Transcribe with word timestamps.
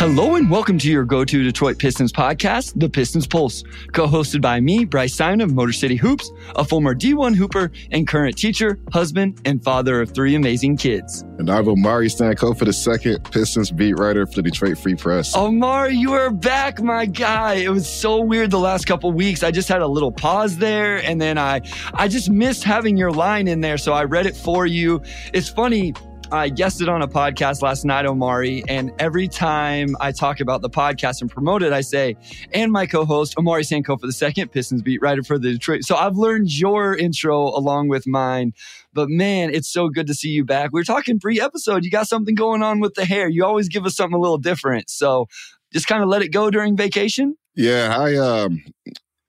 Hello 0.00 0.36
and 0.36 0.50
welcome 0.50 0.78
to 0.78 0.90
your 0.90 1.04
go-to 1.04 1.42
Detroit 1.42 1.78
Pistons 1.78 2.10
podcast, 2.10 2.72
The 2.74 2.88
Pistons 2.88 3.26
Pulse, 3.26 3.62
co-hosted 3.92 4.40
by 4.40 4.58
me, 4.58 4.86
Bryce 4.86 5.14
Simon 5.14 5.42
of 5.42 5.52
Motor 5.52 5.74
City 5.74 5.96
Hoops, 5.96 6.32
a 6.56 6.64
former 6.64 6.94
D1 6.94 7.36
hooper 7.36 7.70
and 7.90 8.08
current 8.08 8.38
teacher, 8.38 8.78
husband, 8.94 9.42
and 9.44 9.62
father 9.62 10.00
of 10.00 10.14
three 10.14 10.36
amazing 10.36 10.78
kids. 10.78 11.20
And 11.38 11.50
I'm 11.50 11.68
Omari 11.68 12.08
Sankofa 12.08 12.64
the 12.64 12.72
second 12.72 13.30
Pistons 13.30 13.70
beat 13.70 13.98
writer 13.98 14.24
for 14.24 14.36
the 14.36 14.42
Detroit 14.44 14.78
Free 14.78 14.94
Press. 14.94 15.36
Omari, 15.36 15.96
you 15.96 16.14
are 16.14 16.30
back, 16.30 16.80
my 16.80 17.04
guy. 17.04 17.56
It 17.56 17.68
was 17.68 17.86
so 17.86 18.22
weird 18.22 18.50
the 18.50 18.58
last 18.58 18.86
couple 18.86 19.12
weeks. 19.12 19.42
I 19.42 19.50
just 19.50 19.68
had 19.68 19.82
a 19.82 19.86
little 19.86 20.12
pause 20.12 20.56
there, 20.56 21.04
and 21.04 21.20
then 21.20 21.36
I, 21.36 21.60
I 21.92 22.08
just 22.08 22.30
missed 22.30 22.64
having 22.64 22.96
your 22.96 23.12
line 23.12 23.46
in 23.46 23.60
there, 23.60 23.76
so 23.76 23.92
I 23.92 24.04
read 24.04 24.24
it 24.24 24.34
for 24.34 24.64
you. 24.64 25.02
It's 25.34 25.50
funny 25.50 25.92
I 26.32 26.48
guested 26.48 26.88
on 26.88 27.02
a 27.02 27.08
podcast 27.08 27.60
last 27.60 27.84
night, 27.84 28.06
Omari, 28.06 28.62
and 28.68 28.92
every 29.00 29.26
time 29.26 29.96
I 30.00 30.12
talk 30.12 30.38
about 30.38 30.62
the 30.62 30.70
podcast 30.70 31.20
and 31.20 31.28
promote 31.28 31.64
it, 31.64 31.72
I 31.72 31.80
say, 31.80 32.16
and 32.52 32.70
my 32.70 32.86
co-host 32.86 33.36
Omari 33.36 33.64
Sankofa 33.64 34.02
the 34.02 34.12
second 34.12 34.52
Pistons 34.52 34.80
beat 34.80 35.02
writer 35.02 35.24
for 35.24 35.40
the 35.40 35.52
Detroit. 35.52 35.82
So 35.82 35.96
I've 35.96 36.16
learned 36.16 36.56
your 36.56 36.96
intro 36.96 37.48
along 37.48 37.88
with 37.88 38.06
mine. 38.06 38.52
But 38.92 39.08
man, 39.08 39.52
it's 39.52 39.68
so 39.68 39.88
good 39.88 40.06
to 40.06 40.14
see 40.14 40.28
you 40.28 40.44
back. 40.44 40.70
We 40.72 40.80
are 40.80 40.84
talking 40.84 41.18
pre-episode. 41.18 41.84
You 41.84 41.90
got 41.90 42.06
something 42.06 42.36
going 42.36 42.62
on 42.62 42.78
with 42.78 42.94
the 42.94 43.04
hair. 43.04 43.28
You 43.28 43.44
always 43.44 43.68
give 43.68 43.84
us 43.84 43.96
something 43.96 44.16
a 44.16 44.20
little 44.20 44.38
different. 44.38 44.88
So 44.88 45.26
just 45.72 45.88
kind 45.88 46.02
of 46.02 46.08
let 46.08 46.22
it 46.22 46.28
go 46.28 46.48
during 46.50 46.76
vacation. 46.76 47.36
Yeah, 47.56 47.96
I 47.98 48.14
um 48.16 48.62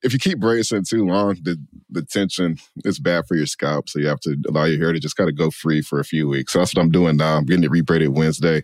if 0.03 0.13
you 0.13 0.19
keep 0.19 0.39
bracing 0.39 0.83
too 0.83 1.05
long, 1.05 1.37
the 1.41 1.57
the 1.91 2.01
tension 2.01 2.57
is 2.85 2.99
bad 2.99 3.25
for 3.27 3.35
your 3.35 3.45
scalp. 3.45 3.89
So 3.89 3.99
you 3.99 4.07
have 4.07 4.19
to 4.21 4.37
allow 4.47 4.65
your 4.65 4.79
hair 4.79 4.93
to 4.93 4.99
just 4.99 5.17
kind 5.17 5.29
of 5.29 5.37
go 5.37 5.51
free 5.51 5.81
for 5.81 5.99
a 5.99 6.05
few 6.05 6.27
weeks. 6.27 6.53
So 6.53 6.59
that's 6.59 6.73
what 6.73 6.81
I'm 6.81 6.91
doing 6.91 7.17
now. 7.17 7.37
I'm 7.37 7.45
getting 7.45 7.63
it 7.63 7.71
rebraided 7.71 8.09
Wednesday. 8.09 8.63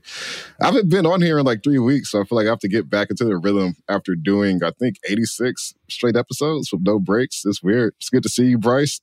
I 0.62 0.66
haven't 0.66 0.90
been 0.90 1.06
on 1.06 1.22
here 1.22 1.38
in 1.40 1.46
like 1.46 1.64
three 1.64 1.80
weeks, 1.80 2.12
so 2.12 2.22
I 2.22 2.24
feel 2.24 2.38
like 2.38 2.48
I 2.48 2.50
have 2.50 2.60
to 2.60 2.68
get 2.68 2.90
back 2.90 3.10
into 3.10 3.26
the 3.26 3.38
rhythm 3.38 3.76
after 3.90 4.16
doing 4.16 4.64
I 4.64 4.72
think 4.72 4.96
86 5.08 5.76
straight 5.90 6.16
episodes 6.16 6.72
with 6.72 6.82
no 6.84 7.00
breaks. 7.00 7.44
It's 7.46 7.62
weird. 7.62 7.94
It's 7.98 8.10
good 8.10 8.24
to 8.24 8.30
see 8.30 8.46
you, 8.46 8.58
Bryce. 8.58 9.02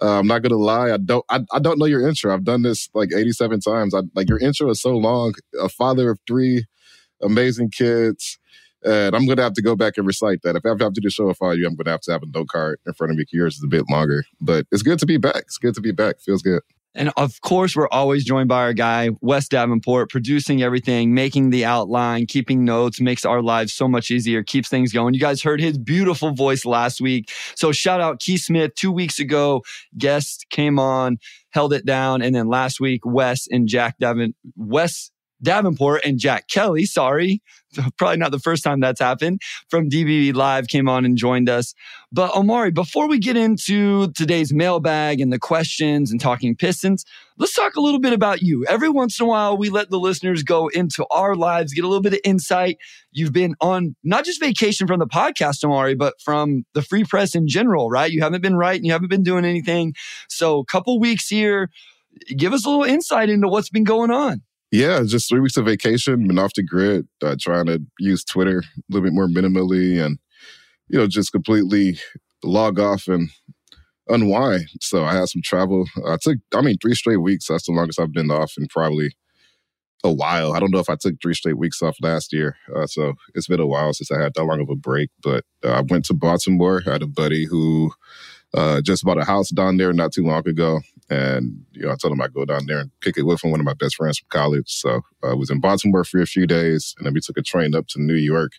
Uh, 0.00 0.18
I'm 0.18 0.26
not 0.26 0.42
gonna 0.42 0.56
lie. 0.56 0.92
I 0.92 0.96
don't. 0.96 1.24
I, 1.28 1.40
I 1.52 1.58
don't 1.58 1.78
know 1.78 1.86
your 1.86 2.06
intro. 2.06 2.32
I've 2.32 2.44
done 2.44 2.62
this 2.62 2.88
like 2.94 3.10
87 3.14 3.60
times. 3.60 3.94
I 3.94 4.00
like 4.14 4.28
your 4.28 4.38
intro 4.38 4.70
is 4.70 4.80
so 4.80 4.96
long. 4.96 5.34
A 5.60 5.68
father 5.68 6.10
of 6.10 6.18
three 6.26 6.66
amazing 7.22 7.70
kids 7.70 8.38
and 8.84 9.14
I'm 9.14 9.26
going 9.26 9.36
to 9.36 9.42
have 9.42 9.54
to 9.54 9.62
go 9.62 9.76
back 9.76 9.96
and 9.96 10.06
recite 10.06 10.42
that. 10.42 10.56
If 10.56 10.64
I 10.64 10.70
have 10.70 10.92
to 10.92 11.00
do 11.00 11.10
show 11.10 11.28
of 11.28 11.36
you, 11.40 11.66
I'm 11.66 11.74
going 11.74 11.84
to 11.84 11.90
have 11.90 12.00
to 12.02 12.12
have 12.12 12.22
a 12.22 12.26
note 12.26 12.48
card 12.48 12.80
in 12.86 12.92
front 12.94 13.12
of 13.12 13.16
me. 13.16 13.24
Yours 13.32 13.56
is 13.56 13.64
a 13.64 13.68
bit 13.68 13.84
longer, 13.90 14.24
but 14.40 14.66
it's 14.72 14.82
good 14.82 14.98
to 14.98 15.06
be 15.06 15.16
back. 15.16 15.42
It's 15.42 15.58
good 15.58 15.74
to 15.74 15.80
be 15.80 15.92
back. 15.92 16.20
Feels 16.20 16.42
good. 16.42 16.62
And 16.94 17.10
of 17.16 17.40
course, 17.40 17.74
we're 17.74 17.88
always 17.88 18.22
joined 18.22 18.48
by 18.48 18.60
our 18.60 18.74
guy, 18.74 19.10
Wes 19.22 19.48
Davenport, 19.48 20.10
producing 20.10 20.62
everything, 20.62 21.14
making 21.14 21.48
the 21.48 21.64
outline, 21.64 22.26
keeping 22.26 22.66
notes, 22.66 23.00
makes 23.00 23.24
our 23.24 23.40
lives 23.40 23.72
so 23.72 23.88
much 23.88 24.10
easier, 24.10 24.42
keeps 24.42 24.68
things 24.68 24.92
going. 24.92 25.14
You 25.14 25.20
guys 25.20 25.42
heard 25.42 25.58
his 25.58 25.78
beautiful 25.78 26.32
voice 26.32 26.66
last 26.66 27.00
week. 27.00 27.30
So 27.54 27.72
shout 27.72 28.02
out 28.02 28.20
Keith 28.20 28.42
Smith. 28.42 28.74
Two 28.74 28.92
weeks 28.92 29.18
ago, 29.18 29.62
guest 29.96 30.44
came 30.50 30.78
on, 30.78 31.16
held 31.50 31.72
it 31.72 31.86
down. 31.86 32.20
And 32.20 32.34
then 32.34 32.48
last 32.48 32.78
week, 32.78 33.00
Wes 33.06 33.48
and 33.50 33.66
Jack 33.66 33.96
Davin, 33.98 34.34
Wes 34.56 35.10
Davenport 35.42 36.02
and 36.04 36.18
Jack 36.18 36.48
Kelly, 36.48 36.84
sorry, 36.84 37.42
probably 37.96 38.16
not 38.18 38.30
the 38.30 38.38
first 38.38 38.62
time 38.62 38.80
that's 38.80 39.00
happened, 39.00 39.40
from 39.68 39.88
DBB 39.88 40.34
Live 40.34 40.68
came 40.68 40.88
on 40.88 41.04
and 41.04 41.16
joined 41.16 41.48
us. 41.48 41.74
But 42.10 42.34
Omari, 42.36 42.70
before 42.70 43.08
we 43.08 43.18
get 43.18 43.36
into 43.36 44.12
today's 44.12 44.52
mailbag 44.52 45.20
and 45.20 45.32
the 45.32 45.38
questions 45.38 46.10
and 46.10 46.20
talking 46.20 46.54
Pistons, 46.54 47.04
let's 47.38 47.54
talk 47.54 47.74
a 47.76 47.80
little 47.80 48.00
bit 48.00 48.12
about 48.12 48.42
you. 48.42 48.64
Every 48.68 48.88
once 48.88 49.18
in 49.18 49.24
a 49.24 49.28
while, 49.28 49.56
we 49.56 49.70
let 49.70 49.90
the 49.90 49.98
listeners 49.98 50.42
go 50.42 50.68
into 50.68 51.06
our 51.10 51.34
lives, 51.34 51.72
get 51.72 51.84
a 51.84 51.88
little 51.88 52.02
bit 52.02 52.14
of 52.14 52.20
insight. 52.24 52.78
You've 53.12 53.32
been 53.32 53.54
on 53.60 53.96
not 54.04 54.24
just 54.24 54.40
vacation 54.40 54.86
from 54.86 55.00
the 55.00 55.06
podcast, 55.06 55.64
Omari, 55.64 55.94
but 55.94 56.20
from 56.20 56.64
the 56.74 56.82
free 56.82 57.04
press 57.04 57.34
in 57.34 57.48
general, 57.48 57.88
right? 57.90 58.10
You 58.10 58.22
haven't 58.22 58.42
been 58.42 58.56
writing, 58.56 58.84
you 58.84 58.92
haven't 58.92 59.10
been 59.10 59.22
doing 59.22 59.44
anything. 59.44 59.94
So, 60.28 60.58
a 60.58 60.64
couple 60.64 60.98
weeks 61.00 61.28
here, 61.28 61.70
give 62.36 62.52
us 62.52 62.66
a 62.66 62.68
little 62.68 62.84
insight 62.84 63.30
into 63.30 63.48
what's 63.48 63.70
been 63.70 63.84
going 63.84 64.10
on. 64.10 64.42
Yeah, 64.72 65.02
just 65.04 65.28
three 65.28 65.40
weeks 65.40 65.58
of 65.58 65.66
vacation, 65.66 66.26
been 66.26 66.38
off 66.38 66.54
the 66.54 66.62
grid, 66.62 67.06
uh, 67.22 67.36
trying 67.38 67.66
to 67.66 67.82
use 67.98 68.24
Twitter 68.24 68.60
a 68.60 68.82
little 68.88 69.04
bit 69.04 69.12
more 69.12 69.28
minimally 69.28 70.02
and, 70.04 70.18
you 70.88 70.98
know, 70.98 71.06
just 71.06 71.32
completely 71.32 71.98
log 72.42 72.80
off 72.80 73.08
and 73.08 73.30
unwind. 74.08 74.68
So 74.80 75.04
I 75.04 75.14
had 75.14 75.28
some 75.28 75.42
travel. 75.42 75.86
I 76.06 76.16
took, 76.20 76.38
I 76.54 76.62
mean, 76.62 76.78
three 76.78 76.94
straight 76.94 77.18
weeks. 77.18 77.48
That's 77.48 77.66
the 77.66 77.72
longest 77.72 78.00
I've 78.00 78.12
been 78.12 78.30
off 78.30 78.54
in 78.58 78.68
probably 78.68 79.16
a 80.04 80.12
while. 80.12 80.52
I 80.54 80.60
don't 80.60 80.72
know 80.72 80.80
if 80.80 80.90
I 80.90 80.96
took 80.96 81.16
three 81.22 81.34
straight 81.34 81.58
weeks 81.58 81.82
off 81.82 81.96
last 82.02 82.32
year. 82.32 82.56
Uh, 82.74 82.86
so 82.86 83.14
it's 83.34 83.48
been 83.48 83.60
a 83.60 83.66
while 83.66 83.92
since 83.92 84.12
I 84.12 84.20
had 84.22 84.34
that 84.34 84.44
long 84.44 84.60
of 84.60 84.70
a 84.70 84.76
break. 84.76 85.10
But 85.22 85.44
uh, 85.64 85.70
I 85.72 85.82
went 85.82 86.06
to 86.06 86.14
Baltimore. 86.14 86.82
I 86.86 86.92
had 86.92 87.02
a 87.02 87.08
buddy 87.08 87.46
who 87.46 87.92
uh, 88.54 88.80
just 88.82 89.04
bought 89.04 89.18
a 89.18 89.24
house 89.24 89.50
down 89.50 89.76
there 89.78 89.92
not 89.92 90.12
too 90.12 90.24
long 90.24 90.48
ago. 90.48 90.80
And, 91.12 91.66
you 91.72 91.82
know, 91.82 91.92
I 91.92 91.96
told 91.96 92.12
him 92.12 92.22
I'd 92.22 92.32
go 92.32 92.46
down 92.46 92.66
there 92.66 92.78
and 92.78 92.90
kick 93.02 93.18
it 93.18 93.24
with 93.24 93.44
him, 93.44 93.50
one 93.50 93.60
of 93.60 93.66
my 93.66 93.74
best 93.74 93.96
friends 93.96 94.18
from 94.18 94.28
college. 94.30 94.70
So 94.70 95.02
uh, 95.22 95.30
I 95.30 95.34
was 95.34 95.50
in 95.50 95.60
Baltimore 95.60 96.04
for 96.04 96.22
a 96.22 96.26
few 96.26 96.46
days. 96.46 96.94
And 96.96 97.06
then 97.06 97.12
we 97.12 97.20
took 97.20 97.36
a 97.36 97.42
train 97.42 97.74
up 97.74 97.86
to 97.88 98.00
New 98.00 98.14
York 98.14 98.52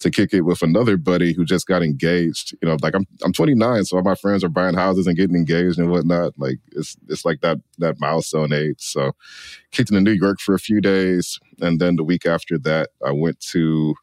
to 0.00 0.10
kick 0.10 0.34
it 0.34 0.40
with 0.40 0.62
another 0.62 0.96
buddy 0.96 1.32
who 1.32 1.44
just 1.44 1.66
got 1.68 1.82
engaged. 1.82 2.54
You 2.60 2.68
know, 2.68 2.76
like 2.82 2.94
I'm 2.94 3.06
I'm 3.24 3.32
29, 3.32 3.84
so 3.84 3.96
all 3.96 4.02
my 4.02 4.16
friends 4.16 4.42
are 4.42 4.48
buying 4.48 4.74
houses 4.74 5.06
and 5.06 5.16
getting 5.16 5.36
engaged 5.36 5.78
and 5.78 5.90
whatnot. 5.90 6.32
Like 6.36 6.58
it's 6.72 6.96
it's 7.08 7.24
like 7.24 7.40
that 7.42 7.58
that 7.78 8.00
milestone 8.00 8.52
age. 8.52 8.80
So 8.80 9.12
kicked 9.70 9.90
into 9.90 10.02
New 10.02 10.18
York 10.18 10.40
for 10.40 10.54
a 10.54 10.58
few 10.58 10.80
days. 10.80 11.38
And 11.60 11.80
then 11.80 11.96
the 11.96 12.04
week 12.04 12.26
after 12.26 12.58
that, 12.58 12.90
I 13.06 13.12
went 13.12 13.38
to 13.52 13.94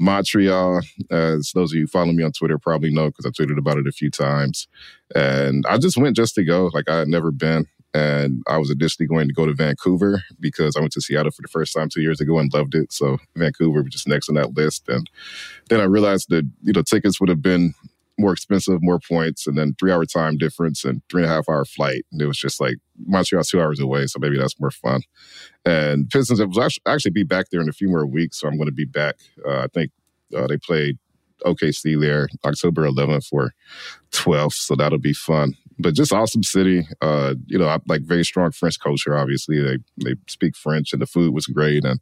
Montreal. 0.00 0.80
Uh, 1.10 1.14
As 1.14 1.52
those 1.54 1.72
of 1.72 1.78
you 1.78 1.86
follow 1.86 2.12
me 2.12 2.22
on 2.22 2.32
Twitter 2.32 2.58
probably 2.58 2.90
know 2.90 3.10
because 3.10 3.26
I 3.26 3.30
tweeted 3.30 3.58
about 3.58 3.78
it 3.78 3.86
a 3.86 3.92
few 3.92 4.10
times. 4.10 4.68
And 5.14 5.64
I 5.66 5.78
just 5.78 5.96
went 5.96 6.16
just 6.16 6.34
to 6.36 6.44
go. 6.44 6.70
Like 6.72 6.88
I 6.88 6.98
had 6.98 7.08
never 7.08 7.30
been. 7.30 7.66
And 7.94 8.42
I 8.48 8.58
was 8.58 8.70
additionally 8.70 9.06
going 9.06 9.28
to 9.28 9.34
go 9.34 9.46
to 9.46 9.54
Vancouver 9.54 10.20
because 10.40 10.74
I 10.76 10.80
went 10.80 10.92
to 10.94 11.00
Seattle 11.00 11.30
for 11.30 11.42
the 11.42 11.48
first 11.48 11.72
time 11.72 11.88
two 11.88 12.02
years 12.02 12.20
ago 12.20 12.40
and 12.40 12.52
loved 12.52 12.74
it. 12.74 12.92
So 12.92 13.18
Vancouver 13.36 13.82
was 13.82 13.92
just 13.92 14.08
next 14.08 14.28
on 14.28 14.34
that 14.34 14.56
list. 14.56 14.88
And 14.88 15.08
then 15.68 15.80
I 15.80 15.84
realized 15.84 16.28
that, 16.30 16.44
you 16.62 16.72
know, 16.72 16.82
tickets 16.82 17.20
would 17.20 17.28
have 17.28 17.40
been 17.40 17.72
more 18.18 18.32
expensive, 18.32 18.78
more 18.82 18.98
points, 18.98 19.46
and 19.46 19.56
then 19.56 19.74
three 19.78 19.92
hour 19.92 20.04
time 20.04 20.36
difference 20.36 20.84
and 20.84 21.02
three 21.10 21.22
and 21.22 21.30
a 21.30 21.34
half 21.34 21.48
hour 21.48 21.64
flight. 21.64 22.04
And 22.12 22.20
it 22.20 22.26
was 22.26 22.38
just 22.38 22.60
like 22.60 22.76
Montreal's 23.06 23.48
two 23.48 23.60
hours 23.60 23.80
away, 23.80 24.06
so 24.06 24.18
maybe 24.20 24.38
that's 24.38 24.58
more 24.60 24.70
fun. 24.70 25.02
And 25.64 26.08
Pistons, 26.08 26.40
it 26.40 26.48
was 26.48 26.78
actually 26.86 27.10
be 27.10 27.24
back 27.24 27.46
there 27.50 27.60
in 27.60 27.68
a 27.68 27.72
few 27.72 27.88
more 27.88 28.06
weeks, 28.06 28.38
so 28.38 28.48
I'm 28.48 28.56
going 28.56 28.68
to 28.68 28.72
be 28.72 28.84
back. 28.84 29.16
Uh, 29.46 29.60
I 29.60 29.66
think 29.72 29.90
uh, 30.36 30.46
they 30.46 30.58
played 30.58 30.98
OKC 31.44 32.00
there 32.00 32.28
October 32.44 32.86
11th 32.86 33.28
or 33.32 33.52
12th, 34.12 34.54
so 34.54 34.74
that'll 34.74 34.98
be 34.98 35.12
fun. 35.12 35.54
But 35.78 35.94
just 35.94 36.12
awesome 36.12 36.44
city. 36.44 36.86
Uh, 37.00 37.34
you 37.46 37.58
know, 37.58 37.76
like 37.88 38.02
very 38.02 38.24
strong 38.24 38.52
French 38.52 38.78
culture. 38.78 39.16
Obviously, 39.16 39.60
they 39.60 39.78
they 40.04 40.14
speak 40.28 40.56
French, 40.56 40.92
and 40.92 41.02
the 41.02 41.06
food 41.06 41.34
was 41.34 41.46
great, 41.46 41.84
and 41.84 42.00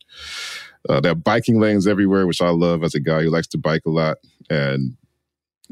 uh, 0.89 1.01
there 1.01 1.13
are 1.13 1.17
biking 1.17 1.59
lanes 1.59 1.87
everywhere, 1.87 2.27
which 2.27 2.43
I 2.43 2.51
love 2.51 2.83
as 2.83 2.95
a 2.95 3.01
guy 3.01 3.23
who 3.23 3.31
likes 3.31 3.47
to 3.49 3.59
bike 3.59 3.83
a 3.87 3.91
lot. 3.91 4.19
And 4.51 4.97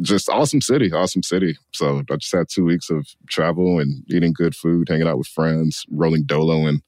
just 0.03 0.29
awesome 0.29 0.61
city, 0.61 0.93
awesome 0.93 1.23
city. 1.23 1.57
So 1.73 2.03
I 2.11 2.17
just 2.17 2.33
had 2.33 2.49
two 2.49 2.65
weeks 2.65 2.91
of 2.91 3.07
travel 3.29 3.79
and 3.79 4.05
eating 4.09 4.33
good 4.33 4.55
food, 4.55 4.89
hanging 4.89 5.07
out 5.07 5.19
with 5.19 5.27
friends, 5.27 5.85
rolling 5.91 6.25
dolo 6.25 6.67
in 6.67 6.83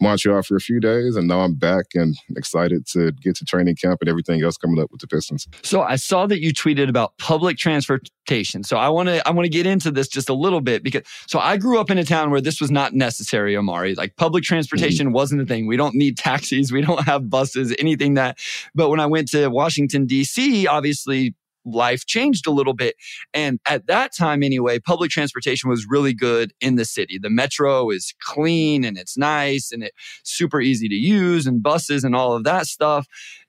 Montreal 0.00 0.42
for 0.42 0.56
a 0.56 0.60
few 0.60 0.80
days, 0.80 1.14
and 1.16 1.28
now 1.28 1.40
I'm 1.40 1.54
back 1.54 1.86
and 1.94 2.16
excited 2.36 2.86
to 2.88 3.12
get 3.12 3.36
to 3.36 3.44
training 3.44 3.76
camp 3.76 4.00
and 4.00 4.08
everything 4.08 4.42
else 4.42 4.56
coming 4.56 4.80
up 4.80 4.90
with 4.90 5.00
the 5.00 5.06
Pistons. 5.06 5.46
So 5.62 5.82
I 5.82 5.96
saw 5.96 6.26
that 6.26 6.40
you 6.40 6.52
tweeted 6.52 6.88
about 6.88 7.16
public 7.18 7.56
transportation. 7.56 8.64
So 8.64 8.76
I 8.76 8.88
want 8.88 9.08
to 9.08 9.26
I 9.26 9.30
want 9.30 9.44
to 9.44 9.50
get 9.50 9.66
into 9.66 9.90
this 9.90 10.08
just 10.08 10.28
a 10.28 10.34
little 10.34 10.60
bit 10.60 10.82
because 10.82 11.02
so 11.26 11.38
I 11.38 11.56
grew 11.56 11.78
up 11.78 11.90
in 11.90 11.98
a 11.98 12.04
town 12.04 12.30
where 12.30 12.40
this 12.40 12.60
was 12.60 12.70
not 12.70 12.94
necessary, 12.94 13.56
Omari. 13.56 13.94
Like 13.94 14.16
public 14.16 14.42
transportation 14.44 15.08
mm-hmm. 15.08 15.14
wasn't 15.14 15.42
a 15.42 15.46
thing. 15.46 15.66
We 15.66 15.76
don't 15.76 15.94
need 15.94 16.18
taxis, 16.18 16.72
we 16.72 16.82
don't 16.82 17.04
have 17.06 17.30
buses, 17.30 17.74
anything 17.78 18.14
that. 18.14 18.38
But 18.74 18.90
when 18.90 19.00
I 19.00 19.06
went 19.06 19.28
to 19.28 19.48
Washington 19.48 20.06
D.C., 20.06 20.66
obviously 20.66 21.34
life 21.64 22.06
changed 22.06 22.46
a 22.46 22.50
little 22.50 22.74
bit. 22.74 22.96
And 23.32 23.60
at 23.66 23.86
that 23.86 24.12
time, 24.16 24.42
anyway, 24.42 24.78
public 24.78 25.10
transportation 25.10 25.70
was 25.70 25.86
really 25.88 26.14
good 26.14 26.52
in 26.60 26.76
the 26.76 26.84
city. 26.84 27.18
The 27.20 27.30
metro 27.30 27.90
is 27.90 28.14
clean 28.20 28.84
and 28.84 28.98
it's 28.98 29.16
nice 29.16 29.72
and 29.72 29.82
it's 29.82 29.96
super 30.24 30.60
easy 30.60 30.88
to 30.88 30.94
use, 30.94 31.46
and 31.46 31.62
buses 31.62 32.04
and 32.04 32.14
all 32.14 32.34
of 32.34 32.44
that 32.44 32.66
stuff. 32.66 33.06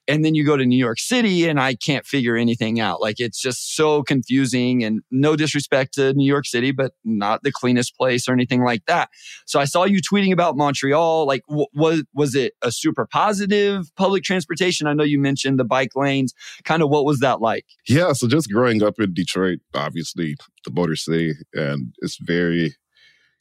And 0.07 0.25
then 0.25 0.35
you 0.35 0.45
go 0.45 0.57
to 0.57 0.65
New 0.65 0.77
York 0.77 0.99
City 0.99 1.47
and 1.47 1.59
I 1.59 1.75
can't 1.75 2.05
figure 2.05 2.35
anything 2.35 2.79
out. 2.79 3.01
Like 3.01 3.19
it's 3.19 3.41
just 3.41 3.75
so 3.75 4.03
confusing 4.03 4.83
and 4.83 5.01
no 5.11 5.35
disrespect 5.35 5.93
to 5.95 6.13
New 6.13 6.25
York 6.25 6.45
City, 6.45 6.71
but 6.71 6.93
not 7.03 7.43
the 7.43 7.51
cleanest 7.51 7.95
place 7.95 8.27
or 8.27 8.33
anything 8.33 8.63
like 8.63 8.85
that. 8.87 9.09
So 9.45 9.59
I 9.59 9.65
saw 9.65 9.85
you 9.85 10.01
tweeting 10.01 10.33
about 10.33 10.57
Montreal. 10.57 11.25
Like, 11.25 11.43
was, 11.47 12.03
was 12.13 12.35
it 12.35 12.53
a 12.61 12.71
super 12.71 13.05
positive 13.05 13.89
public 13.95 14.23
transportation? 14.23 14.87
I 14.87 14.93
know 14.93 15.03
you 15.03 15.19
mentioned 15.19 15.59
the 15.59 15.65
bike 15.65 15.95
lanes. 15.95 16.33
Kind 16.63 16.83
of 16.83 16.89
what 16.89 17.05
was 17.05 17.19
that 17.19 17.41
like? 17.41 17.65
Yeah. 17.87 18.13
So 18.13 18.27
just 18.27 18.51
growing 18.51 18.83
up 18.83 18.99
in 18.99 19.13
Detroit, 19.13 19.59
obviously 19.73 20.35
the 20.65 20.71
Motor 20.71 20.95
City, 20.95 21.33
and 21.53 21.93
it's 22.01 22.17
very 22.17 22.75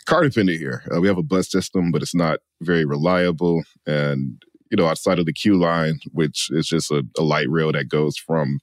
car 0.07 0.23
dependent 0.23 0.59
here. 0.59 0.83
Uh, 0.95 1.01
we 1.01 1.09
have 1.09 1.19
a 1.19 1.23
bus 1.23 1.51
system, 1.51 1.91
but 1.91 2.03
it's 2.03 2.15
not 2.15 2.41
very 2.61 2.85
reliable. 2.85 3.63
And 3.87 4.43
you 4.73 4.77
know, 4.77 4.89
outside 4.89 5.19
of 5.19 5.27
the 5.27 5.35
QLine, 5.35 5.99
which 6.13 6.49
is 6.51 6.67
just 6.67 6.91
a, 6.91 7.07
a 7.19 7.23
light 7.23 7.49
rail 7.51 7.71
that 7.73 7.91
goes 7.91 8.17
from 8.17 8.59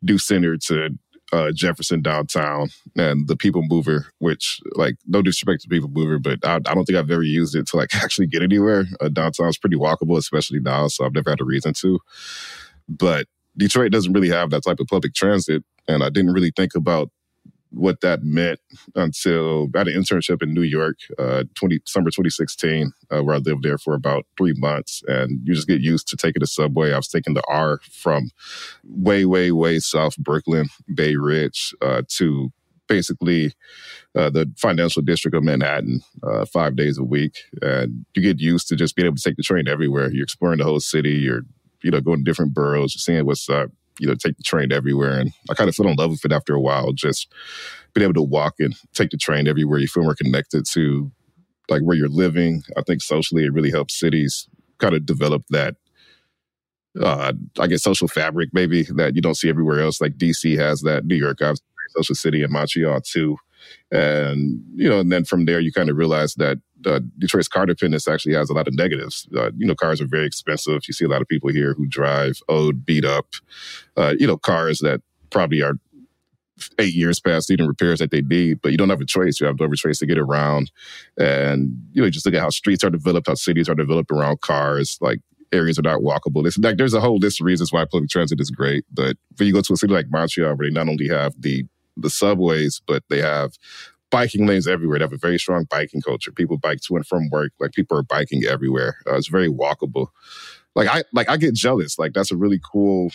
New 0.00 0.16
Center 0.16 0.56
to 0.68 0.90
uh, 1.32 1.50
Jefferson 1.52 2.00
downtown, 2.00 2.68
and 2.96 3.26
the 3.26 3.36
People 3.36 3.62
Mover, 3.68 4.06
which, 4.18 4.60
like, 4.76 4.94
no 5.06 5.20
disrespect 5.20 5.62
to 5.62 5.68
People 5.68 5.90
Mover, 5.92 6.20
but 6.20 6.38
I, 6.44 6.56
I 6.56 6.74
don't 6.74 6.84
think 6.84 6.96
I've 6.96 7.10
ever 7.10 7.24
used 7.24 7.56
it 7.56 7.66
to 7.68 7.76
like 7.76 7.92
actually 8.02 8.28
get 8.28 8.42
anywhere. 8.42 8.84
Uh, 9.00 9.08
downtown 9.08 9.48
is 9.48 9.58
pretty 9.58 9.76
walkable, 9.76 10.16
especially 10.16 10.60
now, 10.60 10.86
so 10.86 11.04
I've 11.04 11.14
never 11.14 11.30
had 11.30 11.40
a 11.40 11.44
reason 11.44 11.72
to. 11.74 11.98
But 12.88 13.26
Detroit 13.56 13.90
doesn't 13.90 14.12
really 14.12 14.28
have 14.28 14.50
that 14.50 14.62
type 14.62 14.78
of 14.78 14.86
public 14.86 15.14
transit, 15.14 15.64
and 15.88 16.04
I 16.04 16.08
didn't 16.08 16.34
really 16.34 16.52
think 16.54 16.76
about 16.76 17.10
what 17.72 18.00
that 18.00 18.22
meant 18.22 18.60
until 18.94 19.68
I 19.74 19.78
had 19.78 19.88
an 19.88 20.00
internship 20.00 20.42
in 20.42 20.54
New 20.54 20.62
York, 20.62 20.98
uh, 21.18 21.44
20, 21.54 21.80
summer 21.86 22.10
2016, 22.10 22.92
uh, 23.10 23.22
where 23.22 23.36
I 23.36 23.38
lived 23.38 23.62
there 23.62 23.78
for 23.78 23.94
about 23.94 24.26
three 24.36 24.54
months. 24.56 25.02
And 25.08 25.40
you 25.44 25.54
just 25.54 25.68
get 25.68 25.80
used 25.80 26.08
to 26.08 26.16
taking 26.16 26.40
the 26.40 26.46
subway. 26.46 26.92
I 26.92 26.96
was 26.96 27.08
taking 27.08 27.34
the 27.34 27.42
R 27.48 27.80
from 27.90 28.30
way, 28.84 29.24
way, 29.24 29.52
way 29.52 29.78
south 29.78 30.16
Brooklyn, 30.18 30.68
Bay 30.94 31.16
Ridge, 31.16 31.74
uh, 31.80 32.02
to 32.16 32.52
basically 32.88 33.52
uh, 34.14 34.28
the 34.28 34.52
financial 34.58 35.00
district 35.02 35.34
of 35.34 35.42
Manhattan 35.42 36.02
uh, 36.22 36.44
five 36.44 36.76
days 36.76 36.98
a 36.98 37.04
week. 37.04 37.44
And 37.62 38.04
you 38.14 38.22
get 38.22 38.40
used 38.40 38.68
to 38.68 38.76
just 38.76 38.96
being 38.96 39.06
able 39.06 39.16
to 39.16 39.22
take 39.22 39.36
the 39.36 39.42
train 39.42 39.68
everywhere. 39.68 40.10
You're 40.12 40.24
exploring 40.24 40.58
the 40.58 40.64
whole 40.64 40.80
city. 40.80 41.12
You're, 41.12 41.42
you 41.82 41.90
know, 41.90 42.00
going 42.00 42.18
to 42.18 42.24
different 42.24 42.54
boroughs, 42.54 43.02
seeing 43.02 43.24
what's 43.24 43.48
up 43.48 43.70
you 43.98 44.06
know, 44.06 44.14
take 44.14 44.36
the 44.36 44.42
train 44.42 44.72
everywhere. 44.72 45.18
And 45.18 45.32
I 45.50 45.54
kind 45.54 45.68
of 45.68 45.74
fell 45.74 45.88
in 45.88 45.96
love 45.96 46.10
with 46.10 46.24
it 46.24 46.32
after 46.32 46.54
a 46.54 46.60
while, 46.60 46.92
just 46.92 47.32
being 47.94 48.04
able 48.04 48.14
to 48.14 48.22
walk 48.22 48.54
and 48.58 48.74
take 48.94 49.10
the 49.10 49.16
train 49.16 49.48
everywhere. 49.48 49.78
You 49.78 49.88
feel 49.88 50.04
more 50.04 50.14
connected 50.14 50.64
to 50.72 51.10
like 51.68 51.82
where 51.82 51.96
you're 51.96 52.08
living. 52.08 52.62
I 52.76 52.82
think 52.82 53.02
socially 53.02 53.44
it 53.44 53.52
really 53.52 53.70
helps 53.70 53.98
cities 53.98 54.48
kind 54.78 54.94
of 54.94 55.06
develop 55.06 55.44
that 55.50 55.76
uh, 57.00 57.32
I 57.58 57.66
guess 57.66 57.82
social 57.82 58.08
fabric 58.08 58.50
maybe 58.52 58.82
that 58.94 59.14
you 59.14 59.22
don't 59.22 59.36
see 59.36 59.48
everywhere 59.48 59.80
else. 59.80 60.00
Like 60.00 60.18
DC 60.18 60.58
has 60.58 60.82
that, 60.82 61.06
New 61.06 61.14
York, 61.16 61.38
obviously, 61.40 61.64
social 61.96 62.14
city, 62.14 62.42
and 62.42 62.52
Montreal 62.52 63.00
too. 63.00 63.36
And 63.90 64.62
you 64.74 64.88
know, 64.88 65.00
and 65.00 65.10
then 65.10 65.24
from 65.24 65.44
there 65.46 65.60
you 65.60 65.72
kind 65.72 65.88
of 65.88 65.96
realize 65.96 66.34
that 66.34 66.58
uh, 66.86 67.00
Detroit's 67.18 67.48
car 67.48 67.66
dependence 67.66 68.08
actually 68.08 68.34
has 68.34 68.50
a 68.50 68.54
lot 68.54 68.68
of 68.68 68.74
negatives. 68.74 69.28
Uh, 69.36 69.50
you 69.56 69.66
know, 69.66 69.74
cars 69.74 70.00
are 70.00 70.06
very 70.06 70.26
expensive. 70.26 70.82
You 70.86 70.94
see 70.94 71.04
a 71.04 71.08
lot 71.08 71.22
of 71.22 71.28
people 71.28 71.50
here 71.50 71.74
who 71.74 71.86
drive 71.86 72.40
old, 72.48 72.84
beat 72.84 73.04
up, 73.04 73.26
uh, 73.96 74.14
you 74.18 74.26
know, 74.26 74.36
cars 74.36 74.80
that 74.80 75.00
probably 75.30 75.62
are 75.62 75.74
eight 76.78 76.94
years 76.94 77.18
past 77.18 77.50
even 77.50 77.66
repairs 77.66 77.98
that 77.98 78.10
they 78.10 78.22
need, 78.22 78.60
but 78.62 78.70
you 78.70 78.78
don't 78.78 78.90
have 78.90 79.00
a 79.00 79.06
choice. 79.06 79.40
You 79.40 79.46
have 79.46 79.58
no 79.58 79.72
choice 79.72 79.98
to 79.98 80.06
get 80.06 80.18
around. 80.18 80.70
And, 81.18 81.76
you 81.92 82.02
know, 82.02 82.10
just 82.10 82.26
look 82.26 82.34
at 82.34 82.40
how 82.40 82.50
streets 82.50 82.84
are 82.84 82.90
developed, 82.90 83.26
how 83.26 83.34
cities 83.34 83.68
are 83.68 83.74
developed 83.74 84.10
around 84.12 84.40
cars. 84.42 84.98
Like, 85.00 85.20
areas 85.52 85.78
are 85.78 85.82
not 85.82 86.00
walkable. 86.00 86.46
It's 86.46 86.58
like 86.58 86.78
there's 86.78 86.94
a 86.94 87.00
whole 87.00 87.18
list 87.18 87.40
of 87.40 87.46
reasons 87.46 87.72
why 87.72 87.84
public 87.84 88.10
transit 88.10 88.40
is 88.40 88.50
great. 88.50 88.84
But 88.92 89.16
when 89.36 89.46
you 89.46 89.52
go 89.52 89.60
to 89.60 89.72
a 89.72 89.76
city 89.76 89.92
like 89.92 90.06
Montreal, 90.10 90.56
where 90.56 90.68
they 90.68 90.72
not 90.72 90.88
only 90.88 91.08
have 91.08 91.34
the 91.38 91.64
the 91.96 92.08
subways, 92.08 92.80
but 92.86 93.02
they 93.10 93.20
have 93.20 93.52
biking 94.12 94.46
lanes 94.46 94.68
everywhere. 94.68 94.98
They 94.98 95.04
have 95.04 95.12
a 95.12 95.16
very 95.18 95.38
strong 95.38 95.64
biking 95.68 96.02
culture. 96.02 96.30
People 96.30 96.58
bike 96.58 96.80
to 96.82 96.96
and 96.96 97.06
from 97.06 97.30
work. 97.30 97.52
Like 97.58 97.72
people 97.72 97.98
are 97.98 98.04
biking 98.04 98.44
everywhere. 98.44 98.98
Uh, 99.06 99.16
it's 99.16 99.28
very 99.28 99.48
walkable. 99.48 100.08
Like 100.76 100.88
I 100.88 101.02
like 101.12 101.28
I 101.28 101.36
get 101.38 101.54
jealous. 101.54 101.98
Like 101.98 102.12
that's 102.12 102.30
a 102.30 102.36
really 102.36 102.60
cool. 102.72 103.10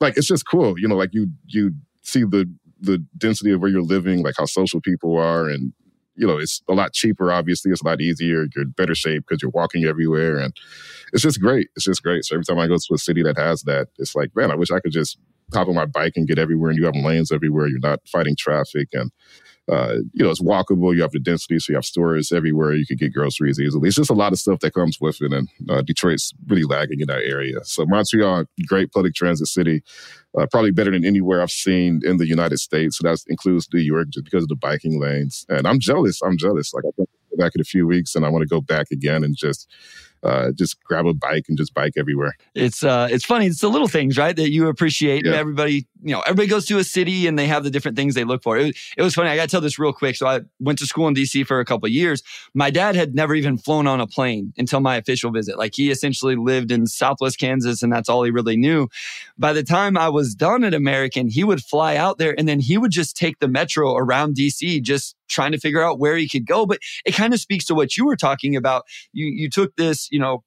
Like 0.00 0.16
it's 0.16 0.28
just 0.28 0.48
cool. 0.48 0.78
You 0.78 0.88
know, 0.88 0.96
like 0.96 1.12
you 1.12 1.28
you 1.46 1.72
see 2.02 2.22
the 2.22 2.50
the 2.80 3.04
density 3.18 3.50
of 3.50 3.60
where 3.60 3.70
you're 3.70 3.82
living, 3.82 4.22
like 4.22 4.34
how 4.38 4.46
social 4.46 4.80
people 4.80 5.18
are, 5.18 5.48
and 5.48 5.72
you 6.16 6.26
know 6.26 6.38
it's 6.38 6.62
a 6.68 6.74
lot 6.74 6.92
cheaper. 6.92 7.32
Obviously, 7.32 7.72
it's 7.72 7.82
a 7.82 7.86
lot 7.86 8.00
easier. 8.00 8.46
You're 8.54 8.64
in 8.64 8.70
better 8.70 8.94
shape 8.94 9.24
because 9.28 9.42
you're 9.42 9.50
walking 9.52 9.84
everywhere, 9.84 10.38
and 10.38 10.56
it's 11.12 11.22
just 11.22 11.40
great. 11.40 11.68
It's 11.76 11.84
just 11.84 12.02
great. 12.02 12.24
So 12.24 12.36
every 12.36 12.44
time 12.44 12.58
I 12.58 12.68
go 12.68 12.76
to 12.76 12.94
a 12.94 12.98
city 12.98 13.22
that 13.24 13.38
has 13.38 13.62
that, 13.62 13.88
it's 13.98 14.14
like, 14.14 14.30
man, 14.36 14.50
I 14.50 14.56
wish 14.56 14.70
I 14.70 14.80
could 14.80 14.92
just 14.92 15.18
hop 15.52 15.68
on 15.68 15.74
my 15.74 15.86
bike 15.86 16.14
and 16.16 16.26
get 16.26 16.38
everywhere. 16.38 16.70
And 16.70 16.78
you 16.78 16.84
have 16.86 16.96
lanes 16.96 17.32
everywhere. 17.32 17.68
You're 17.68 17.78
not 17.80 18.00
fighting 18.06 18.36
traffic, 18.36 18.88
and 18.92 19.10
uh, 19.70 19.96
you 20.12 20.22
know, 20.22 20.30
it's 20.30 20.42
walkable. 20.42 20.94
You 20.94 21.02
have 21.02 21.12
the 21.12 21.18
density, 21.18 21.58
so 21.58 21.72
you 21.72 21.76
have 21.76 21.84
stores 21.84 22.32
everywhere. 22.32 22.74
You 22.74 22.86
can 22.86 22.96
get 22.96 23.14
groceries 23.14 23.58
easily. 23.58 23.88
It's 23.88 23.96
just 23.96 24.10
a 24.10 24.14
lot 24.14 24.32
of 24.32 24.38
stuff 24.38 24.60
that 24.60 24.74
comes 24.74 25.00
with 25.00 25.22
it, 25.22 25.32
and 25.32 25.48
uh, 25.70 25.82
Detroit's 25.82 26.32
really 26.46 26.64
lagging 26.64 27.00
in 27.00 27.06
that 27.06 27.22
area. 27.22 27.64
So 27.64 27.86
Montreal, 27.86 28.44
great 28.66 28.92
public 28.92 29.14
transit 29.14 29.46
city, 29.46 29.82
uh, 30.38 30.46
probably 30.50 30.70
better 30.70 30.90
than 30.90 31.04
anywhere 31.04 31.40
I've 31.40 31.50
seen 31.50 32.00
in 32.04 32.18
the 32.18 32.26
United 32.26 32.58
States. 32.58 32.98
So 32.98 33.08
that 33.08 33.18
includes 33.28 33.68
New 33.72 33.80
York, 33.80 34.08
just 34.10 34.24
because 34.24 34.42
of 34.42 34.48
the 34.48 34.56
biking 34.56 35.00
lanes. 35.00 35.46
And 35.48 35.66
I'm 35.66 35.80
jealous. 35.80 36.20
I'm 36.22 36.36
jealous. 36.36 36.74
Like 36.74 36.84
I 36.86 36.90
think 36.96 37.08
back 37.38 37.52
in 37.54 37.60
a 37.60 37.64
few 37.64 37.86
weeks, 37.86 38.14
and 38.14 38.24
I 38.24 38.28
want 38.28 38.42
to 38.42 38.48
go 38.48 38.60
back 38.60 38.88
again 38.92 39.24
and 39.24 39.34
just 39.36 39.68
uh, 40.24 40.52
just 40.52 40.82
grab 40.84 41.06
a 41.06 41.14
bike 41.14 41.44
and 41.48 41.58
just 41.58 41.74
bike 41.74 41.92
everywhere. 41.96 42.36
It's 42.54 42.82
uh, 42.82 43.08
it's 43.10 43.24
funny. 43.24 43.46
It's 43.46 43.60
the 43.60 43.68
little 43.68 43.88
things, 43.88 44.16
right, 44.16 44.34
that 44.34 44.50
you 44.50 44.68
appreciate. 44.68 45.26
Yeah. 45.26 45.34
Everybody, 45.34 45.86
you 46.02 46.12
know, 46.12 46.20
everybody 46.20 46.48
goes 46.48 46.64
to 46.66 46.78
a 46.78 46.84
city 46.84 47.26
and 47.26 47.38
they 47.38 47.46
have 47.46 47.62
the 47.64 47.70
different 47.70 47.96
things 47.96 48.14
they 48.14 48.24
look 48.24 48.42
for. 48.42 48.56
It, 48.56 48.76
it 48.96 49.02
was 49.02 49.14
funny. 49.14 49.28
I 49.28 49.36
got 49.36 49.42
to 49.42 49.48
tell 49.48 49.60
this 49.60 49.78
real 49.78 49.92
quick. 49.92 50.16
So 50.16 50.26
I 50.26 50.40
went 50.60 50.78
to 50.78 50.86
school 50.86 51.08
in 51.08 51.14
DC 51.14 51.46
for 51.46 51.60
a 51.60 51.64
couple 51.64 51.86
of 51.86 51.92
years. 51.92 52.22
My 52.54 52.70
dad 52.70 52.96
had 52.96 53.14
never 53.14 53.34
even 53.34 53.58
flown 53.58 53.86
on 53.86 54.00
a 54.00 54.06
plane 54.06 54.52
until 54.56 54.80
my 54.80 54.96
official 54.96 55.30
visit. 55.30 55.58
Like 55.58 55.74
he 55.74 55.90
essentially 55.90 56.36
lived 56.36 56.70
in 56.70 56.86
Southwest 56.86 57.38
Kansas, 57.38 57.82
and 57.82 57.92
that's 57.92 58.08
all 58.08 58.22
he 58.24 58.30
really 58.30 58.56
knew. 58.56 58.88
By 59.38 59.52
the 59.52 59.62
time 59.62 59.98
I 59.98 60.08
was 60.08 60.34
done 60.34 60.64
at 60.64 60.74
American, 60.74 61.28
he 61.28 61.44
would 61.44 61.62
fly 61.62 61.96
out 61.96 62.18
there, 62.18 62.34
and 62.38 62.48
then 62.48 62.60
he 62.60 62.78
would 62.78 62.92
just 62.92 63.16
take 63.16 63.40
the 63.40 63.48
metro 63.48 63.94
around 63.94 64.36
DC, 64.36 64.82
just 64.82 65.16
trying 65.28 65.52
to 65.52 65.58
figure 65.58 65.82
out 65.82 65.98
where 65.98 66.16
he 66.16 66.28
could 66.28 66.46
go. 66.46 66.66
But 66.66 66.78
it 67.04 67.14
kind 67.14 67.34
of 67.34 67.40
speaks 67.40 67.64
to 67.66 67.74
what 67.74 67.96
you 67.96 68.06
were 68.06 68.16
talking 68.16 68.56
about. 68.56 68.84
You 69.12 69.26
you 69.26 69.50
took 69.50 69.76
this, 69.76 70.08
you 70.10 70.18
know, 70.18 70.44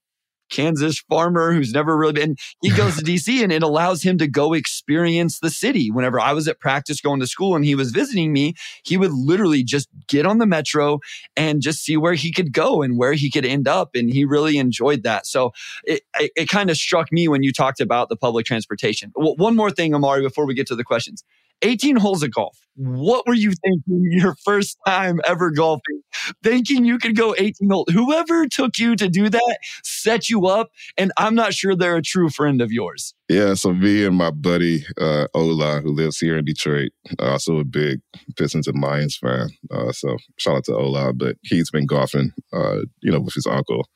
Kansas 0.50 1.00
farmer 1.10 1.54
who's 1.54 1.74
never 1.74 1.98
really 1.98 2.14
been. 2.14 2.36
He 2.62 2.70
goes 2.70 2.96
to 2.98 3.04
DC 3.04 3.44
and 3.44 3.52
it 3.52 3.64
allows 3.64 4.04
him 4.04 4.18
to 4.20 4.28
go 4.28 4.54
experience 4.54 5.40
the 5.40 5.50
city. 5.50 5.92
Whenever 5.92 6.20
I 6.20 6.34
was 6.34 6.48
at 6.48 6.60
practice 6.60 7.02
going 7.02 7.20
to 7.20 7.28
school 7.28 7.56
and 7.56 7.66
he 7.66 7.76
was 7.76 7.92
visiting 7.92 8.34
me, 8.34 8.54
he 8.84 8.98
would 8.98 9.12
literally 9.12 9.64
just 9.64 9.90
get 10.08 10.26
on 10.26 10.38
the 10.38 10.46
metro 10.46 11.00
and 11.36 11.62
just 11.62 11.84
see 11.84 11.98
where 11.98 12.14
he 12.14 12.32
could 12.32 12.54
go 12.54 12.82
and 12.82 12.98
where 12.98 13.14
he 13.14 13.30
could 13.30 13.46
end 13.46 13.68
up. 13.68 13.92
And 13.96 14.10
he 14.10 14.26
really 14.26 14.58
enjoyed 14.58 15.04
that. 15.04 15.26
So 15.26 15.52
it, 15.84 16.02
it, 16.20 16.32
it 16.36 16.50
kind 16.50 16.70
of 16.70 16.78
struck 16.78 17.12
me 17.12 17.28
when 17.28 17.44
you 17.44 17.52
talked 17.52 17.80
about 17.80 18.10
the 18.10 18.16
public 18.16 18.46
transportation. 18.46 19.12
One 19.16 19.56
more 19.56 19.72
thing, 19.72 19.94
Omari, 19.94 20.22
before 20.22 20.46
we 20.46 20.54
get 20.54 20.68
to 20.68 20.76
the 20.76 20.84
questions. 20.84 21.24
18 21.62 21.96
holes 21.96 22.24
of 22.24 22.32
golf. 22.32 22.58
What 22.76 23.26
were 23.26 23.34
you 23.34 23.54
thinking 23.64 24.08
your 24.12 24.36
first 24.46 24.78
time 24.86 25.20
ever 25.26 25.50
golfing? 25.50 26.02
Thinking 26.44 26.86
you 26.86 27.00
could 27.00 27.16
go 27.16 27.34
18 27.36 27.70
holes. 27.70 27.88
Whoever 27.92 28.46
took 28.48 28.78
you 28.78 28.96
to 28.96 29.10
do 29.10 29.30
that 29.30 29.58
set 29.84 30.30
you 30.30 30.46
up, 30.46 30.70
and 30.96 31.12
I'm 31.18 31.34
not 31.34 31.54
sure 31.54 31.76
they're 31.76 31.96
a 31.96 32.04
true 32.04 32.30
friend 32.30 32.62
of 32.62 32.72
yours. 32.72 33.16
Yeah, 33.30 33.56
so 33.56 33.74
me 33.74 34.06
and 34.06 34.16
my 34.16 34.30
buddy 34.30 34.86
uh, 35.02 35.26
Ola, 35.34 35.82
who 35.82 35.92
lives 35.92 36.20
here 36.20 36.38
in 36.38 36.46
Detroit, 36.46 36.92
also 37.20 37.58
a 37.58 37.66
big 37.66 38.00
Pistons 38.38 38.68
and 38.68 38.82
Lions 38.82 39.18
fan. 39.18 39.50
Uh, 39.72 39.92
so 39.92 40.18
shout 40.38 40.58
out 40.58 40.64
to 40.66 40.76
Ola, 40.76 41.14
but 41.14 41.38
he's 41.42 41.72
been 41.72 41.88
golfing, 41.88 42.32
uh, 42.54 42.82
you 43.02 43.12
know, 43.12 43.20
with 43.20 43.34
his 43.34 43.48
uncle. 43.48 43.88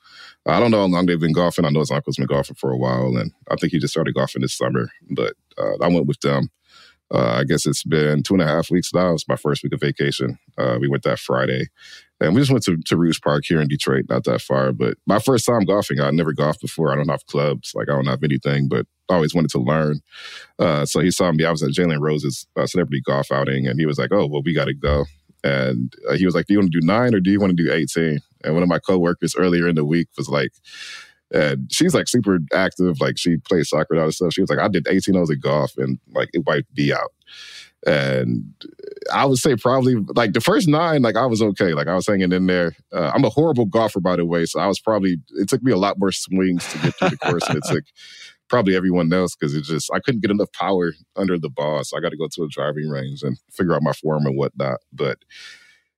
I 0.48 0.60
don't 0.60 0.72
know 0.72 0.80
how 0.80 0.88
long 0.88 1.06
they've 1.06 1.20
been 1.20 1.34
golfing. 1.34 1.66
I 1.66 1.70
know 1.70 1.82
his 1.82 1.92
uncle's 1.92 2.18
been 2.18 2.26
golfing 2.26 2.56
for 2.56 2.72
a 2.72 2.78
while, 2.78 3.16
and 3.16 3.32
I 3.50 3.56
think 3.58 3.74
he 3.74 3.80
just 3.80 3.94
started 3.94 4.16
golfing 4.16 4.42
this 4.42 4.58
summer. 4.58 4.90
But 5.12 5.36
uh, 5.58 5.78
I 5.82 5.88
went 5.88 6.08
with 6.08 6.20
them 6.22 6.50
uh, 7.14 7.36
I 7.40 7.44
guess 7.44 7.66
it's 7.66 7.84
been 7.84 8.24
two 8.24 8.34
and 8.34 8.42
a 8.42 8.48
half 8.48 8.72
weeks 8.72 8.94
now. 8.94 9.14
It's 9.14 9.28
my 9.28 9.36
first 9.36 9.64
week 9.64 9.74
of 9.74 9.82
vacation. 9.82 10.38
Uh, 10.58 10.78
we 10.80 10.88
went 10.88 11.04
that 11.04 11.20
Friday. 11.20 11.68
And 12.22 12.36
we 12.36 12.42
just 12.42 12.52
went 12.52 12.64
to, 12.66 12.78
to 12.78 12.98
Rouge 12.98 13.20
Park 13.20 13.44
here 13.48 13.60
in 13.60 13.68
Detroit, 13.68 14.06
not 14.08 14.26
that 14.26 14.42
far. 14.42 14.72
But 14.72 14.98
my 15.08 15.20
first 15.20 15.46
time 15.46 15.66
golfing, 15.66 16.00
I 16.00 16.12
never 16.12 16.34
golfed 16.34 16.62
before. 16.62 16.92
I 16.92 16.96
don't 16.96 17.10
have 17.10 17.26
clubs, 17.26 17.74
like 17.74 17.90
I 17.90 17.94
don't 17.94 18.06
have 18.06 18.24
anything, 18.24 18.68
but 18.68 18.86
I 19.10 19.16
always 19.16 19.34
wanted 19.34 19.50
to 19.52 19.60
learn. 19.60 20.02
Uh, 20.60 20.86
so 20.86 21.00
he 21.00 21.10
saw 21.10 21.32
me. 21.32 21.44
I 21.44 21.52
was 21.52 21.64
at 21.64 21.72
Jalen 21.72 22.00
Rose's 22.00 22.46
uh, 22.56 22.68
celebrity 22.68 23.02
golf 23.04 23.32
outing, 23.32 23.68
and 23.68 23.80
he 23.80 23.88
was 23.88 23.98
like, 23.98 24.12
"Oh, 24.14 24.28
well, 24.28 24.44
we 24.46 24.54
got 24.54 24.66
to 24.66 24.74
go." 24.74 25.06
And 25.44 25.92
uh, 26.08 26.14
he 26.14 26.26
was 26.26 26.36
like, 26.36 26.46
"Do 26.46 26.54
you 26.54 26.60
want 26.60 26.72
to 26.72 26.80
do 26.80 26.86
nine 26.86 27.16
or 27.16 27.20
do 27.20 27.32
you 27.32 27.40
want 27.40 27.58
to 27.58 27.64
do 27.64 27.74
18? 27.74 28.20
And 28.44 28.54
one 28.54 28.64
of 28.64 28.70
my 28.70 28.80
coworkers 28.80 29.36
earlier 29.36 29.68
in 29.68 29.76
the 29.76 29.86
week 29.86 30.08
was 30.16 30.30
like, 30.30 30.52
and 31.32 31.72
she's 31.72 31.94
like 31.94 32.08
super 32.08 32.40
active, 32.54 33.00
like 33.02 33.18
she 33.18 33.38
plays 33.38 33.70
soccer 33.70 33.94
and 33.94 34.00
all 34.00 34.08
this 34.08 34.18
stuff. 34.18 34.34
She 34.34 34.42
was 34.42 34.50
like, 34.50 34.60
"I 34.60 34.68
did 34.68 34.88
18 34.88 35.16
holes 35.16 35.30
of 35.30 35.42
golf, 35.42 35.78
and 35.78 36.00
like 36.14 36.30
it 36.34 36.46
wiped 36.46 36.76
me 36.78 36.92
out." 36.92 37.12
and 37.86 38.54
I 39.12 39.26
would 39.26 39.40
say 39.40 39.56
probably 39.56 39.96
like 40.16 40.34
the 40.34 40.42
first 40.42 40.68
nine, 40.68 41.02
like 41.02 41.16
I 41.16 41.26
was 41.26 41.42
okay. 41.42 41.74
Like 41.74 41.88
I 41.88 41.96
was 41.96 42.06
hanging 42.06 42.32
in 42.32 42.46
there. 42.46 42.76
Uh, 42.94 43.12
I'm 43.14 43.26
a 43.26 43.30
horrible 43.30 43.66
golfer, 43.66 44.00
by 44.00 44.16
the 44.16 44.26
way, 44.26 44.46
so 44.46 44.60
I 44.60 44.68
was 44.68 44.80
probably. 44.80 45.18
It 45.32 45.50
took 45.50 45.64
me 45.64 45.72
a 45.72 45.78
lot 45.78 45.98
more 45.98 46.12
swings 46.12 46.68
to 46.72 46.78
get 46.80 46.96
through 46.96 47.10
the 47.10 47.18
course 47.18 47.48
than 47.48 47.58
it 47.58 47.64
took 47.66 47.84
probably 48.50 48.76
everyone 48.76 49.12
else 49.12 49.36
because 49.36 49.56
it 49.56 49.64
just 49.64 49.92
I 49.94 50.00
couldn't 50.00 50.22
get 50.22 50.32
enough 50.32 50.52
power 50.54 50.94
under 51.16 51.40
the 51.40 51.50
ball, 51.50 51.84
so 51.84 51.98
I 51.98 52.02
got 52.02 52.10
to 52.10 52.18
go 52.18 52.28
to 52.28 52.44
a 52.44 52.50
driving 52.50 52.90
range 52.90 53.24
and 53.24 53.38
figure 53.52 53.74
out 53.74 53.82
my 53.82 53.94
form 53.94 54.26
and 54.28 54.38
whatnot. 54.38 54.80
But 54.94 55.18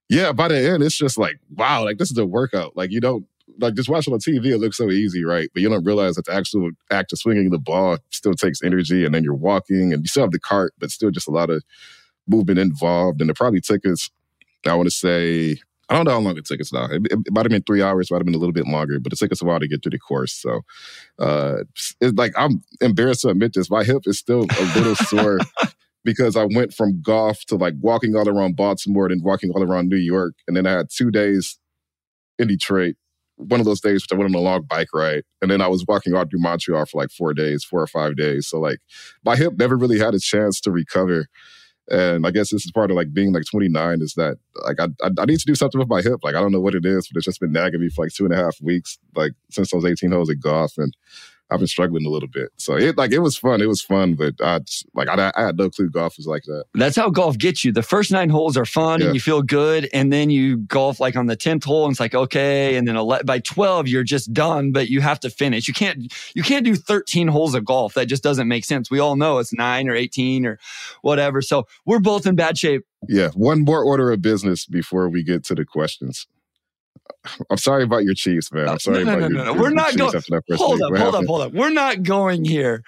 yeah, 0.07 0.31
by 0.31 0.47
the 0.47 0.57
end, 0.57 0.83
it's 0.83 0.97
just 0.97 1.17
like 1.17 1.37
wow, 1.49 1.83
like 1.83 1.97
this 1.97 2.11
is 2.11 2.17
a 2.17 2.25
workout. 2.25 2.77
Like 2.77 2.91
you 2.91 3.01
don't 3.01 3.25
like 3.59 3.75
just 3.75 3.89
watching 3.89 4.13
on 4.13 4.19
TV, 4.19 4.47
it 4.47 4.59
looks 4.59 4.77
so 4.77 4.89
easy, 4.89 5.23
right? 5.23 5.49
But 5.53 5.61
you 5.61 5.69
don't 5.69 5.85
realize 5.85 6.15
that 6.15 6.25
the 6.25 6.33
actual 6.33 6.71
act 6.91 7.13
of 7.13 7.19
swinging 7.19 7.49
the 7.49 7.59
ball 7.59 7.97
still 8.09 8.33
takes 8.33 8.63
energy, 8.63 9.05
and 9.05 9.13
then 9.13 9.23
you're 9.23 9.33
walking, 9.33 9.93
and 9.93 10.03
you 10.03 10.07
still 10.07 10.23
have 10.23 10.31
the 10.31 10.39
cart, 10.39 10.73
but 10.79 10.91
still 10.91 11.11
just 11.11 11.27
a 11.27 11.31
lot 11.31 11.49
of 11.49 11.63
movement 12.27 12.59
involved. 12.59 13.21
And 13.21 13.29
it 13.29 13.35
probably 13.35 13.61
took 13.61 13.85
us, 13.85 14.09
I 14.65 14.75
want 14.75 14.87
to 14.87 14.95
say, 14.95 15.57
I 15.89 15.95
don't 15.95 16.05
know 16.05 16.11
how 16.11 16.19
long 16.19 16.37
it 16.37 16.45
took 16.45 16.61
us 16.61 16.71
now. 16.71 16.85
It, 16.85 17.01
it, 17.11 17.31
might 17.31 17.45
have 17.45 17.51
been 17.51 17.63
three 17.63 17.81
hours, 17.81 18.09
might 18.09 18.17
have 18.17 18.25
been 18.25 18.35
a 18.35 18.39
little 18.39 18.53
bit 18.53 18.67
longer, 18.67 18.99
but 18.99 19.11
it 19.11 19.19
took 19.19 19.31
us 19.31 19.41
a 19.41 19.45
while 19.45 19.59
to 19.59 19.67
get 19.67 19.83
through 19.83 19.91
the 19.91 19.99
course. 19.99 20.33
So, 20.33 20.61
uh, 21.19 21.63
it's 21.99 22.17
like 22.17 22.33
I'm 22.37 22.63
embarrassed 22.81 23.21
to 23.21 23.29
admit 23.29 23.53
this. 23.53 23.69
My 23.69 23.83
hip 23.83 24.03
is 24.05 24.17
still 24.17 24.45
a 24.59 24.63
little 24.75 24.95
sore 25.07 25.39
because 26.03 26.35
I 26.37 26.45
went 26.45 26.73
from 26.73 27.01
golf 27.01 27.45
to 27.45 27.55
like 27.55 27.73
walking 27.81 28.15
all 28.15 28.27
around 28.27 28.55
Baltimore 28.55 29.07
and 29.07 29.23
walking 29.23 29.51
all 29.51 29.63
around 29.63 29.89
New 29.89 29.97
York, 29.97 30.35
and 30.47 30.55
then 30.55 30.65
I 30.65 30.71
had 30.71 30.89
two 30.89 31.11
days 31.11 31.59
in 32.39 32.47
Detroit 32.47 32.95
one 33.37 33.59
of 33.59 33.65
those 33.65 33.81
days 33.81 34.03
which 34.03 34.11
I 34.11 34.15
went 34.15 34.33
on 34.33 34.39
a 34.39 34.43
long 34.43 34.63
bike 34.63 34.89
ride. 34.93 35.23
And 35.41 35.49
then 35.49 35.61
I 35.61 35.67
was 35.67 35.85
walking 35.87 36.15
out 36.15 36.29
through 36.29 36.41
Montreal 36.41 36.85
for 36.85 37.01
like 37.01 37.11
four 37.11 37.33
days, 37.33 37.63
four 37.63 37.81
or 37.81 37.87
five 37.87 38.15
days. 38.15 38.47
So 38.47 38.59
like 38.59 38.79
my 39.25 39.35
hip 39.35 39.53
never 39.57 39.75
really 39.75 39.99
had 39.99 40.13
a 40.13 40.19
chance 40.19 40.59
to 40.61 40.71
recover. 40.71 41.27
And 41.89 42.25
I 42.25 42.31
guess 42.31 42.51
this 42.51 42.65
is 42.65 42.71
part 42.71 42.91
of 42.91 42.97
like 42.97 43.13
being 43.13 43.33
like 43.33 43.43
29 43.49 44.01
is 44.01 44.13
that 44.13 44.37
like 44.65 44.79
I, 44.79 44.87
I, 45.05 45.09
I 45.19 45.25
need 45.25 45.39
to 45.39 45.45
do 45.45 45.55
something 45.55 45.79
with 45.79 45.89
my 45.89 46.01
hip. 46.01 46.19
Like 46.23 46.35
I 46.35 46.39
don't 46.39 46.51
know 46.51 46.61
what 46.61 46.75
it 46.75 46.85
is, 46.85 47.07
but 47.07 47.17
it's 47.17 47.25
just 47.25 47.41
been 47.41 47.51
nagging 47.51 47.81
me 47.81 47.89
for 47.89 48.05
like 48.05 48.13
two 48.13 48.23
and 48.23 48.33
a 48.33 48.37
half 48.37 48.61
weeks, 48.61 48.97
like 49.15 49.33
since 49.51 49.71
those 49.71 49.85
18 49.85 50.11
holes 50.11 50.29
at 50.29 50.39
golf. 50.39 50.77
And 50.77 50.95
I've 51.49 51.59
been 51.59 51.67
struggling 51.67 52.05
a 52.05 52.09
little 52.09 52.29
bit. 52.29 52.49
So 52.57 52.75
it 52.75 52.97
like 52.97 53.11
it 53.11 53.19
was 53.19 53.37
fun. 53.37 53.61
It 53.61 53.67
was 53.67 53.81
fun, 53.81 54.15
but 54.15 54.33
I 54.41 54.59
like 54.93 55.07
I, 55.07 55.31
I 55.35 55.45
had 55.45 55.57
no 55.57 55.69
clue 55.69 55.89
golf 55.89 56.17
was 56.17 56.25
like 56.25 56.43
that. 56.43 56.65
That's 56.73 56.95
how 56.95 57.09
golf 57.09 57.37
gets 57.37 57.63
you. 57.63 57.71
The 57.71 57.83
first 57.83 58.11
nine 58.11 58.29
holes 58.29 58.57
are 58.57 58.65
fun 58.65 58.99
yeah. 58.99 59.07
and 59.07 59.15
you 59.15 59.21
feel 59.21 59.41
good, 59.41 59.89
and 59.93 60.11
then 60.11 60.29
you 60.29 60.57
golf 60.57 60.99
like 60.99 61.15
on 61.15 61.27
the 61.27 61.35
tenth 61.35 61.63
hole, 61.63 61.85
and 61.85 61.91
it's 61.91 61.99
like 61.99 62.15
okay, 62.15 62.75
and 62.75 62.87
then 62.87 62.95
11, 62.95 63.25
by 63.25 63.39
twelve 63.39 63.87
you're 63.87 64.03
just 64.03 64.33
done, 64.33 64.71
but 64.71 64.89
you 64.89 65.01
have 65.01 65.19
to 65.21 65.29
finish. 65.29 65.67
You 65.67 65.73
can't 65.73 66.11
you 66.33 66.43
can't 66.43 66.65
do 66.65 66.75
thirteen 66.75 67.27
holes 67.27 67.53
of 67.53 67.65
golf. 67.65 67.93
That 67.93 68.05
just 68.05 68.23
doesn't 68.23 68.47
make 68.47 68.65
sense. 68.65 68.89
We 68.89 68.99
all 68.99 69.15
know 69.15 69.37
it's 69.37 69.53
nine 69.53 69.89
or 69.89 69.95
eighteen 69.95 70.45
or 70.45 70.59
whatever. 71.01 71.41
So 71.41 71.67
we're 71.85 71.99
both 71.99 72.25
in 72.25 72.35
bad 72.35 72.57
shape. 72.57 72.83
Yeah, 73.07 73.29
one 73.29 73.63
more 73.63 73.83
order 73.83 74.11
of 74.11 74.21
business 74.21 74.65
before 74.65 75.09
we 75.09 75.23
get 75.23 75.43
to 75.45 75.55
the 75.55 75.65
questions. 75.65 76.27
I'm 77.49 77.57
sorry 77.57 77.83
about 77.83 78.03
your 78.03 78.13
Chiefs, 78.13 78.51
man. 78.51 78.67
I'm 78.67 78.79
sorry 78.79 79.03
no, 79.03 79.11
no, 79.11 79.17
about 79.17 79.31
no, 79.31 79.43
no, 79.43 79.53
no. 79.53 79.61
We're 79.61 79.69
not 79.69 79.95
going. 79.95 80.21
Hold 80.55 80.81
up, 80.81 80.95
hold 80.97 81.15
up, 81.15 81.25
hold 81.25 81.41
up. 81.41 81.53
We're 81.53 81.69
not 81.69 82.03
going 82.03 82.45
here. 82.45 82.83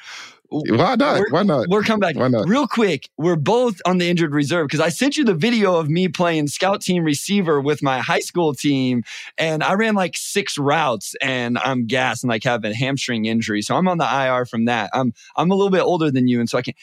Why 0.49 0.95
not? 0.95 1.19
We're, 1.19 1.29
Why 1.31 1.43
not? 1.43 1.67
We're 1.69 1.81
coming 1.81 2.01
back. 2.01 2.15
Why 2.15 2.27
not? 2.27 2.47
Real 2.47 2.67
quick, 2.67 3.09
we're 3.17 3.35
both 3.35 3.81
on 3.85 3.97
the 3.97 4.09
injured 4.09 4.33
reserve 4.33 4.67
because 4.67 4.79
I 4.79 4.89
sent 4.89 5.17
you 5.17 5.25
the 5.25 5.33
video 5.33 5.75
of 5.75 5.89
me 5.89 6.07
playing 6.07 6.47
scout 6.47 6.81
team 6.81 7.03
receiver 7.03 7.59
with 7.59 7.81
my 7.81 7.99
high 7.99 8.19
school 8.19 8.53
team, 8.53 9.03
and 9.37 9.63
I 9.63 9.73
ran 9.73 9.95
like 9.95 10.15
six 10.15 10.57
routes, 10.57 11.15
and 11.21 11.57
I'm 11.57 11.87
gassed 11.87 12.23
and 12.23 12.29
like 12.29 12.43
have 12.43 12.63
a 12.63 12.73
hamstring 12.73 13.25
injury, 13.25 13.61
so 13.61 13.75
I'm 13.75 13.87
on 13.87 13.97
the 13.97 14.05
IR 14.05 14.45
from 14.45 14.65
that. 14.65 14.89
I'm 14.93 15.13
I'm 15.35 15.51
a 15.51 15.55
little 15.55 15.71
bit 15.71 15.81
older 15.81 16.11
than 16.11 16.27
you, 16.27 16.39
and 16.39 16.49
so 16.49 16.57
I 16.57 16.61
can't. 16.61 16.77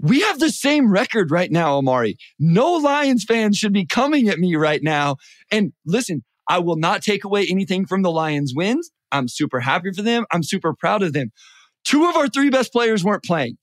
We 0.00 0.20
have 0.20 0.38
the 0.38 0.50
same 0.50 0.90
record 0.92 1.30
right 1.30 1.50
now, 1.50 1.76
Omari. 1.76 2.18
No 2.38 2.74
Lions 2.74 3.24
fans 3.24 3.58
should 3.58 3.72
be 3.72 3.84
coming 3.84 4.28
at 4.28 4.38
me 4.38 4.54
right 4.54 4.82
now. 4.82 5.16
And 5.50 5.72
listen, 5.84 6.22
I 6.48 6.58
will 6.58 6.76
not 6.76 7.02
take 7.02 7.24
away 7.24 7.46
anything 7.48 7.86
from 7.86 8.02
the 8.02 8.10
Lions 8.10 8.52
wins. 8.54 8.90
I'm 9.12 9.28
super 9.28 9.60
happy 9.60 9.92
for 9.92 10.02
them. 10.02 10.26
I'm 10.32 10.42
super 10.42 10.74
proud 10.74 11.02
of 11.02 11.12
them. 11.12 11.30
Two 11.84 12.08
of 12.08 12.16
our 12.16 12.28
three 12.28 12.50
best 12.50 12.72
players 12.72 13.04
weren't 13.04 13.24
playing. 13.24 13.58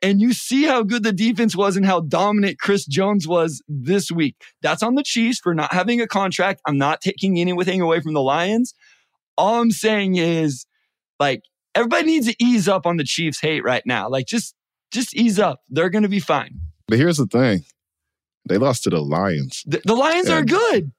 And 0.00 0.20
you 0.20 0.32
see 0.32 0.64
how 0.64 0.84
good 0.84 1.02
the 1.02 1.12
defense 1.12 1.56
was 1.56 1.76
and 1.76 1.84
how 1.84 2.00
dominant 2.00 2.60
Chris 2.60 2.86
Jones 2.86 3.26
was 3.26 3.62
this 3.66 4.12
week. 4.12 4.36
That's 4.62 4.82
on 4.82 4.94
the 4.94 5.02
Chiefs 5.02 5.40
for 5.40 5.54
not 5.54 5.72
having 5.72 6.00
a 6.00 6.06
contract. 6.06 6.60
I'm 6.66 6.78
not 6.78 7.00
taking 7.00 7.38
anything 7.38 7.80
away 7.80 8.00
from 8.00 8.14
the 8.14 8.22
Lions. 8.22 8.74
All 9.36 9.60
I'm 9.60 9.72
saying 9.72 10.16
is, 10.16 10.66
like, 11.18 11.42
everybody 11.74 12.06
needs 12.06 12.28
to 12.28 12.36
ease 12.38 12.68
up 12.68 12.86
on 12.86 12.96
the 12.96 13.04
Chiefs 13.04 13.40
hate 13.40 13.64
right 13.64 13.82
now. 13.86 14.08
Like, 14.08 14.26
just 14.26 14.54
just 14.92 15.14
ease 15.16 15.38
up. 15.38 15.60
They're 15.68 15.90
going 15.90 16.04
to 16.04 16.08
be 16.08 16.20
fine. 16.20 16.60
But 16.86 16.98
here's 16.98 17.18
the 17.18 17.26
thing. 17.26 17.64
They 18.48 18.56
lost 18.56 18.84
to 18.84 18.90
the 18.90 19.02
Lions. 19.02 19.62
The, 19.66 19.82
the 19.84 19.94
Lions 19.94 20.28
and, 20.28 20.38
are 20.38 20.44
good. 20.44 20.92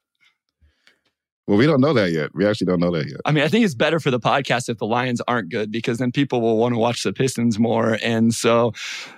Well, 1.50 1.58
we 1.58 1.66
don't 1.66 1.82
know 1.82 1.94
that 1.94 2.12
yet. 2.12 2.30
We 2.36 2.46
actually 2.46 2.66
don't 2.66 2.80
know 2.80 2.92
that 2.92 3.08
yet. 3.08 3.22
I 3.26 3.32
mean, 3.32 3.44
I 3.44 3.48
think 3.48 3.66
it's 3.66 3.74
better 3.74 4.00
for 4.00 4.12
the 4.12 4.20
podcast 4.20 4.70
if 4.70 4.78
the 4.78 4.86
Lions 4.86 5.20
aren't 5.28 5.50
good 5.50 5.72
because 5.72 5.98
then 5.98 6.12
people 6.12 6.42
will 6.42 6.58
want 6.58 6.76
to 6.76 6.78
watch 6.78 7.02
the 7.02 7.12
Pistons 7.12 7.58
more. 7.58 7.98
And 8.04 8.36
so, 8.36 8.74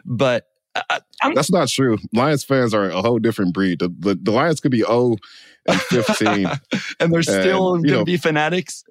but 0.06 0.48
I, 0.74 1.02
that's 1.36 1.52
not 1.52 1.68
true. 1.68 1.98
Lions 2.14 2.46
fans 2.46 2.74
are 2.74 2.90
a 2.90 3.02
whole 3.02 3.20
different 3.20 3.54
breed. 3.54 3.80
The, 3.80 3.94
the, 4.00 4.16
the 4.16 4.32
Lions 4.32 4.62
could 4.62 4.72
be 4.72 4.80
0 4.80 5.18
and 5.68 5.82
15. 5.82 6.48
and 7.02 7.14
they're 7.14 7.22
still 7.22 7.80
going 7.80 7.84
to 7.84 8.06
be 8.06 8.16
fanatics. 8.16 8.86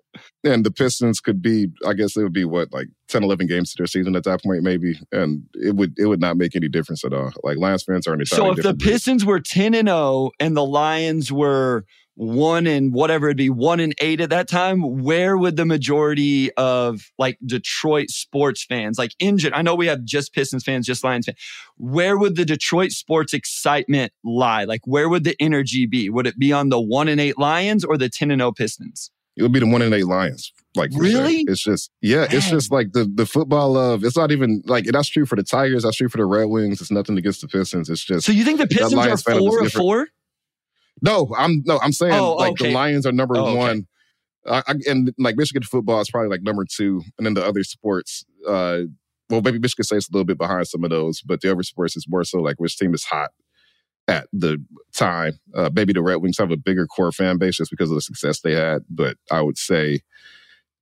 And 0.44 0.62
the 0.62 0.70
Pistons 0.70 1.18
could 1.20 1.40
be, 1.40 1.68
I 1.86 1.94
guess 1.94 2.18
it 2.18 2.22
would 2.22 2.34
be 2.34 2.44
what, 2.44 2.70
like 2.74 2.88
10, 3.08 3.24
11 3.24 3.46
games 3.46 3.70
to 3.70 3.76
their 3.78 3.86
season 3.86 4.16
at 4.16 4.24
that 4.24 4.42
point, 4.42 4.64
maybe. 4.64 5.00
And 5.12 5.46
it 5.54 5.76
would 5.76 5.98
it 5.98 6.04
would 6.04 6.20
not 6.20 6.36
make 6.36 6.54
any 6.54 6.68
difference 6.68 7.06
at 7.06 7.14
all. 7.14 7.32
Like 7.42 7.56
Lions 7.56 7.84
fans 7.84 8.06
are 8.06 8.12
an 8.12 8.26
So 8.26 8.50
if 8.50 8.62
the 8.62 8.74
Pistons 8.74 9.24
breed. 9.24 9.30
were 9.30 9.40
10 9.40 9.72
and 9.72 9.88
0 9.88 10.32
and 10.38 10.54
the 10.54 10.66
Lions 10.66 11.32
were 11.32 11.86
one 12.20 12.66
and 12.66 12.92
whatever 12.92 13.28
it'd 13.28 13.36
be 13.36 13.48
one 13.48 13.80
and 13.80 13.94
eight 14.00 14.20
at 14.20 14.30
that 14.30 14.46
time 14.46 15.02
where 15.02 15.38
would 15.38 15.56
the 15.56 15.64
majority 15.64 16.52
of 16.54 17.10
like 17.18 17.38
detroit 17.46 18.10
sports 18.10 18.64
fans 18.64 18.98
like 18.98 19.12
engine 19.20 19.52
i 19.54 19.62
know 19.62 19.74
we 19.74 19.86
have 19.86 20.04
just 20.04 20.34
pistons 20.34 20.62
fans 20.62 20.86
just 20.86 21.02
lions 21.02 21.24
fans 21.24 21.38
where 21.80 22.18
would 22.18 22.36
the 22.36 22.44
detroit 22.44 22.90
sports 22.90 23.32
excitement 23.32 24.12
lie? 24.22 24.64
Like 24.64 24.82
where 24.84 25.08
would 25.08 25.24
the 25.24 25.34
energy 25.40 25.86
be? 25.86 26.10
Would 26.10 26.26
it 26.26 26.38
be 26.38 26.52
on 26.52 26.68
the 26.68 26.80
one 26.80 27.08
and 27.08 27.20
eight 27.20 27.38
lions 27.38 27.84
or 27.84 27.96
the 27.96 28.08
10 28.08 28.30
and 28.30 28.40
0 28.40 28.52
pistons? 28.52 29.10
It 29.36 29.42
would 29.42 29.52
be 29.52 29.60
the 29.60 29.66
one 29.66 29.80
and 29.80 29.94
eight 29.94 30.06
lions 30.06 30.52
like 30.76 30.90
really 30.94 31.38
sure. 31.38 31.52
it's 31.52 31.64
just 31.64 31.90
yeah 32.00 32.20
Man. 32.20 32.28
it's 32.30 32.48
just 32.48 32.70
like 32.70 32.92
the 32.92 33.10
the 33.12 33.26
football 33.26 33.76
of 33.76 34.04
it's 34.04 34.16
not 34.16 34.30
even 34.30 34.62
like 34.66 34.84
that's 34.84 35.08
true 35.08 35.26
for 35.26 35.34
the 35.34 35.42
tigers 35.42 35.82
that's 35.82 35.96
true 35.96 36.08
for 36.08 36.18
the 36.18 36.24
red 36.24 36.44
wings 36.44 36.80
it's 36.80 36.92
nothing 36.92 37.18
against 37.18 37.40
the 37.40 37.48
pistons 37.48 37.90
it's 37.90 38.04
just 38.04 38.24
so 38.24 38.30
you 38.30 38.44
think 38.44 38.58
the 38.58 38.68
pistons 38.68 38.94
are 38.94 39.16
four 39.16 39.64
or 39.64 39.68
four 39.68 40.08
no, 41.02 41.32
I'm 41.36 41.62
no, 41.64 41.78
I'm 41.82 41.92
saying 41.92 42.14
oh, 42.14 42.34
like 42.34 42.52
okay. 42.52 42.68
the 42.68 42.74
Lions 42.74 43.06
are 43.06 43.12
number 43.12 43.36
oh, 43.36 43.54
one. 43.54 43.86
Okay. 44.46 44.62
I, 44.66 44.74
and 44.88 45.12
like 45.18 45.36
Michigan 45.36 45.62
football 45.62 46.00
is 46.00 46.10
probably 46.10 46.30
like 46.30 46.42
number 46.42 46.64
two, 46.64 47.02
and 47.18 47.26
then 47.26 47.34
the 47.34 47.44
other 47.44 47.62
sports, 47.62 48.24
uh, 48.48 48.80
well, 49.28 49.42
maybe 49.42 49.58
Michigan 49.58 49.84
State's 49.84 50.08
a 50.08 50.12
little 50.12 50.24
bit 50.24 50.38
behind 50.38 50.66
some 50.66 50.82
of 50.82 50.90
those, 50.90 51.20
but 51.20 51.40
the 51.40 51.52
other 51.52 51.62
sports 51.62 51.96
is 51.96 52.06
more 52.08 52.24
so 52.24 52.38
like 52.38 52.58
which 52.58 52.76
team 52.76 52.94
is 52.94 53.04
hot 53.04 53.30
at 54.08 54.26
the 54.32 54.62
time. 54.94 55.38
Uh, 55.54 55.70
maybe 55.72 55.92
the 55.92 56.02
Red 56.02 56.16
Wings 56.16 56.38
have 56.38 56.50
a 56.50 56.56
bigger 56.56 56.86
core 56.86 57.12
fan 57.12 57.38
base 57.38 57.56
just 57.56 57.70
because 57.70 57.90
of 57.90 57.94
the 57.94 58.00
success 58.00 58.40
they 58.40 58.54
had, 58.54 58.82
but 58.88 59.16
I 59.30 59.42
would 59.42 59.58
say 59.58 60.00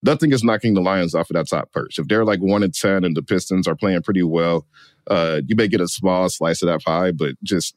nothing 0.03 0.33
is 0.33 0.45
knocking 0.45 0.75
the 0.75 0.81
Lions 0.81 1.15
off 1.15 1.31
of 1.31 1.35
that 1.35 1.49
top 1.49 1.73
perch. 1.73 1.99
If 1.99 2.09
they're 2.09 2.25
like 2.25 2.41
one 2.41 2.63
in 2.63 2.71
ten 2.71 3.05
and 3.05 3.17
the 3.17 3.23
Pistons 3.23 3.69
are 3.69 3.77
playing 3.77 4.03
pretty 4.03 4.23
well, 4.23 4.67
uh, 5.09 5.41
you 5.47 5.57
may 5.57 5.69
get 5.69 5.81
a 5.81 5.89
small 5.89 6.29
slice 6.29 6.63
of 6.63 6.69
that 6.69 6.83
pie, 6.83 7.13
but 7.13 7.35
just 7.43 7.75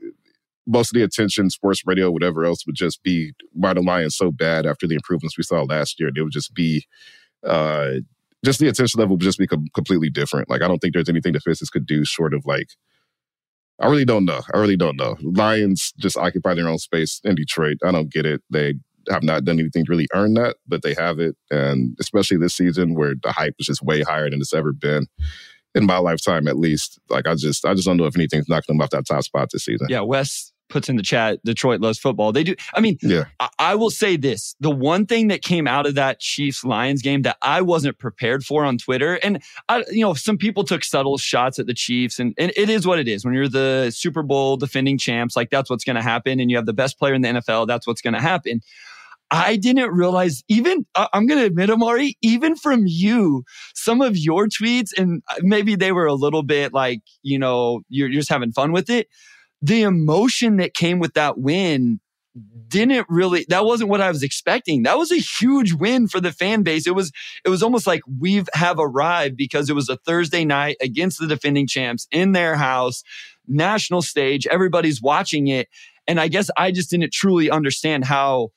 most 0.68 0.91
of 0.91 0.94
the 0.96 1.03
attention, 1.03 1.50
sports 1.50 1.84
radio, 1.86 2.12
whatever 2.12 2.46
else, 2.46 2.65
would 2.65 2.75
just 2.75 3.01
be 3.03 3.34
why 3.53 3.74
the 3.74 3.82
Lions 3.82 4.15
so 4.15 4.32
bad 4.32 4.65
after 4.65 4.88
the 4.88 4.96
improvements 4.96 5.38
we 5.38 5.44
saw 5.44 5.63
last 5.63 6.00
year. 6.00 6.12
They 6.13 6.22
would 6.22 6.32
just 6.32 6.53
be, 6.53 6.86
uh, 7.46 7.94
just 8.46 8.60
the 8.60 8.68
attention 8.68 9.00
level 9.00 9.15
would 9.15 9.24
just 9.24 9.39
be 9.39 9.48
com- 9.48 9.68
completely 9.74 10.10
different. 10.10 10.50
Like 10.50 10.62
I 10.62 10.68
don't 10.68 10.80
think 10.80 10.94
there's 10.94 11.10
anything 11.10 11.34
the 11.34 11.41
Pistons 11.41 11.70
could 11.70 11.86
do 11.86 12.06
short 12.06 12.34
of 12.34 12.46
like. 12.46 12.70
I 13.80 13.88
really 13.88 14.06
don't 14.06 14.25
know. 14.25 14.41
I 14.53 14.60
really 14.60 14.77
don't 14.77 14.96
know. 14.96 15.18
Lions 15.22 15.91
just 15.98 16.15
occupy 16.15 16.53
their 16.53 16.68
own 16.68 16.77
space 16.77 17.20
in 17.24 17.34
Detroit. 17.34 17.77
I 17.84 17.91
don't 17.91 18.12
get 18.12 18.27
it. 18.27 18.41
They 18.51 18.75
have 19.10 19.24
not 19.24 19.44
done 19.44 19.60
anything 19.60 19.86
to 19.86 19.89
really 19.89 20.08
earn 20.13 20.36
that, 20.36 20.58
but 20.68 20.84
they 20.84 20.94
have 20.94 21.20
it. 21.20 21.36
And 21.50 21.98
especially 22.00 22.38
this 22.38 22.53
season 22.53 22.94
where 22.94 23.15
the 23.22 23.32
hype 23.32 23.56
is 23.58 23.65
just 23.65 23.82
way 23.82 24.03
higher 24.03 24.30
than 24.30 24.39
it's 24.39 24.53
ever 24.53 24.72
been 24.72 25.08
in 25.75 25.86
my 25.86 25.98
lifetime 25.98 26.48
at 26.48 26.58
least. 26.58 27.00
Like 27.10 27.28
I 27.28 27.36
just 27.36 27.66
I 27.66 27.74
just 27.74 27.86
don't 27.86 27.98
know 27.98 28.06
if 28.06 28.16
anything's 28.16 28.48
knocking 28.50 28.75
them 28.75 28.82
off 28.82 28.90
that 28.92 29.06
top 29.06 29.24
spot 29.24 29.50
this 29.51 29.66
season. 29.66 29.88
Yeah, 29.90 30.01
Wes 30.01 30.51
puts 30.72 30.90
in 30.90 30.96
the 30.96 31.04
chat, 31.04 31.40
Detroit 31.46 31.82
loves 31.82 32.00
football. 32.00 32.32
They 32.32 32.44
do. 32.44 32.56
I 32.74 32.80
mean, 32.80 32.98
Yeah. 33.01 33.25
I, 33.40 33.50
I 33.60 33.75
will 33.75 33.92
say 33.92 34.16
this: 34.16 34.56
the 34.60 34.72
one 34.72 35.06
thing 35.06 35.28
that 35.28 35.44
came 35.44 35.68
out 35.68 35.86
of 35.86 35.96
that 35.96 36.20
Chiefs 36.20 36.63
Lions 36.63 37.01
game 37.01 37.22
that 37.24 37.38
I 37.42 37.62
wasn't 37.62 38.00
prepared 38.00 38.44
for 38.44 38.66
on 38.66 38.78
Twitter, 38.78 39.16
and 39.22 39.44
I, 39.70 39.84
you 39.92 40.01
know, 40.01 40.16
some 40.16 40.38
people 40.38 40.63
took 40.63 40.84
subtle 40.84 41.18
shots 41.18 41.60
at 41.60 41.68
the 41.68 41.74
Chiefs, 41.74 42.18
and, 42.20 42.34
and 42.38 42.51
it 42.56 42.70
is 42.70 42.88
what 42.88 42.98
it 42.98 43.08
is. 43.08 43.24
When 43.24 43.34
you're 43.34 43.48
the 43.50 43.92
Super 43.94 44.24
Bowl 44.24 44.58
defending 44.58 44.98
champs, 44.98 45.36
like 45.36 45.50
that's 45.51 45.70
what's 45.70 45.84
going 45.84 45.98
to 45.98 46.01
happen, 46.01 46.40
and 46.40 46.50
you 46.50 46.58
have 46.58 46.66
the 46.66 46.74
best 46.74 46.98
player 46.98 47.13
in 47.13 47.22
the 47.22 47.30
NFL, 47.30 47.68
that's 47.68 47.86
what's 47.86 48.01
going 48.01 48.16
to 48.16 48.22
happen. 48.22 48.62
I 49.32 49.56
didn't 49.56 49.92
realize, 49.92 50.44
even 50.50 50.86
I'm 50.96 51.26
going 51.26 51.40
to 51.40 51.46
admit, 51.46 51.70
Omari, 51.70 52.18
even 52.22 52.56
from 52.56 52.84
you, 52.86 53.46
some 53.74 54.02
of 54.02 54.18
your 54.18 54.48
tweets, 54.48 54.90
and 54.98 55.24
uh, 55.30 55.36
maybe 55.42 55.76
they 55.76 55.94
were 55.94 56.06
a 56.06 56.14
little 56.14 56.44
bit 56.44 56.74
like, 56.74 57.02
you 57.24 57.40
know, 57.40 57.82
you're, 57.88 58.10
you're 58.10 58.20
just 58.20 58.30
having 58.30 58.52
fun 58.52 58.74
with 58.74 58.90
it. 58.90 59.08
The 59.62 59.84
emotion 59.84 60.58
that 60.58 60.74
came 60.74 61.00
with 61.00 61.14
that 61.14 61.38
win 61.38 62.02
didn't 62.68 63.06
really 63.10 63.46
that 63.50 63.66
wasn't 63.66 63.90
what 63.90 64.02
I 64.02 64.10
was 64.10 64.24
expecting. 64.24 64.84
That 64.84 64.98
was 64.98 65.12
a 65.12 65.18
huge 65.18 65.74
win 65.74 66.08
for 66.08 66.22
the 66.22 66.32
fan 66.32 66.64
base. 66.64 66.88
It 66.88 66.96
was 66.96 67.12
it 67.46 67.50
was 67.50 67.62
almost 67.62 67.86
like 67.86 68.02
we've 68.20 68.48
have 68.54 68.78
arrived 68.80 69.36
because 69.36 69.70
it 69.70 69.76
was 69.76 69.90
a 69.90 69.98
Thursday 69.98 70.46
night 70.46 70.78
against 70.82 71.20
the 71.20 71.28
defending 71.28 71.68
champs 71.68 72.08
in 72.12 72.32
their 72.32 72.56
house, 72.56 73.04
national 73.48 74.02
stage, 74.02 74.48
everybody's 74.48 75.02
watching 75.02 75.48
it. 75.48 75.68
And 76.08 76.20
I 76.20 76.28
guess 76.30 76.50
I 76.58 76.72
just 76.72 76.90
didn't 76.90 77.14
truly 77.14 77.50
understand 77.52 78.06
how 78.06 78.52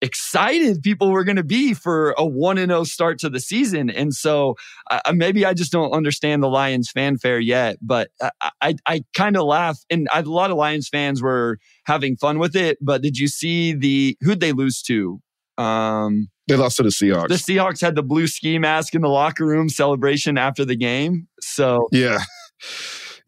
excited 0.00 0.82
people 0.82 1.10
were 1.10 1.24
going 1.24 1.36
to 1.36 1.44
be 1.44 1.74
for 1.74 2.14
a 2.16 2.24
1 2.24 2.58
and 2.58 2.70
0 2.70 2.84
start 2.84 3.18
to 3.20 3.28
the 3.28 3.40
season. 3.40 3.90
And 3.90 4.14
so 4.14 4.56
uh, 4.90 5.00
maybe 5.12 5.44
I 5.44 5.54
just 5.54 5.72
don't 5.72 5.92
understand 5.92 6.42
the 6.42 6.48
Lions 6.48 6.90
fanfare 6.90 7.40
yet, 7.40 7.78
but 7.82 8.10
I 8.20 8.30
I, 8.60 8.74
I 8.86 9.04
kind 9.14 9.36
of 9.36 9.44
laugh 9.44 9.78
and 9.90 10.08
I, 10.12 10.20
a 10.20 10.22
lot 10.22 10.50
of 10.50 10.56
Lions 10.56 10.88
fans 10.88 11.20
were 11.22 11.58
having 11.84 12.16
fun 12.16 12.38
with 12.38 12.54
it, 12.54 12.78
but 12.80 13.02
did 13.02 13.18
you 13.18 13.28
see 13.28 13.72
the 13.74 14.16
who'd 14.20 14.40
they 14.40 14.52
lose 14.52 14.82
to? 14.82 15.20
Um 15.56 16.28
They 16.46 16.54
lost 16.56 16.76
to 16.76 16.84
the 16.84 16.90
Seahawks. 16.90 17.28
the 17.28 17.34
Seahawks 17.34 17.80
had 17.80 17.96
the 17.96 18.02
blue 18.02 18.26
ski 18.28 18.58
mask 18.58 18.94
in 18.94 19.00
the 19.02 19.08
locker 19.08 19.44
room 19.46 19.68
celebration 19.68 20.38
after 20.38 20.64
the 20.64 20.76
game. 20.76 21.26
So 21.40 21.88
Yeah. 21.90 22.18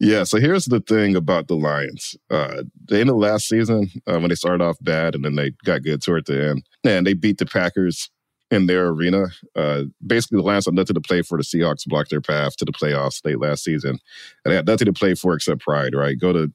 Yeah. 0.01 0.23
So 0.23 0.39
here's 0.39 0.65
the 0.65 0.79
thing 0.79 1.15
about 1.15 1.47
the 1.47 1.55
Lions. 1.55 2.15
Uh, 2.31 2.63
the 2.87 3.05
last 3.05 3.47
season, 3.47 3.91
uh, 4.07 4.19
when 4.19 4.29
they 4.29 4.35
started 4.35 4.63
off 4.63 4.77
bad 4.81 5.13
and 5.13 5.23
then 5.23 5.35
they 5.35 5.51
got 5.63 5.83
good 5.83 6.01
toward 6.01 6.25
the 6.25 6.43
end, 6.43 6.65
and 6.83 7.05
they 7.05 7.13
beat 7.13 7.37
the 7.37 7.45
Packers 7.45 8.09
in 8.49 8.65
their 8.65 8.87
arena. 8.87 9.27
Uh, 9.55 9.83
basically, 10.05 10.37
the 10.37 10.43
Lions 10.43 10.65
had 10.65 10.73
nothing 10.73 10.95
to 10.95 11.01
play 11.01 11.21
for. 11.21 11.37
The 11.37 11.43
Seahawks 11.43 11.85
blocked 11.85 12.09
their 12.09 12.19
path 12.19 12.57
to 12.57 12.65
the 12.65 12.71
playoffs 12.71 13.23
late 13.23 13.39
last 13.39 13.63
season, 13.63 13.99
and 14.43 14.51
they 14.51 14.55
had 14.55 14.65
nothing 14.65 14.87
to 14.87 14.93
play 14.93 15.13
for 15.13 15.35
except 15.35 15.61
pride. 15.61 15.93
Right? 15.93 16.19
Go 16.19 16.33
to 16.33 16.51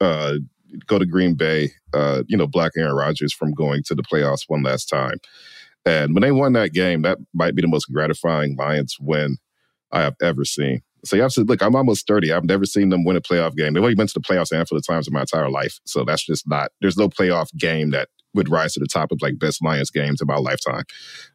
uh, 0.00 0.34
go 0.88 0.98
to 0.98 1.06
Green 1.06 1.34
Bay. 1.34 1.70
Uh, 1.94 2.24
you 2.26 2.36
know, 2.36 2.48
block 2.48 2.72
Aaron 2.76 2.96
Rodgers 2.96 3.32
from 3.32 3.54
going 3.54 3.84
to 3.84 3.94
the 3.94 4.02
playoffs 4.02 4.42
one 4.48 4.64
last 4.64 4.86
time. 4.86 5.18
And 5.86 6.14
when 6.14 6.22
they 6.22 6.32
won 6.32 6.52
that 6.54 6.72
game, 6.72 7.02
that 7.02 7.18
might 7.32 7.54
be 7.54 7.62
the 7.62 7.68
most 7.68 7.86
gratifying 7.92 8.56
Lions 8.56 8.96
win 9.00 9.38
I 9.92 10.00
have 10.00 10.16
ever 10.20 10.44
seen. 10.44 10.82
So 11.04 11.16
you 11.16 11.22
have 11.22 11.32
to 11.32 11.42
look. 11.42 11.62
I'm 11.62 11.76
almost 11.76 12.06
thirty. 12.06 12.32
I've 12.32 12.44
never 12.44 12.64
seen 12.64 12.88
them 12.88 13.04
win 13.04 13.16
a 13.16 13.20
playoff 13.20 13.56
game. 13.56 13.74
They've 13.74 13.82
only 13.82 13.94
been 13.94 14.06
to 14.06 14.14
the 14.14 14.20
playoffs 14.20 14.52
a 14.52 14.56
handful 14.56 14.78
of 14.78 14.86
times 14.86 15.06
in 15.06 15.14
my 15.14 15.20
entire 15.20 15.50
life. 15.50 15.78
So 15.84 16.04
that's 16.04 16.24
just 16.24 16.48
not. 16.48 16.70
There's 16.80 16.96
no 16.96 17.08
playoff 17.08 17.54
game 17.56 17.90
that 17.90 18.08
would 18.34 18.48
rise 18.48 18.74
to 18.74 18.80
the 18.80 18.86
top 18.86 19.10
of 19.10 19.20
like 19.22 19.38
best 19.38 19.62
Lions 19.62 19.90
games 19.90 20.20
in 20.20 20.26
my 20.26 20.36
lifetime. 20.36 20.84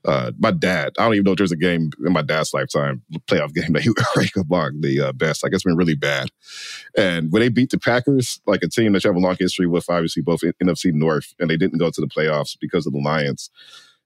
Uh, 0.06 0.32
my 0.40 0.52
dad. 0.52 0.94
I 0.98 1.04
don't 1.04 1.16
even 1.16 1.26
know 1.26 1.32
if 1.32 1.38
there's 1.38 1.52
a 1.52 1.58
game 1.58 1.92
in 2.06 2.14
my 2.14 2.22
dad's 2.22 2.54
lifetime 2.54 3.02
playoff 3.28 3.54
game 3.56 3.74
that 3.74 3.84
he 3.84 3.90
would 3.90 3.98
rank 4.16 4.36
among 4.36 4.82
the 4.82 5.02
uh, 5.02 5.12
best. 5.12 5.44
Like 5.44 5.54
it's 5.54 5.64
been 5.64 5.78
really 5.78 5.96
bad. 5.96 6.30
And 6.98 7.32
when 7.32 7.42
they 7.42 7.50
beat 7.50 7.72
the 7.72 7.80
Packers, 7.80 8.40
like 8.46 8.64
a 8.64 8.70
team 8.70 8.94
that 8.94 9.04
you 9.04 9.10
have 9.10 9.18
a 9.18 9.20
long 9.20 9.38
history 9.40 9.68
with, 9.68 9.90
obviously 9.90 10.24
both 10.24 10.42
NFC 10.64 10.94
North, 10.94 11.34
and 11.40 11.50
they 11.50 11.58
didn't 11.58 11.80
go 11.80 11.90
to 11.90 12.02
the 12.02 12.08
playoffs 12.08 12.58
because 12.60 12.86
of 12.86 12.94
the 12.94 13.00
Lions 13.00 13.50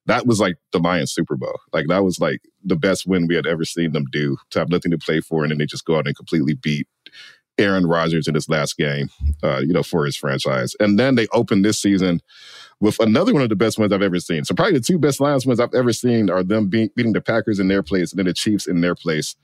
that 0.07 0.25
was 0.25 0.39
like 0.39 0.55
the 0.71 0.79
Lions 0.79 1.11
Super 1.11 1.35
Bowl. 1.35 1.59
Like 1.73 1.85
that 1.87 2.03
was 2.03 2.19
like 2.19 2.41
the 2.63 2.75
best 2.75 3.05
win 3.05 3.27
we 3.27 3.35
had 3.35 3.45
ever 3.45 3.63
seen 3.63 3.91
them 3.91 4.05
do 4.11 4.37
to 4.49 4.59
have 4.59 4.69
nothing 4.69 4.91
to 4.91 4.97
play 4.97 5.21
for, 5.21 5.43
and 5.43 5.51
then 5.51 5.59
they 5.59 5.65
just 5.65 5.85
go 5.85 5.97
out 5.97 6.07
and 6.07 6.15
completely 6.15 6.55
beat 6.55 6.87
Aaron 7.57 7.85
Rodgers 7.85 8.27
in 8.27 8.35
his 8.35 8.49
last 8.49 8.77
game, 8.77 9.09
uh, 9.43 9.59
you 9.59 9.73
know, 9.73 9.83
for 9.83 10.05
his 10.05 10.15
franchise. 10.15 10.75
And 10.79 10.99
then 10.99 11.15
they 11.15 11.27
opened 11.33 11.65
this 11.65 11.79
season 11.79 12.21
with 12.79 12.99
another 12.99 13.33
one 13.33 13.41
of 13.41 13.49
the 13.49 13.55
best 13.55 13.79
wins 13.79 13.91
I've 13.91 14.01
ever 14.01 14.19
seen. 14.19 14.45
So 14.45 14.53
probably 14.53 14.73
the 14.73 14.81
two 14.81 14.99
best 14.99 15.19
Lions 15.19 15.45
wins 15.45 15.59
I've 15.59 15.73
ever 15.73 15.91
seen 15.91 16.29
are 16.29 16.43
them 16.43 16.67
beat, 16.67 16.95
beating 16.95 17.13
the 17.13 17.21
Packers 17.21 17.59
in 17.59 17.67
their 17.67 17.83
place 17.83 18.11
and 18.11 18.19
then 18.19 18.27
the 18.27 18.33
Chiefs 18.33 18.67
in 18.67 18.81
their 18.81 18.95
place. 18.95 19.35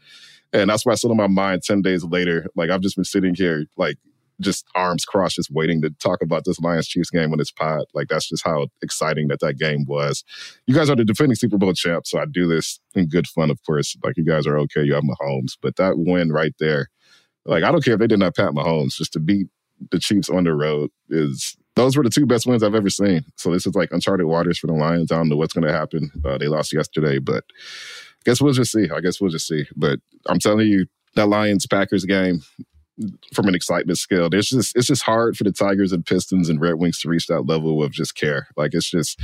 And 0.52 0.70
that's 0.70 0.86
why 0.86 0.92
I 0.92 0.96
still 0.96 1.12
in 1.12 1.18
my 1.18 1.28
mind 1.28 1.64
10 1.64 1.82
days 1.82 2.04
later, 2.04 2.48
like 2.56 2.70
I've 2.70 2.82
just 2.82 2.96
been 2.96 3.06
sitting 3.06 3.34
here 3.34 3.66
like 3.76 3.98
just 4.40 4.66
arms 4.76 5.06
crossed, 5.06 5.36
just 5.36 5.52
waiting 5.52 5.82
to 5.82 5.90
talk 6.02 6.22
about 6.22 6.44
this 6.46 6.60
Lions 6.60 6.88
Chiefs 6.88 7.10
game 7.10 7.32
on 7.32 7.38
this 7.38 7.52
pod. 7.52 7.86
Like 7.94 8.08
that's 8.08 8.30
just 8.30 8.44
how 8.44 8.68
exciting 8.82 9.28
that 9.30 9.40
that 9.42 9.58
game 9.58 9.86
was. 9.88 10.24
You 10.68 10.76
guys 10.76 10.90
are 10.90 10.96
the 10.96 11.06
defending 11.06 11.36
Super 11.36 11.58
Bowl 11.58 11.74
champs, 11.74 12.12
so 12.12 12.20
I 12.20 12.26
do 12.26 12.48
this 12.48 12.80
in 12.96 13.08
good 13.08 13.28
fun, 13.28 13.50
of 13.50 13.60
course. 13.66 13.96
Like 14.04 14.18
you 14.18 14.26
guys 14.26 14.48
are 14.48 14.58
okay, 14.60 14.84
you 14.84 14.94
have 14.94 15.04
Mahomes, 15.04 15.58
but 15.62 15.76
that 15.78 15.98
win 15.98 16.32
right 16.32 16.54
there, 16.60 16.90
like 17.46 17.64
I 17.64 17.72
don't 17.72 17.84
care 17.84 17.96
if 17.96 18.00
they 18.00 18.08
did 18.08 18.20
not 18.20 18.36
pat 18.36 18.52
Mahomes, 18.52 18.96
just 18.96 19.14
to 19.14 19.20
beat 19.20 19.48
the 19.92 20.00
Chiefs 20.00 20.30
on 20.30 20.44
the 20.44 20.54
road 20.54 20.90
is. 21.10 21.56
Those 21.76 21.98
were 21.98 22.04
the 22.04 22.12
two 22.12 22.28
best 22.28 22.46
wins 22.46 22.62
I've 22.62 22.76
ever 22.76 22.92
seen. 22.92 23.26
So 23.36 23.50
this 23.50 23.66
is 23.66 23.74
like 23.74 23.92
uncharted 23.92 24.28
waters 24.28 24.60
for 24.60 24.68
the 24.68 24.74
Lions. 24.74 25.12
I 25.12 25.16
don't 25.16 25.28
know 25.28 25.36
what's 25.36 25.54
going 25.54 25.66
to 25.66 25.74
happen. 25.74 26.12
Uh, 26.24 26.38
they 26.38 26.46
lost 26.46 26.72
yesterday, 26.72 27.18
but 27.18 27.46
I 27.50 28.22
guess 28.26 28.40
we'll 28.40 28.54
just 28.54 28.72
see. 28.72 28.92
I 28.96 29.00
guess 29.00 29.20
we'll 29.20 29.32
just 29.32 29.48
see. 29.48 29.66
But 29.76 29.98
I'm 30.28 30.38
telling 30.38 30.68
you, 30.68 30.86
that 31.16 31.28
Lions 31.28 31.68
Packers 31.68 32.06
game, 32.06 32.42
from 33.34 33.48
an 33.48 33.56
excitement 33.56 33.98
scale. 33.98 34.30
There's 34.30 34.50
just 34.50 34.76
it's 34.76 34.88
just 34.88 35.04
hard 35.04 35.38
for 35.38 35.44
the 35.44 35.52
Tigers 35.52 35.92
and 35.92 36.06
Pistons 36.06 36.50
and 36.50 36.62
Red 36.62 36.76
Wings 36.76 37.00
to 37.02 37.10
reach 37.10 37.28
that 37.28 37.44
level 37.44 37.84
of 37.84 37.92
just 37.92 38.16
care. 38.16 38.48
Like 38.56 38.74
it's 38.74 38.90
just 38.90 39.20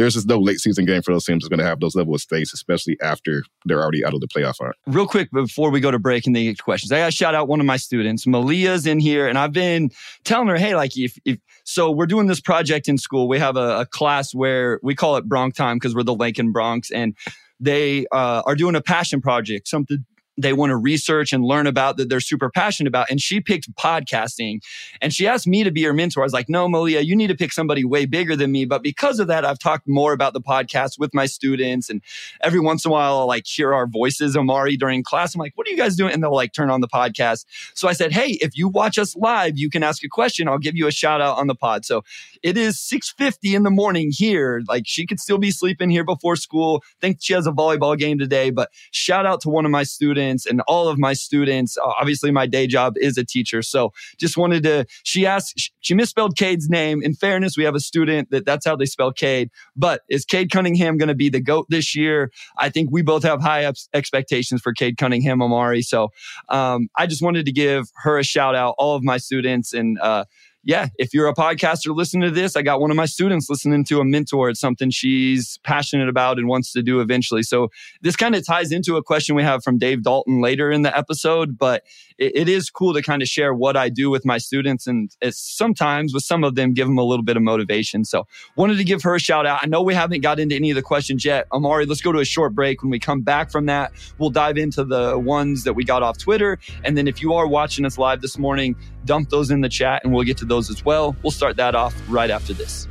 there's 0.00 0.14
just 0.14 0.26
no 0.26 0.38
late 0.38 0.58
season 0.58 0.86
game 0.86 1.02
for 1.02 1.12
those 1.12 1.26
teams 1.26 1.42
that's 1.42 1.48
going 1.48 1.58
to 1.58 1.64
have 1.64 1.80
those 1.80 1.94
level 1.94 2.14
of 2.14 2.20
stakes, 2.20 2.54
especially 2.54 2.96
after 3.02 3.42
they're 3.66 3.82
already 3.82 4.04
out 4.04 4.14
of 4.14 4.20
the 4.20 4.28
playoff 4.28 4.56
hunt. 4.58 4.74
real 4.86 5.06
quick 5.06 5.30
before 5.30 5.70
we 5.70 5.80
go 5.80 5.90
to 5.90 5.98
break 5.98 6.26
and 6.26 6.34
then 6.34 6.44
get 6.44 6.62
questions, 6.62 6.90
I 6.90 7.00
got 7.00 7.06
to 7.06 7.12
shout 7.12 7.34
out 7.34 7.48
one 7.48 7.60
of 7.60 7.66
my 7.66 7.76
students. 7.76 8.26
Malia's 8.26 8.86
in 8.86 8.98
here, 8.98 9.28
and 9.28 9.38
I've 9.38 9.52
been 9.52 9.90
telling 10.24 10.48
her, 10.48 10.56
hey, 10.56 10.74
like 10.74 10.96
if 10.96 11.18
if 11.24 11.38
so, 11.64 11.90
we're 11.90 12.06
doing 12.06 12.28
this 12.28 12.40
project 12.40 12.88
in 12.88 12.98
school. 12.98 13.28
We 13.28 13.38
have 13.38 13.56
a, 13.56 13.80
a 13.80 13.86
class 13.86 14.34
where 14.34 14.80
we 14.82 14.94
call 14.94 15.16
it 15.16 15.28
Bronx 15.28 15.56
Time 15.56 15.76
because 15.76 15.94
we're 15.94 16.02
the 16.02 16.14
Lincoln 16.14 16.52
Bronx, 16.52 16.90
and 16.90 17.14
they 17.60 18.06
uh, 18.10 18.42
are 18.46 18.54
doing 18.54 18.74
a 18.74 18.80
passion 18.80 19.20
project, 19.20 19.68
something 19.68 20.04
they 20.42 20.52
want 20.52 20.70
to 20.70 20.76
research 20.76 21.32
and 21.32 21.44
learn 21.44 21.66
about 21.66 21.96
that 21.96 22.08
they're 22.08 22.20
super 22.20 22.50
passionate 22.50 22.88
about. 22.88 23.10
And 23.10 23.20
she 23.20 23.40
picked 23.40 23.74
podcasting 23.76 24.60
and 25.00 25.12
she 25.12 25.26
asked 25.26 25.46
me 25.46 25.64
to 25.64 25.70
be 25.70 25.82
her 25.84 25.92
mentor. 25.92 26.22
I 26.22 26.24
was 26.24 26.32
like, 26.32 26.48
no, 26.48 26.68
Malia, 26.68 27.00
you 27.00 27.16
need 27.16 27.28
to 27.28 27.36
pick 27.36 27.52
somebody 27.52 27.84
way 27.84 28.06
bigger 28.06 28.36
than 28.36 28.52
me. 28.52 28.64
But 28.64 28.82
because 28.82 29.18
of 29.20 29.28
that, 29.28 29.44
I've 29.44 29.58
talked 29.58 29.88
more 29.88 30.12
about 30.12 30.32
the 30.32 30.40
podcast 30.40 30.98
with 30.98 31.14
my 31.14 31.26
students. 31.26 31.90
And 31.90 32.02
every 32.42 32.60
once 32.60 32.84
in 32.84 32.90
a 32.90 32.92
while, 32.92 33.18
I'll 33.18 33.26
like 33.26 33.46
hear 33.46 33.74
our 33.74 33.86
voices, 33.86 34.36
Omari, 34.36 34.76
during 34.76 35.02
class. 35.02 35.34
I'm 35.34 35.38
like, 35.38 35.52
what 35.56 35.66
are 35.66 35.70
you 35.70 35.76
guys 35.76 35.96
doing? 35.96 36.12
And 36.12 36.22
they'll 36.22 36.34
like 36.34 36.52
turn 36.52 36.70
on 36.70 36.80
the 36.80 36.88
podcast. 36.88 37.44
So 37.74 37.88
I 37.88 37.92
said, 37.92 38.12
hey, 38.12 38.38
if 38.40 38.56
you 38.56 38.68
watch 38.68 38.98
us 38.98 39.16
live, 39.16 39.58
you 39.58 39.70
can 39.70 39.82
ask 39.82 40.04
a 40.04 40.08
question. 40.08 40.48
I'll 40.48 40.58
give 40.58 40.76
you 40.76 40.86
a 40.86 40.92
shout 40.92 41.20
out 41.20 41.38
on 41.38 41.46
the 41.46 41.54
pod. 41.54 41.84
So 41.84 42.02
it 42.42 42.56
is 42.56 42.76
6.50 42.76 43.54
in 43.54 43.62
the 43.62 43.70
morning 43.70 44.10
here. 44.12 44.62
Like 44.68 44.84
she 44.86 45.06
could 45.06 45.20
still 45.20 45.38
be 45.38 45.50
sleeping 45.50 45.90
here 45.90 46.04
before 46.04 46.36
school. 46.36 46.82
think 47.00 47.18
she 47.20 47.32
has 47.34 47.46
a 47.46 47.52
volleyball 47.52 47.98
game 47.98 48.18
today, 48.18 48.50
but 48.50 48.70
shout 48.92 49.26
out 49.26 49.40
to 49.42 49.48
one 49.48 49.64
of 49.64 49.70
my 49.70 49.82
students 49.82 50.46
and 50.46 50.60
all 50.62 50.88
of 50.88 50.98
my 50.98 51.12
students. 51.12 51.76
Obviously, 51.78 52.30
my 52.30 52.46
day 52.46 52.66
job 52.66 52.94
is 52.96 53.18
a 53.18 53.24
teacher. 53.24 53.62
So 53.62 53.92
just 54.18 54.36
wanted 54.36 54.62
to, 54.64 54.86
she 55.02 55.26
asked, 55.26 55.72
she 55.80 55.94
misspelled 55.94 56.36
Cade's 56.36 56.68
name. 56.68 57.02
In 57.02 57.14
fairness, 57.14 57.56
we 57.56 57.64
have 57.64 57.74
a 57.74 57.80
student 57.80 58.30
that 58.30 58.46
that's 58.46 58.64
how 58.64 58.76
they 58.76 58.86
spell 58.86 59.12
Cade. 59.12 59.50
But 59.76 60.02
is 60.08 60.24
Cade 60.24 60.50
Cunningham 60.50 60.96
going 60.96 61.08
to 61.08 61.14
be 61.14 61.28
the 61.28 61.40
GOAT 61.40 61.66
this 61.68 61.94
year? 61.96 62.30
I 62.58 62.70
think 62.70 62.90
we 62.90 63.02
both 63.02 63.22
have 63.22 63.40
high 63.40 63.64
ex- 63.64 63.88
expectations 63.92 64.60
for 64.62 64.72
Cade 64.72 64.96
Cunningham, 64.96 65.42
Omari. 65.42 65.82
So 65.82 66.10
um, 66.48 66.88
I 66.96 67.06
just 67.06 67.22
wanted 67.22 67.46
to 67.46 67.52
give 67.52 67.86
her 68.02 68.18
a 68.18 68.24
shout 68.24 68.54
out, 68.54 68.74
all 68.78 68.96
of 68.96 69.02
my 69.02 69.18
students. 69.18 69.72
And 69.72 69.98
uh, 70.00 70.24
yeah, 70.62 70.88
if 70.98 71.14
you're 71.14 71.26
a 71.26 71.34
podcaster 71.34 71.94
listening 71.94 72.28
to 72.28 72.30
this, 72.30 72.54
I 72.54 72.62
got 72.62 72.80
one 72.80 72.90
of 72.90 72.96
my 72.96 73.06
students 73.06 73.48
listening 73.48 73.82
to 73.86 74.00
a 74.00 74.04
mentor. 74.04 74.50
It's 74.50 74.60
something 74.60 74.90
she's 74.90 75.58
passionate 75.64 76.08
about 76.08 76.38
and 76.38 76.48
wants 76.48 76.72
to 76.72 76.82
do 76.82 77.00
eventually. 77.00 77.42
So 77.42 77.68
this 78.02 78.14
kind 78.14 78.34
of 78.34 78.44
ties 78.46 78.70
into 78.70 78.96
a 78.96 79.02
question 79.02 79.34
we 79.34 79.42
have 79.42 79.64
from 79.64 79.78
Dave 79.78 80.02
Dalton 80.02 80.42
later 80.42 80.70
in 80.70 80.82
the 80.82 80.96
episode, 80.96 81.56
but 81.56 81.84
it, 82.18 82.32
it 82.36 82.48
is 82.48 82.68
cool 82.68 82.92
to 82.92 83.00
kind 83.00 83.22
of 83.22 83.28
share 83.28 83.54
what 83.54 83.74
I 83.74 83.88
do 83.88 84.10
with 84.10 84.26
my 84.26 84.36
students. 84.36 84.86
And 84.86 85.10
sometimes 85.30 86.12
with 86.12 86.24
some 86.24 86.44
of 86.44 86.56
them, 86.56 86.74
give 86.74 86.86
them 86.86 86.98
a 86.98 87.04
little 87.04 87.24
bit 87.24 87.38
of 87.38 87.42
motivation. 87.42 88.04
So 88.04 88.26
wanted 88.54 88.76
to 88.76 88.84
give 88.84 89.02
her 89.02 89.14
a 89.14 89.20
shout 89.20 89.46
out. 89.46 89.60
I 89.62 89.66
know 89.66 89.80
we 89.80 89.94
haven't 89.94 90.20
got 90.20 90.38
into 90.38 90.54
any 90.54 90.70
of 90.70 90.76
the 90.76 90.82
questions 90.82 91.24
yet. 91.24 91.46
Omari, 91.52 91.86
let's 91.86 92.02
go 92.02 92.12
to 92.12 92.18
a 92.18 92.24
short 92.24 92.54
break. 92.54 92.82
When 92.82 92.90
we 92.90 92.98
come 92.98 93.22
back 93.22 93.50
from 93.50 93.64
that, 93.66 93.92
we'll 94.18 94.30
dive 94.30 94.58
into 94.58 94.84
the 94.84 95.18
ones 95.18 95.64
that 95.64 95.72
we 95.72 95.84
got 95.84 96.02
off 96.02 96.18
Twitter. 96.18 96.58
And 96.84 96.98
then 96.98 97.08
if 97.08 97.22
you 97.22 97.32
are 97.32 97.46
watching 97.46 97.86
us 97.86 97.96
live 97.96 98.20
this 98.20 98.36
morning, 98.36 98.76
dump 99.06 99.30
those 99.30 99.50
in 99.50 99.62
the 99.62 99.68
chat 99.68 100.02
and 100.04 100.12
we'll 100.12 100.24
get 100.24 100.36
to 100.36 100.44
those 100.50 100.68
as 100.68 100.84
well. 100.84 101.16
We'll 101.22 101.30
start 101.30 101.56
that 101.56 101.74
off 101.74 101.94
right 102.08 102.28
after 102.28 102.52
this. 102.52 102.86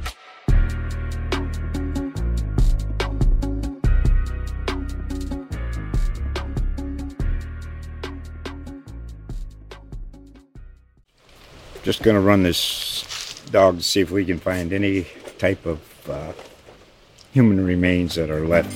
Just 11.83 12.03
going 12.03 12.15
to 12.15 12.21
run 12.21 12.43
this 12.43 13.43
dog 13.51 13.77
to 13.77 13.83
see 13.83 13.99
if 13.99 14.11
we 14.11 14.23
can 14.25 14.39
find 14.39 14.73
any 14.73 15.07
type 15.37 15.65
of 15.65 16.09
uh, 16.09 16.33
human 17.31 17.65
remains 17.65 18.15
that 18.15 18.29
are 18.29 18.45
left. 18.45 18.75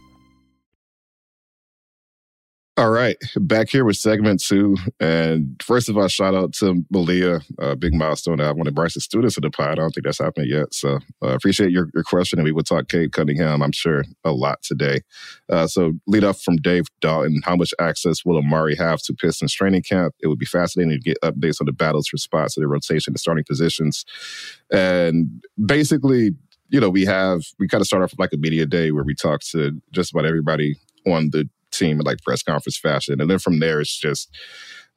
All 2.77 2.89
right, 2.89 3.17
back 3.35 3.69
here 3.69 3.83
with 3.83 3.97
segment 3.97 4.41
two. 4.41 4.77
And 5.01 5.61
first 5.61 5.89
of 5.89 5.97
all, 5.97 6.07
shout 6.07 6.33
out 6.33 6.53
to 6.53 6.85
Malia, 6.89 7.41
a 7.59 7.75
big 7.75 7.93
milestone. 7.93 8.39
I 8.39 8.45
want 8.45 8.59
wanted 8.59 8.75
Bryce's 8.75 9.03
students 9.03 9.35
of 9.35 9.43
the 9.43 9.51
pod. 9.51 9.71
I 9.71 9.75
don't 9.75 9.91
think 9.91 10.05
that's 10.05 10.19
happened 10.19 10.47
yet. 10.49 10.73
So 10.73 10.99
uh, 11.21 11.27
appreciate 11.27 11.71
your, 11.71 11.89
your 11.93 12.03
question. 12.03 12.39
And 12.39 12.45
we 12.45 12.53
will 12.53 12.63
talk 12.63 12.87
Cade 12.87 13.11
Cunningham, 13.11 13.61
I'm 13.61 13.73
sure, 13.73 14.05
a 14.23 14.31
lot 14.31 14.63
today. 14.63 15.01
Uh, 15.49 15.67
so 15.67 15.91
lead 16.07 16.23
off 16.23 16.41
from 16.41 16.55
Dave 16.55 16.85
Dalton. 17.01 17.41
How 17.43 17.57
much 17.57 17.73
access 17.77 18.23
will 18.23 18.37
Omari 18.37 18.77
have 18.77 19.01
to 19.01 19.13
Pistons 19.13 19.53
training 19.53 19.83
camp? 19.83 20.15
It 20.21 20.27
would 20.27 20.39
be 20.39 20.45
fascinating 20.45 20.93
to 20.93 20.99
get 20.99 21.21
updates 21.21 21.59
on 21.59 21.65
the 21.65 21.73
battles 21.73 22.07
for 22.07 22.17
spots 22.17 22.55
in 22.55 22.61
the 22.61 22.69
rotation 22.69 23.11
and 23.11 23.19
starting 23.19 23.43
positions. 23.43 24.05
And 24.71 25.43
basically, 25.63 26.31
you 26.69 26.79
know, 26.79 26.89
we 26.89 27.03
have, 27.03 27.41
we 27.59 27.67
kind 27.67 27.81
of 27.81 27.87
start 27.87 28.01
off 28.01 28.13
like 28.17 28.31
a 28.31 28.37
media 28.37 28.65
day 28.65 28.91
where 28.91 29.03
we 29.03 29.13
talk 29.13 29.41
to 29.51 29.81
just 29.91 30.13
about 30.13 30.25
everybody 30.25 30.77
on 31.05 31.31
the 31.31 31.49
team 31.71 31.99
in 31.99 32.05
like 32.05 32.21
press 32.21 32.43
conference 32.43 32.77
fashion. 32.77 33.21
And 33.21 33.29
then 33.29 33.39
from 33.39 33.59
there, 33.59 33.81
it's 33.81 33.97
just 33.97 34.29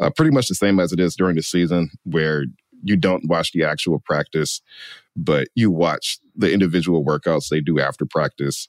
uh, 0.00 0.10
pretty 0.10 0.30
much 0.30 0.48
the 0.48 0.54
same 0.54 0.80
as 0.80 0.92
it 0.92 1.00
is 1.00 1.16
during 1.16 1.36
the 1.36 1.42
season, 1.42 1.90
where 2.04 2.44
you 2.82 2.96
don't 2.96 3.26
watch 3.28 3.52
the 3.52 3.64
actual 3.64 3.98
practice, 3.98 4.60
but 5.16 5.48
you 5.54 5.70
watch 5.70 6.18
the 6.36 6.52
individual 6.52 7.04
workouts 7.04 7.48
they 7.48 7.60
do 7.60 7.80
after 7.80 8.04
practice. 8.04 8.68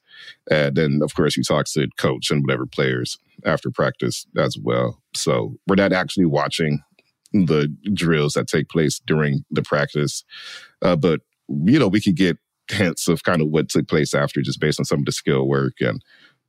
And 0.49 0.75
then, 0.75 0.99
of 1.03 1.13
course, 1.15 1.35
you 1.35 1.43
talk 1.43 1.65
to 1.65 1.81
the 1.81 1.89
coach 1.97 2.31
and 2.31 2.41
whatever 2.41 2.65
players 2.65 3.17
after 3.43 3.69
practice 3.69 4.25
as 4.37 4.57
well. 4.57 5.01
So 5.13 5.57
we're 5.67 5.75
not 5.75 5.91
actually 5.91 6.25
watching 6.25 6.81
the 7.33 7.75
drills 7.93 8.33
that 8.33 8.47
take 8.47 8.69
place 8.69 9.01
during 9.05 9.43
the 9.51 9.63
practice. 9.63 10.23
Uh, 10.81 10.95
but, 10.95 11.19
you 11.49 11.77
know, 11.77 11.89
we 11.89 11.99
could 11.99 12.15
get 12.15 12.37
hints 12.71 13.07
of 13.07 13.23
kind 13.23 13.41
of 13.41 13.49
what 13.49 13.69
took 13.69 13.87
place 13.87 14.13
after 14.13 14.41
just 14.41 14.61
based 14.61 14.79
on 14.79 14.85
some 14.85 14.99
of 14.99 15.05
the 15.05 15.11
skill 15.11 15.47
work 15.47 15.73
and 15.81 16.01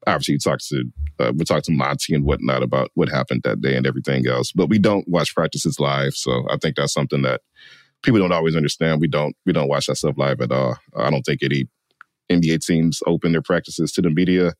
obviously 0.06 0.34
you 0.34 0.38
talk 0.38 0.60
to 0.60 0.84
uh, 1.18 1.32
we 1.34 1.44
talk 1.44 1.62
to 1.64 1.72
Monty 1.72 2.14
and 2.14 2.24
whatnot 2.24 2.62
about 2.62 2.90
what 2.94 3.08
happened 3.08 3.42
that 3.44 3.60
day 3.60 3.76
and 3.76 3.86
everything 3.86 4.26
else. 4.26 4.52
But 4.52 4.68
we 4.68 4.78
don't 4.78 5.08
watch 5.08 5.34
practices 5.34 5.80
live, 5.80 6.14
so 6.14 6.44
I 6.50 6.56
think 6.56 6.76
that's 6.76 6.92
something 6.92 7.22
that 7.22 7.40
people 8.02 8.20
don't 8.20 8.32
always 8.32 8.56
understand. 8.56 9.00
We 9.00 9.08
don't 9.08 9.36
we 9.46 9.52
don't 9.52 9.68
watch 9.68 9.86
that 9.86 9.96
stuff 9.96 10.18
live 10.18 10.40
at 10.40 10.52
all. 10.52 10.76
I 10.96 11.10
don't 11.10 11.22
think 11.22 11.42
any 11.42 11.68
NBA 12.30 12.64
teams 12.64 13.00
open 13.06 13.32
their 13.32 13.42
practices 13.42 13.92
to 13.92 14.02
the 14.02 14.10
media. 14.10 14.52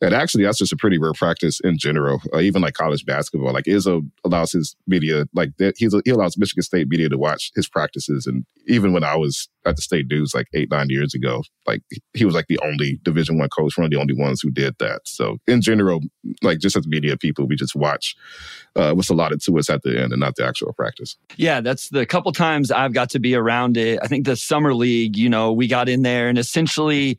And 0.00 0.14
actually, 0.14 0.44
that's 0.44 0.58
just 0.58 0.72
a 0.72 0.76
pretty 0.76 0.98
rare 0.98 1.12
practice 1.12 1.60
in 1.60 1.78
general. 1.78 2.20
Uh, 2.32 2.40
even 2.40 2.62
like 2.62 2.74
college 2.74 3.04
basketball, 3.04 3.52
like 3.52 3.64
Izzo 3.64 4.08
allows 4.24 4.52
his 4.52 4.76
media, 4.86 5.26
like 5.34 5.50
he's 5.76 5.94
he 6.04 6.10
allows 6.10 6.38
Michigan 6.38 6.62
State 6.62 6.88
media 6.88 7.08
to 7.08 7.18
watch 7.18 7.50
his 7.54 7.68
practices. 7.68 8.26
And 8.26 8.44
even 8.66 8.92
when 8.92 9.04
I 9.04 9.16
was 9.16 9.48
at 9.66 9.76
the 9.76 9.82
State 9.82 10.06
News 10.08 10.34
like 10.34 10.46
eight 10.54 10.70
nine 10.70 10.88
years 10.88 11.14
ago, 11.14 11.42
like 11.66 11.82
he 12.14 12.24
was 12.24 12.34
like 12.34 12.46
the 12.48 12.58
only 12.64 12.98
Division 13.02 13.38
One 13.38 13.48
coach, 13.48 13.76
one 13.76 13.84
of 13.84 13.90
the 13.90 13.98
only 13.98 14.14
ones 14.14 14.40
who 14.40 14.50
did 14.50 14.76
that. 14.78 15.02
So 15.04 15.38
in 15.46 15.60
general, 15.60 16.00
like 16.42 16.58
just 16.58 16.76
as 16.76 16.86
media 16.86 17.16
people, 17.16 17.46
we 17.46 17.56
just 17.56 17.74
watch 17.74 18.16
uh, 18.76 18.92
what's 18.92 19.08
allotted 19.08 19.40
to 19.42 19.58
us 19.58 19.70
at 19.70 19.82
the 19.82 20.00
end 20.00 20.12
and 20.12 20.20
not 20.20 20.36
the 20.36 20.44
actual 20.44 20.72
practice. 20.72 21.16
Yeah, 21.36 21.60
that's 21.60 21.88
the 21.88 22.06
couple 22.06 22.32
times 22.32 22.70
I've 22.70 22.92
got 22.92 23.10
to 23.10 23.18
be 23.18 23.34
around 23.34 23.76
it. 23.76 23.98
I 24.02 24.06
think 24.06 24.26
the 24.26 24.36
summer 24.36 24.74
league, 24.74 25.16
you 25.16 25.28
know, 25.28 25.52
we 25.52 25.66
got 25.66 25.88
in 25.88 26.02
there 26.02 26.28
and 26.28 26.38
essentially 26.38 27.18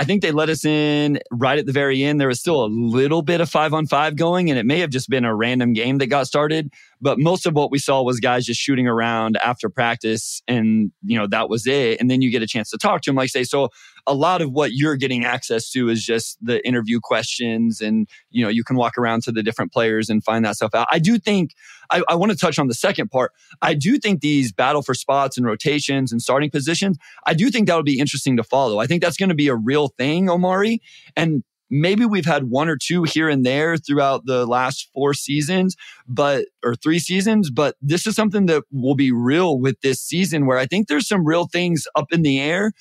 I 0.00 0.04
think 0.04 0.22
they 0.22 0.32
let 0.32 0.48
us 0.48 0.64
in 0.64 1.20
right 1.30 1.58
at 1.58 1.66
the 1.66 1.72
very 1.72 2.02
end. 2.02 2.18
There 2.18 2.28
was 2.28 2.40
still 2.40 2.64
a 2.64 2.68
little 2.68 3.20
bit 3.20 3.42
of 3.42 3.50
five 3.50 3.74
on 3.74 3.86
five 3.86 4.16
going, 4.16 4.48
and 4.48 4.58
it 4.58 4.64
may 4.64 4.78
have 4.78 4.88
just 4.88 5.10
been 5.10 5.26
a 5.26 5.34
random 5.34 5.74
game 5.74 5.98
that 5.98 6.06
got 6.06 6.26
started. 6.26 6.72
But 7.02 7.18
most 7.18 7.44
of 7.44 7.52
what 7.52 7.70
we 7.70 7.78
saw 7.78 8.02
was 8.02 8.18
guys 8.18 8.46
just 8.46 8.58
shooting 8.58 8.88
around 8.88 9.36
after 9.44 9.68
practice, 9.68 10.40
and 10.48 10.90
you 11.04 11.18
know 11.18 11.26
that 11.26 11.50
was 11.50 11.66
it. 11.66 12.00
And 12.00 12.10
then 12.10 12.22
you 12.22 12.30
get 12.30 12.40
a 12.40 12.46
chance 12.46 12.70
to 12.70 12.78
talk 12.78 13.02
to 13.02 13.10
them, 13.10 13.16
like 13.16 13.28
say. 13.28 13.44
So 13.44 13.68
a 14.06 14.14
lot 14.14 14.42
of 14.42 14.52
what 14.52 14.72
you're 14.72 14.96
getting 14.96 15.24
access 15.24 15.70
to 15.70 15.88
is 15.88 16.04
just 16.04 16.38
the 16.44 16.66
interview 16.66 17.00
questions 17.00 17.80
and 17.80 18.08
you 18.30 18.42
know 18.42 18.48
you 18.48 18.64
can 18.64 18.76
walk 18.76 18.98
around 18.98 19.22
to 19.22 19.32
the 19.32 19.42
different 19.42 19.72
players 19.72 20.08
and 20.08 20.24
find 20.24 20.44
that 20.44 20.56
stuff 20.56 20.74
out. 20.74 20.86
I 20.90 20.98
do 20.98 21.18
think 21.18 21.54
i, 21.90 22.02
I 22.08 22.14
want 22.14 22.32
to 22.32 22.38
touch 22.38 22.58
on 22.58 22.68
the 22.68 22.74
second 22.74 23.10
part. 23.10 23.32
I 23.62 23.74
do 23.74 23.98
think 23.98 24.20
these 24.20 24.52
battle 24.52 24.82
for 24.82 24.94
spots 24.94 25.36
and 25.36 25.46
rotations 25.46 26.12
and 26.12 26.20
starting 26.20 26.50
positions 26.50 26.98
i 27.26 27.34
do 27.34 27.50
think 27.50 27.66
that 27.68 27.76
would 27.76 27.84
be 27.84 27.98
interesting 27.98 28.36
to 28.36 28.44
follow. 28.44 28.78
I 28.78 28.86
think 28.86 29.02
that's 29.02 29.16
going 29.16 29.28
to 29.28 29.34
be 29.34 29.48
a 29.48 29.54
real 29.54 29.88
thing 29.88 30.28
omari. 30.28 30.80
And 31.16 31.42
maybe 31.70 32.04
we've 32.04 32.26
had 32.26 32.50
one 32.50 32.68
or 32.68 32.76
two 32.76 33.04
here 33.04 33.28
and 33.28 33.46
there 33.46 33.76
throughout 33.76 34.26
the 34.26 34.44
last 34.44 34.90
four 34.92 35.14
seasons 35.14 35.76
but 36.08 36.46
or 36.64 36.74
three 36.74 36.98
seasons 36.98 37.48
but 37.48 37.76
this 37.80 38.06
is 38.06 38.16
something 38.16 38.46
that 38.46 38.64
will 38.72 38.96
be 38.96 39.12
real 39.12 39.58
with 39.58 39.80
this 39.80 40.00
season 40.00 40.46
where 40.46 40.58
i 40.58 40.66
think 40.66 40.88
there's 40.88 41.06
some 41.06 41.24
real 41.24 41.46
things 41.46 41.86
up 41.94 42.12
in 42.12 42.22
the 42.22 42.40
air 42.40 42.72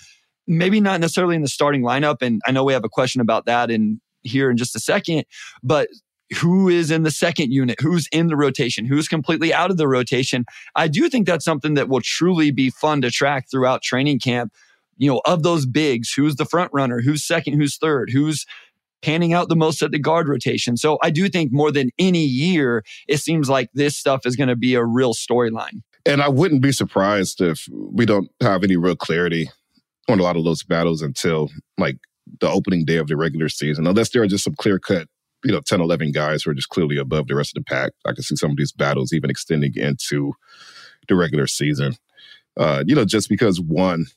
maybe 0.50 0.82
not 0.82 1.00
necessarily 1.00 1.36
in 1.36 1.42
the 1.42 1.48
starting 1.48 1.84
lineup. 1.84 2.22
And 2.22 2.42
I 2.46 2.52
know 2.52 2.64
we 2.64 2.74
have 2.74 2.84
a 2.84 2.90
question 2.90 3.22
about 3.22 3.46
that 3.46 3.72
in 3.72 4.02
here 4.24 4.52
in 4.52 4.58
just 4.58 4.76
a 4.76 4.80
second, 4.80 5.24
but 5.64 5.88
who 6.38 6.68
is 6.68 6.92
in 6.92 7.04
the 7.04 7.12
second 7.12 7.52
unit? 7.52 7.80
Who's 7.80 8.08
in 8.12 8.28
the 8.28 8.36
rotation? 8.36 8.86
Who's 8.86 9.08
completely 9.08 9.54
out 9.54 9.72
of 9.72 9.78
the 9.78 9.88
rotation? 9.88 10.46
I 10.76 10.88
do 10.88 11.10
think 11.10 11.26
that's 11.26 11.46
something 11.46 11.76
that 11.76 11.88
will 11.88 12.02
truly 12.02 12.52
be 12.52 12.70
fun 12.70 13.02
to 13.02 13.12
track 13.12 13.50
throughout 13.50 13.82
training 13.82 14.20
camp. 14.20 14.54
You 14.98 15.10
know, 15.12 15.22
of 15.26 15.44
those 15.44 15.66
bigs, 15.66 16.12
who's 16.12 16.36
the 16.36 16.46
front 16.46 16.72
runner? 16.74 17.00
Who's 17.00 17.24
second? 17.24 17.54
Who's 17.54 17.78
third? 17.78 18.10
Who's 18.12 18.46
panning 19.02 19.34
out 19.34 19.48
the 19.48 19.56
most 19.56 19.82
at 19.82 19.92
the 19.92 20.00
guard 20.00 20.28
rotation. 20.28 20.76
So 20.76 20.98
I 21.02 21.10
do 21.10 21.30
think 21.30 21.54
more 21.54 21.72
than 21.72 21.90
any 21.98 22.24
year, 22.24 22.84
it 23.08 23.18
seems 23.18 23.50
like 23.50 23.70
this 23.74 23.96
stuff 23.96 24.26
is 24.26 24.36
going 24.36 24.50
to 24.50 24.58
be 24.58 24.76
a 24.76 24.84
real 24.84 25.14
storyline. 25.14 25.84
And 26.06 26.22
I 26.22 26.28
wouldn't 26.28 26.62
be 26.62 26.74
surprised 26.74 27.40
if 27.40 27.68
we 27.72 28.06
don't 28.06 28.30
have 28.42 28.62
any 28.64 28.76
real 28.76 28.98
clarity 28.98 29.50
on 30.10 30.20
a 30.20 30.24
lot 30.24 30.36
of 30.36 30.44
those 30.44 30.64
battles 30.64 31.02
until 31.02 31.50
like 31.78 31.98
the 32.40 32.50
opening 32.50 32.86
day 32.86 32.98
of 32.98 33.08
the 33.08 33.18
regular 33.18 33.50
season, 33.50 33.88
unless 33.88 34.10
there 34.10 34.22
are 34.22 34.28
just 34.28 34.44
some 34.44 34.56
clear 34.56 34.80
cut, 34.80 35.08
you 35.44 35.52
know, 35.52 35.62
10, 35.62 35.82
11 35.82 36.12
guys 36.12 36.44
who 36.44 36.52
are 36.52 36.56
just 36.56 36.70
clearly 36.70 36.98
above 36.98 37.28
the 37.28 37.36
rest 37.36 37.56
of 37.56 37.64
the 37.64 37.70
pack. 37.70 37.92
I 38.06 38.14
can 38.14 38.24
see 38.24 38.36
some 38.36 38.52
of 38.52 38.58
these 38.58 38.72
battles 38.72 39.14
even 39.14 39.30
extending 39.30 39.74
into 39.76 40.34
the 41.08 41.16
regular 41.16 41.48
season. 41.48 41.96
Uh, 42.58 42.84
you 42.86 42.96
know, 42.96 43.06
just 43.06 43.30
because 43.30 43.60
one, 43.60 44.08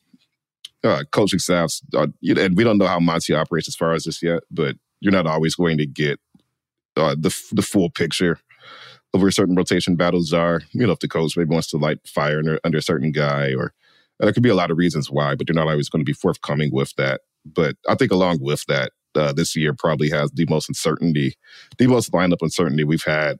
uh, 0.84 1.04
coaching 1.12 1.38
staffs, 1.38 1.80
uh, 1.94 2.08
you 2.20 2.34
know, 2.34 2.42
and 2.42 2.56
we 2.56 2.64
don't 2.64 2.78
know 2.78 2.86
how 2.86 2.98
Monty 2.98 3.34
operates 3.34 3.68
as 3.68 3.76
far 3.76 3.92
as 3.92 4.04
this 4.04 4.22
yet, 4.22 4.42
but 4.50 4.76
you're 5.00 5.12
not 5.12 5.26
always 5.26 5.54
going 5.54 5.78
to 5.78 5.86
get 5.86 6.18
uh, 6.96 7.14
the 7.16 7.34
the 7.52 7.62
full 7.62 7.88
picture 7.88 8.38
of 9.14 9.22
where 9.22 9.30
certain 9.30 9.54
rotation 9.54 9.96
battles 9.96 10.32
are. 10.32 10.62
You 10.72 10.86
know, 10.86 10.92
if 10.92 10.98
the 10.98 11.08
coach 11.08 11.36
maybe 11.36 11.50
wants 11.50 11.68
to 11.68 11.76
light 11.76 11.98
fire 12.06 12.38
under, 12.38 12.58
under 12.64 12.78
a 12.78 12.82
certain 12.82 13.12
guy 13.12 13.54
or 13.54 13.72
there 14.22 14.32
could 14.32 14.42
be 14.42 14.48
a 14.48 14.54
lot 14.54 14.70
of 14.70 14.78
reasons 14.78 15.10
why, 15.10 15.34
but 15.34 15.46
they're 15.46 15.54
not 15.54 15.68
always 15.68 15.88
going 15.88 16.00
to 16.00 16.08
be 16.08 16.12
forthcoming 16.12 16.70
with 16.72 16.94
that. 16.96 17.22
But 17.44 17.76
I 17.88 17.94
think 17.94 18.12
along 18.12 18.38
with 18.40 18.64
that, 18.68 18.92
uh, 19.14 19.32
this 19.32 19.54
year 19.56 19.74
probably 19.74 20.08
has 20.10 20.30
the 20.32 20.46
most 20.48 20.68
uncertainty, 20.68 21.34
the 21.78 21.86
most 21.86 22.12
lineup 22.12 22.40
uncertainty 22.40 22.84
we've 22.84 23.04
had, 23.04 23.38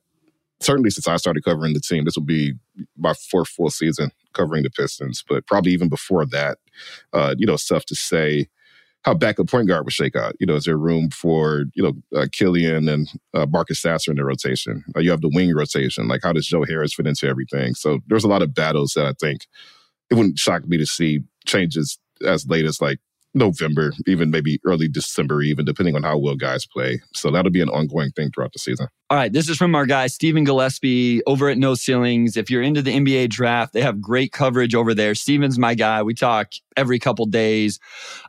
certainly 0.61 0.91
since 0.91 1.09
I 1.09 1.17
started 1.17 1.45
covering 1.45 1.73
the 1.73 1.81
team. 1.81 2.05
This 2.05 2.17
will 2.17 2.25
be 2.25 2.55
my 2.99 3.15
fourth 3.15 3.49
full 3.49 3.71
season 3.71 4.11
covering 4.35 4.65
the 4.65 4.71
Pistons, 4.71 5.25
but 5.29 5.47
probably 5.47 5.73
even 5.73 5.89
before 5.89 6.27
that, 6.27 6.59
uh, 7.13 7.35
you 7.39 7.47
know, 7.47 7.57
stuff 7.57 7.85
to 7.87 7.95
say 7.95 8.49
how 9.03 9.15
backup 9.15 9.49
point 9.49 9.69
guard 9.69 9.85
would 9.85 9.93
shake 9.93 10.15
out. 10.15 10.35
You 10.39 10.47
know, 10.47 10.55
is 10.55 10.65
there 10.65 10.77
room 10.77 11.11
for, 11.11 11.65
you 11.75 11.83
know, 11.83 12.19
uh, 12.19 12.27
Killian 12.33 12.89
and 12.89 13.09
uh, 13.35 13.47
Marcus 13.47 13.81
Sasser 13.81 14.13
in 14.13 14.17
the 14.17 14.25
rotation? 14.25 14.85
Uh, 14.97 15.01
you 15.01 15.11
have 15.11 15.23
the 15.23 15.31
wing 15.33 15.55
rotation. 15.55 16.07
Like, 16.07 16.21
how 16.23 16.33
does 16.33 16.47
Joe 16.47 16.65
Harris 16.65 16.95
fit 16.95 17.07
into 17.07 17.27
everything? 17.27 17.75
So 17.75 18.01
there's 18.07 18.25
a 18.25 18.29
lot 18.29 18.43
of 18.43 18.55
battles 18.55 18.93
that 18.95 19.07
I 19.07 19.13
think 19.21 19.47
it 20.13 20.17
wouldn't 20.17 20.39
shock 20.39 20.69
me 20.69 20.77
to 20.77 20.85
see 20.85 21.21
changes 21.47 21.99
as 22.23 22.47
late 22.47 22.67
as 22.67 22.83
like 22.83 22.99
November, 23.33 23.95
even 24.07 24.31
maybe 24.31 24.61
early 24.67 24.89
December, 24.89 25.41
even 25.41 25.65
depending 25.65 25.97
on 25.97 26.03
how 26.03 26.19
well 26.19 26.37
guys 26.37 26.67
play. 26.67 27.01
So 27.15 27.31
that'll 27.31 27.51
be 27.51 27.63
an 27.63 27.71
ongoing 27.71 28.11
thing 28.11 28.31
throughout 28.31 28.53
the 28.53 28.59
season. 28.59 28.89
All 29.09 29.17
right, 29.17 29.33
this 29.33 29.49
is 29.49 29.57
from 29.57 29.75
our 29.75 29.87
guy 29.87 30.07
Stephen 30.09 30.45
Gillespie 30.45 31.23
over 31.27 31.49
at 31.49 31.57
No 31.57 31.75
Ceilings. 31.75 32.37
If 32.37 32.51
you're 32.51 32.63
into 32.63 32.83
the 32.83 32.93
NBA 32.93 33.31
draft, 33.31 33.73
they 33.73 33.81
have 33.81 34.03
great 34.03 34.33
coverage 34.33 34.75
over 34.75 34.93
there. 34.95 35.15
Steven's 35.15 35.59
my 35.59 35.75
guy. 35.75 36.03
We 36.03 36.13
talk 36.13 36.49
every 36.77 36.99
couple 36.99 37.25
days 37.25 37.79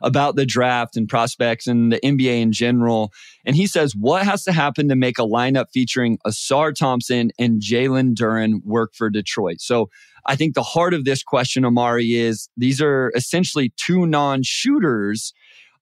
about 0.02 0.36
the 0.36 0.46
draft 0.46 0.96
and 0.96 1.06
prospects 1.06 1.66
and 1.66 1.92
the 1.92 2.00
NBA 2.00 2.40
in 2.40 2.52
general. 2.52 3.12
And 3.44 3.56
he 3.56 3.66
says, 3.66 3.94
what 3.94 4.24
has 4.24 4.44
to 4.44 4.52
happen 4.52 4.88
to 4.88 4.96
make 4.96 5.18
a 5.18 5.22
lineup 5.22 5.66
featuring 5.70 6.18
Ausar 6.26 6.74
Thompson 6.74 7.30
and 7.38 7.60
Jalen 7.60 8.14
Duren 8.14 8.64
work 8.64 8.94
for 8.94 9.10
Detroit? 9.10 9.60
So 9.60 9.90
I 10.26 10.36
think 10.36 10.54
the 10.54 10.62
heart 10.62 10.94
of 10.94 11.04
this 11.04 11.22
question, 11.22 11.64
Omari, 11.64 12.14
is 12.14 12.48
these 12.56 12.80
are 12.80 13.12
essentially 13.14 13.72
two 13.76 14.06
non 14.06 14.42
shooters 14.42 15.32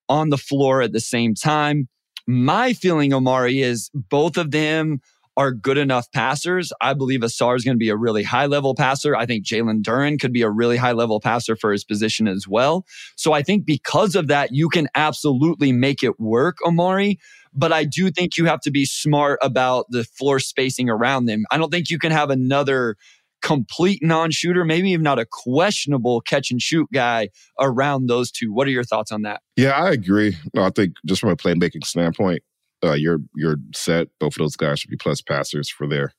on 0.08 0.30
the 0.30 0.38
floor 0.38 0.82
at 0.82 0.92
the 0.92 1.00
same 1.00 1.34
time. 1.34 1.88
My 2.26 2.72
feeling, 2.72 3.12
Omari, 3.12 3.60
is 3.62 3.90
both 3.94 4.36
of 4.36 4.50
them 4.50 5.00
are 5.36 5.52
good 5.52 5.78
enough 5.78 6.10
passers. 6.12 6.72
I 6.80 6.94
believe 6.94 7.20
Ausar 7.20 7.56
is 7.56 7.64
going 7.64 7.74
to 7.74 7.78
be 7.78 7.88
a 7.88 7.96
really 7.96 8.22
high 8.22 8.46
level 8.46 8.74
passer. 8.74 9.16
I 9.16 9.24
think 9.24 9.46
Jalen 9.46 9.82
Duren 9.82 10.20
could 10.20 10.32
be 10.32 10.42
a 10.42 10.50
really 10.50 10.76
high 10.76 10.92
level 10.92 11.20
passer 11.20 11.56
for 11.56 11.72
his 11.72 11.84
position 11.84 12.28
as 12.28 12.46
well. 12.46 12.84
So 13.16 13.32
I 13.32 13.42
think 13.42 13.64
because 13.64 14.14
of 14.14 14.28
that, 14.28 14.50
you 14.52 14.68
can 14.68 14.88
absolutely 14.94 15.72
make 15.72 16.02
it 16.02 16.20
work, 16.20 16.58
Omari. 16.66 17.18
But 17.54 17.72
I 17.72 17.84
do 17.84 18.10
think 18.10 18.36
you 18.36 18.46
have 18.46 18.60
to 18.60 18.70
be 18.70 18.84
smart 18.84 19.38
about 19.42 19.86
the 19.90 20.04
floor 20.04 20.38
spacing 20.38 20.88
around 20.88 21.26
them. 21.26 21.44
I 21.50 21.58
don't 21.58 21.70
think 21.70 21.90
you 21.90 21.98
can 21.98 22.12
have 22.12 22.30
another 22.30 22.96
complete 23.42 24.02
non 24.02 24.30
shooter, 24.30 24.64
maybe 24.64 24.90
even 24.90 25.02
not 25.02 25.18
a 25.18 25.26
questionable 25.26 26.20
catch 26.20 26.50
and 26.50 26.62
shoot 26.62 26.88
guy 26.92 27.28
around 27.60 28.06
those 28.06 28.30
two. 28.30 28.52
What 28.52 28.66
are 28.66 28.70
your 28.70 28.84
thoughts 28.84 29.12
on 29.12 29.22
that? 29.22 29.42
Yeah, 29.56 29.72
I 29.72 29.90
agree. 29.90 30.36
No, 30.54 30.62
I 30.62 30.70
think 30.70 30.94
just 31.04 31.20
from 31.20 31.30
a 31.30 31.36
playmaking 31.36 31.84
standpoint, 31.84 32.42
uh, 32.84 32.92
you're 32.92 33.18
you're 33.34 33.56
set. 33.74 34.08
Both 34.18 34.34
of 34.34 34.38
those 34.38 34.56
guys 34.56 34.80
should 34.80 34.90
be 34.90 34.96
plus 34.96 35.20
passers 35.20 35.68
for 35.68 35.86
their 35.86 36.14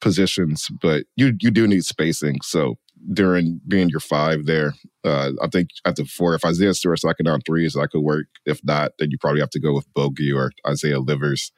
positions, 0.00 0.68
but 0.80 1.04
you 1.16 1.34
you 1.40 1.50
do 1.50 1.66
need 1.66 1.84
spacing. 1.84 2.40
So 2.42 2.76
Duren 3.12 3.60
being 3.66 3.88
your 3.88 4.00
five 4.00 4.46
there, 4.46 4.74
uh, 5.04 5.32
I 5.42 5.48
think 5.48 5.70
at 5.84 5.96
the 5.96 6.04
four, 6.04 6.34
if 6.34 6.44
Isaiah 6.44 6.74
Stewart's 6.74 7.04
knocking 7.04 7.24
down 7.24 7.40
threes, 7.40 7.74
that 7.74 7.88
could 7.90 8.02
work. 8.02 8.26
If 8.44 8.60
not, 8.64 8.92
then 8.98 9.10
you 9.10 9.18
probably 9.18 9.40
have 9.40 9.50
to 9.50 9.60
go 9.60 9.74
with 9.74 9.92
Bogey 9.94 10.32
or 10.32 10.52
Isaiah 10.66 11.00
Livers. 11.00 11.52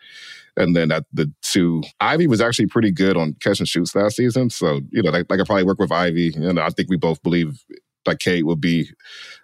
And 0.56 0.76
then 0.76 0.92
at 0.92 1.04
the 1.12 1.32
two, 1.42 1.82
Ivy 2.00 2.26
was 2.26 2.40
actually 2.40 2.66
pretty 2.66 2.90
good 2.90 3.16
on 3.16 3.34
catch 3.40 3.58
and 3.58 3.68
shoots 3.68 3.94
last 3.94 4.16
season. 4.16 4.50
So, 4.50 4.80
you 4.90 5.02
know, 5.02 5.10
like, 5.10 5.26
I 5.30 5.36
could 5.36 5.46
probably 5.46 5.64
work 5.64 5.78
with 5.78 5.92
Ivy. 5.92 6.34
And 6.34 6.60
I 6.60 6.68
think 6.68 6.90
we 6.90 6.96
both 6.96 7.22
believe 7.22 7.64
that 8.04 8.18
Cade 8.18 8.44
will 8.44 8.56
be 8.56 8.90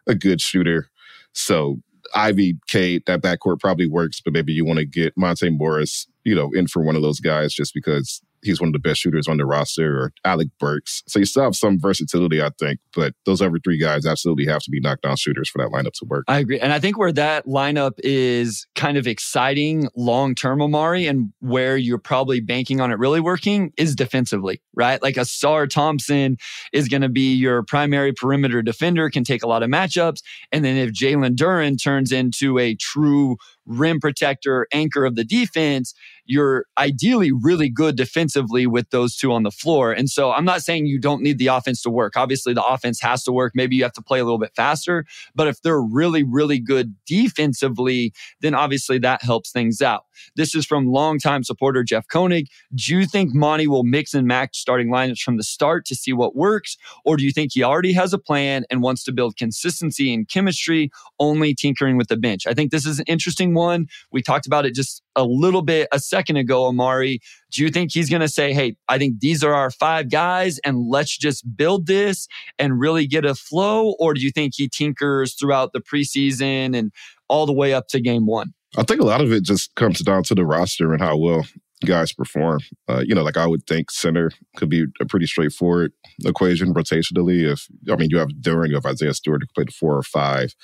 a 0.06 0.14
good 0.14 0.40
shooter. 0.40 0.88
So 1.32 1.80
Ivy, 2.14 2.58
Cade, 2.68 3.04
that 3.06 3.22
backcourt 3.22 3.60
probably 3.60 3.86
works, 3.86 4.20
but 4.20 4.32
maybe 4.32 4.52
you 4.52 4.64
want 4.64 4.78
to 4.80 4.84
get 4.84 5.16
Monte 5.16 5.48
Morris, 5.50 6.06
you 6.24 6.34
know, 6.34 6.50
in 6.52 6.66
for 6.66 6.82
one 6.82 6.96
of 6.96 7.02
those 7.02 7.20
guys 7.20 7.54
just 7.54 7.74
because 7.74 8.22
he's 8.42 8.60
one 8.60 8.68
of 8.68 8.72
the 8.72 8.78
best 8.78 9.00
shooters 9.00 9.28
on 9.28 9.36
the 9.36 9.46
roster, 9.46 10.00
or 10.00 10.12
Alec 10.24 10.48
Burks. 10.58 11.02
So 11.06 11.18
you 11.18 11.24
still 11.24 11.42
have 11.42 11.56
some 11.56 11.78
versatility, 11.78 12.42
I 12.42 12.50
think, 12.58 12.78
but 12.94 13.14
those 13.26 13.40
other 13.40 13.58
three 13.62 13.78
guys 13.78 14.06
absolutely 14.06 14.46
have 14.46 14.62
to 14.62 14.70
be 14.70 14.80
knockdown 14.80 15.16
shooters 15.16 15.48
for 15.48 15.58
that 15.58 15.70
lineup 15.70 15.92
to 15.94 16.06
work. 16.06 16.24
I 16.28 16.38
agree. 16.38 16.60
And 16.60 16.72
I 16.72 16.78
think 16.78 16.98
where 16.98 17.12
that 17.12 17.46
lineup 17.46 17.92
is 17.98 18.66
kind 18.74 18.96
of 18.96 19.06
exciting 19.06 19.88
long 19.96 20.34
term, 20.34 20.62
Omari, 20.62 21.06
and 21.06 21.32
where 21.40 21.76
you're 21.76 21.98
probably 21.98 22.40
banking 22.40 22.80
on 22.80 22.90
it 22.90 22.98
really 22.98 23.20
working 23.20 23.72
is 23.76 23.94
defensively, 23.94 24.60
right? 24.74 25.02
Like 25.02 25.16
Ausar 25.16 25.68
Thompson 25.68 26.36
is 26.72 26.88
going 26.88 27.02
to 27.02 27.08
be 27.08 27.34
your 27.34 27.62
primary 27.62 28.12
perimeter 28.12 28.62
defender, 28.62 29.10
can 29.10 29.24
take 29.24 29.42
a 29.42 29.48
lot 29.48 29.62
of 29.62 29.70
matchups. 29.70 30.22
And 30.52 30.64
then 30.64 30.76
if 30.76 30.90
Jalen 30.90 31.36
Duren 31.36 31.82
turns 31.82 32.12
into 32.12 32.58
a 32.58 32.74
true 32.74 33.36
rim 33.66 34.00
protector, 34.00 34.66
anchor 34.72 35.04
of 35.04 35.14
the 35.14 35.24
defense, 35.24 35.94
you're 36.28 36.66
ideally 36.76 37.32
really 37.32 37.70
good 37.70 37.96
defensively 37.96 38.66
with 38.66 38.90
those 38.90 39.16
two 39.16 39.32
on 39.32 39.44
the 39.44 39.50
floor. 39.50 39.92
And 39.92 40.10
so 40.10 40.30
I'm 40.30 40.44
not 40.44 40.60
saying 40.60 40.86
you 40.86 41.00
don't 41.00 41.22
need 41.22 41.38
the 41.38 41.46
offense 41.46 41.80
to 41.82 41.90
work. 41.90 42.16
Obviously, 42.16 42.52
the 42.52 42.64
offense 42.64 43.00
has 43.00 43.24
to 43.24 43.32
work. 43.32 43.52
Maybe 43.54 43.76
you 43.76 43.82
have 43.82 43.94
to 43.94 44.02
play 44.02 44.20
a 44.20 44.24
little 44.24 44.38
bit 44.38 44.52
faster. 44.54 45.06
But 45.34 45.48
if 45.48 45.62
they're 45.62 45.80
really, 45.80 46.22
really 46.22 46.58
good 46.60 46.94
defensively, 47.06 48.12
then 48.42 48.54
obviously 48.54 48.98
that 48.98 49.22
helps 49.22 49.50
things 49.50 49.80
out. 49.80 50.04
This 50.36 50.54
is 50.54 50.66
from 50.66 50.86
longtime 50.86 51.44
supporter 51.44 51.82
Jeff 51.82 52.06
Koenig. 52.08 52.48
Do 52.74 52.94
you 52.94 53.06
think 53.06 53.34
Monty 53.34 53.66
will 53.66 53.84
mix 53.84 54.12
and 54.12 54.26
match 54.26 54.58
starting 54.58 54.88
lineups 54.88 55.20
from 55.20 55.38
the 55.38 55.44
start 55.44 55.86
to 55.86 55.94
see 55.94 56.12
what 56.12 56.36
works? 56.36 56.76
Or 57.06 57.16
do 57.16 57.24
you 57.24 57.32
think 57.32 57.52
he 57.54 57.62
already 57.62 57.94
has 57.94 58.12
a 58.12 58.18
plan 58.18 58.64
and 58.70 58.82
wants 58.82 59.02
to 59.04 59.12
build 59.12 59.38
consistency 59.38 60.12
and 60.12 60.28
chemistry, 60.28 60.90
only 61.18 61.54
tinkering 61.54 61.96
with 61.96 62.08
the 62.08 62.18
bench? 62.18 62.46
I 62.46 62.52
think 62.52 62.70
this 62.70 62.84
is 62.84 62.98
an 62.98 63.06
interesting 63.08 63.54
one. 63.54 63.86
We 64.12 64.20
talked 64.20 64.46
about 64.46 64.66
it 64.66 64.74
just 64.74 65.02
a 65.16 65.24
little 65.24 65.62
bit 65.62 65.88
a 65.90 65.98
second 65.98 66.17
ago, 66.36 66.66
Omari. 66.66 67.20
Do 67.50 67.62
you 67.62 67.70
think 67.70 67.92
he's 67.92 68.10
going 68.10 68.20
to 68.20 68.28
say, 68.28 68.52
hey, 68.52 68.76
I 68.88 68.98
think 68.98 69.20
these 69.20 69.44
are 69.44 69.54
our 69.54 69.70
five 69.70 70.10
guys 70.10 70.58
and 70.64 70.88
let's 70.88 71.16
just 71.16 71.56
build 71.56 71.86
this 71.86 72.26
and 72.58 72.80
really 72.80 73.06
get 73.06 73.24
a 73.24 73.34
flow? 73.34 73.94
Or 73.98 74.14
do 74.14 74.20
you 74.20 74.30
think 74.30 74.54
he 74.56 74.68
tinkers 74.68 75.34
throughout 75.34 75.72
the 75.72 75.80
preseason 75.80 76.76
and 76.76 76.92
all 77.28 77.46
the 77.46 77.52
way 77.52 77.72
up 77.72 77.88
to 77.88 78.00
game 78.00 78.26
one? 78.26 78.52
I 78.76 78.82
think 78.82 79.00
a 79.00 79.04
lot 79.04 79.20
of 79.20 79.32
it 79.32 79.44
just 79.44 79.74
comes 79.76 80.00
down 80.00 80.24
to 80.24 80.34
the 80.34 80.44
roster 80.44 80.92
and 80.92 81.00
how 81.00 81.16
well 81.16 81.46
guys 81.84 82.12
perform. 82.12 82.60
Uh, 82.88 83.02
you 83.04 83.14
know, 83.14 83.22
like 83.22 83.36
I 83.36 83.46
would 83.46 83.66
think 83.66 83.90
center 83.90 84.30
could 84.56 84.68
be 84.68 84.86
a 85.00 85.06
pretty 85.06 85.26
straightforward 85.26 85.92
equation 86.24 86.74
rotationally. 86.74 87.50
If 87.50 87.66
I 87.90 87.96
mean, 87.96 88.10
you 88.10 88.18
have 88.18 88.30
you 88.44 88.74
have 88.74 88.86
Isaiah 88.86 89.14
Stewart 89.14 89.42
who 89.42 89.46
can 89.46 89.64
play 89.64 89.72
four 89.72 89.96
or 89.96 90.02
five, 90.02 90.54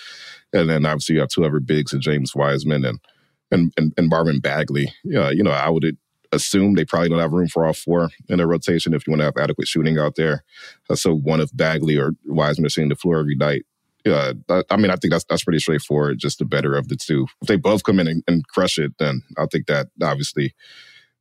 and 0.52 0.68
then 0.68 0.84
obviously 0.86 1.14
you 1.14 1.20
have 1.20 1.30
two 1.30 1.44
other 1.44 1.60
bigs 1.60 1.92
and 1.92 2.02
James 2.02 2.34
Wiseman 2.34 2.84
and 2.84 2.98
and 3.50 3.72
and, 3.76 3.92
and 3.96 4.08
Marvin 4.08 4.40
Bagley. 4.40 4.92
Yeah, 5.04 5.30
you 5.30 5.42
know, 5.42 5.52
I 5.52 5.68
would 5.68 5.96
assume 6.32 6.74
they 6.74 6.84
probably 6.84 7.08
don't 7.08 7.20
have 7.20 7.32
room 7.32 7.48
for 7.48 7.64
all 7.64 7.72
four 7.72 8.08
in 8.28 8.40
a 8.40 8.46
rotation 8.46 8.92
if 8.92 9.06
you 9.06 9.12
want 9.12 9.20
to 9.20 9.26
have 9.26 9.36
adequate 9.36 9.68
shooting 9.68 9.98
out 9.98 10.16
there. 10.16 10.42
Uh, 10.90 10.96
so 10.96 11.14
one 11.14 11.40
of 11.40 11.56
Bagley 11.56 11.96
or 11.96 12.12
Wiseman 12.26 12.66
are 12.66 12.70
seeing 12.70 12.88
the 12.88 12.96
floor 12.96 13.18
every 13.18 13.36
night 13.36 13.64
yeah, 14.04 14.32
I 14.70 14.76
mean, 14.76 14.90
I 14.90 14.96
think 14.96 15.12
that's 15.12 15.24
that's 15.24 15.44
pretty 15.44 15.60
straightforward. 15.60 16.18
Just 16.18 16.38
the 16.38 16.44
better 16.44 16.74
of 16.74 16.88
the 16.88 16.96
two. 16.96 17.26
If 17.40 17.48
they 17.48 17.56
both 17.56 17.84
come 17.84 17.98
in 17.98 18.06
and, 18.06 18.22
and, 18.28 18.46
crush 18.48 18.76
it, 18.76 18.92
then 18.98 19.22
I 19.38 19.46
think 19.46 19.66
that 19.66 19.88
obviously 20.02 20.54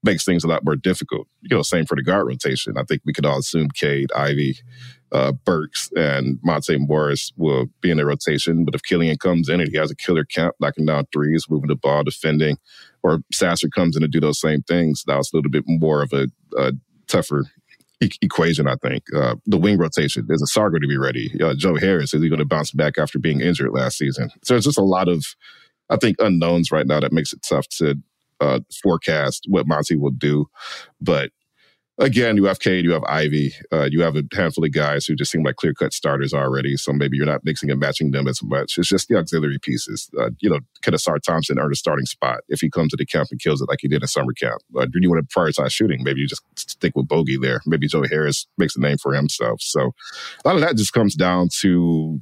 makes 0.04 0.26
things 0.26 0.44
a 0.44 0.48
lot 0.48 0.63
more 0.63 0.76
difficult. 0.76 1.28
You 1.42 1.56
know, 1.56 1.62
same 1.62 1.86
for 1.86 1.96
the 1.96 2.04
guard 2.04 2.28
rotation. 2.28 2.78
I 2.78 2.84
think 2.84 3.02
we 3.06 3.13
could 3.13 3.26
all 3.26 3.39
assume 3.39 3.70
Cade, 3.74 4.12
Ivy, 4.13 4.58
uh, 5.12 5.32
Burks, 5.32 5.89
and 5.96 6.39
Monte 6.44 6.78
Morris 6.78 7.32
will 7.38 7.68
be 7.82 7.92
in 7.92 7.98
the 7.98 8.06
rotation. 8.06 8.66
But 8.66 8.76
if 8.76 8.84
Killian 8.84 9.18
comes 9.18 9.50
in 9.50 9.62
and 9.62 9.70
he 9.70 9.78
has 9.78 9.92
a 9.92 9.96
killer 9.96 10.26
camp, 10.26 10.56
knocking 10.60 10.86
down 10.86 11.06
threes, 11.13 11.46
moving 11.50 11.70
the 11.70 11.76
ball, 11.76 12.04
defending, 12.04 12.58
or 13.04 13.20
Sasser 13.32 13.70
comes 13.70 13.96
in 13.96 14.02
to 14.02 14.08
do 14.08 14.20
those 14.20 14.42
same 14.42 14.62
things, 14.63 15.04
that 15.08 15.18
was 15.18 15.32
a 15.32 15.38
little 15.38 15.52
bit 15.52 15.63
more 15.68 16.02
of 16.02 16.12
a, 16.13 16.28
a 16.58 16.74
tougher 17.08 17.46
e- 18.02 18.10
equation, 18.22 18.68
I 18.68 18.76
think. 18.76 19.04
Uh, 19.16 19.36
the 19.46 19.58
wing 19.58 19.78
rotation, 19.78 20.26
there's 20.28 20.42
a 20.42 20.46
Sargo 20.46 20.82
to 20.82 20.88
be 20.88 20.98
ready. 20.98 21.32
Uh, 21.42 21.54
Joe 21.56 21.76
Harris, 21.76 22.13
is 22.13 22.22
he 22.22 22.30
going 22.30 22.39
to 22.39 22.46
bounce 22.46 22.72
back 22.72 22.98
after 22.98 23.20
being 23.20 23.42
injured 23.42 23.72
last 23.72 23.98
season? 23.98 24.30
So 24.44 24.56
it's 24.56 24.66
just 24.66 24.78
a 24.78 24.84
lot 24.84 25.08
of, 25.08 25.26
I 25.89 25.98
think, 25.98 26.18
unknowns 26.20 26.72
right 26.72 26.88
now 26.88 27.00
that 27.00 27.13
makes 27.13 27.34
it 27.34 27.46
tough 27.48 27.68
to 27.78 27.96
uh, 28.44 28.60
forecast 28.82 29.46
what 29.48 29.68
Monty 29.68 29.96
will 29.96 30.12
do. 30.12 30.46
But 31.00 31.32
again, 31.98 32.38
you 32.38 32.46
have 32.46 32.60
Cade, 32.60 32.86
you 32.86 32.92
have 32.92 33.04
Ivy, 33.04 33.54
uh, 33.72 33.88
you 33.92 34.02
have 34.02 34.16
a 34.16 34.24
handful 34.34 34.66
of 34.66 34.72
guys 34.72 35.06
who 35.06 35.16
just 35.16 35.32
seem 35.32 35.44
like 35.44 35.56
clear 35.56 35.74
cut 35.74 35.94
starters 35.94 36.34
already. 36.34 36.76
So 36.76 36.92
maybe 36.92 37.18
you're 37.18 37.26
not 37.26 37.46
mixing 37.46 37.70
and 37.72 37.80
matching 37.80 38.12
them 38.12 38.28
as 38.28 38.42
much. 38.44 38.78
It's 38.78 38.90
just 38.90 39.08
the 39.08 39.18
auxiliary 39.18 39.60
pieces. 39.60 40.10
Uh, 40.20 40.32
you 40.40 40.50
know, 40.50 40.60
could 40.82 40.94
Ausar 40.94 41.22
Thompson 41.22 41.60
earn 41.60 41.72
a 41.72 41.76
starting 41.76 42.06
spot 42.06 42.42
if 42.50 42.60
he 42.62 42.70
comes 42.70 42.92
to 42.92 42.98
the 42.98 43.06
camp 43.06 43.30
and 43.32 43.40
kills 43.40 43.62
it 43.62 43.70
like 43.70 43.80
he 43.82 43.88
did 43.88 44.02
in 44.02 44.08
summer 44.08 44.34
camp? 44.34 44.62
Uh, 44.78 44.86
do 44.86 45.00
you 45.02 45.10
want 45.10 45.28
to 45.28 45.36
prioritize 45.36 45.72
shooting? 45.72 46.04
Maybe 46.04 46.22
you 46.22 46.28
just 46.28 46.44
stick 46.58 46.94
with 46.96 47.08
Bogey 47.08 47.38
there. 47.38 47.62
Maybe 47.66 47.88
Joe 47.88 48.04
Harris 48.04 48.48
makes 48.58 48.76
a 48.76 48.82
name 48.82 48.98
for 48.98 49.14
himself. 49.14 49.62
So 49.62 49.94
a 50.44 50.48
lot 50.48 50.56
of 50.56 50.62
that 50.62 50.78
just 50.78 50.94
comes 50.94 51.16
down 51.16 51.50
to 51.62 52.22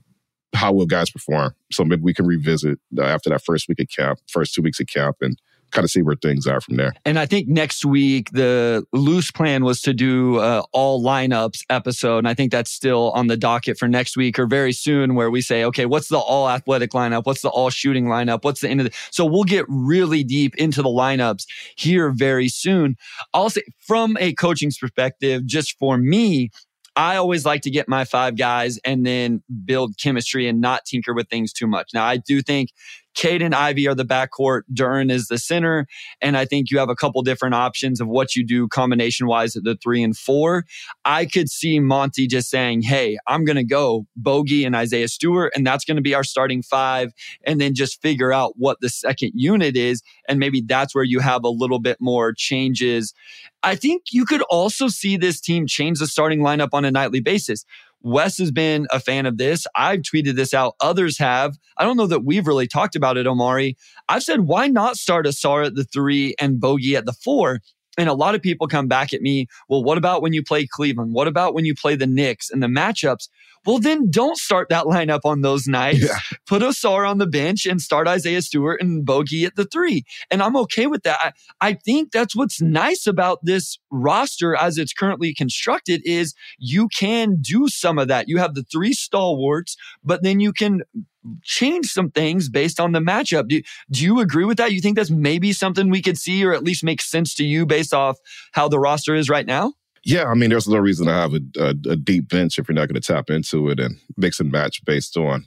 how 0.53 0.73
will 0.73 0.85
guys 0.85 1.09
perform. 1.09 1.55
So 1.71 1.85
maybe 1.85 2.01
we 2.01 2.13
can 2.13 2.27
revisit 2.27 2.77
uh, 2.97 3.03
after 3.03 3.29
that 3.29 3.43
first 3.43 3.69
week 3.69 3.79
of 3.79 3.87
camp, 3.87 4.19
first 4.27 4.53
two 4.53 4.61
weeks 4.61 4.81
of 4.81 4.87
camp, 4.87 5.17
and 5.21 5.37
kind 5.71 5.83
of 5.83 5.91
see 5.91 6.01
where 6.01 6.15
things 6.15 6.47
are 6.47 6.61
from 6.61 6.75
there. 6.75 6.93
And 7.05 7.17
I 7.17 7.25
think 7.25 7.47
next 7.47 7.85
week 7.85 8.29
the 8.31 8.85
loose 8.93 9.31
plan 9.31 9.63
was 9.63 9.81
to 9.81 9.93
do 9.93 10.37
uh, 10.37 10.63
all 10.71 11.03
lineups 11.03 11.63
episode, 11.69 12.19
and 12.19 12.27
I 12.27 12.33
think 12.33 12.51
that's 12.51 12.71
still 12.71 13.11
on 13.11 13.27
the 13.27 13.37
docket 13.37 13.77
for 13.77 13.87
next 13.87 14.15
week 14.17 14.37
or 14.37 14.45
very 14.45 14.73
soon, 14.73 15.15
where 15.15 15.31
we 15.31 15.41
say, 15.41 15.63
okay, 15.65 15.85
what's 15.85 16.09
the 16.09 16.17
all 16.17 16.49
athletic 16.49 16.91
lineup? 16.91 17.25
What's 17.25 17.41
the 17.41 17.49
all 17.49 17.69
shooting 17.69 18.05
lineup? 18.05 18.43
What's 18.43 18.61
the 18.61 18.69
end 18.69 18.81
of 18.81 18.85
the? 18.85 18.93
So 19.11 19.25
we'll 19.25 19.43
get 19.43 19.65
really 19.67 20.23
deep 20.23 20.55
into 20.55 20.81
the 20.81 20.89
lineups 20.89 21.45
here 21.75 22.11
very 22.11 22.47
soon. 22.47 22.97
I'll 23.33 23.49
say 23.49 23.63
from 23.79 24.17
a 24.19 24.33
coaching's 24.33 24.77
perspective, 24.77 25.45
just 25.45 25.77
for 25.77 25.97
me, 25.97 26.51
I 26.95 27.15
always 27.15 27.45
like 27.45 27.61
to 27.61 27.71
get 27.71 27.87
my 27.87 28.03
five 28.03 28.35
guys 28.35 28.77
and 28.83 29.05
then 29.05 29.41
build 29.63 29.97
chemistry 29.97 30.47
and 30.47 30.59
not 30.59 30.85
tinker 30.85 31.13
with 31.13 31.29
things 31.29 31.53
too 31.53 31.67
much. 31.67 31.91
Now, 31.93 32.03
I 32.03 32.17
do 32.17 32.41
think 32.41 32.71
Cade 33.13 33.41
and 33.41 33.53
Ivy 33.53 33.87
are 33.87 33.95
the 33.95 34.05
backcourt. 34.05 34.61
Duren 34.73 35.11
is 35.11 35.27
the 35.27 35.37
center. 35.37 35.87
And 36.21 36.37
I 36.37 36.45
think 36.45 36.71
you 36.71 36.79
have 36.79 36.89
a 36.89 36.95
couple 36.95 37.21
different 37.21 37.55
options 37.55 37.99
of 37.99 38.07
what 38.07 38.35
you 38.35 38.45
do 38.45 38.67
combination 38.67 39.27
wise 39.27 39.55
at 39.55 39.63
the 39.63 39.75
three 39.75 40.01
and 40.03 40.17
four. 40.17 40.65
I 41.05 41.25
could 41.25 41.49
see 41.49 41.79
Monty 41.79 42.27
just 42.27 42.49
saying, 42.49 42.83
Hey, 42.83 43.17
I'm 43.27 43.45
going 43.45 43.57
to 43.57 43.63
go 43.63 44.05
Bogey 44.15 44.65
and 44.65 44.75
Isaiah 44.75 45.07
Stewart, 45.07 45.51
and 45.55 45.65
that's 45.65 45.85
going 45.85 45.97
to 45.97 46.01
be 46.01 46.15
our 46.15 46.23
starting 46.23 46.61
five. 46.61 47.11
And 47.45 47.59
then 47.59 47.73
just 47.73 48.01
figure 48.01 48.31
out 48.31 48.53
what 48.57 48.77
the 48.81 48.89
second 48.89 49.31
unit 49.35 49.75
is. 49.75 50.01
And 50.27 50.39
maybe 50.39 50.61
that's 50.61 50.95
where 50.95 51.03
you 51.03 51.19
have 51.19 51.43
a 51.43 51.49
little 51.49 51.79
bit 51.79 51.97
more 51.99 52.33
changes. 52.33 53.13
I 53.63 53.75
think 53.75 54.05
you 54.11 54.25
could 54.25 54.41
also 54.43 54.87
see 54.87 55.17
this 55.17 55.39
team 55.39 55.67
change 55.67 55.99
the 55.99 56.07
starting 56.07 56.39
lineup 56.39 56.69
on 56.73 56.85
a 56.85 56.91
nightly 56.91 57.19
basis. 57.19 57.65
Wes 58.01 58.37
has 58.37 58.51
been 58.51 58.87
a 58.91 58.99
fan 58.99 59.25
of 59.25 59.37
this. 59.37 59.65
I've 59.75 60.01
tweeted 60.01 60.35
this 60.35 60.53
out. 60.53 60.75
Others 60.81 61.17
have. 61.19 61.57
I 61.77 61.83
don't 61.83 61.97
know 61.97 62.07
that 62.07 62.25
we've 62.25 62.47
really 62.47 62.67
talked 62.67 62.95
about 62.95 63.17
it, 63.17 63.27
Omari. 63.27 63.75
I've 64.09 64.23
said, 64.23 64.41
why 64.41 64.67
not 64.67 64.97
start 64.97 65.25
Ausar 65.25 65.65
at 65.65 65.75
the 65.75 65.83
three 65.83 66.35
and 66.39 66.59
Bogey 66.59 66.95
at 66.95 67.05
the 67.05 67.13
four? 67.13 67.59
And 67.97 68.07
a 68.07 68.13
lot 68.13 68.35
of 68.35 68.41
people 68.41 68.67
come 68.67 68.87
back 68.87 69.13
at 69.13 69.21
me, 69.21 69.47
well, 69.67 69.83
what 69.83 69.97
about 69.97 70.21
when 70.21 70.33
you 70.33 70.43
play 70.43 70.65
Cleveland? 70.65 71.13
What 71.13 71.27
about 71.27 71.53
when 71.53 71.65
you 71.65 71.75
play 71.75 71.95
the 71.95 72.07
Knicks 72.07 72.49
and 72.49 72.63
the 72.63 72.67
matchups? 72.67 73.27
Well, 73.65 73.79
then 73.79 74.09
don't 74.09 74.37
start 74.37 74.69
that 74.69 74.85
lineup 74.85 75.19
on 75.23 75.41
those 75.41 75.67
nights. 75.67 75.99
Yeah. 75.99 76.17
Put 76.47 76.63
Ausar 76.63 77.07
on 77.07 77.19
the 77.19 77.27
bench 77.27 77.65
and 77.65 77.79
start 77.79 78.07
Isaiah 78.07 78.41
Stewart 78.41 78.81
and 78.81 79.05
Bogey 79.05 79.45
at 79.45 79.55
the 79.55 79.65
three. 79.65 80.03
And 80.31 80.41
I'm 80.41 80.55
okay 80.57 80.87
with 80.87 81.03
that. 81.03 81.19
I, 81.21 81.31
I 81.69 81.73
think 81.73 82.11
that's 82.11 82.35
what's 82.35 82.61
nice 82.61 83.05
about 83.05 83.39
this 83.43 83.77
roster 83.91 84.55
as 84.55 84.77
it's 84.77 84.93
currently 84.93 85.33
constructed 85.33 86.01
is 86.05 86.33
you 86.57 86.87
can 86.87 87.37
do 87.39 87.67
some 87.67 87.99
of 87.99 88.07
that. 88.07 88.27
You 88.27 88.37
have 88.37 88.55
the 88.55 88.63
three 88.63 88.93
stalwarts, 88.93 89.75
but 90.03 90.23
then 90.23 90.39
you 90.39 90.53
can 90.53 90.81
change 91.43 91.87
some 91.87 92.11
things 92.11 92.49
based 92.49 92.79
on 92.79 92.91
the 92.91 92.99
matchup. 92.99 93.47
Do, 93.47 93.61
do 93.89 94.03
you 94.03 94.19
agree 94.19 94.45
with 94.45 94.57
that? 94.57 94.71
You 94.71 94.81
think 94.81 94.95
that's 94.95 95.11
maybe 95.11 95.53
something 95.53 95.89
we 95.89 96.01
could 96.01 96.17
see 96.17 96.43
or 96.45 96.53
at 96.53 96.63
least 96.63 96.83
make 96.83 97.01
sense 97.01 97.35
to 97.35 97.43
you 97.43 97.65
based 97.65 97.93
off 97.93 98.17
how 98.53 98.67
the 98.67 98.79
roster 98.79 99.15
is 99.15 99.29
right 99.29 99.45
now? 99.45 99.73
Yeah, 100.03 100.25
I 100.25 100.33
mean, 100.33 100.49
there's 100.49 100.67
no 100.67 100.79
reason 100.79 101.05
to 101.05 101.13
have 101.13 101.33
a, 101.33 101.41
a, 101.59 101.69
a 101.91 101.95
deep 101.95 102.29
bench 102.29 102.57
if 102.57 102.67
you're 102.67 102.75
not 102.75 102.87
going 102.87 102.99
to 102.99 103.13
tap 103.13 103.29
into 103.29 103.69
it 103.69 103.79
and 103.79 103.97
mix 104.17 104.39
and 104.39 104.51
match 104.51 104.83
based 104.83 105.15
on 105.15 105.45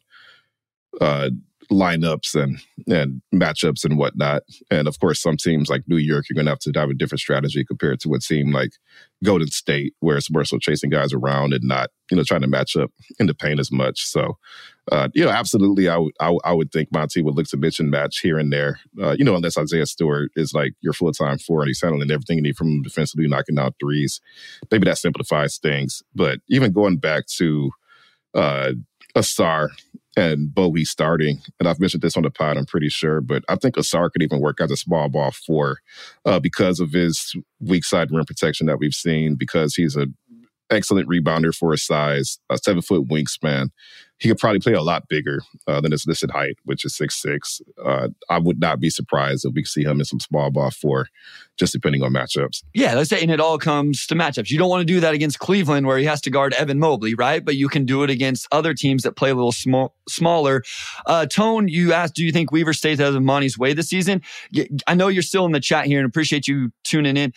uh, 1.00 1.30
lineups 1.70 2.40
and 2.40 2.58
and 2.86 3.22
matchups 3.34 3.84
and 3.84 3.98
whatnot. 3.98 4.42
And 4.70 4.86
of 4.86 4.98
course, 5.00 5.20
some 5.20 5.36
teams 5.36 5.68
like 5.68 5.82
New 5.86 5.96
York, 5.96 6.26
you're 6.28 6.34
going 6.34 6.46
to 6.46 6.52
have 6.52 6.58
to 6.60 6.72
have 6.78 6.90
a 6.90 6.94
different 6.94 7.20
strategy 7.20 7.64
compared 7.64 8.00
to 8.00 8.08
what 8.08 8.22
seemed 8.22 8.52
like 8.52 8.72
Golden 9.22 9.48
State, 9.48 9.94
where 10.00 10.16
it's 10.16 10.30
more 10.30 10.44
so 10.44 10.58
chasing 10.58 10.90
guys 10.90 11.12
around 11.12 11.52
and 11.52 11.64
not 11.64 11.90
you 12.10 12.16
know 12.16 12.24
trying 12.24 12.42
to 12.42 12.46
match 12.46 12.76
up 12.76 12.90
in 13.18 13.26
the 13.26 13.34
paint 13.34 13.60
as 13.60 13.72
much. 13.72 14.04
So, 14.06 14.38
uh, 14.92 15.08
you 15.14 15.24
know, 15.24 15.30
absolutely, 15.30 15.88
I 15.88 15.96
would 15.96 16.12
I, 16.20 16.36
I, 16.44 16.52
would 16.52 16.70
think 16.70 16.92
Monty 16.92 17.22
would 17.22 17.34
look 17.34 17.46
to 17.48 17.56
mix 17.56 17.80
and 17.80 17.90
match 17.90 18.18
here 18.18 18.38
and 18.38 18.52
there. 18.52 18.80
Uh, 19.00 19.12
you 19.18 19.24
know, 19.24 19.34
unless 19.34 19.56
Isaiah 19.56 19.86
Stewart 19.86 20.30
is 20.36 20.52
like 20.52 20.74
your 20.80 20.92
full 20.92 21.12
time 21.12 21.38
four 21.38 21.62
and 21.62 21.68
he's 21.68 21.80
handling 21.80 22.10
everything 22.10 22.36
you 22.36 22.42
need 22.42 22.56
from 22.56 22.82
defensively, 22.82 23.26
knocking 23.26 23.58
out 23.58 23.74
threes. 23.80 24.20
Maybe 24.70 24.84
that 24.84 24.98
simplifies 24.98 25.56
things. 25.56 26.02
But 26.14 26.40
even 26.48 26.72
going 26.72 26.98
back 26.98 27.26
to 27.38 27.70
uh, 28.34 28.72
Ausar 29.16 29.70
and 30.16 30.54
Bogey 30.54 30.84
starting, 30.84 31.40
and 31.58 31.66
I've 31.66 31.80
mentioned 31.80 32.02
this 32.02 32.16
on 32.18 32.24
the 32.24 32.30
pod, 32.30 32.58
I'm 32.58 32.66
pretty 32.66 32.90
sure, 32.90 33.22
but 33.22 33.42
I 33.48 33.56
think 33.56 33.76
Ausar 33.76 34.12
could 34.12 34.22
even 34.22 34.40
work 34.40 34.60
as 34.60 34.70
a 34.70 34.76
small 34.76 35.08
ball 35.08 35.30
four 35.30 35.78
uh, 36.26 36.40
because 36.40 36.78
of 36.78 36.92
his 36.92 37.34
weak 37.58 37.84
side 37.84 38.10
rim 38.10 38.26
protection 38.26 38.66
that 38.66 38.78
we've 38.78 38.92
seen, 38.92 39.36
because 39.36 39.74
he's 39.74 39.96
an 39.96 40.14
excellent 40.70 41.08
rebounder 41.08 41.54
for 41.54 41.72
his 41.72 41.86
size, 41.86 42.38
a 42.50 42.58
seven 42.58 42.82
foot 42.82 43.08
wingspan 43.08 43.70
he 44.18 44.28
could 44.28 44.38
probably 44.38 44.60
play 44.60 44.72
a 44.72 44.82
lot 44.82 45.08
bigger 45.08 45.40
uh, 45.66 45.80
than 45.80 45.92
his 45.92 46.06
listed 46.06 46.30
height, 46.30 46.56
which 46.64 46.84
is 46.84 46.96
six 46.96 47.20
six. 47.20 47.60
Uh, 47.84 48.08
I 48.30 48.38
would 48.38 48.60
not 48.60 48.80
be 48.80 48.90
surprised 48.90 49.44
if 49.44 49.52
we 49.54 49.64
see 49.64 49.82
him 49.82 49.98
in 49.98 50.04
some 50.04 50.20
small 50.20 50.50
ball 50.50 50.70
four, 50.70 51.08
just 51.58 51.72
depending 51.72 52.02
on 52.02 52.12
matchups. 52.12 52.62
Yeah, 52.74 52.94
let's 52.94 53.10
say, 53.10 53.20
and 53.20 53.30
it 53.30 53.40
all 53.40 53.58
comes 53.58 54.06
to 54.06 54.14
matchups. 54.14 54.50
You 54.50 54.58
don't 54.58 54.70
want 54.70 54.80
to 54.82 54.92
do 54.92 55.00
that 55.00 55.14
against 55.14 55.40
Cleveland 55.40 55.86
where 55.86 55.98
he 55.98 56.04
has 56.04 56.20
to 56.22 56.30
guard 56.30 56.54
Evan 56.54 56.78
Mobley, 56.78 57.14
right? 57.14 57.44
But 57.44 57.56
you 57.56 57.68
can 57.68 57.84
do 57.84 58.02
it 58.02 58.10
against 58.10 58.46
other 58.52 58.72
teams 58.72 59.02
that 59.02 59.12
play 59.12 59.30
a 59.30 59.34
little 59.34 59.52
small, 59.52 59.94
smaller. 60.08 60.62
Uh, 61.06 61.26
Tone, 61.26 61.68
you 61.68 61.92
asked, 61.92 62.14
do 62.14 62.24
you 62.24 62.32
think 62.32 62.52
Weaver 62.52 62.72
stays 62.72 63.00
out 63.00 63.14
of 63.14 63.22
Monty's 63.22 63.58
way 63.58 63.74
this 63.74 63.88
season? 63.88 64.22
I 64.86 64.94
know 64.94 65.08
you're 65.08 65.22
still 65.22 65.44
in 65.44 65.52
the 65.52 65.60
chat 65.60 65.86
here 65.86 65.98
and 65.98 66.06
appreciate 66.06 66.46
you 66.46 66.70
tuning 66.84 67.16
in. 67.16 67.32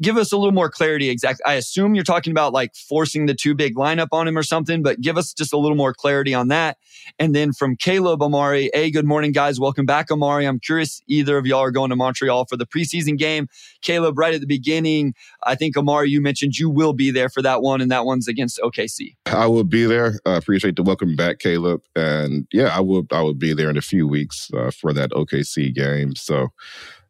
give 0.00 0.16
us 0.16 0.32
a 0.32 0.36
little 0.36 0.52
more 0.52 0.70
clarity. 0.70 1.10
Exactly. 1.10 1.44
I 1.44 1.54
assume 1.54 1.94
you're 1.94 2.04
talking 2.04 2.30
about 2.30 2.52
like 2.52 2.74
forcing 2.74 3.26
the 3.26 3.34
two 3.34 3.54
big 3.54 3.76
lineup 3.76 4.08
on 4.12 4.26
him 4.26 4.38
or 4.38 4.42
something, 4.42 4.82
but 4.82 5.00
give 5.00 5.18
us 5.18 5.32
just 5.32 5.52
a 5.52 5.58
little 5.58 5.76
more 5.76 5.92
clarity 5.92 6.21
clarity 6.22 6.34
on 6.34 6.48
that. 6.48 6.78
And 7.18 7.34
then 7.34 7.52
from 7.52 7.76
Caleb 7.76 8.22
Omari, 8.22 8.70
hey, 8.72 8.90
good 8.90 9.04
morning, 9.04 9.32
guys. 9.32 9.58
Welcome 9.58 9.86
back, 9.86 10.10
Omari. 10.10 10.46
I'm 10.46 10.60
curious 10.60 11.02
either 11.08 11.36
of 11.36 11.46
y'all 11.46 11.60
are 11.60 11.72
going 11.72 11.90
to 11.90 11.96
Montreal 11.96 12.44
for 12.44 12.56
the 12.56 12.66
preseason 12.66 13.18
game. 13.18 13.48
Caleb, 13.82 14.16
right 14.16 14.32
at 14.34 14.40
the 14.40 14.46
beginning, 14.46 15.14
I 15.42 15.56
think 15.56 15.76
Omari, 15.76 16.10
you 16.10 16.20
mentioned 16.20 16.58
you 16.58 16.70
will 16.70 16.92
be 16.92 17.10
there 17.10 17.28
for 17.28 17.42
that 17.42 17.60
one, 17.60 17.80
and 17.80 17.90
that 17.90 18.04
one's 18.04 18.28
against 18.28 18.60
OKC. 18.60 19.16
I 19.26 19.46
will 19.46 19.64
be 19.64 19.84
there. 19.84 20.20
I 20.24 20.36
appreciate 20.36 20.76
the 20.76 20.82
welcome 20.82 21.16
back, 21.16 21.40
Caleb. 21.40 21.82
And 21.96 22.46
yeah, 22.52 22.68
I 22.76 22.80
will. 22.80 23.04
I 23.10 23.20
will 23.22 23.34
be 23.34 23.52
there 23.52 23.70
in 23.70 23.76
a 23.76 23.82
few 23.82 24.06
weeks 24.06 24.50
uh, 24.54 24.70
for 24.70 24.92
that 24.92 25.10
OKC 25.10 25.74
game. 25.74 26.14
So. 26.16 26.48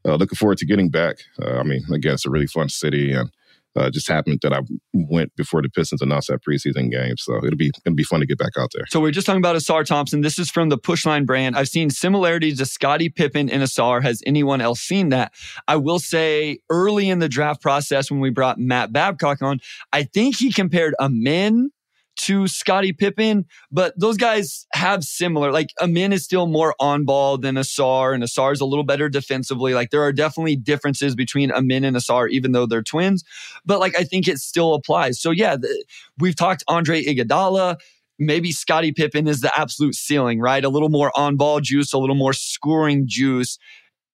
Uh, 0.04 0.16
looking 0.16 0.34
forward 0.34 0.58
to 0.58 0.66
getting 0.66 0.88
back. 0.88 1.18
Uh, 1.40 1.58
I 1.58 1.62
mean, 1.62 1.84
again, 1.94 2.14
it's 2.14 2.26
a 2.26 2.30
really 2.30 2.48
fun 2.48 2.68
city, 2.68 3.12
and 3.12 3.30
uh, 3.76 3.90
just 3.90 4.08
happened 4.08 4.40
that 4.42 4.52
I 4.52 4.60
went 4.92 5.34
before 5.36 5.62
the 5.62 5.68
Pistons 5.68 6.02
announced 6.02 6.28
that 6.28 6.40
preseason 6.44 6.90
game. 6.90 7.16
So 7.16 7.36
it'll 7.44 7.56
be 7.56 7.70
it'll 7.84 7.96
be 7.96 8.04
fun 8.04 8.20
to 8.20 8.26
get 8.26 8.38
back 8.38 8.52
out 8.58 8.70
there. 8.74 8.84
So 8.88 9.00
we're 9.00 9.12
just 9.12 9.26
talking 9.26 9.40
about 9.40 9.56
Ausar 9.56 9.84
Thompson. 9.84 10.20
This 10.20 10.38
is 10.38 10.50
from 10.50 10.68
the 10.68 10.78
Pushline 10.78 11.26
brand. 11.26 11.56
I've 11.56 11.68
seen 11.68 11.90
similarities 11.90 12.58
to 12.58 12.66
Scottie 12.66 13.08
Pippen 13.08 13.48
and 13.48 13.62
Ausar. 13.62 14.02
Has 14.02 14.22
anyone 14.26 14.60
else 14.60 14.80
seen 14.80 15.10
that? 15.10 15.32
I 15.68 15.76
will 15.76 15.98
say 15.98 16.58
early 16.70 17.08
in 17.08 17.18
the 17.18 17.28
draft 17.28 17.62
process 17.62 18.10
when 18.10 18.20
we 18.20 18.30
brought 18.30 18.58
Matt 18.58 18.92
Babcock 18.92 19.42
on, 19.42 19.60
I 19.92 20.04
think 20.04 20.36
he 20.36 20.52
compared 20.52 20.94
Amen 21.00 21.70
to 22.16 22.46
Scottie 22.46 22.92
Pippen, 22.92 23.46
but 23.70 23.98
those 23.98 24.16
guys 24.16 24.66
have 24.72 25.04
similar. 25.04 25.50
Like 25.50 25.70
Amen 25.80 26.12
is 26.12 26.24
still 26.24 26.46
more 26.46 26.74
on 26.78 27.04
ball 27.04 27.38
than 27.38 27.56
Ausar, 27.56 28.14
and 28.14 28.22
Ausar 28.22 28.52
is 28.52 28.60
a 28.60 28.64
little 28.66 28.84
better 28.84 29.08
defensively. 29.08 29.74
Like 29.74 29.90
there 29.90 30.02
are 30.02 30.12
definitely 30.12 30.56
differences 30.56 31.14
between 31.14 31.50
Amen 31.50 31.84
and 31.84 31.96
Ausar, 31.96 32.28
even 32.30 32.52
though 32.52 32.66
they're 32.66 32.82
twins. 32.82 33.24
But 33.64 33.80
like 33.80 33.98
I 33.98 34.04
think 34.04 34.28
it 34.28 34.38
still 34.38 34.74
applies. 34.74 35.20
So 35.20 35.30
yeah, 35.30 35.56
the, 35.56 35.84
we've 36.18 36.36
talked 36.36 36.64
Andre 36.68 37.02
Iguodala. 37.02 37.78
Maybe 38.18 38.52
Scottie 38.52 38.92
Pippen 38.92 39.26
is 39.26 39.40
the 39.40 39.58
absolute 39.58 39.94
ceiling, 39.94 40.38
right? 40.38 40.64
A 40.64 40.68
little 40.68 40.90
more 40.90 41.10
on 41.16 41.36
ball 41.36 41.60
juice, 41.60 41.92
a 41.92 41.98
little 41.98 42.14
more 42.14 42.32
scoring 42.32 43.04
juice 43.06 43.58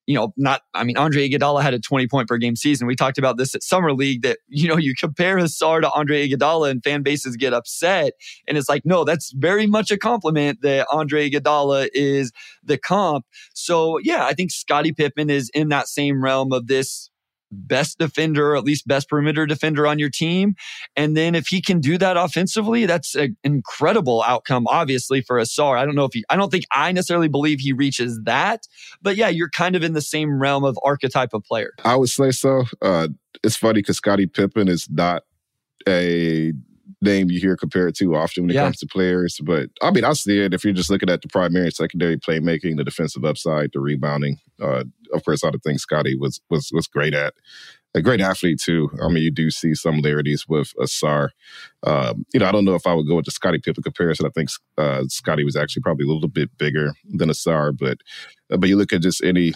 you 0.09 0.15
know, 0.15 0.33
not, 0.39 0.63
I 0.73 0.85
mean, 0.85 0.97
Andre 0.97 1.29
Iguodala 1.29 1.61
had 1.61 1.75
a 1.75 1.79
20 1.79 2.09
point 2.09 2.29
per 2.29 2.39
game 2.39 2.57
season. 2.57 2.87
We 2.87 2.97
talked 2.97 3.19
about 3.19 3.37
this 3.37 3.55
at 3.55 3.63
Summer 3.63 3.93
League 3.93 4.23
that, 4.23 4.39
you 4.49 4.67
know, 4.67 4.79
you 4.79 4.95
compare 4.99 5.37
Ausar 5.37 5.83
to 5.83 5.91
Andre 5.93 6.27
Iguodala 6.27 6.71
and 6.71 6.83
fan 6.83 7.03
bases 7.03 7.37
get 7.37 7.53
upset. 7.53 8.15
And 8.49 8.57
it's 8.57 8.71
like, 8.71 8.87
no, 8.87 9.05
that's 9.05 9.33
very 9.33 9.67
much 9.67 9.91
a 9.91 9.99
compliment 9.99 10.63
that 10.63 10.87
Andre 10.91 11.29
Iguodala 11.29 11.91
is 11.93 12.33
the 12.65 12.79
comp. 12.79 13.27
So, 13.53 13.99
yeah, 13.99 14.25
I 14.25 14.33
think 14.33 14.51
Scottie 14.51 14.93
Pippen 14.93 15.29
is 15.29 15.51
in 15.53 15.69
that 15.69 15.89
same 15.89 16.25
realm 16.25 16.55
of 16.55 16.69
this 16.69 17.11
best 17.51 17.99
defender, 17.99 18.53
or 18.53 18.57
at 18.57 18.65
least 18.65 18.87
best 18.87 19.09
perimeter 19.09 19.47
defender 19.47 19.87
on 19.87 19.99
your 19.99 20.11
team. 20.11 20.55
And 20.97 21.17
then 21.17 21.35
if 21.35 21.49
he 21.49 21.61
can 21.61 21.81
do 21.81 21.99
that 21.99 22.17
offensively, 22.17 22.87
that's 22.87 23.15
an 23.15 23.37
incredible 23.45 24.23
outcome, 24.23 24.67
obviously, 24.69 25.21
for 25.23 25.39
Ausar. 25.39 25.79
I 25.79 25.85
don't 25.85 25.95
know 25.95 26.05
if 26.05 26.13
he, 26.13 26.25
I 26.29 26.37
don't 26.37 26.51
think 26.51 26.65
I 26.71 26.93
necessarily 26.93 27.29
believe 27.29 27.61
he 27.61 27.73
reaches 27.73 28.21
that, 28.25 28.67
but 29.03 29.17
yeah, 29.17 29.29
you're 29.29 29.51
kind 29.51 29.77
of 29.77 29.83
in 29.83 29.93
the 29.93 30.03
same 30.03 30.41
realm 30.41 30.65
of 30.65 30.79
archetype 30.85 31.33
of 31.33 31.43
player. 31.45 31.73
I 31.85 31.97
would 31.97 32.11
say 32.11 32.31
so. 32.31 32.65
Uh, 32.83 33.09
it's 33.43 33.57
funny 33.57 33.81
because 33.81 33.97
Scottie 33.97 34.27
Pippen 34.27 34.69
is 34.69 34.89
not 34.91 35.23
a 35.89 36.53
name 37.01 37.31
you 37.31 37.39
hear 37.39 37.57
compared 37.57 37.95
to 37.95 38.17
often 38.17 38.45
when 38.45 38.51
it 38.51 38.55
yeah. 38.55 38.65
comes 38.65 38.79
to 38.79 38.87
players. 38.87 39.39
But 39.43 39.71
I 39.83 39.91
mean, 39.91 40.05
I 40.05 40.13
see 40.15 40.41
it 40.41 40.55
if 40.55 40.65
you're 40.65 40.73
just 40.73 40.91
looking 40.91 41.11
at 41.11 41.23
the 41.23 41.29
primary 41.29 41.67
and 41.67 41.75
secondary 41.75 42.17
playmaking, 42.17 42.77
the 42.77 42.85
defensive 42.85 43.25
upside, 43.25 43.71
the 43.73 43.81
rebounding. 43.81 44.39
Uh, 44.61 44.85
of 45.13 45.25
course, 45.25 45.43
all 45.43 45.53
the 45.53 45.59
things 45.59 45.83
Scottie 45.83 46.17
was 46.17 46.41
was 46.51 46.71
was 46.73 46.87
great 46.87 47.15
at. 47.15 47.35
A 47.95 48.03
great 48.03 48.21
athlete 48.21 48.61
too. 48.63 48.91
I 49.03 49.09
mean, 49.09 49.23
you 49.23 49.31
do 49.31 49.51
see 49.51 49.75
similarities 49.75 50.47
with 50.47 50.75
Ausar. 50.79 51.31
Um, 51.85 52.27
you 52.35 52.41
know, 52.41 52.47
I 52.47 52.53
don't 52.53 52.67
know 52.67 52.75
if 52.75 52.87
I 52.87 52.93
would 52.93 53.09
go 53.09 53.17
with 53.17 53.25
the 53.25 53.31
Scottie 53.31 53.59
Pippen 53.59 53.83
comparison. 53.83 54.27
I 54.27 54.29
think 54.29 54.51
uh, 54.77 55.05
Scottie 55.09 55.43
was 55.43 55.57
actually 55.57 55.83
probably 55.83 56.05
a 56.05 56.09
little 56.09 56.29
bit 56.29 56.51
bigger 56.59 56.93
than 57.11 57.31
Ausar, 57.31 57.77
but 57.77 57.99
uh, 58.53 58.59
but 58.59 58.69
you 58.69 58.77
look 58.77 58.93
at 58.93 59.03
just 59.03 59.25
any 59.25 59.55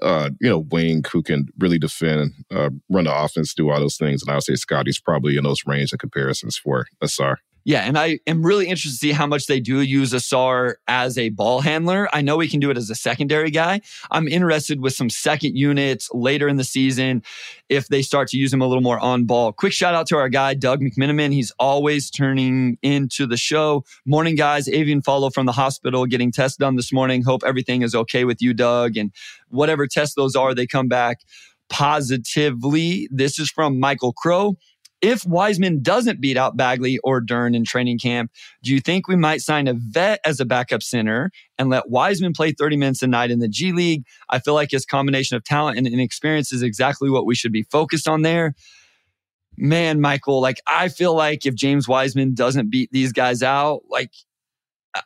uh, 0.00 0.30
you 0.40 0.48
know, 0.48 0.60
wing 0.70 1.02
who 1.12 1.22
can 1.22 1.48
really 1.58 1.78
defend, 1.78 2.32
uh, 2.52 2.70
run 2.88 3.04
the 3.04 3.14
offense, 3.14 3.54
do 3.54 3.70
all 3.70 3.80
those 3.80 3.96
things. 3.96 4.22
And 4.22 4.30
I 4.30 4.34
would 4.34 4.44
say 4.44 4.54
Scottie's 4.54 5.00
probably 5.00 5.36
in 5.36 5.44
those 5.44 5.66
range 5.66 5.92
of 5.92 5.98
comparisons 5.98 6.56
for 6.56 6.86
Ausar. 7.02 7.36
Yeah, 7.64 7.82
and 7.82 7.98
I 7.98 8.20
am 8.26 8.44
really 8.44 8.68
interested 8.68 8.90
to 8.90 8.96
see 8.96 9.12
how 9.12 9.26
much 9.26 9.46
they 9.46 9.60
do 9.60 9.80
use 9.80 10.12
Ausar 10.12 10.74
as 10.88 11.18
a 11.18 11.28
ball 11.28 11.60
handler. 11.60 12.08
I 12.12 12.22
know 12.22 12.38
he 12.38 12.48
can 12.48 12.58
do 12.58 12.70
it 12.70 12.78
as 12.78 12.88
a 12.88 12.94
secondary 12.94 13.50
guy. 13.50 13.82
I'm 14.10 14.28
interested 14.28 14.80
with 14.80 14.94
some 14.94 15.10
second 15.10 15.56
units 15.56 16.08
later 16.12 16.48
in 16.48 16.56
the 16.56 16.64
season 16.64 17.22
if 17.68 17.88
they 17.88 18.00
start 18.00 18.28
to 18.28 18.38
use 18.38 18.52
him 18.52 18.62
a 18.62 18.66
little 18.66 18.82
more 18.82 18.98
on 18.98 19.24
ball. 19.24 19.52
Quick 19.52 19.74
shout 19.74 19.94
out 19.94 20.06
to 20.08 20.16
our 20.16 20.30
guy, 20.30 20.54
Doug 20.54 20.80
McMiniman. 20.80 21.32
He's 21.32 21.52
always 21.58 22.10
turning 22.10 22.78
into 22.82 23.26
the 23.26 23.36
show. 23.36 23.84
Morning, 24.06 24.36
guys. 24.36 24.66
Avian 24.68 25.02
follow 25.02 25.28
from 25.28 25.44
the 25.44 25.52
hospital 25.52 26.06
getting 26.06 26.32
tests 26.32 26.56
done 26.56 26.76
this 26.76 26.92
morning. 26.92 27.22
Hope 27.22 27.42
everything 27.44 27.82
is 27.82 27.94
okay 27.94 28.24
with 28.24 28.40
you, 28.40 28.54
Doug. 28.54 28.96
And 28.96 29.12
whatever 29.48 29.86
tests 29.86 30.14
those 30.14 30.34
are, 30.34 30.54
they 30.54 30.66
come 30.66 30.88
back 30.88 31.20
positively. 31.68 33.08
This 33.10 33.38
is 33.38 33.50
from 33.50 33.78
Michael 33.80 34.12
Crow. 34.12 34.56
If 35.02 35.24
Wiseman 35.24 35.82
doesn't 35.82 36.20
beat 36.20 36.36
out 36.36 36.56
Bagley 36.56 36.98
or 36.98 37.22
Duren 37.22 37.56
in 37.56 37.64
training 37.64 37.98
camp, 37.98 38.30
do 38.62 38.72
you 38.72 38.80
think 38.80 39.08
we 39.08 39.16
might 39.16 39.40
sign 39.40 39.66
a 39.66 39.74
vet 39.74 40.20
as 40.24 40.40
a 40.40 40.44
backup 40.44 40.82
center 40.82 41.30
and 41.58 41.70
let 41.70 41.88
Wiseman 41.88 42.32
play 42.34 42.52
30 42.52 42.76
minutes 42.76 43.02
a 43.02 43.06
night 43.06 43.30
in 43.30 43.38
the 43.38 43.48
G 43.48 43.72
League? 43.72 44.04
I 44.28 44.40
feel 44.40 44.54
like 44.54 44.70
his 44.70 44.84
combination 44.84 45.36
of 45.36 45.44
talent 45.44 45.78
and 45.78 45.86
inexperience 45.86 46.52
is 46.52 46.62
exactly 46.62 47.08
what 47.08 47.24
we 47.24 47.34
should 47.34 47.52
be 47.52 47.62
focused 47.62 48.06
on 48.06 48.22
there. 48.22 48.54
Man, 49.56 50.00
Michael, 50.00 50.40
like 50.40 50.60
I 50.66 50.88
feel 50.88 51.14
like 51.14 51.46
if 51.46 51.54
James 51.54 51.88
Wiseman 51.88 52.34
doesn't 52.34 52.70
beat 52.70 52.90
these 52.92 53.12
guys 53.12 53.42
out, 53.42 53.82
like 53.88 54.12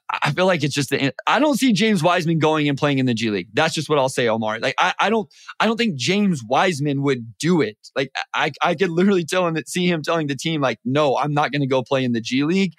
I 0.09 0.31
feel 0.33 0.47
like 0.47 0.65
it's 0.65 0.75
just 0.75 0.89
the, 0.91 1.13
I 1.27 1.39
don't 1.39 1.59
see 1.59 1.73
James 1.73 2.03
Wiseman 2.03 2.39
going 2.39 2.69
and 2.69 2.79
playing 2.79 2.99
in 2.99 3.07
the 3.07 3.13
G 3.13 3.31
League. 3.31 3.49
That's 3.53 3.75
just 3.75 3.89
what 3.89 3.99
I'll 3.99 4.09
say, 4.09 4.29
Omar. 4.29 4.59
Like 4.59 4.75
I, 4.79 4.95
I 4.99 5.11
don't 5.11 5.29
I 5.61 5.67
don't 5.67 5.77
think 5.77 5.97
James 5.97 6.43
Wiseman 6.43 7.03
would 7.03 7.37
do 7.39 7.61
it. 7.61 7.77
Like 7.95 8.11
I 8.33 8.53
I 8.63 8.75
could 8.75 8.91
literally 8.91 9.25
tell 9.25 9.47
him 9.47 9.55
that 9.55 9.69
see 9.69 9.87
him 9.87 10.03
telling 10.03 10.27
the 10.27 10.37
team 10.37 10.63
like, 10.63 10.79
no, 10.85 11.19
I'm 11.19 11.35
not 11.35 11.53
going 11.53 11.61
to 11.61 11.67
go 11.67 11.83
play 11.83 12.03
in 12.03 12.13
the 12.13 12.21
G 12.21 12.45
League. 12.45 12.73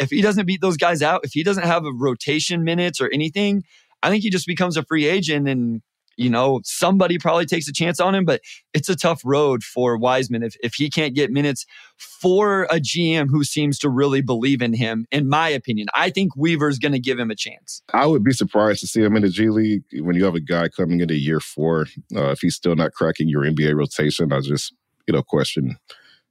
If 0.00 0.10
he 0.10 0.20
doesn't 0.20 0.46
beat 0.46 0.60
those 0.60 0.76
guys 0.76 1.00
out, 1.00 1.20
if 1.24 1.32
he 1.32 1.44
doesn't 1.44 1.64
have 1.64 1.84
a 1.84 1.92
rotation 1.92 2.64
minutes 2.64 3.00
or 3.00 3.08
anything, 3.12 3.62
I 4.02 4.10
think 4.10 4.24
he 4.24 4.30
just 4.30 4.46
becomes 4.46 4.76
a 4.76 4.82
free 4.82 5.06
agent 5.06 5.48
and 5.48 5.82
you 6.18 6.28
know, 6.28 6.60
somebody 6.64 7.16
probably 7.16 7.46
takes 7.46 7.68
a 7.68 7.72
chance 7.72 8.00
on 8.00 8.14
him, 8.14 8.24
but 8.24 8.40
it's 8.74 8.88
a 8.88 8.96
tough 8.96 9.22
road 9.24 9.62
for 9.62 9.96
Wiseman 9.96 10.42
if, 10.42 10.56
if 10.60 10.74
he 10.74 10.90
can't 10.90 11.14
get 11.14 11.30
minutes 11.30 11.64
for 11.96 12.64
a 12.64 12.80
GM 12.80 13.28
who 13.30 13.44
seems 13.44 13.78
to 13.78 13.88
really 13.88 14.20
believe 14.20 14.60
in 14.60 14.74
him, 14.74 15.06
in 15.12 15.28
my 15.28 15.48
opinion. 15.48 15.86
I 15.94 16.10
think 16.10 16.32
Weaver's 16.36 16.78
going 16.78 16.92
to 16.92 16.98
give 16.98 17.18
him 17.18 17.30
a 17.30 17.36
chance. 17.36 17.82
I 17.94 18.06
would 18.06 18.24
be 18.24 18.32
surprised 18.32 18.80
to 18.80 18.88
see 18.88 19.00
him 19.00 19.16
in 19.16 19.22
the 19.22 19.28
G 19.28 19.48
League 19.48 19.84
when 20.00 20.16
you 20.16 20.24
have 20.24 20.34
a 20.34 20.40
guy 20.40 20.68
coming 20.68 21.00
into 21.00 21.14
year 21.14 21.38
four. 21.38 21.86
Uh, 22.14 22.30
if 22.30 22.40
he's 22.40 22.56
still 22.56 22.74
not 22.74 22.92
cracking 22.92 23.28
your 23.28 23.44
NBA 23.44 23.76
rotation, 23.76 24.32
I 24.32 24.40
just, 24.40 24.74
you 25.06 25.14
know, 25.14 25.22
question 25.22 25.78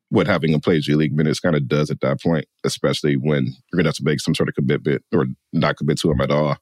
what 0.10 0.28
having 0.28 0.53
him 0.53 0.62
play 0.62 0.80
G 0.80 0.95
League 0.95 1.14
minutes 1.14 1.39
kind 1.39 1.55
of 1.55 1.68
does 1.68 1.91
at 1.91 1.99
that 2.01 2.22
point, 2.22 2.45
especially 2.64 3.16
when 3.16 3.45
you're 3.45 3.78
going 3.78 3.84
to 3.84 3.89
have 3.89 3.95
to 3.95 4.03
make 4.03 4.20
some 4.20 4.34
sort 4.34 4.49
of 4.49 4.55
commitment 4.55 5.03
or 5.14 5.26
not 5.51 5.78
commit 5.78 5.97
to 5.99 6.12
him 6.12 6.22
at 6.22 6.32
all. 6.32 6.58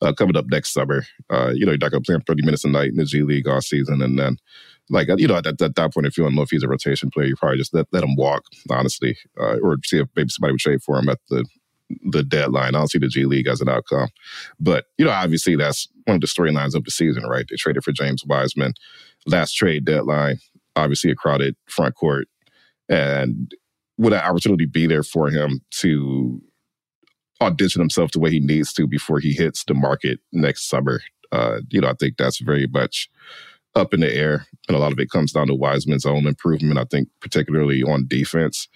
Uh, 0.00 0.12
coming 0.12 0.36
up 0.36 0.46
next 0.48 0.72
summer, 0.72 1.04
uh, 1.30 1.50
you 1.52 1.66
know, 1.66 1.72
you're 1.72 1.78
not 1.78 1.90
going 1.90 2.02
to 2.02 2.06
play 2.06 2.14
him 2.14 2.22
30 2.22 2.44
minutes 2.44 2.64
a 2.64 2.68
night 2.68 2.90
in 2.90 2.96
the 2.96 3.04
G 3.04 3.22
League 3.22 3.48
all 3.48 3.60
season. 3.60 4.00
And 4.00 4.18
then, 4.18 4.36
like, 4.90 5.08
you 5.16 5.26
know, 5.26 5.36
at, 5.36 5.46
at 5.46 5.74
that 5.74 5.92
point, 5.92 6.06
if 6.06 6.16
you 6.16 6.24
don't 6.24 6.34
know 6.34 6.42
if 6.42 6.50
he's 6.50 6.62
a 6.62 6.68
rotation 6.68 7.10
player, 7.10 7.26
you 7.26 7.36
probably 7.36 7.58
just 7.58 7.74
let, 7.74 7.86
let 7.92 8.04
him 8.04 8.14
walk, 8.14 8.44
honestly, 8.70 9.16
uh, 9.40 9.58
or 9.58 9.76
see 9.84 9.98
if 9.98 10.08
maybe 10.14 10.28
somebody 10.28 10.52
would 10.52 10.60
trade 10.60 10.82
for 10.82 10.98
him 10.98 11.08
at 11.08 11.18
the 11.28 11.44
the 12.04 12.22
deadline. 12.22 12.74
I 12.74 12.78
don't 12.78 12.90
see 12.90 12.98
the 12.98 13.08
G 13.08 13.24
League 13.24 13.46
as 13.46 13.62
an 13.62 13.68
outcome. 13.68 14.08
But, 14.60 14.86
you 14.98 15.06
know, 15.06 15.10
obviously 15.10 15.56
that's 15.56 15.88
one 16.04 16.16
of 16.16 16.20
the 16.20 16.26
storylines 16.26 16.74
of 16.74 16.84
the 16.84 16.90
season, 16.90 17.24
right? 17.24 17.46
They 17.48 17.56
traded 17.56 17.82
for 17.82 17.92
James 17.92 18.24
Wiseman. 18.26 18.74
Last 19.26 19.54
trade 19.54 19.86
deadline, 19.86 20.38
obviously 20.76 21.10
a 21.10 21.14
crowded 21.14 21.56
front 21.66 21.94
court 21.94 22.28
and 22.88 23.54
would 23.98 24.12
an 24.12 24.20
opportunity 24.20 24.66
be 24.66 24.86
there 24.86 25.02
for 25.02 25.28
him 25.30 25.60
to 25.70 26.40
audition 27.40 27.80
himself 27.80 28.12
the 28.12 28.18
way 28.18 28.30
he 28.30 28.40
needs 28.40 28.72
to 28.72 28.86
before 28.86 29.18
he 29.18 29.32
hits 29.32 29.64
the 29.64 29.74
market 29.74 30.20
next 30.32 30.68
summer? 30.68 31.00
Uh, 31.30 31.60
you 31.70 31.80
know, 31.80 31.88
I 31.88 31.94
think 31.94 32.16
that's 32.16 32.38
very 32.38 32.66
much 32.66 33.10
up 33.74 33.92
in 33.92 34.00
the 34.00 34.12
air, 34.12 34.46
and 34.66 34.76
a 34.76 34.80
lot 34.80 34.92
of 34.92 34.98
it 34.98 35.10
comes 35.10 35.32
down 35.32 35.46
to 35.48 35.54
Wiseman's 35.54 36.06
own 36.06 36.26
improvement. 36.26 36.78
I 36.78 36.84
think, 36.84 37.08
particularly 37.20 37.82
on 37.82 38.06
defense, 38.08 38.68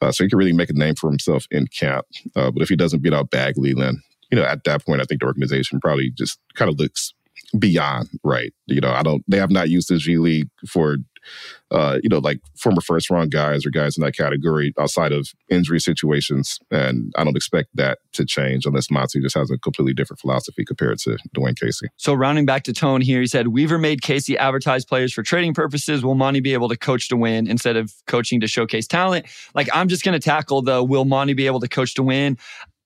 uh, 0.00 0.10
so 0.10 0.24
he 0.24 0.30
can 0.30 0.38
really 0.38 0.52
make 0.52 0.70
a 0.70 0.74
name 0.74 0.94
for 0.94 1.10
himself 1.10 1.46
in 1.50 1.66
camp. 1.66 2.06
Uh, 2.34 2.50
but 2.50 2.62
if 2.62 2.68
he 2.68 2.76
doesn't 2.76 3.02
beat 3.02 3.12
out 3.12 3.30
Bagley, 3.30 3.74
then 3.74 4.02
you 4.30 4.36
know, 4.36 4.44
at 4.44 4.64
that 4.64 4.84
point, 4.84 5.00
I 5.00 5.04
think 5.04 5.20
the 5.20 5.26
organization 5.26 5.80
probably 5.80 6.10
just 6.10 6.38
kind 6.54 6.70
of 6.70 6.78
looks 6.78 7.14
beyond 7.58 8.08
right. 8.24 8.52
You 8.66 8.80
know, 8.80 8.90
I 8.90 9.02
don't. 9.02 9.22
They 9.28 9.38
have 9.38 9.50
not 9.50 9.68
used 9.68 9.88
the 9.88 9.98
G 9.98 10.18
League 10.18 10.48
for 10.66 10.96
uh, 11.70 11.98
you 12.02 12.08
know, 12.08 12.18
like 12.18 12.40
former 12.56 12.80
first 12.80 13.10
round 13.10 13.30
guys 13.30 13.66
or 13.66 13.70
guys 13.70 13.96
in 13.96 14.04
that 14.04 14.16
category 14.16 14.72
outside 14.78 15.12
of 15.12 15.28
injury 15.48 15.80
situations. 15.80 16.58
And 16.70 17.12
I 17.16 17.24
don't 17.24 17.36
expect 17.36 17.68
that 17.74 17.98
to 18.12 18.24
change 18.24 18.64
unless 18.64 18.90
Monty 18.90 19.20
just 19.20 19.36
has 19.36 19.50
a 19.50 19.58
completely 19.58 19.92
different 19.92 20.20
philosophy 20.20 20.64
compared 20.64 20.98
to 21.00 21.18
Dwayne 21.36 21.58
Casey. 21.58 21.88
So 21.96 22.14
rounding 22.14 22.46
back 22.46 22.64
to 22.64 22.72
Tone 22.72 23.00
here, 23.00 23.20
he 23.20 23.26
said 23.26 23.48
Weaver 23.48 23.78
made 23.78 24.02
Casey 24.02 24.38
advertise 24.38 24.84
players 24.84 25.12
for 25.12 25.22
trading 25.22 25.54
purposes. 25.54 26.04
Will 26.04 26.14
Monty 26.14 26.40
be 26.40 26.54
able 26.54 26.68
to 26.68 26.76
coach 26.76 27.08
to 27.08 27.16
win 27.16 27.46
instead 27.46 27.76
of 27.76 27.92
coaching 28.06 28.40
to 28.40 28.46
showcase 28.46 28.86
talent? 28.86 29.26
Like 29.54 29.68
I'm 29.74 29.88
just 29.88 30.04
going 30.04 30.18
to 30.18 30.24
tackle 30.24 30.62
the 30.62 30.82
will 30.82 31.04
Monty 31.04 31.34
be 31.34 31.46
able 31.46 31.60
to 31.60 31.68
coach 31.68 31.94
to 31.94 32.02
win? 32.02 32.38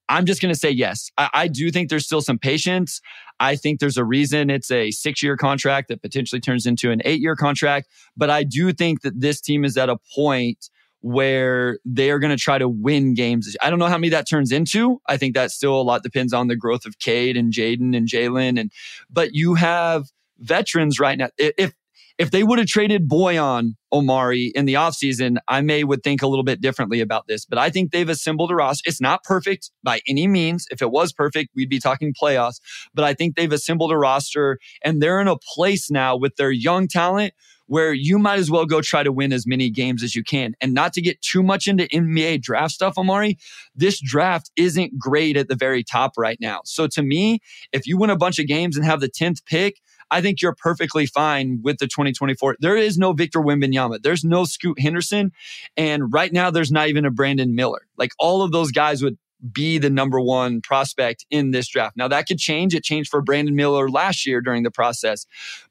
I'm 0.09 0.25
just 0.25 0.41
going 0.41 0.53
to 0.53 0.59
say 0.59 0.69
yes. 0.69 1.09
I, 1.17 1.29
I, 1.33 1.47
do 1.47 1.71
think 1.71 1.89
there's 1.89 2.05
still 2.05 2.21
some 2.21 2.37
patience. 2.37 3.01
I 3.39 3.55
think 3.55 3.79
there's 3.79 3.97
a 3.97 4.03
reason 4.03 4.49
it's 4.49 4.69
a 4.69 4.91
six 4.91 5.23
year 5.23 5.37
contract 5.37 5.87
that 5.87 6.01
potentially 6.01 6.41
turns 6.41 6.65
into 6.65 6.91
an 6.91 7.01
eight 7.05 7.21
year 7.21 7.35
contract. 7.35 7.87
But 8.15 8.29
I 8.29 8.43
do 8.43 8.73
think 8.73 9.01
that 9.01 9.19
this 9.19 9.39
team 9.39 9.63
is 9.63 9.77
at 9.77 9.89
a 9.89 9.97
point 10.15 10.69
where 11.01 11.79
they 11.83 12.11
are 12.11 12.19
going 12.19 12.35
to 12.35 12.41
try 12.41 12.57
to 12.57 12.69
win 12.69 13.13
games. 13.13 13.55
I 13.61 13.69
don't 13.69 13.79
know 13.79 13.87
how 13.87 13.97
many 13.97 14.09
that 14.09 14.27
turns 14.27 14.51
into. 14.51 15.01
I 15.07 15.17
think 15.17 15.35
that 15.35 15.51
still 15.51 15.79
a 15.79 15.83
lot 15.83 16.01
depends 16.01 16.33
on 16.33 16.47
the 16.47 16.55
growth 16.55 16.85
of 16.85 16.97
Cade 16.99 17.35
and 17.35 17.51
Jaden 17.51 17.95
and 17.95 18.07
Jalen. 18.07 18.59
And 18.59 18.71
but 19.09 19.33
you 19.33 19.55
have 19.55 20.05
veterans 20.39 20.99
right 20.99 21.17
now. 21.17 21.29
If 21.37 21.73
if 22.17 22.31
they 22.31 22.43
would 22.43 22.59
have 22.59 22.67
traded 22.67 23.09
Bojan 23.09 23.73
Omari 23.91 24.51
in 24.55 24.65
the 24.65 24.75
offseason, 24.75 25.37
I 25.47 25.61
may 25.61 25.83
would 25.83 26.03
think 26.03 26.21
a 26.21 26.27
little 26.27 26.43
bit 26.43 26.61
differently 26.61 27.01
about 27.01 27.27
this. 27.27 27.45
But 27.45 27.57
I 27.57 27.69
think 27.69 27.91
they've 27.91 28.09
assembled 28.09 28.51
a 28.51 28.55
roster. 28.55 28.87
It's 28.87 29.01
not 29.01 29.23
perfect 29.23 29.71
by 29.83 30.01
any 30.07 30.27
means. 30.27 30.65
If 30.71 30.81
it 30.81 30.91
was 30.91 31.11
perfect, 31.11 31.51
we'd 31.55 31.69
be 31.69 31.79
talking 31.79 32.13
playoffs. 32.13 32.59
But 32.93 33.05
I 33.05 33.13
think 33.13 33.35
they've 33.35 33.51
assembled 33.51 33.91
a 33.91 33.97
roster 33.97 34.59
and 34.83 35.01
they're 35.01 35.21
in 35.21 35.27
a 35.27 35.37
place 35.37 35.89
now 35.89 36.15
with 36.15 36.35
their 36.35 36.51
young 36.51 36.87
talent 36.87 37.33
where 37.67 37.93
you 37.93 38.19
might 38.19 38.39
as 38.39 38.51
well 38.51 38.65
go 38.65 38.81
try 38.81 39.03
to 39.03 39.11
win 39.11 39.31
as 39.31 39.47
many 39.47 39.69
games 39.69 40.03
as 40.03 40.15
you 40.15 40.23
can. 40.23 40.53
And 40.61 40.73
not 40.73 40.93
to 40.93 41.01
get 41.01 41.21
too 41.21 41.41
much 41.41 41.67
into 41.67 41.87
NBA 41.87 42.41
draft 42.41 42.73
stuff, 42.73 42.97
Omari, 42.97 43.37
this 43.75 43.99
draft 44.01 44.51
isn't 44.55 44.99
great 44.99 45.37
at 45.37 45.47
the 45.47 45.55
very 45.55 45.83
top 45.83 46.13
right 46.17 46.37
now. 46.41 46.61
So 46.65 46.87
to 46.87 47.01
me, 47.01 47.39
if 47.71 47.87
you 47.87 47.97
win 47.97 48.09
a 48.09 48.17
bunch 48.17 48.37
of 48.37 48.47
games 48.47 48.75
and 48.75 48.85
have 48.85 48.99
the 48.99 49.09
10th 49.09 49.45
pick, 49.45 49.79
I 50.13 50.21
think 50.21 50.43
you're 50.43 50.53
perfectly 50.53 51.07
fine 51.07 51.59
with 51.63 51.79
the 51.79 51.87
2024. 51.87 52.57
There 52.59 52.77
is 52.77 52.99
no 52.99 53.13
Victor 53.13 53.39
Wembanyama. 53.39 54.03
There's 54.03 54.23
no 54.23 54.45
Scoot 54.45 54.79
Henderson. 54.79 55.31
And 55.75 56.13
right 56.13 56.31
now, 56.31 56.51
there's 56.51 56.71
not 56.71 56.87
even 56.89 57.03
a 57.03 57.09
Brandon 57.09 57.55
Miller. 57.55 57.87
Like 57.97 58.11
all 58.19 58.43
of 58.43 58.51
those 58.51 58.71
guys 58.71 59.01
would 59.01 59.17
be 59.51 59.77
the 59.77 59.89
number 59.89 60.21
one 60.21 60.61
prospect 60.61 61.25
in 61.29 61.51
this 61.51 61.67
draft. 61.67 61.97
Now 61.97 62.07
that 62.07 62.27
could 62.27 62.37
change. 62.37 62.73
It 62.73 62.83
changed 62.83 63.09
for 63.09 63.21
Brandon 63.21 63.55
Miller 63.55 63.89
last 63.89 64.25
year 64.25 64.39
during 64.39 64.63
the 64.63 64.71
process. 64.71 65.25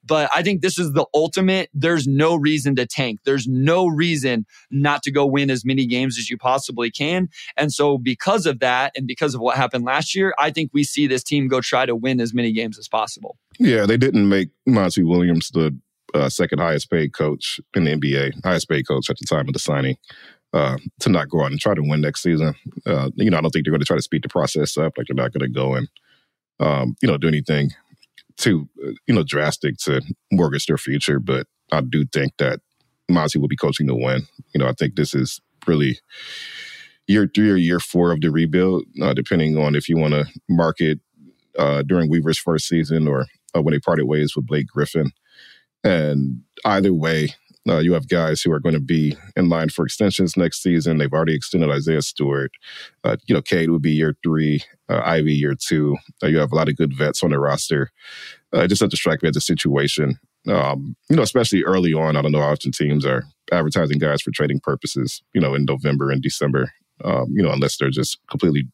But 0.05 0.29
I 0.35 0.43
think 0.43 0.61
this 0.61 0.79
is 0.79 0.93
the 0.93 1.07
ultimate. 1.15 1.71
There's 1.73 2.07
no 2.07 2.35
reason 2.35 2.77
to 2.77 2.87
tank. 2.87 3.21
There's 3.25 3.47
no 3.47 3.87
reason 3.87 4.47
not 4.71 5.03
to 5.05 5.11
go 5.11 5.25
win 5.25 5.51
as 5.51 5.65
many 5.65 5.87
games 5.87 6.19
as 6.19 6.29
you 6.29 6.37
possibly 6.37 6.91
can. 6.91 7.29
And 7.57 7.73
so 7.73 7.97
because 7.97 8.45
of 8.45 8.59
that 8.59 8.93
and 8.97 9.07
because 9.07 9.35
of 9.35 9.41
what 9.41 9.57
happened 9.57 9.85
last 9.85 10.15
year, 10.15 10.35
I 10.39 10.51
think 10.51 10.71
we 10.75 10.85
see 10.85 11.07
this 11.07 11.23
team 11.23 11.49
go 11.49 11.61
try 11.61 11.87
to 11.87 11.97
win 11.97 12.21
as 12.21 12.35
many 12.35 12.53
games 12.53 12.79
as 12.79 12.89
possible. 12.89 13.39
Yeah, 13.63 13.87
they 13.87 13.97
didn't 13.97 14.29
make 14.29 14.49
Monty 14.67 15.05
Williams 15.05 15.51
the 15.51 15.79
uh, 16.15 16.29
second 16.29 16.59
highest 16.59 16.91
paid 16.91 17.13
coach 17.13 17.61
in 17.75 17.85
the 17.85 17.93
NBA, 17.93 18.45
highest 18.45 18.69
paid 18.69 18.89
coach 18.89 19.09
at 19.09 19.19
the 19.19 19.25
time 19.25 19.47
of 19.47 19.53
the 19.53 19.61
signing 19.61 19.97
uh, 20.53 20.79
to 20.99 21.09
not 21.09 21.29
go 21.29 21.45
out 21.45 21.53
and 21.53 21.61
try 21.61 21.73
to 21.73 21.81
win 21.81 22.01
next 22.01 22.23
season. 22.23 22.55
Uh, 22.85 23.11
you 23.15 23.31
know, 23.31 23.39
I 23.39 23.41
don't 23.41 23.53
think 23.53 23.65
they're 23.65 23.71
going 23.71 23.81
to 23.81 23.87
try 23.87 23.97
to 23.97 24.03
speed 24.03 24.25
the 24.25 24.29
process 24.29 24.77
up. 24.77 24.95
Like 24.99 25.07
they're 25.07 25.15
not 25.15 25.33
going 25.33 25.49
to 25.49 25.49
go 25.49 25.75
and, 25.75 25.89
um, 26.59 26.97
you 27.01 27.07
know, 27.07 27.17
do 27.17 27.29
anything 27.29 27.71
too, 28.37 28.69
uh, 28.85 28.91
you 29.07 29.15
know, 29.15 29.23
drastic 29.23 29.77
to 29.85 30.03
mortgage 30.33 30.67
their 30.67 30.77
future. 30.77 31.21
But 31.21 31.47
I 31.71 31.83
do 31.83 32.05
think 32.05 32.33
that 32.39 32.59
Monty 33.09 33.39
will 33.39 33.47
be 33.47 33.57
coaching 33.57 33.87
to 33.87 33.95
win. 33.95 34.27
You 34.55 34.59
know, 34.59 34.67
I 34.67 34.73
think 34.73 34.97
this 34.97 35.15
is 35.15 35.41
really 35.69 36.01
year 37.07 37.31
three 37.33 37.51
or 37.51 37.57
year 37.57 37.79
four 37.79 38.11
of 38.11 38.23
the 38.23 38.33
rebuild, 38.33 38.87
uh, 39.01 39.15
depending 39.15 39.57
on 39.57 39.77
if 39.77 39.89
you 39.89 39.97
want 39.97 40.15
to 40.15 40.27
market 40.49 40.99
uh, 41.57 41.83
during 41.83 42.11
Weaver's 42.11 42.39
first 42.39 42.67
season 42.67 43.07
or 43.07 43.27
uh, 43.55 43.63
when 43.63 43.73
they 43.73 43.79
parted 43.79 44.07
ways 44.07 44.35
with 44.37 44.47
Blake 44.47 44.67
Griffin. 44.67 45.11
And 45.85 46.43
either 46.65 46.93
way, 46.93 47.35
uh, 47.69 47.79
you 47.79 47.93
have 47.93 48.09
guys 48.09 48.43
who 48.43 48.53
are 48.53 48.61
going 48.61 48.75
to 48.75 48.81
be 48.81 49.17
in 49.37 49.49
line 49.49 49.69
for 49.69 49.85
extensions 49.85 50.37
next 50.37 50.63
season. 50.63 50.99
They've 50.99 51.13
already 51.13 51.35
extended 51.35 51.71
Isaiah 51.71 52.03
Stewart. 52.03 52.51
Uh, 53.05 53.17
you 53.27 53.35
know, 53.35 53.43
Cade 53.43 53.71
would 53.71 53.83
be 53.83 53.93
year 53.93 54.17
three, 54.23 54.63
uh, 54.89 55.01
Ivey 55.05 55.35
year 55.35 55.55
two. 55.55 55.97
Uh, 56.23 56.27
you 56.27 56.39
have 56.39 56.53
a 56.53 56.57
lot 56.57 56.69
of 56.69 56.77
good 56.77 56.97
vets 56.97 57.23
on 57.23 57.31
the 57.31 57.39
roster. 57.39 57.91
Uh, 58.55 58.63
it 58.63 58.69
just 58.69 58.81
doesn't 58.81 58.97
strike 58.97 59.23
me 59.23 59.29
as 59.29 59.37
a 59.37 59.41
situation. 59.41 60.19
Um, 60.49 60.97
you 61.09 61.15
know, 61.15 61.23
especially 61.23 61.63
early 61.63 61.95
on, 61.95 62.17
I 62.17 62.23
don't 62.23 62.33
know 62.33 62.41
how 62.41 62.51
often 62.51 62.73
teams 62.73 63.07
are 63.07 63.23
advertising 63.53 63.99
guys 63.99 64.23
for 64.23 64.33
trading 64.33 64.59
purposes, 64.61 65.23
you 65.33 65.41
know, 65.41 65.55
in 65.55 65.65
November 65.65 66.11
and 66.11 66.21
December, 66.21 66.73
um, 67.05 67.27
you 67.31 67.43
know, 67.43 67.53
unless 67.53 67.77
they're 67.77 67.91
just 67.91 68.19
completely 68.29 68.65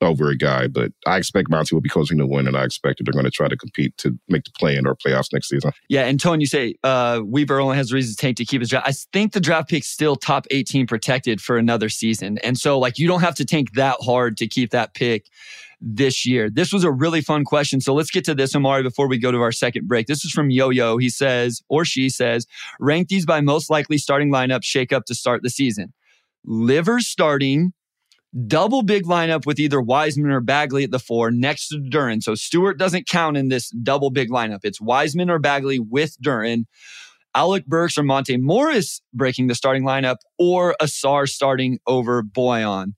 over 0.00 0.30
a 0.30 0.36
guy, 0.36 0.68
but 0.68 0.92
I 1.06 1.16
expect 1.16 1.50
Monty 1.50 1.74
will 1.74 1.80
be 1.80 1.88
coaching 1.88 2.18
to 2.18 2.26
win, 2.26 2.46
and 2.46 2.56
I 2.56 2.64
expect 2.64 2.98
that 2.98 3.04
they're 3.04 3.12
going 3.12 3.24
to 3.24 3.30
try 3.30 3.48
to 3.48 3.56
compete 3.56 3.96
to 3.98 4.18
make 4.28 4.44
the 4.44 4.50
play 4.58 4.76
in 4.76 4.86
or 4.86 4.94
playoffs 4.94 5.32
next 5.32 5.48
season. 5.48 5.72
Yeah, 5.88 6.04
and 6.04 6.20
Tony, 6.20 6.42
you 6.42 6.46
say 6.46 6.74
uh, 6.84 7.20
Weaver 7.24 7.60
only 7.60 7.76
has 7.76 7.92
reasons 7.92 8.16
to 8.16 8.20
take 8.20 8.36
to 8.36 8.44
keep 8.44 8.60
his 8.60 8.70
draft. 8.70 8.88
I 8.88 8.92
think 9.12 9.32
the 9.32 9.40
draft 9.40 9.68
pick's 9.68 9.88
still 9.88 10.16
top 10.16 10.46
18 10.50 10.86
protected 10.86 11.40
for 11.40 11.56
another 11.56 11.88
season, 11.88 12.38
and 12.38 12.58
so 12.58 12.78
like 12.78 12.98
you 12.98 13.08
don't 13.08 13.20
have 13.20 13.34
to 13.36 13.44
tank 13.44 13.74
that 13.74 13.96
hard 14.00 14.36
to 14.38 14.46
keep 14.46 14.70
that 14.70 14.94
pick 14.94 15.26
this 15.80 16.26
year. 16.26 16.50
This 16.50 16.72
was 16.72 16.84
a 16.84 16.90
really 16.90 17.20
fun 17.20 17.44
question. 17.44 17.80
So 17.80 17.94
let's 17.94 18.10
get 18.10 18.24
to 18.24 18.34
this, 18.34 18.54
Omari, 18.54 18.82
before 18.82 19.08
we 19.08 19.18
go 19.18 19.30
to 19.30 19.40
our 19.40 19.52
second 19.52 19.86
break. 19.86 20.06
This 20.06 20.24
is 20.24 20.32
from 20.32 20.50
Yo 20.50 20.70
Yo. 20.70 20.98
He 20.98 21.08
says, 21.08 21.62
or 21.68 21.84
she 21.84 22.08
says, 22.08 22.46
rank 22.80 23.08
these 23.08 23.24
by 23.24 23.40
most 23.40 23.70
likely 23.70 23.98
starting 23.98 24.32
lineup 24.32 24.64
shake 24.64 24.92
up 24.92 25.04
to 25.06 25.14
start 25.14 25.42
the 25.42 25.50
season. 25.50 25.92
Livers 26.44 27.06
starting, 27.06 27.72
double 28.46 28.82
big 28.82 29.04
lineup 29.04 29.46
with 29.46 29.58
either 29.58 29.80
Wiseman 29.80 30.30
or 30.30 30.40
Bagley 30.40 30.84
at 30.84 30.90
the 30.90 30.98
four 30.98 31.30
next 31.30 31.68
to 31.68 31.78
Duren. 31.78 32.22
So 32.22 32.34
Stewart 32.34 32.78
doesn't 32.78 33.08
count 33.08 33.36
in 33.36 33.48
this 33.48 33.70
double 33.70 34.10
big 34.10 34.30
lineup. 34.30 34.60
It's 34.62 34.80
Wiseman 34.80 35.30
or 35.30 35.38
Bagley 35.38 35.78
with 35.78 36.16
Duren. 36.22 36.64
Alec 37.34 37.66
Burks 37.66 37.98
or 37.98 38.02
Monte 38.02 38.36
Morris 38.38 39.00
breaking 39.12 39.46
the 39.48 39.54
starting 39.54 39.84
lineup, 39.84 40.16
or 40.38 40.74
Ausar 40.80 41.28
starting 41.28 41.78
over 41.86 42.22
Bojan. 42.22 42.94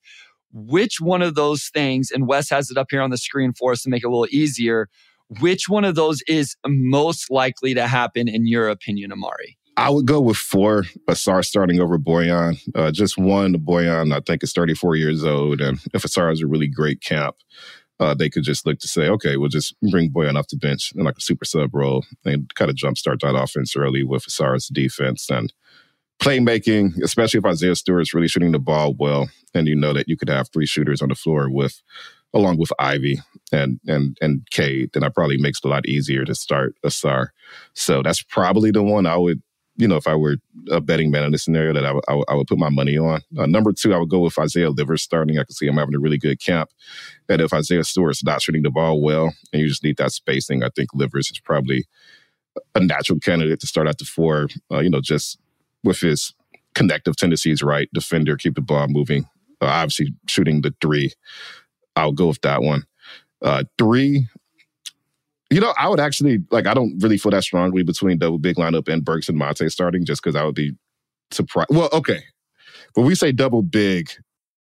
which 0.53 0.99
one 0.99 1.21
of 1.21 1.35
those 1.35 1.69
things, 1.73 2.11
and 2.11 2.27
Wes 2.27 2.49
has 2.49 2.69
it 2.69 2.77
up 2.77 2.87
here 2.89 3.01
on 3.01 3.09
the 3.09 3.17
screen 3.17 3.53
for 3.53 3.71
us 3.71 3.83
to 3.83 3.89
make 3.89 4.03
it 4.03 4.07
a 4.07 4.09
little 4.09 4.27
easier, 4.31 4.89
which 5.39 5.69
one 5.69 5.85
of 5.85 5.95
those 5.95 6.21
is 6.27 6.55
most 6.67 7.31
likely 7.31 7.73
to 7.73 7.87
happen 7.87 8.27
in 8.27 8.47
your 8.47 8.67
opinion, 8.69 9.11
Omari? 9.11 9.57
I 9.77 9.89
would 9.89 10.05
go 10.05 10.19
with 10.19 10.37
four. 10.37 10.83
Ausar 11.09 11.43
starting 11.45 11.79
over 11.79 11.97
Bojan. 11.97 12.59
Uh, 12.75 12.91
just 12.91 13.17
one, 13.17 13.55
Bojan, 13.55 14.13
I 14.13 14.19
think, 14.19 14.43
is 14.43 14.53
34 14.53 14.95
years 14.95 15.23
old. 15.23 15.61
And 15.61 15.79
if 15.93 16.03
Ausar 16.03 16.31
is 16.31 16.41
a 16.41 16.47
really 16.47 16.67
great 16.67 17.01
camp, 17.01 17.35
uh, 17.99 18.13
they 18.13 18.29
could 18.29 18.43
just 18.43 18.65
look 18.65 18.79
to 18.79 18.87
say, 18.87 19.07
okay, 19.07 19.37
we'll 19.37 19.49
just 19.49 19.75
bring 19.89 20.11
Bojan 20.11 20.37
off 20.37 20.47
the 20.47 20.57
bench 20.57 20.91
in 20.95 21.03
like 21.03 21.17
a 21.17 21.21
super 21.21 21.45
sub 21.45 21.73
role 21.73 22.03
and 22.25 22.53
kind 22.55 22.69
of 22.69 22.75
jumpstart 22.75 23.21
that 23.21 23.35
offense 23.35 23.75
early 23.75 24.03
with 24.03 24.25
Ausar's 24.25 24.67
defense 24.67 25.29
and 25.29 25.53
playmaking, 26.19 27.01
especially 27.03 27.39
if 27.39 27.45
Isaiah 27.45 27.75
Stewart's 27.75 28.13
really 28.13 28.27
shooting 28.27 28.51
the 28.51 28.59
ball 28.59 28.93
well. 28.97 29.29
And 29.53 29.67
you 29.67 29.75
know 29.75 29.93
that 29.93 30.07
you 30.07 30.17
could 30.17 30.29
have 30.29 30.49
three 30.49 30.65
shooters 30.65 31.01
on 31.01 31.09
the 31.09 31.15
floor 31.15 31.49
with 31.49 31.81
along 32.33 32.57
with 32.57 32.71
Ivey 32.79 33.19
and 33.51 33.79
and 33.87 34.17
and 34.21 34.47
Cade, 34.51 34.91
then 34.93 35.01
that 35.01 35.13
probably 35.13 35.37
makes 35.37 35.59
it 35.59 35.67
a 35.67 35.69
lot 35.69 35.85
easier 35.85 36.23
to 36.25 36.35
start 36.35 36.75
Ausar. 36.85 37.27
So 37.73 38.01
that's 38.01 38.23
probably 38.23 38.71
the 38.71 38.83
one 38.83 39.05
I 39.05 39.17
would 39.17 39.41
you 39.81 39.87
know, 39.87 39.95
if 39.95 40.07
I 40.07 40.13
were 40.15 40.37
a 40.69 40.79
betting 40.79 41.09
man 41.09 41.23
in 41.23 41.31
this 41.31 41.43
scenario, 41.43 41.73
that 41.73 41.83
I, 41.83 41.87
w- 41.87 42.01
I, 42.07 42.11
w- 42.11 42.25
I 42.29 42.35
would 42.35 42.45
put 42.45 42.59
my 42.59 42.69
money 42.69 42.99
on. 42.99 43.21
Uh, 43.35 43.47
number 43.47 43.73
two, 43.73 43.95
I 43.95 43.97
would 43.97 44.09
go 44.09 44.19
with 44.19 44.37
Isaiah 44.37 44.69
Livers 44.69 45.01
starting. 45.01 45.39
I 45.39 45.43
can 45.43 45.55
see 45.55 45.65
him 45.65 45.77
having 45.77 45.95
a 45.95 45.99
really 45.99 46.19
good 46.19 46.39
camp. 46.39 46.69
And 47.27 47.41
if 47.41 47.51
Isaiah 47.51 47.83
Stewart's 47.83 48.23
not 48.23 48.43
shooting 48.43 48.61
the 48.61 48.69
ball 48.69 49.01
well, 49.01 49.33
and 49.51 49.59
you 49.59 49.67
just 49.67 49.83
need 49.83 49.97
that 49.97 50.11
spacing, 50.11 50.63
I 50.63 50.69
think 50.69 50.89
Livers 50.93 51.31
is 51.31 51.39
probably 51.39 51.85
a 52.75 52.79
natural 52.79 53.17
candidate 53.17 53.59
to 53.61 53.67
start 53.67 53.87
at 53.87 53.97
the 53.97 54.05
four. 54.05 54.49
Uh, 54.71 54.81
you 54.81 54.89
know, 54.91 55.01
just 55.01 55.39
with 55.83 55.99
his 55.99 56.31
connective 56.75 57.15
tendencies, 57.15 57.63
right? 57.63 57.89
Defender, 57.91 58.37
keep 58.37 58.53
the 58.53 58.61
ball 58.61 58.85
moving. 58.87 59.23
Uh, 59.61 59.65
obviously, 59.65 60.13
shooting 60.27 60.61
the 60.61 60.75
three. 60.79 61.11
I'll 61.95 62.11
go 62.11 62.27
with 62.27 62.41
that 62.41 62.61
one. 62.61 62.83
Uh, 63.41 63.63
three, 63.79 64.27
you 65.51 65.59
know, 65.59 65.73
I 65.77 65.89
would 65.89 65.99
actually 65.99 66.39
like. 66.49 66.65
I 66.65 66.73
don't 66.73 66.97
really 67.01 67.17
feel 67.17 67.31
that 67.31 67.43
strongly 67.43 67.83
between 67.83 68.17
double 68.17 68.39
big 68.39 68.55
lineup 68.55 68.87
and 68.87 69.03
Burks 69.03 69.29
and 69.29 69.37
Monte 69.37 69.67
starting, 69.69 70.05
just 70.05 70.23
because 70.23 70.35
I 70.35 70.43
would 70.43 70.55
be 70.55 70.73
surprised. 71.29 71.69
Well, 71.71 71.89
okay, 71.91 72.23
when 72.93 73.05
we 73.05 73.15
say 73.15 73.31
double 73.31 73.61
big, 73.61 74.09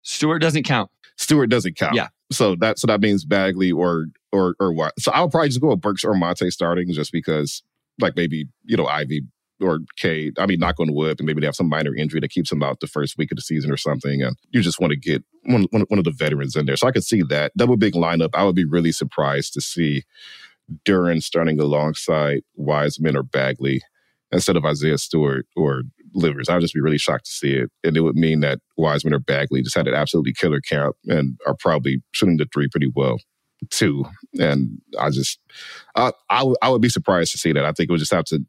Stewart 0.02 0.42
doesn't 0.42 0.64
count. 0.64 0.90
Stewart 1.16 1.50
doesn't 1.50 1.76
count. 1.76 1.94
Yeah. 1.94 2.08
So 2.32 2.56
that 2.56 2.78
so 2.78 2.86
that 2.88 3.00
means 3.00 3.24
Bagley 3.24 3.70
or 3.70 4.06
or 4.32 4.56
or 4.58 4.72
what? 4.72 4.98
So 4.98 5.12
I 5.12 5.20
would 5.20 5.30
probably 5.30 5.48
just 5.48 5.60
go 5.60 5.68
with 5.68 5.80
Burks 5.80 6.04
or 6.04 6.14
Monte 6.14 6.50
starting, 6.50 6.92
just 6.92 7.12
because 7.12 7.62
like 8.00 8.16
maybe 8.16 8.46
you 8.64 8.76
know 8.76 8.86
Ivey 8.86 9.22
or 9.60 9.80
Cade. 9.96 10.38
I 10.38 10.46
mean, 10.46 10.58
knock 10.58 10.80
on 10.80 10.92
wood, 10.92 11.20
and 11.20 11.26
maybe 11.26 11.40
they 11.40 11.46
have 11.46 11.54
some 11.54 11.68
minor 11.68 11.94
injury 11.94 12.20
that 12.20 12.30
keeps 12.30 12.50
them 12.50 12.62
out 12.62 12.80
the 12.80 12.86
first 12.86 13.16
week 13.16 13.30
of 13.30 13.36
the 13.36 13.42
season 13.42 13.70
or 13.70 13.76
something, 13.76 14.22
and 14.22 14.36
you 14.50 14.62
just 14.62 14.80
want 14.80 14.90
to 14.92 14.98
get 14.98 15.22
one, 15.44 15.66
one, 15.70 15.82
one 15.88 15.98
of 15.98 16.04
the 16.04 16.10
veterans 16.10 16.56
in 16.56 16.66
there. 16.66 16.76
So 16.76 16.86
I 16.86 16.92
could 16.92 17.04
see 17.04 17.22
that 17.22 17.56
double 17.56 17.76
big 17.76 17.94
lineup. 17.94 18.30
I 18.34 18.44
would 18.44 18.56
be 18.56 18.64
really 18.64 18.92
surprised 18.92 19.54
to 19.54 19.60
see 19.60 20.02
Duren 20.86 21.22
starting 21.22 21.60
alongside 21.60 22.42
Wiseman 22.54 23.16
or 23.16 23.22
Bagley 23.22 23.80
instead 24.30 24.56
of 24.56 24.64
Isaiah 24.64 24.98
Stewart 24.98 25.46
or 25.56 25.82
Livers. 26.14 26.48
I'd 26.48 26.60
just 26.60 26.74
be 26.74 26.80
really 26.80 26.98
shocked 26.98 27.26
to 27.26 27.30
see 27.30 27.54
it. 27.54 27.70
And 27.84 27.96
it 27.96 28.00
would 28.00 28.16
mean 28.16 28.40
that 28.40 28.60
Wiseman 28.76 29.14
or 29.14 29.18
Bagley 29.18 29.62
just 29.62 29.76
had 29.76 29.88
an 29.88 29.94
absolutely 29.94 30.34
killer 30.34 30.60
camp 30.60 30.96
and 31.06 31.38
are 31.46 31.56
probably 31.58 32.02
shooting 32.12 32.36
the 32.36 32.46
three 32.52 32.68
pretty 32.68 32.90
well 32.94 33.18
too. 33.70 34.04
And 34.38 34.78
I 34.98 35.10
just, 35.10 35.38
I, 35.96 36.12
I, 36.28 36.38
w- 36.40 36.56
I 36.62 36.68
would 36.68 36.82
be 36.82 36.88
surprised 36.88 37.32
to 37.32 37.38
see 37.38 37.52
that. 37.52 37.64
I 37.64 37.72
think 37.72 37.88
it 37.88 37.92
would 37.92 38.00
just 38.00 38.12
have 38.12 38.24
to 38.26 38.44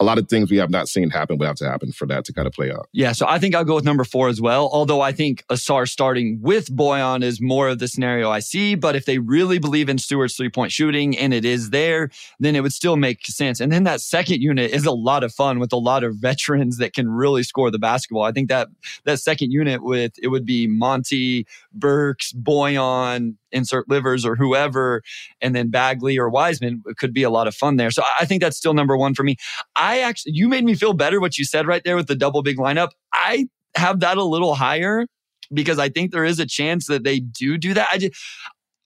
a 0.00 0.04
lot 0.04 0.18
of 0.18 0.28
things 0.28 0.50
we 0.50 0.56
have 0.56 0.70
not 0.70 0.88
seen 0.88 1.10
happen 1.10 1.38
would 1.38 1.46
have 1.46 1.56
to 1.56 1.68
happen 1.68 1.92
for 1.92 2.06
that 2.06 2.24
to 2.24 2.32
kind 2.32 2.46
of 2.46 2.52
play 2.52 2.70
out. 2.70 2.88
Yeah, 2.92 3.12
so 3.12 3.26
I 3.28 3.38
think 3.38 3.54
I'll 3.54 3.64
go 3.64 3.74
with 3.74 3.84
number 3.84 4.04
four 4.04 4.28
as 4.28 4.40
well. 4.40 4.68
Although 4.72 5.00
I 5.00 5.12
think 5.12 5.44
Ausar 5.48 5.88
starting 5.88 6.38
with 6.40 6.74
Bojan 6.74 7.22
is 7.22 7.40
more 7.40 7.68
of 7.68 7.78
the 7.78 7.88
scenario 7.88 8.30
I 8.30 8.40
see. 8.40 8.74
But 8.74 8.96
if 8.96 9.06
they 9.06 9.18
really 9.18 9.58
believe 9.58 9.88
in 9.88 9.98
Stewart's 9.98 10.36
three 10.36 10.50
point 10.50 10.72
shooting 10.72 11.16
and 11.16 11.32
it 11.32 11.44
is 11.44 11.70
there, 11.70 12.10
then 12.40 12.56
it 12.56 12.62
would 12.62 12.72
still 12.72 12.96
make 12.96 13.24
sense. 13.26 13.60
And 13.60 13.72
then 13.72 13.84
that 13.84 14.00
second 14.00 14.40
unit 14.42 14.70
is 14.72 14.86
a 14.86 14.92
lot 14.92 15.24
of 15.24 15.32
fun 15.32 15.58
with 15.58 15.72
a 15.72 15.76
lot 15.76 16.04
of 16.04 16.16
veterans 16.24 16.78
that 16.78 16.94
can 16.94 17.08
really 17.08 17.42
score 17.42 17.70
the 17.70 17.78
basketball. 17.78 18.24
I 18.24 18.32
think 18.32 18.48
that 18.48 18.68
that 19.04 19.20
second 19.20 19.52
unit 19.52 19.82
with 19.82 20.12
it 20.22 20.28
would 20.28 20.46
be 20.46 20.66
Monte, 20.66 21.46
Burks, 21.72 22.32
Bojan, 22.32 23.36
insert 23.54 23.88
livers 23.88 24.26
or 24.26 24.36
whoever, 24.36 25.02
and 25.40 25.54
then 25.56 25.70
Bagley 25.70 26.18
or 26.18 26.28
Wiseman 26.28 26.82
could 26.98 27.14
be 27.14 27.22
a 27.22 27.30
lot 27.30 27.48
of 27.48 27.54
fun 27.54 27.76
there. 27.76 27.90
So 27.90 28.02
I 28.20 28.26
think 28.26 28.42
that's 28.42 28.56
still 28.56 28.74
number 28.74 28.96
one 28.96 29.14
for 29.14 29.22
me. 29.22 29.36
I 29.76 30.00
actually, 30.00 30.32
you 30.34 30.48
made 30.48 30.64
me 30.64 30.74
feel 30.74 30.92
better 30.92 31.20
what 31.20 31.38
you 31.38 31.44
said 31.44 31.66
right 31.66 31.82
there 31.84 31.96
with 31.96 32.08
the 32.08 32.16
double 32.16 32.42
big 32.42 32.58
lineup. 32.58 32.90
I 33.12 33.46
have 33.76 34.00
that 34.00 34.18
a 34.18 34.24
little 34.24 34.54
higher 34.54 35.06
because 35.52 35.78
I 35.78 35.88
think 35.88 36.10
there 36.10 36.24
is 36.24 36.38
a 36.38 36.46
chance 36.46 36.86
that 36.86 37.04
they 37.04 37.20
do 37.20 37.56
do 37.56 37.74
that. 37.74 37.88
I 37.90 37.98
just, 37.98 38.14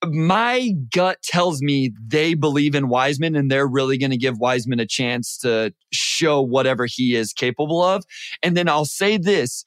my 0.05 0.73
gut 0.95 1.19
tells 1.23 1.61
me 1.61 1.93
they 2.07 2.35
believe 2.35 2.75
in 2.75 2.89
Wiseman 2.89 3.35
and 3.35 3.51
they're 3.51 3.67
really 3.67 3.99
going 3.99 4.11
to 4.11 4.17
give 4.17 4.39
Wiseman 4.39 4.79
a 4.79 4.87
chance 4.87 5.37
to 5.39 5.75
show 5.93 6.41
whatever 6.41 6.87
he 6.87 7.17
is 7.17 7.33
capable 7.33 7.83
of. 7.83 8.05
And 8.43 8.57
then 8.57 8.69
I'll 8.69 8.85
say 8.85 9.17
this 9.17 9.65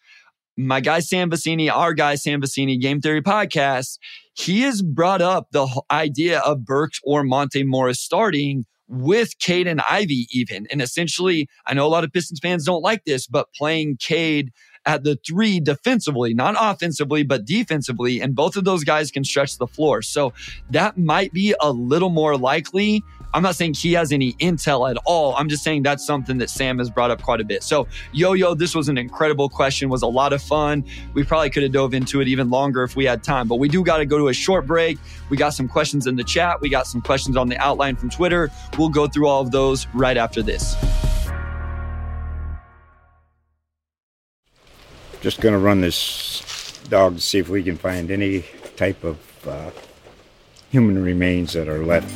my 0.58 0.80
guy 0.80 1.00
Sam 1.00 1.30
Vecenie, 1.30 1.72
our 1.72 1.94
guy 1.94 2.16
Sam 2.16 2.42
Vecenie, 2.42 2.80
Game 2.80 3.02
Theory 3.02 3.22
Podcast, 3.22 3.98
he 4.34 4.62
has 4.62 4.82
brought 4.82 5.22
up 5.22 5.48
the 5.52 5.68
idea 5.90 6.40
of 6.40 6.66
Burks 6.66 7.00
or 7.04 7.24
Monte 7.24 7.64
Morris 7.64 8.00
starting 8.00 8.66
with 8.88 9.40
Cade 9.40 9.68
and 9.68 9.82
Ivey, 9.90 10.28
even. 10.32 10.68
And 10.70 10.82
essentially, 10.82 11.48
I 11.66 11.74
know 11.74 11.86
a 11.86 11.90
lot 11.90 12.04
of 12.04 12.12
Pistons 12.12 12.40
fans 12.42 12.66
don't 12.66 12.82
like 12.82 13.06
this, 13.06 13.26
but 13.26 13.48
playing 13.54 13.98
Cade 14.02 14.52
at 14.86 15.04
the 15.04 15.18
three 15.26 15.60
defensively, 15.60 16.34
not 16.34 16.56
offensively, 16.60 17.24
but 17.24 17.46
defensively. 17.46 18.20
And 18.20 18.36
both 18.36 18.56
of 18.56 18.66
those 18.66 18.84
guys 18.84 19.12
can 19.12 19.24
stretch 19.24 19.58
the 19.58 19.68
floor. 19.68 20.02
So 20.02 20.34
that 20.72 20.98
might 20.98 21.32
be 21.32 21.56
a 21.62 21.72
little 21.72 22.10
more 22.10 22.38
likely. 22.38 23.04
I'm 23.34 23.44
not 23.44 23.56
saying 23.56 23.76
he 23.76 23.94
has 23.94 24.12
any 24.12 24.34
intel 24.34 24.90
at 24.90 24.98
all. 25.06 25.36
I'm 25.36 25.48
just 25.48 25.64
saying 25.64 25.84
that's 25.84 26.06
something 26.06 26.38
that 26.40 26.50
Sam 26.50 26.80
has 26.80 26.90
brought 26.90 27.12
up 27.12 27.22
quite 27.22 27.40
a 27.40 27.46
bit. 27.46 27.64
So, 27.64 27.88
yo, 28.12 28.34
yo, 28.34 28.54
this 28.54 28.76
was 28.76 28.90
an 28.90 28.98
incredible 28.98 29.48
question, 29.48 29.90
was 29.90 30.02
a 30.02 30.08
lot 30.08 30.34
of 30.34 30.42
fun. 30.42 30.84
We 31.14 31.24
probably 31.24 31.50
could 31.50 31.64
have 31.64 31.72
dove 31.72 31.94
into 31.94 32.20
it 32.20 32.28
even 32.28 32.50
longer 32.50 32.84
if 32.84 32.96
we 32.96 33.06
had 33.06 33.24
time, 33.24 33.48
but 33.48 33.56
we 33.56 33.70
do 33.70 33.84
got 33.84 33.98
to 33.98 34.06
go 34.06 34.18
to 34.18 34.28
a 34.28 34.34
short 34.34 34.68
break. 34.68 34.98
We 35.30 35.38
got 35.38 35.52
some 35.52 35.68
questions 35.68 36.08
in 36.08 36.16
the 36.16 36.24
chat. 36.24 36.60
We 36.60 36.70
got 36.70 36.88
some 36.88 37.02
questions 37.02 37.38
on 37.38 37.48
the 37.48 37.58
outline 37.58 37.96
from 37.96 38.10
Twitter. 38.10 38.50
We'll 38.78 38.90
go 38.90 39.08
through 39.08 39.28
all 39.28 39.42
of 39.42 39.52
those 39.52 39.88
right 39.94 40.18
after 40.18 40.42
this. 40.42 40.76
Just 45.22 45.40
going 45.40 45.54
to 45.54 45.60
run 45.60 45.82
this 45.82 46.82
dog 46.90 47.16
to 47.16 47.22
see 47.22 47.38
if 47.38 47.48
we 47.48 47.64
can 47.64 47.78
find 47.78 48.12
any 48.12 48.44
type 48.76 49.04
of 49.04 49.20
uh, 49.48 49.70
human 50.72 51.02
remains 51.02 51.54
that 51.54 51.68
are 51.68 51.86
left. 51.86 52.12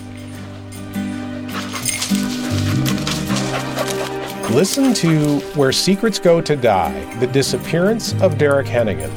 Listen 4.52 4.94
to 4.94 5.40
Where 5.56 5.72
Secrets 5.72 6.20
Go 6.20 6.40
to 6.40 6.56
Die 6.56 7.16
The 7.16 7.28
Disappearance 7.28 8.14
of 8.22 8.38
Derek 8.38 8.68
Hennigan. 8.68 9.12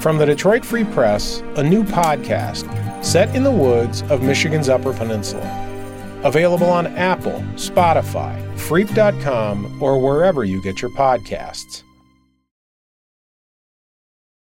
From 0.00 0.16
the 0.16 0.24
Detroit 0.24 0.64
Free 0.64 0.84
Press, 0.84 1.40
a 1.56 1.62
new 1.62 1.82
podcast 1.82 2.64
set 3.04 3.34
in 3.34 3.42
the 3.42 3.50
woods 3.50 4.02
of 4.02 4.22
Michigan's 4.22 4.68
Upper 4.68 4.92
Peninsula. 4.92 5.42
Available 6.22 6.70
on 6.70 6.86
Apple, 6.86 7.44
Spotify, 7.54 8.40
Freep.com, 8.56 9.82
or 9.82 10.00
wherever 10.00 10.44
you 10.44 10.62
get 10.62 10.80
your 10.80 10.90
podcasts. 10.92 11.82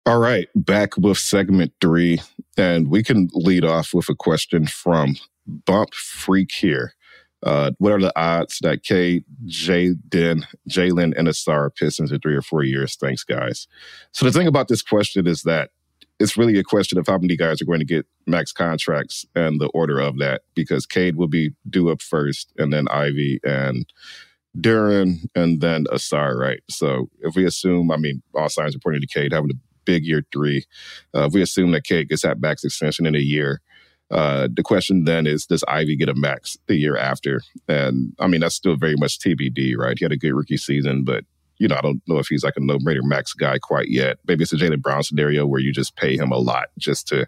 All 0.06 0.18
right, 0.18 0.48
back 0.54 0.96
with 0.96 1.18
segment 1.18 1.72
three. 1.80 2.20
And 2.56 2.88
we 2.88 3.02
can 3.02 3.28
lead 3.34 3.64
off 3.64 3.92
with 3.92 4.08
a 4.08 4.14
question 4.14 4.66
from 4.66 5.16
Bump 5.46 5.92
Freak 5.92 6.52
here. 6.52 6.94
Uh, 7.42 7.70
what 7.78 7.92
are 7.92 8.00
the 8.00 8.18
odds 8.18 8.58
that 8.60 8.82
Cade, 8.82 9.24
Jaden, 9.46 10.44
Jalen, 10.68 11.16
and 11.16 11.28
Ausar 11.28 11.74
Pistons 11.74 12.10
in 12.10 12.18
three 12.20 12.34
or 12.34 12.42
four 12.42 12.64
years? 12.64 12.96
Thanks, 12.96 13.24
guys. 13.24 13.68
So 14.12 14.24
the 14.24 14.32
thing 14.32 14.46
about 14.46 14.68
this 14.68 14.82
question 14.82 15.26
is 15.26 15.42
that 15.42 15.70
it's 16.18 16.36
really 16.36 16.58
a 16.58 16.64
question 16.64 16.98
of 16.98 17.06
how 17.06 17.18
many 17.18 17.36
guys 17.36 17.60
are 17.60 17.66
going 17.66 17.78
to 17.78 17.84
get 17.84 18.06
max 18.26 18.52
contracts 18.52 19.26
and 19.34 19.60
the 19.60 19.68
order 19.68 19.98
of 20.00 20.18
that, 20.18 20.42
because 20.54 20.86
Cade 20.86 21.16
will 21.16 21.28
be 21.28 21.50
due 21.68 21.90
up 21.90 22.00
first, 22.00 22.52
and 22.56 22.72
then 22.72 22.88
Ivey 22.88 23.38
and 23.44 23.84
Duren, 24.58 25.28
and 25.34 25.60
then 25.60 25.84
Ausar, 25.92 26.34
right? 26.38 26.62
So 26.70 27.10
if 27.20 27.36
we 27.36 27.44
assume, 27.44 27.90
I 27.90 27.98
mean, 27.98 28.22
all 28.34 28.48
signs 28.48 28.74
are 28.74 28.78
pointing 28.78 29.02
to 29.02 29.06
Cade 29.06 29.32
having 29.32 29.50
a 29.50 29.58
big 29.84 30.06
year 30.06 30.24
three. 30.32 30.64
Uh, 31.14 31.26
if 31.26 31.34
we 31.34 31.42
assume 31.42 31.72
that 31.72 31.84
Cade 31.84 32.08
gets 32.08 32.22
that 32.22 32.40
max 32.40 32.64
extension 32.64 33.04
in 33.04 33.14
a 33.14 33.18
year, 33.18 33.60
uh, 34.10 34.48
the 34.52 34.62
question 34.62 35.04
then 35.04 35.26
is, 35.26 35.46
does 35.46 35.64
Ivey 35.66 35.96
get 35.96 36.08
a 36.08 36.14
max 36.14 36.56
the 36.66 36.76
year 36.76 36.96
after? 36.96 37.42
And 37.68 38.14
I 38.18 38.26
mean, 38.26 38.40
that's 38.40 38.54
still 38.54 38.76
very 38.76 38.96
much 38.96 39.18
TBD, 39.18 39.76
right? 39.76 39.98
He 39.98 40.04
had 40.04 40.12
a 40.12 40.16
good 40.16 40.32
rookie 40.32 40.56
season, 40.56 41.04
but 41.04 41.24
you 41.58 41.68
know, 41.68 41.76
I 41.76 41.80
don't 41.80 42.02
know 42.06 42.18
if 42.18 42.26
he's 42.26 42.44
like 42.44 42.56
a 42.56 42.60
no-brainer 42.60 43.02
max 43.02 43.32
guy 43.32 43.58
quite 43.58 43.88
yet. 43.88 44.18
Maybe 44.26 44.42
it's 44.42 44.52
a 44.52 44.56
Jaylen 44.56 44.82
Brown 44.82 45.02
scenario 45.02 45.46
where 45.46 45.60
you 45.60 45.72
just 45.72 45.96
pay 45.96 46.16
him 46.16 46.30
a 46.30 46.36
lot 46.36 46.68
just 46.78 47.08
to 47.08 47.26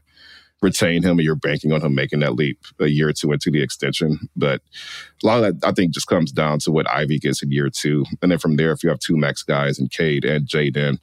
retain 0.61 1.03
him 1.03 1.13
and 1.13 1.21
you're 1.21 1.35
banking 1.35 1.73
on 1.73 1.81
him 1.81 1.95
making 1.95 2.21
that 2.21 2.35
leap 2.35 2.59
a 2.81 2.89
year 2.89 3.09
or 3.09 3.13
two 3.13 3.33
into 3.33 3.51
the 3.51 3.63
extension. 3.63 4.29
But 4.37 4.61
a 5.23 5.27
lot 5.27 5.43
of 5.43 5.61
that, 5.61 5.67
I 5.67 5.73
think, 5.73 5.93
just 5.93 6.09
comes 6.09 6.33
down 6.33 6.59
to 6.61 6.73
what 6.73 6.91
Ivey 6.91 7.19
gets 7.19 7.43
in 7.43 7.53
year 7.53 7.71
two. 7.71 8.05
And 8.21 8.31
then 8.31 8.39
from 8.39 8.57
there, 8.57 8.73
if 8.73 8.83
you 8.83 8.91
have 8.91 8.99
two 8.99 9.17
max 9.17 9.43
guys 9.43 9.79
and 9.79 9.91
Cade 9.91 10.25
and 10.25 10.47
Jaden, 10.47 10.99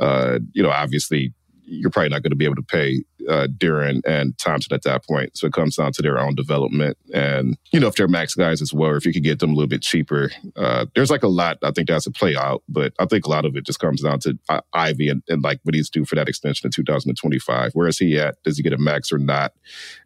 uh, 0.00 0.40
you 0.52 0.62
know, 0.62 0.70
obviously 0.70 1.32
you're 1.66 1.90
probably 1.90 2.10
not 2.10 2.22
going 2.22 2.30
to 2.30 2.36
be 2.36 2.44
able 2.44 2.56
to 2.56 2.62
pay 2.62 3.04
uh, 3.28 3.46
Duren 3.46 4.02
and 4.06 4.36
Thompson 4.38 4.74
at 4.74 4.82
that 4.82 5.04
point. 5.04 5.36
So 5.36 5.46
it 5.46 5.52
comes 5.52 5.76
down 5.76 5.92
to 5.92 6.02
their 6.02 6.18
own 6.18 6.34
development. 6.34 6.98
And, 7.12 7.56
you 7.72 7.80
know, 7.80 7.88
if 7.88 7.94
they're 7.94 8.08
max 8.08 8.34
guys 8.34 8.60
as 8.60 8.72
well, 8.72 8.96
if 8.96 9.06
you 9.06 9.12
could 9.12 9.22
get 9.22 9.38
them 9.38 9.50
a 9.50 9.54
little 9.54 9.68
bit 9.68 9.82
cheaper, 9.82 10.30
uh, 10.56 10.86
there's 10.94 11.10
like 11.10 11.22
a 11.22 11.28
lot 11.28 11.58
I 11.62 11.70
think 11.70 11.88
that's 11.88 12.06
a 12.06 12.10
play 12.10 12.36
out. 12.36 12.62
But 12.68 12.92
I 12.98 13.06
think 13.06 13.26
a 13.26 13.30
lot 13.30 13.44
of 13.44 13.56
it 13.56 13.64
just 13.64 13.80
comes 13.80 14.02
down 14.02 14.20
to 14.20 14.38
uh, 14.48 14.60
Ivey 14.72 15.08
and, 15.08 15.22
and 15.28 15.42
like 15.42 15.60
what 15.62 15.74
he's 15.74 15.90
due 15.90 16.04
for 16.04 16.14
that 16.16 16.28
extension 16.28 16.66
in 16.66 16.72
2025. 16.72 17.72
Where 17.72 17.88
is 17.88 17.98
he 17.98 18.18
at? 18.18 18.42
Does 18.42 18.56
he 18.56 18.62
get 18.62 18.72
a 18.72 18.78
max 18.78 19.12
or 19.12 19.18
not? 19.18 19.52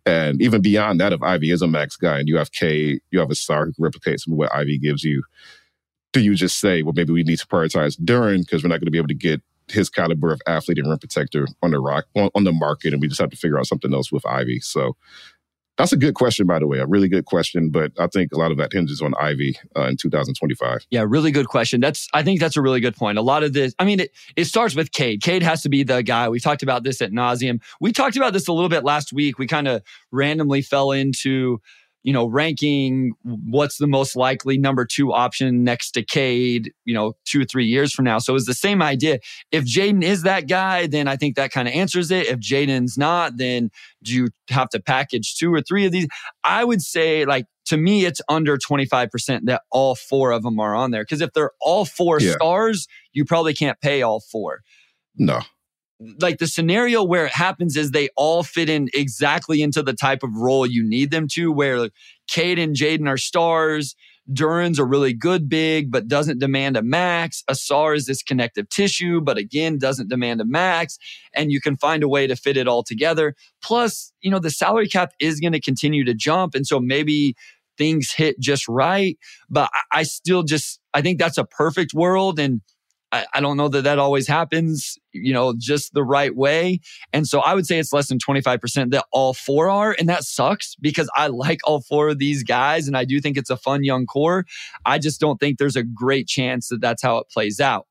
And 0.06 0.40
even 0.40 0.62
beyond 0.62 1.00
that, 1.00 1.12
if 1.12 1.22
Ivey 1.22 1.50
is 1.50 1.62
a 1.62 1.68
max 1.68 1.96
guy 1.96 2.18
and 2.18 2.28
you 2.28 2.36
have 2.36 2.52
Cade, 2.52 3.00
you 3.10 3.18
have 3.18 3.30
a 3.30 3.34
star 3.34 3.66
who 3.66 3.72
replicates 3.72 4.20
some 4.20 4.32
of 4.32 4.38
what 4.38 4.54
Ivey 4.54 4.78
gives 4.78 5.02
you, 5.04 5.22
do 6.12 6.20
you 6.20 6.34
just 6.34 6.58
say, 6.58 6.82
well, 6.82 6.94
maybe 6.94 7.12
we 7.12 7.22
need 7.22 7.38
to 7.38 7.46
prioritize 7.46 8.00
Duren 8.00 8.40
because 8.40 8.62
we're 8.62 8.68
not 8.68 8.80
going 8.80 8.86
to 8.86 8.90
be 8.90 8.98
able 8.98 9.08
to 9.08 9.14
get 9.14 9.42
his 9.70 9.90
caliber 9.90 10.32
of 10.32 10.40
athlete 10.46 10.78
and 10.78 10.88
rim 10.88 10.98
protector 10.98 11.46
on 11.62 11.70
the 11.70 11.80
rock 11.80 12.06
on, 12.16 12.30
on, 12.34 12.44
the 12.44 12.52
market, 12.52 12.92
and 12.92 13.02
we 13.02 13.08
just 13.08 13.20
have 13.20 13.30
to 13.30 13.36
figure 13.36 13.58
out 13.58 13.66
something 13.66 13.92
else 13.92 14.10
with 14.10 14.26
Ivey. 14.26 14.60
So 14.60 14.96
that's 15.78 15.92
a 15.92 15.96
good 15.96 16.14
question, 16.14 16.46
by 16.46 16.58
the 16.58 16.66
way, 16.66 16.78
a 16.78 16.86
really 16.86 17.08
good 17.08 17.24
question. 17.24 17.70
But 17.70 17.92
I 17.98 18.08
think 18.08 18.32
a 18.32 18.38
lot 18.38 18.50
of 18.50 18.58
that 18.58 18.72
hinges 18.72 19.00
on 19.00 19.14
Ivy 19.14 19.56
uh, 19.76 19.84
in 19.84 19.96
2025. 19.96 20.86
Yeah, 20.90 21.04
really 21.06 21.30
good 21.30 21.46
question. 21.46 21.80
That's 21.80 22.08
I 22.12 22.22
think 22.22 22.40
that's 22.40 22.56
a 22.56 22.62
really 22.62 22.80
good 22.80 22.96
point. 22.96 23.16
A 23.16 23.22
lot 23.22 23.44
of 23.44 23.52
this, 23.52 23.74
I 23.78 23.84
mean, 23.84 24.00
it, 24.00 24.10
it 24.36 24.46
starts 24.46 24.74
with 24.74 24.90
Cade. 24.90 25.22
Cade 25.22 25.42
has 25.42 25.62
to 25.62 25.68
be 25.68 25.84
the 25.84 26.02
guy. 26.02 26.28
We 26.28 26.40
talked 26.40 26.64
about 26.64 26.82
this 26.82 27.00
at 27.00 27.12
nauseum. 27.12 27.62
We 27.80 27.92
talked 27.92 28.16
about 28.16 28.32
this 28.32 28.48
a 28.48 28.52
little 28.52 28.68
bit 28.68 28.84
last 28.84 29.12
week. 29.12 29.38
We 29.38 29.46
kind 29.46 29.68
of 29.68 29.82
randomly 30.10 30.62
fell 30.62 30.90
into 30.90 31.60
you 32.02 32.12
know, 32.12 32.26
ranking 32.26 33.12
what's 33.22 33.78
the 33.78 33.86
most 33.86 34.16
likely 34.16 34.56
number 34.56 34.86
two 34.86 35.12
option 35.12 35.64
next 35.64 35.92
to 35.92 36.02
Cade, 36.02 36.72
you 36.84 36.94
know, 36.94 37.14
two 37.24 37.42
or 37.42 37.44
three 37.44 37.66
years 37.66 37.92
from 37.92 38.04
now. 38.04 38.18
So 38.18 38.34
it's 38.34 38.46
the 38.46 38.54
same 38.54 38.80
idea. 38.80 39.18
If 39.50 39.64
Jaden 39.64 40.02
is 40.02 40.22
that 40.22 40.48
guy, 40.48 40.86
then 40.86 41.08
I 41.08 41.16
think 41.16 41.36
that 41.36 41.50
kind 41.50 41.66
of 41.66 41.74
answers 41.74 42.10
it. 42.10 42.26
If 42.26 42.38
Jaden's 42.38 42.96
not, 42.96 43.36
then 43.36 43.70
do 44.02 44.14
you 44.14 44.28
have 44.48 44.68
to 44.70 44.80
package 44.80 45.36
two 45.36 45.52
or 45.52 45.60
three 45.60 45.86
of 45.86 45.92
these? 45.92 46.06
I 46.44 46.64
would 46.64 46.82
say, 46.82 47.24
like, 47.24 47.46
to 47.66 47.76
me, 47.76 48.06
it's 48.06 48.20
under 48.28 48.56
25% 48.56 49.40
that 49.44 49.62
all 49.70 49.94
four 49.94 50.30
of 50.30 50.42
them 50.42 50.58
are 50.58 50.74
on 50.74 50.90
there. 50.90 51.02
Because 51.02 51.20
if 51.20 51.32
they're 51.34 51.52
all 51.60 51.84
four 51.84 52.20
yeah. 52.20 52.32
stars, 52.32 52.86
you 53.12 53.24
probably 53.24 53.52
can't 53.52 53.78
pay 53.80 54.02
all 54.02 54.20
four. 54.20 54.60
No 55.16 55.40
like 56.20 56.38
the 56.38 56.46
scenario 56.46 57.02
where 57.02 57.26
it 57.26 57.32
happens 57.32 57.76
is 57.76 57.90
they 57.90 58.08
all 58.16 58.42
fit 58.42 58.68
in 58.68 58.88
exactly 58.94 59.62
into 59.62 59.82
the 59.82 59.92
type 59.92 60.22
of 60.22 60.34
role 60.34 60.66
you 60.66 60.88
need 60.88 61.10
them 61.10 61.26
to, 61.32 61.52
where 61.52 61.90
Cade 62.28 62.58
and 62.58 62.76
Jaden 62.76 63.08
are 63.08 63.16
stars. 63.16 63.96
Duren's 64.30 64.78
a 64.78 64.84
really 64.84 65.14
good 65.14 65.48
big, 65.48 65.90
but 65.90 66.06
doesn't 66.06 66.38
demand 66.38 66.76
a 66.76 66.82
max. 66.82 67.42
Ausar 67.50 67.96
is 67.96 68.04
this 68.04 68.22
connective 68.22 68.68
tissue, 68.68 69.20
but 69.22 69.38
again, 69.38 69.78
doesn't 69.78 70.10
demand 70.10 70.40
a 70.40 70.44
max. 70.44 70.98
And 71.34 71.50
you 71.50 71.60
can 71.60 71.76
find 71.78 72.02
a 72.02 72.08
way 72.08 72.26
to 72.26 72.36
fit 72.36 72.58
it 72.58 72.68
all 72.68 72.82
together. 72.82 73.34
Plus, 73.62 74.12
you 74.20 74.30
know, 74.30 74.38
the 74.38 74.50
salary 74.50 74.86
cap 74.86 75.12
is 75.18 75.40
going 75.40 75.54
to 75.54 75.60
continue 75.60 76.04
to 76.04 76.14
jump. 76.14 76.54
And 76.54 76.66
so 76.66 76.78
maybe 76.78 77.34
things 77.78 78.12
hit 78.12 78.38
just 78.38 78.68
right. 78.68 79.16
But 79.48 79.70
I, 79.72 80.00
I 80.00 80.02
still 80.02 80.42
just, 80.42 80.78
I 80.92 81.00
think 81.00 81.18
that's 81.18 81.38
a 81.38 81.44
perfect 81.44 81.94
world. 81.94 82.38
And 82.38 82.60
I, 83.12 83.26
I, 83.34 83.40
don't 83.40 83.56
know 83.56 83.68
that 83.68 83.82
that 83.82 83.98
always 83.98 84.28
happens, 84.28 84.98
you 85.12 85.32
know, 85.32 85.54
just 85.58 85.94
the 85.94 86.04
right 86.04 86.34
way. 86.34 86.80
And 87.12 87.26
so 87.26 87.40
I 87.40 87.54
would 87.54 87.66
say 87.66 87.78
it's 87.78 87.92
less 87.92 88.08
than 88.08 88.18
25% 88.18 88.90
that 88.90 89.06
all 89.12 89.34
four 89.34 89.70
are. 89.70 89.96
And 89.98 90.08
that 90.08 90.24
sucks 90.24 90.76
because 90.76 91.10
I 91.16 91.28
like 91.28 91.60
all 91.64 91.80
four 91.80 92.08
of 92.08 92.18
these 92.18 92.42
guys 92.42 92.86
and 92.86 92.96
I 92.96 93.04
do 93.04 93.20
think 93.20 93.36
it's 93.36 93.50
a 93.50 93.56
fun 93.56 93.82
young 93.82 94.06
core. 94.06 94.44
I 94.84 94.98
just 94.98 95.20
don't 95.20 95.38
think 95.38 95.58
there's 95.58 95.76
a 95.76 95.82
great 95.82 96.28
chance 96.28 96.68
that 96.68 96.80
that's 96.80 97.02
how 97.02 97.18
it 97.18 97.28
plays 97.28 97.60
out. 97.60 97.87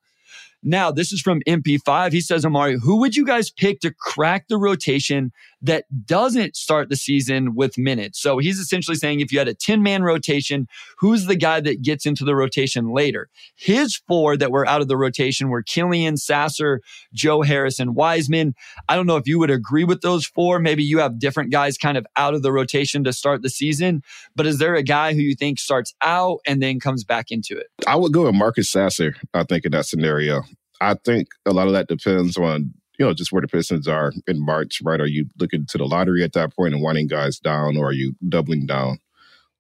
Now, 0.64 0.92
this 0.92 1.12
is 1.14 1.22
from 1.22 1.42
MP5. 1.48 2.12
He 2.12 2.22
says, 2.22 2.46
Omari, 2.46 2.78
who 2.80 2.98
would 2.98 3.16
you 3.16 3.26
guys 3.26 3.52
pick 3.52 3.80
to 3.82 3.94
crack 3.94 4.48
the 4.48 4.58
rotation 4.58 5.32
that 5.62 5.86
doesn't 6.06 6.56
start 6.56 6.90
the 6.90 6.96
season 6.96 7.54
with 7.56 7.78
minutes? 7.78 8.20
So 8.20 8.40
he's 8.40 8.58
essentially 8.58 8.98
saying 8.98 9.20
if 9.20 9.32
you 9.32 9.38
had 9.38 9.48
a 9.48 9.54
10 9.54 9.84
man 9.84 10.02
rotation, 10.02 10.68
who's 10.98 11.26
the 11.26 11.36
guy 11.36 11.60
that 11.62 11.84
gets 11.84 12.06
into 12.06 12.26
the 12.26 12.36
rotation 12.36 12.90
later? 12.90 13.30
His 13.56 13.96
four 13.96 14.36
that 14.36 14.52
were 14.52 14.68
out 14.68 14.82
of 14.82 14.88
the 14.88 14.98
rotation 14.98 15.50
were 15.50 15.62
Killian, 15.62 16.18
Sasser, 16.18 16.82
Joe 17.14 17.44
Harris, 17.44 17.80
and 17.80 17.96
Wiseman. 17.96 18.56
I 18.90 18.96
don't 18.96 19.06
know 19.06 19.18
if 19.18 19.28
you 19.28 19.38
would 19.40 19.52
agree 19.52 19.84
with 19.84 20.02
those 20.02 20.26
four. 20.26 20.60
Maybe 20.60 20.84
you 20.84 21.00
have 21.00 21.20
different 21.20 21.52
guys 21.52 21.78
kind 21.78 21.98
of 21.98 22.08
out 22.16 22.34
of 22.34 22.42
the 22.42 22.52
rotation 22.52 23.04
to 23.04 23.14
start 23.14 23.44
the 23.44 23.50
season. 23.50 24.02
But 24.36 24.48
is 24.48 24.58
there 24.58 24.76
a 24.76 24.84
guy 24.84 25.14
who 25.14 25.22
you 25.22 25.36
think 25.36 25.60
starts 25.60 25.94
out 26.02 26.40
and 26.48 26.62
then 26.62 26.80
comes 26.80 27.04
back 27.04 27.30
into 27.30 27.58
it? 27.58 27.68
I 27.86 27.96
would 27.96 28.12
go 28.12 28.26
with 28.26 28.36
Marcus 28.36 28.70
Sasser, 28.72 29.16
I 29.34 29.44
think, 29.44 29.66
in 29.66 29.72
that 29.72 29.86
scenario. 29.86 30.44
I 30.82 30.96
think 30.96 31.30
a 31.46 31.52
lot 31.52 31.68
of 31.68 31.74
that 31.74 31.88
depends 31.88 32.38
on 32.38 32.74
you 32.98 33.06
know 33.06 33.14
just 33.14 33.32
where 33.32 33.42
the 33.42 33.48
Pistons 33.48 33.88
are 33.88 34.12
in 34.28 34.44
March, 34.44 34.82
right? 34.84 35.02
Are 35.02 35.08
you 35.08 35.26
looking 35.40 35.66
to 35.70 35.78
the 35.78 35.86
lottery 35.86 36.24
at 36.24 36.34
that 36.34 36.56
point 36.56 36.74
and 36.74 36.84
winding 36.84 37.08
guys 37.08 37.40
down, 37.40 37.78
or 37.78 37.88
are 37.88 37.94
you 37.94 38.16
doubling 38.28 38.66
down 38.66 39.00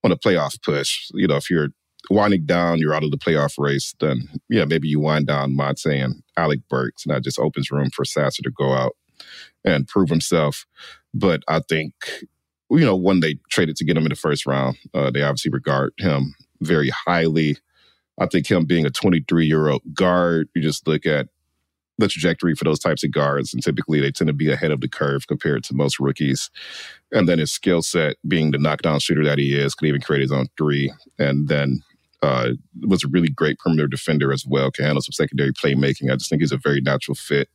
on 0.03 0.11
a 0.11 0.17
playoff 0.17 0.61
push? 0.61 1.09
You 1.13 1.27
know, 1.27 1.35
if 1.35 1.49
you're 1.49 1.69
winding 2.09 2.45
down, 2.45 2.79
you're 2.79 2.93
out 2.93 3.03
of 3.03 3.11
the 3.11 3.17
playoff 3.17 3.55
race, 3.57 3.93
then 3.99 4.29
yeah, 4.49 4.65
maybe 4.65 4.87
you 4.87 4.99
wind 4.99 5.27
down 5.27 5.55
Monte 5.55 5.97
and 5.97 6.23
Alec 6.37 6.59
Burks, 6.69 7.05
and 7.05 7.13
that 7.13 7.23
just 7.23 7.39
opens 7.39 7.71
room 7.71 7.89
for 7.89 8.05
Sasser 8.05 8.43
to 8.43 8.51
go 8.51 8.73
out 8.73 8.95
and 9.65 9.87
prove 9.87 10.09
himself. 10.09 10.65
But 11.13 11.41
I 11.47 11.59
think 11.59 11.93
you 12.69 12.85
know 12.85 12.95
when 12.95 13.19
they 13.19 13.35
traded 13.49 13.75
to 13.77 13.85
get 13.85 13.97
him 13.97 14.03
in 14.03 14.09
the 14.09 14.15
first 14.15 14.45
round, 14.45 14.77
uh, 14.93 15.11
they 15.11 15.21
obviously 15.21 15.51
regard 15.51 15.93
him 15.97 16.35
very 16.61 16.89
highly. 16.89 17.57
I 18.19 18.25
think 18.25 18.49
him 18.49 18.65
being 18.65 18.85
a 18.85 18.89
23 18.89 19.45
year 19.45 19.69
old 19.69 19.81
guard, 19.93 20.49
you 20.55 20.61
just 20.61 20.87
look 20.87 21.05
at 21.05 21.27
the 21.99 22.07
trajectory 22.07 22.55
for 22.55 22.63
those 22.63 22.79
types 22.79 23.03
of 23.03 23.11
guards, 23.11 23.53
and 23.53 23.63
typically 23.63 23.99
they 23.99 24.11
tend 24.11 24.27
to 24.27 24.33
be 24.33 24.51
ahead 24.51 24.71
of 24.71 24.81
the 24.81 24.87
curve 24.87 25.27
compared 25.27 25.63
to 25.63 25.73
most 25.73 25.99
rookies. 25.99 26.49
And 27.11 27.27
then 27.27 27.39
his 27.39 27.51
skill 27.51 27.81
set, 27.81 28.17
being 28.27 28.51
the 28.51 28.59
knockdown 28.59 28.99
shooter 28.99 29.23
that 29.25 29.39
he 29.39 29.55
is, 29.55 29.73
could 29.73 29.87
even 29.87 30.01
create 30.01 30.21
his 30.21 30.31
own 30.31 30.47
three. 30.57 30.93
And 31.17 31.47
then 31.47 31.81
uh, 32.21 32.49
was 32.81 33.03
a 33.03 33.07
really 33.07 33.29
great 33.29 33.59
perimeter 33.59 33.87
defender 33.87 34.31
as 34.31 34.45
well, 34.45 34.71
can 34.71 34.85
handle 34.85 35.01
some 35.01 35.11
secondary 35.11 35.53
playmaking. 35.53 36.11
I 36.11 36.15
just 36.15 36.29
think 36.29 36.41
he's 36.41 36.51
a 36.51 36.57
very 36.57 36.81
natural 36.81 37.15
fit, 37.15 37.49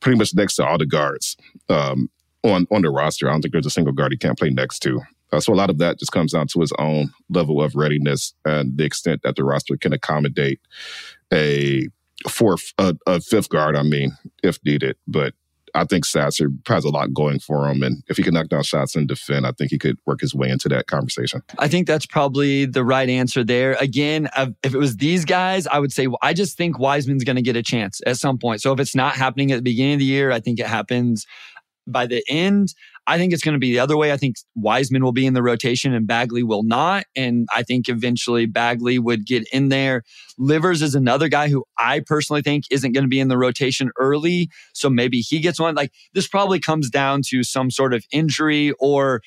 pretty 0.00 0.18
much 0.18 0.34
next 0.34 0.56
to 0.56 0.66
all 0.66 0.78
the 0.78 0.86
guards 0.86 1.36
um, 1.68 2.10
on 2.42 2.66
on 2.70 2.82
the 2.82 2.90
roster. 2.90 3.28
I 3.28 3.32
don't 3.32 3.42
think 3.42 3.52
there's 3.52 3.66
a 3.66 3.70
single 3.70 3.92
guard 3.92 4.12
he 4.12 4.18
can't 4.18 4.38
play 4.38 4.50
next 4.50 4.80
to. 4.80 5.00
Uh, 5.32 5.40
so 5.40 5.52
a 5.52 5.56
lot 5.56 5.70
of 5.70 5.78
that 5.78 5.98
just 5.98 6.12
comes 6.12 6.32
down 6.32 6.46
to 6.46 6.60
his 6.60 6.72
own 6.78 7.10
level 7.30 7.62
of 7.62 7.74
readiness 7.74 8.34
and 8.44 8.76
the 8.76 8.84
extent 8.84 9.22
that 9.22 9.36
the 9.36 9.44
roster 9.44 9.76
can 9.76 9.92
accommodate 9.92 10.60
a 11.32 11.88
fourth, 12.28 12.72
a, 12.78 12.94
a 13.06 13.20
fifth 13.20 13.48
guard. 13.48 13.76
I 13.76 13.82
mean, 13.82 14.12
if 14.42 14.58
needed, 14.64 14.96
but 15.08 15.34
I 15.74 15.84
think 15.84 16.04
Sasser 16.04 16.50
has 16.68 16.84
a 16.84 16.90
lot 16.90 17.14
going 17.14 17.38
for 17.38 17.66
him. 17.66 17.82
And 17.82 18.02
if 18.08 18.18
he 18.18 18.22
can 18.22 18.34
knock 18.34 18.48
down 18.48 18.62
shots 18.62 18.94
and 18.94 19.08
defend, 19.08 19.46
I 19.46 19.52
think 19.52 19.70
he 19.70 19.78
could 19.78 19.98
work 20.04 20.20
his 20.20 20.34
way 20.34 20.50
into 20.50 20.68
that 20.68 20.86
conversation. 20.86 21.40
I 21.58 21.68
think 21.68 21.86
that's 21.86 22.04
probably 22.04 22.66
the 22.66 22.84
right 22.84 23.08
answer 23.08 23.42
there. 23.42 23.72
Again, 23.80 24.28
if 24.62 24.74
it 24.74 24.78
was 24.78 24.98
these 24.98 25.24
guys, 25.24 25.66
I 25.66 25.78
would 25.78 25.92
say, 25.92 26.08
well, 26.08 26.18
I 26.20 26.34
just 26.34 26.58
think 26.58 26.78
Wiseman's 26.78 27.24
going 27.24 27.36
to 27.36 27.42
get 27.42 27.56
a 27.56 27.62
chance 27.62 28.00
at 28.06 28.18
some 28.18 28.38
point. 28.38 28.60
So 28.60 28.72
if 28.72 28.80
it's 28.80 28.94
not 28.94 29.14
happening 29.14 29.50
at 29.50 29.56
the 29.56 29.62
beginning 29.62 29.94
of 29.94 30.00
the 30.00 30.04
year, 30.04 30.30
I 30.30 30.40
think 30.40 30.60
it 30.60 30.66
happens 30.66 31.26
by 31.86 32.06
the 32.06 32.22
end. 32.28 32.74
I 33.06 33.18
think 33.18 33.32
it's 33.32 33.42
going 33.42 33.54
to 33.54 33.58
be 33.58 33.72
the 33.72 33.80
other 33.80 33.96
way. 33.96 34.12
I 34.12 34.16
think 34.16 34.36
Wiseman 34.54 35.02
will 35.02 35.12
be 35.12 35.26
in 35.26 35.34
the 35.34 35.42
rotation 35.42 35.92
and 35.92 36.06
Bagley 36.06 36.42
will 36.42 36.62
not. 36.62 37.04
And 37.16 37.48
I 37.54 37.64
think 37.64 37.88
eventually 37.88 38.46
Bagley 38.46 38.98
would 38.98 39.26
get 39.26 39.46
in 39.52 39.70
there. 39.70 40.02
Livers 40.38 40.82
is 40.82 40.94
another 40.94 41.28
guy 41.28 41.48
who 41.48 41.64
I 41.78 42.00
personally 42.06 42.42
think 42.42 42.64
isn't 42.70 42.92
going 42.92 43.04
to 43.04 43.08
be 43.08 43.18
in 43.18 43.28
the 43.28 43.38
rotation 43.38 43.90
early. 43.98 44.48
So 44.72 44.88
maybe 44.88 45.20
he 45.20 45.40
gets 45.40 45.58
one. 45.58 45.74
Like 45.74 45.92
this 46.14 46.28
probably 46.28 46.60
comes 46.60 46.90
down 46.90 47.22
to 47.28 47.42
some 47.42 47.70
sort 47.70 47.92
of 47.92 48.04
injury 48.12 48.72
or 48.78 49.20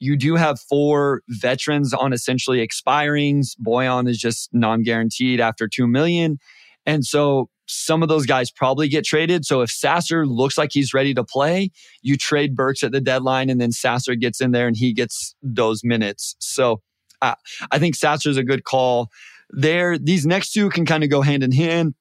you 0.00 0.16
do 0.16 0.34
have 0.34 0.58
four 0.58 1.22
veterans 1.28 1.94
on 1.94 2.12
essentially 2.12 2.66
expirings. 2.66 3.50
Bojan 3.64 4.08
is 4.08 4.18
just 4.18 4.48
non-guaranteed 4.52 5.40
after 5.40 5.68
two 5.68 5.86
million. 5.86 6.38
And 6.86 7.04
so 7.04 7.48
some 7.70 8.02
of 8.02 8.08
those 8.08 8.26
guys 8.26 8.50
probably 8.50 8.88
get 8.88 9.04
traded. 9.04 9.44
So 9.44 9.60
if 9.60 9.70
Sasser 9.70 10.26
looks 10.26 10.58
like 10.58 10.70
he's 10.72 10.92
ready 10.92 11.14
to 11.14 11.24
play, 11.24 11.70
you 12.02 12.16
trade 12.16 12.56
Burks 12.56 12.82
at 12.82 12.92
the 12.92 13.00
deadline 13.00 13.48
and 13.48 13.60
then 13.60 13.72
Sasser 13.72 14.14
gets 14.14 14.40
in 14.40 14.50
there 14.50 14.66
and 14.66 14.76
he 14.76 14.92
gets 14.92 15.34
those 15.42 15.82
minutes. 15.84 16.36
So 16.40 16.82
uh, 17.22 17.34
I 17.70 17.78
think 17.78 17.94
Sasser 17.94 18.30
is 18.30 18.36
a 18.36 18.44
good 18.44 18.64
call 18.64 19.10
there. 19.50 19.98
These 19.98 20.26
next 20.26 20.52
two 20.52 20.70
can 20.70 20.86
kind 20.86 21.04
of 21.04 21.10
go 21.10 21.22
hand 21.22 21.42
in 21.42 21.52
hand 21.52 21.94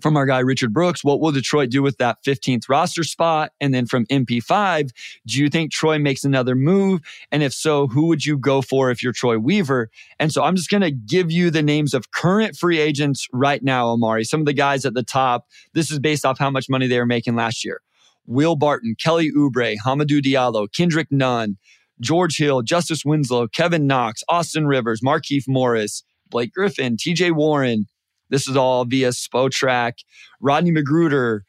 from 0.00 0.16
our 0.16 0.26
guy 0.26 0.40
Richard 0.40 0.72
Brooks, 0.72 1.02
what 1.02 1.20
will 1.20 1.32
Detroit 1.32 1.70
do 1.70 1.82
with 1.82 1.96
that 1.98 2.22
15th 2.24 2.68
roster 2.68 3.02
spot? 3.02 3.52
And 3.60 3.72
then 3.72 3.86
from 3.86 4.06
MP5, 4.06 4.90
do 5.26 5.40
you 5.40 5.48
think 5.48 5.72
Troy 5.72 5.98
makes 5.98 6.24
another 6.24 6.54
move? 6.54 7.00
And 7.32 7.42
if 7.42 7.52
so, 7.52 7.86
who 7.86 8.06
would 8.06 8.24
you 8.24 8.36
go 8.36 8.62
for 8.62 8.90
if 8.90 9.02
you're 9.02 9.12
Troy 9.12 9.38
Weaver? 9.38 9.90
And 10.18 10.32
so 10.32 10.42
I'm 10.42 10.56
just 10.56 10.70
going 10.70 10.82
to 10.82 10.90
give 10.90 11.30
you 11.30 11.50
the 11.50 11.62
names 11.62 11.94
of 11.94 12.10
current 12.10 12.56
free 12.56 12.78
agents 12.78 13.26
right 13.32 13.62
now, 13.62 13.88
Omari. 13.88 14.24
Some 14.24 14.40
of 14.40 14.46
the 14.46 14.52
guys 14.52 14.84
at 14.84 14.94
the 14.94 15.02
top. 15.02 15.46
This 15.72 15.90
is 15.90 15.98
based 15.98 16.24
off 16.24 16.38
how 16.38 16.50
much 16.50 16.68
money 16.68 16.86
they 16.86 16.98
were 16.98 17.06
making 17.06 17.36
last 17.36 17.64
year. 17.64 17.80
Will 18.26 18.56
Barton, 18.56 18.96
Kelly 18.98 19.30
Oubre, 19.36 19.76
Hamidou 19.84 20.20
Diallo, 20.20 20.66
Kendrick 20.72 21.10
Nunn, 21.10 21.56
George 22.00 22.36
Hill, 22.36 22.62
Justice 22.62 23.04
Winslow, 23.04 23.48
Kevin 23.48 23.86
Knox, 23.86 24.22
Austin 24.28 24.66
Rivers, 24.66 25.00
Markieff 25.00 25.44
Morris, 25.46 26.02
Blake 26.28 26.52
Griffin, 26.52 26.96
TJ 26.96 27.32
Warren, 27.32 27.86
this 28.30 28.48
is 28.48 28.56
all 28.56 28.84
via 28.84 29.10
Spotrac. 29.10 29.92
Rodney 30.40 30.72
McGruder, 30.72 31.40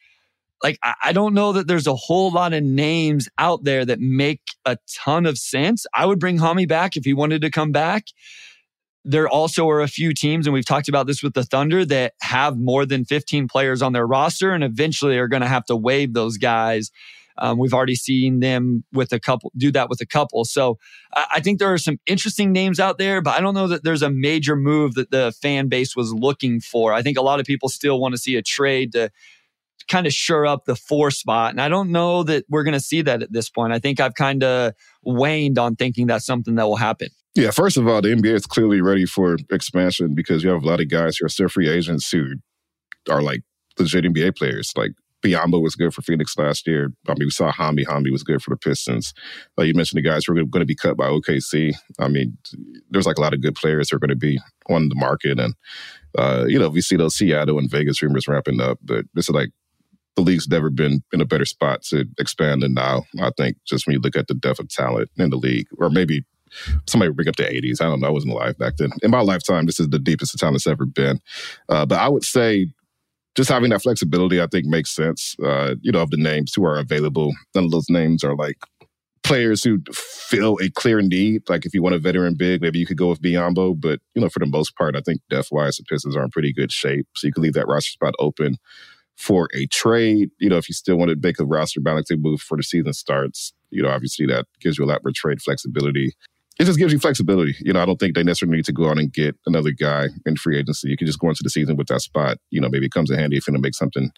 like 0.64 0.80
I 1.04 1.14
don't 1.14 1.34
know 1.34 1.54
that 1.54 1.68
there's 1.68 1.88
a 1.88 1.96
whole 1.96 2.32
lot 2.32 2.54
of 2.54 2.64
names 2.64 3.30
out 3.38 3.64
there 3.64 3.86
that 3.86 4.00
make 4.00 4.42
a 4.66 4.78
ton 4.96 5.26
of 5.26 5.38
sense. 5.38 5.86
I 5.94 6.06
would 6.06 6.20
bring 6.20 6.38
Hami 6.38 6.68
back 6.68 6.98
if 6.98 7.06
he 7.06 7.14
wanted 7.14 7.42
to 7.42 7.52
come 7.52 7.72
back. 7.72 8.06
There 9.06 9.30
also 9.30 9.70
are 9.70 9.82
a 9.82 9.88
few 9.88 10.14
teams, 10.14 10.48
and 10.48 10.54
we've 10.54 10.66
talked 10.66 10.90
about 10.90 11.08
this 11.08 11.24
with 11.24 11.34
the 11.34 11.46
Thunder, 11.46 11.86
that 11.86 12.14
have 12.22 12.58
more 12.58 12.86
than 12.86 13.06
15 13.06 13.48
players 13.48 13.82
on 13.82 13.94
their 13.94 14.06
roster 14.06 14.52
and 14.52 14.64
eventually 14.64 15.18
are 15.18 15.30
going 15.30 15.44
to 15.44 15.48
have 15.48 15.66
to 15.66 15.78
waive 15.78 16.14
those 16.14 16.38
guys. 16.38 16.92
Um, 17.40 17.58
we've 17.58 17.74
already 17.74 17.96
seen 17.96 18.40
them 18.40 18.84
with 18.94 19.12
a 19.12 19.20
couple 19.20 19.52
do 19.58 19.72
that 19.72 19.90
with 19.90 20.02
a 20.02 20.06
couple. 20.06 20.46
So 20.46 20.78
I 21.16 21.40
think 21.40 21.60
there 21.60 21.72
are 21.72 21.78
some 21.78 22.00
interesting 22.08 22.52
names 22.52 22.80
out 22.80 22.98
there, 22.98 23.22
but 23.22 23.38
I 23.38 23.42
don't 23.42 23.54
know 23.54 23.68
that 23.68 23.84
there's 23.84 24.02
a 24.02 24.10
major 24.10 24.56
move 24.56 24.96
that 24.96 25.12
the 25.12 25.34
fan 25.42 25.68
base 25.68 25.96
was 25.96 26.14
looking 26.14 26.60
for. 26.60 26.94
I 26.94 27.02
think 27.02 27.18
a 27.18 27.22
lot 27.22 27.40
of 27.40 27.46
people 27.46 27.70
still 27.70 28.00
want 28.00 28.14
to 28.14 28.18
see 28.18 28.36
a 28.36 28.42
trade 28.42 28.94
to 28.94 29.12
kind 29.88 30.06
of 30.06 30.14
shore 30.14 30.46
up 30.46 30.66
the 30.66 30.76
four 30.76 31.12
spot. 31.12 31.52
And 31.52 31.62
I 31.62 31.70
don't 31.70 31.92
know 31.92 32.24
that 32.24 32.46
we're 32.50 32.64
going 32.64 32.74
to 32.74 32.80
see 32.80 33.02
that 33.04 33.22
at 33.22 33.32
this 33.32 33.50
point. 33.50 33.74
I 33.74 33.80
think 33.80 34.00
I've 34.00 34.16
kind 34.16 34.44
of 34.44 34.74
waned 35.04 35.58
on 35.58 35.76
thinking 35.76 36.08
that's 36.08 36.26
something 36.26 36.56
that 36.56 36.68
will 36.68 36.76
happen. 36.76 37.10
Yeah, 37.36 37.52
first 37.52 37.78
of 37.78 37.88
all, 37.88 38.02
the 38.02 38.10
NBA 38.10 38.34
is 38.34 38.46
clearly 38.48 38.82
ready 38.82 39.06
for 39.06 39.38
expansion 39.52 40.16
because 40.16 40.44
you 40.44 40.50
have 40.50 40.64
a 40.64 40.68
lot 40.68 40.82
of 40.82 40.90
guys 40.90 41.18
who 41.18 41.26
are 41.26 41.30
still 41.30 41.48
free 41.48 41.70
agents 41.70 42.10
who 42.10 42.34
are 43.10 43.22
like 43.22 43.42
legit 43.78 44.06
NBA 44.06 44.36
players. 44.36 44.74
Like 44.76 44.92
Biyombo 45.24 45.62
was 45.62 45.76
good 45.76 45.94
for 45.94 46.02
Phoenix 46.02 46.38
last 46.38 46.68
year. 46.68 46.92
I 47.08 47.14
mean, 47.14 47.28
we 47.28 47.32
saw 47.32 47.52
Hami. 47.52 47.86
Hami 47.86 48.12
was 48.12 48.24
good 48.24 48.42
for 48.42 48.52
the 48.52 48.58
Pistons. 48.58 49.14
You 49.58 49.74
mentioned 49.74 49.98
the 49.98 50.08
guys 50.08 50.26
who 50.26 50.34
are 50.34 50.44
going 50.44 50.60
to 50.60 50.66
be 50.66 50.76
cut 50.76 50.96
by 50.96 51.08
OKC. 51.08 51.74
I 52.00 52.08
mean, 52.08 52.38
there's 52.92 53.08
like 53.08 53.18
a 53.18 53.22
lot 53.22 53.34
of 53.34 53.42
good 53.42 53.56
players 53.56 53.90
who 53.90 53.96
are 53.96 54.00
going 54.00 54.10
to 54.10 54.16
be 54.16 54.40
on 54.70 54.90
the 54.90 54.96
market. 54.96 55.40
And, 55.40 55.56
uh, 56.18 56.46
you 56.48 56.60
know, 56.60 56.70
we 56.70 56.82
see 56.82 56.96
those 56.96 57.16
Seattle 57.16 57.58
and 57.58 57.70
Vegas 57.70 58.02
rumors 58.02 58.28
ramping 58.28 58.62
up, 58.62 58.78
but 58.84 59.06
this 59.16 59.28
is 59.28 59.36
like 59.36 59.50
the 60.16 60.22
league's 60.22 60.48
never 60.48 60.70
been 60.70 61.04
in 61.12 61.22
a 61.22 61.26
better 61.26 61.46
spot 61.46 61.84
to 61.84 62.06
expand 62.20 62.62
than 62.62 62.74
now. 62.74 63.04
I 63.20 63.32
think 63.38 63.58
just 63.66 63.88
when 63.88 63.96
you 63.96 64.00
look 64.00 64.18
at 64.18 64.28
the 64.28 64.34
depth 64.34 64.60
of 64.60 64.70
talent 64.70 65.10
in 65.18 65.30
the 65.30 65.38
league, 65.38 65.68
or 65.78 65.90
maybe 65.90 66.26
somebody 66.88 67.12
bring 67.12 67.28
up 67.28 67.36
the 67.36 67.44
80s. 67.44 67.82
I 67.82 67.86
don't 67.86 68.00
know. 68.00 68.08
I 68.08 68.12
wasn't 68.12 68.34
alive 68.34 68.58
back 68.58 68.78
then. 68.78 68.92
In 69.04 69.12
my 69.12 69.20
lifetime, 69.22 69.66
this 69.66 69.80
is 69.80 69.90
the 69.90 70.00
deepest 70.00 70.32
the 70.32 70.38
talent's 70.38 70.68
ever 70.68 70.86
been. 70.86 71.20
Uh, 71.70 71.86
but 71.86 72.00
I 72.00 72.08
would 72.08 72.24
say 72.24 72.68
just 73.38 73.50
having 73.50 73.70
that 73.70 73.84
flexibility, 73.84 74.42
I 74.42 74.48
think 74.48 74.66
makes 74.66 74.90
sense. 74.90 75.36
Uh, 75.42 75.76
you 75.82 75.92
know, 75.92 76.02
of 76.02 76.10
the 76.10 76.18
names 76.18 76.54
who 76.56 76.66
are 76.66 76.80
available, 76.80 77.32
none 77.54 77.66
of 77.66 77.72
those 77.72 77.88
names 77.88 78.24
are 78.24 78.36
like 78.36 78.58
players 79.24 79.64
who 79.64 79.78
fill 79.94 80.58
a 80.60 80.72
clear 80.72 81.02
need. 81.02 81.44
Like 81.48 81.64
if 81.64 81.74
you 81.76 81.84
want 81.84 81.94
a 81.94 82.00
veteran 82.00 82.34
big, 82.36 82.64
maybe 82.64 82.80
you 82.80 82.88
could 82.88 82.98
go 82.98 83.10
with 83.10 83.22
Biyombo. 83.22 83.80
But, 83.80 84.00
you 84.16 84.22
know, 84.24 84.30
for 84.30 84.40
the 84.40 84.48
most 84.48 84.76
part, 84.76 84.96
I 84.96 85.02
think 85.02 85.22
depth 85.30 85.50
wise, 85.52 85.78
the 85.78 85.84
Pistons 85.84 86.16
are 86.16 86.24
in 86.24 86.32
pretty 86.32 86.52
good 86.52 86.72
shape. 86.72 87.06
So 87.16 87.28
you 87.28 87.34
could 87.34 87.44
leave 87.44 87.54
that 87.54 87.68
roster 87.68 87.92
spot 87.92 88.16
open 88.18 88.58
for 89.18 89.50
a 89.54 89.68
trade. 89.68 90.32
You 90.40 90.50
know, 90.50 90.58
if 90.58 90.68
you 90.68 90.74
still 90.74 90.98
want 90.98 91.10
to 91.12 91.18
make 91.22 91.40
a 91.40 91.46
roster 91.46 91.80
balancing 91.80 92.24
move 92.24 92.42
for 92.42 92.58
the 92.58 92.64
season 92.64 92.94
starts, 92.94 93.54
you 93.70 93.84
know, 93.84 93.90
obviously 93.90 94.26
that 94.26 94.48
gives 94.62 94.80
you 94.80 94.86
a 94.86 94.88
lot 94.88 95.04
more 95.04 95.14
trade 95.14 95.44
flexibility. 95.44 96.14
It 96.60 96.66
just 96.66 96.80
gives 96.80 96.92
you 96.92 96.98
flexibility. 96.98 97.56
You 97.60 97.74
know, 97.74 97.82
I 97.82 97.86
don't 97.86 98.00
think 98.00 98.16
they 98.16 98.24
necessarily 98.24 98.58
need 98.58 98.66
to 98.66 98.74
go 98.74 98.90
out 98.90 98.98
and 98.98 99.14
get 99.14 99.36
another 99.46 99.72
guy 99.72 100.08
in 100.26 100.36
free 100.38 100.58
agency. 100.58 100.90
You 100.90 100.98
can 100.98 101.06
just 101.06 101.20
go 101.20 101.30
into 101.30 101.44
the 101.44 101.52
season 101.52 101.76
with 101.76 101.88
that 101.88 102.02
spot. 102.02 102.38
You 102.50 102.60
know, 102.60 102.70
maybe 102.70 102.88
it 102.88 102.92
comes 102.92 103.12
in 103.12 103.20
handy 103.20 103.38
if 103.38 103.48
you 103.48 103.54
want 103.54 103.62
to 103.62 103.68
make 103.68 103.76
something 103.76 104.12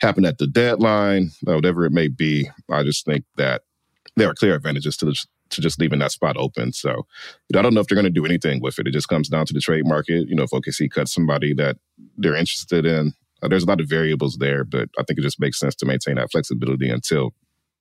happen 0.00 0.24
at 0.24 0.38
the 0.38 0.46
deadline, 0.46 1.32
whatever 1.42 1.84
it 1.84 1.92
may 1.92 2.08
be. 2.08 2.48
I 2.70 2.82
just 2.82 3.04
think 3.04 3.24
that 3.36 3.62
there 4.16 4.28
are 4.28 4.34
clear 4.34 4.54
advantages 4.54 4.96
to 4.98 5.06
the, 5.06 5.24
to 5.50 5.60
just 5.60 5.78
leaving 5.78 5.98
that 5.98 6.12
spot 6.12 6.36
open. 6.38 6.72
So 6.72 6.90
you 6.90 7.52
know, 7.52 7.58
I 7.58 7.62
don't 7.62 7.74
know 7.74 7.80
if 7.80 7.88
they're 7.88 7.96
going 7.96 8.04
to 8.04 8.10
do 8.10 8.24
anything 8.24 8.62
with 8.62 8.78
it. 8.78 8.86
It 8.86 8.92
just 8.92 9.08
comes 9.08 9.28
down 9.28 9.44
to 9.46 9.52
the 9.52 9.60
trade 9.60 9.86
market. 9.86 10.28
You 10.28 10.34
know, 10.34 10.44
if 10.44 10.50
OKC 10.50 10.90
cuts 10.90 11.12
somebody 11.12 11.52
that 11.54 11.76
they're 12.16 12.36
interested 12.36 12.86
in, 12.86 13.12
uh, 13.42 13.48
there's 13.48 13.64
a 13.64 13.66
lot 13.66 13.80
of 13.80 13.88
variables 13.88 14.38
there, 14.38 14.64
but 14.64 14.88
I 14.98 15.02
think 15.02 15.18
it 15.18 15.22
just 15.22 15.40
makes 15.40 15.58
sense 15.58 15.74
to 15.76 15.86
maintain 15.86 16.14
that 16.14 16.30
flexibility 16.30 16.88
until 16.88 17.34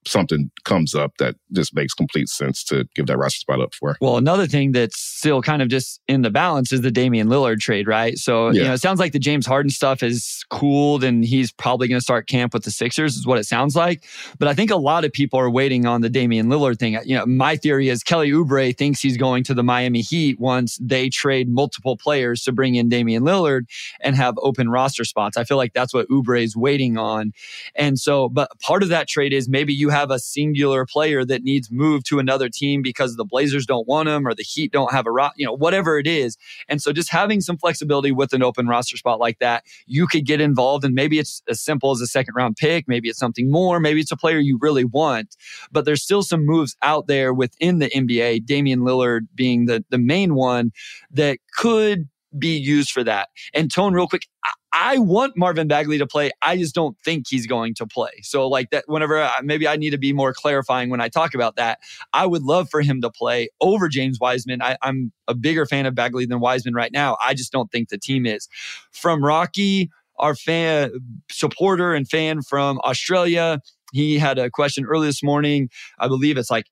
something 0.06 0.50
comes 0.64 0.96
up 0.96 1.14
that 1.18 1.36
just 1.54 1.76
makes 1.76 1.94
complete 1.94 2.28
sense 2.28 2.64
to 2.66 2.88
give 2.96 3.06
that 3.08 3.18
roster 3.18 3.40
spot 3.40 3.62
up 3.62 3.74
for. 3.76 3.98
Well, 4.02 4.18
another 4.18 4.48
thing 4.48 4.72
that's 4.72 5.00
still 5.00 5.42
kind 5.42 5.62
of 5.62 5.68
just 5.68 6.02
in 6.08 6.22
the 6.22 6.30
balance 6.30 6.72
is 6.72 6.82
the 6.82 6.92
Damian 6.92 7.28
Lillard 7.28 7.60
trade, 7.60 7.88
right? 7.88 8.18
So, 8.18 8.50
yeah. 8.50 8.54
you 8.54 8.68
know, 8.68 8.74
it 8.74 8.80
sounds 8.80 9.00
like 9.00 9.12
the 9.12 9.20
James 9.20 9.46
Harden 9.46 9.70
stuff 9.70 10.02
is 10.02 10.44
cooled 10.50 11.04
and 11.04 11.24
he's 11.24 11.52
probably 11.52 11.88
going 11.88 12.00
to 12.00 12.04
start 12.04 12.28
camp 12.28 12.54
with 12.54 12.64
the 12.64 12.72
Sixers, 12.72 13.16
is 13.16 13.28
what 13.28 13.38
it 13.38 13.46
sounds 13.46 13.76
like. 13.76 14.04
But 14.40 14.48
I 14.48 14.54
think 14.54 14.72
a 14.72 14.76
lot 14.76 15.06
of 15.06 15.12
people 15.12 15.40
are 15.40 15.50
waiting 15.50 15.86
on 15.86 16.02
the 16.02 16.10
Damian 16.10 16.48
Lillard 16.48 16.80
thing. 16.80 16.98
You 17.06 17.18
know, 17.18 17.26
my 17.26 17.56
theory 17.56 17.90
is 17.90 18.04
Kelly 18.04 18.32
Oubre 18.32 18.76
thinks 18.76 19.02
he's 19.02 19.18
going 19.18 19.44
to 19.46 19.54
the 19.54 19.64
Miami 19.64 20.02
Heat 20.02 20.40
once 20.40 20.78
they 20.82 21.10
trade 21.10 21.50
multiple 21.50 21.98
players 21.98 22.44
to 22.44 22.52
bring 22.52 22.76
in 22.76 22.90
Damian 22.90 23.24
Lillard 23.24 23.66
and 24.00 24.16
have 24.16 24.36
open 24.42 24.70
roster 24.70 25.04
spots. 25.04 25.38
I 25.38 25.44
feel 25.44 25.58
like 25.58 25.74
that's 25.74 25.94
what 25.94 26.08
Oubre 26.10 26.42
is 26.42 26.56
waiting 26.56 26.98
on. 26.98 27.34
And 27.76 28.00
so, 28.00 28.30
but 28.30 28.50
part 28.60 28.82
of 28.82 28.90
that 28.90 29.08
trade 29.08 29.34
is 29.34 29.48
maybe 29.48 29.74
you 29.74 29.91
have 29.92 30.12
a 30.12 30.20
singular 30.20 30.86
player 30.86 31.24
that 31.26 31.44
needs 31.44 31.72
moved 31.72 32.06
to 32.08 32.20
another 32.20 32.50
team 32.50 32.82
because 32.82 33.16
the 33.16 33.26
Blazers 33.26 33.66
don't 33.66 33.88
want 33.88 34.10
him 34.10 34.28
or 34.28 34.34
the 34.34 34.44
Heat 34.44 34.72
don't 34.72 34.92
have 34.92 35.06
a 35.06 35.12
ro- 35.12 35.30
you 35.36 35.46
know 35.46 35.54
whatever 35.54 35.98
it 35.98 36.08
is. 36.08 36.38
And 36.68 36.82
so 36.82 36.92
just 36.92 37.10
having 37.10 37.42
some 37.42 37.58
flexibility 37.58 38.12
with 38.12 38.34
an 38.34 38.44
open 38.44 38.68
roster 38.68 38.98
spot 38.98 39.20
like 39.20 39.40
that, 39.40 39.66
you 39.86 40.08
could 40.08 40.26
get 40.26 40.42
involved 40.42 40.84
and 40.84 40.96
maybe 40.96 41.20
it's 41.20 41.42
as 41.48 41.62
simple 41.62 41.92
as 41.92 42.02
a 42.02 42.08
second 42.08 42.34
round 42.36 42.56
pick, 42.56 42.88
maybe 42.88 43.10
it's 43.10 43.20
something 43.20 43.52
more, 43.52 43.80
maybe 43.80 44.00
it's 44.00 44.12
a 44.12 44.18
player 44.18 44.40
you 44.40 44.58
really 44.62 44.86
want. 44.86 45.36
But 45.72 45.86
there's 45.86 46.04
still 46.04 46.24
some 46.24 46.46
moves 46.46 46.76
out 46.82 47.08
there 47.08 47.34
within 47.34 47.80
the 47.80 47.90
NBA, 47.90 48.46
Damian 48.46 48.82
Lillard 48.82 49.28
being 49.36 49.66
the 49.66 49.84
the 49.90 49.98
main 49.98 50.36
one 50.36 50.72
that 51.12 51.38
could 51.56 52.08
be 52.38 52.58
used 52.58 52.92
for 52.92 53.04
that. 53.04 53.30
And 53.54 53.72
Tone, 53.72 53.94
real 53.94 54.08
quick, 54.08 54.28
I 54.74 54.98
want 55.00 55.38
Marvin 55.38 55.68
Bagley 55.68 55.98
to 55.98 56.08
play. 56.08 56.32
I 56.42 56.58
just 56.58 56.74
don't 56.74 56.98
think 57.04 57.26
he's 57.30 57.46
going 57.46 57.74
to 57.76 57.86
play. 57.86 58.22
So, 58.24 58.48
like 58.48 58.70
that, 58.70 58.86
whenever 58.88 59.22
I, 59.22 59.42
maybe 59.44 59.68
I 59.68 59.76
need 59.76 59.90
to 59.90 59.98
be 59.98 60.14
more 60.14 60.34
clarifying 60.34 60.90
when 60.90 61.02
I 61.02 61.10
talk 61.10 61.34
about 61.34 61.58
that, 61.58 61.80
I 62.14 62.26
would 62.26 62.44
love 62.44 62.70
for 62.70 62.82
him 62.82 63.02
to 63.02 63.10
play 63.10 63.50
over 63.60 63.90
James 63.90 64.18
Wiseman. 64.20 64.62
I, 64.62 64.78
I'm 64.82 65.12
a 65.28 65.36
bigger 65.36 65.66
fan 65.66 65.86
of 65.86 65.96
Bagley 65.96 66.26
than 66.26 66.40
Wiseman 66.40 66.74
right 66.74 66.92
now. 66.92 67.18
I 67.22 67.34
just 67.34 67.52
don't 67.52 67.72
think 67.72 67.90
the 67.90 67.98
team 67.98 68.26
is. 68.26 68.48
From 68.92 69.24
Rocky, 69.24 69.90
our 70.20 70.36
fan 70.36 70.92
supporter 71.30 71.94
and 71.94 72.08
fan 72.08 72.42
from 72.42 72.80
Australia, 72.86 73.60
he 73.92 74.18
had 74.18 74.40
a 74.40 74.50
question 74.50 74.86
early 74.86 75.08
this 75.08 75.22
morning. 75.22 75.70
I 76.00 76.08
believe 76.08 76.38
it's 76.38 76.50
like 76.50 76.68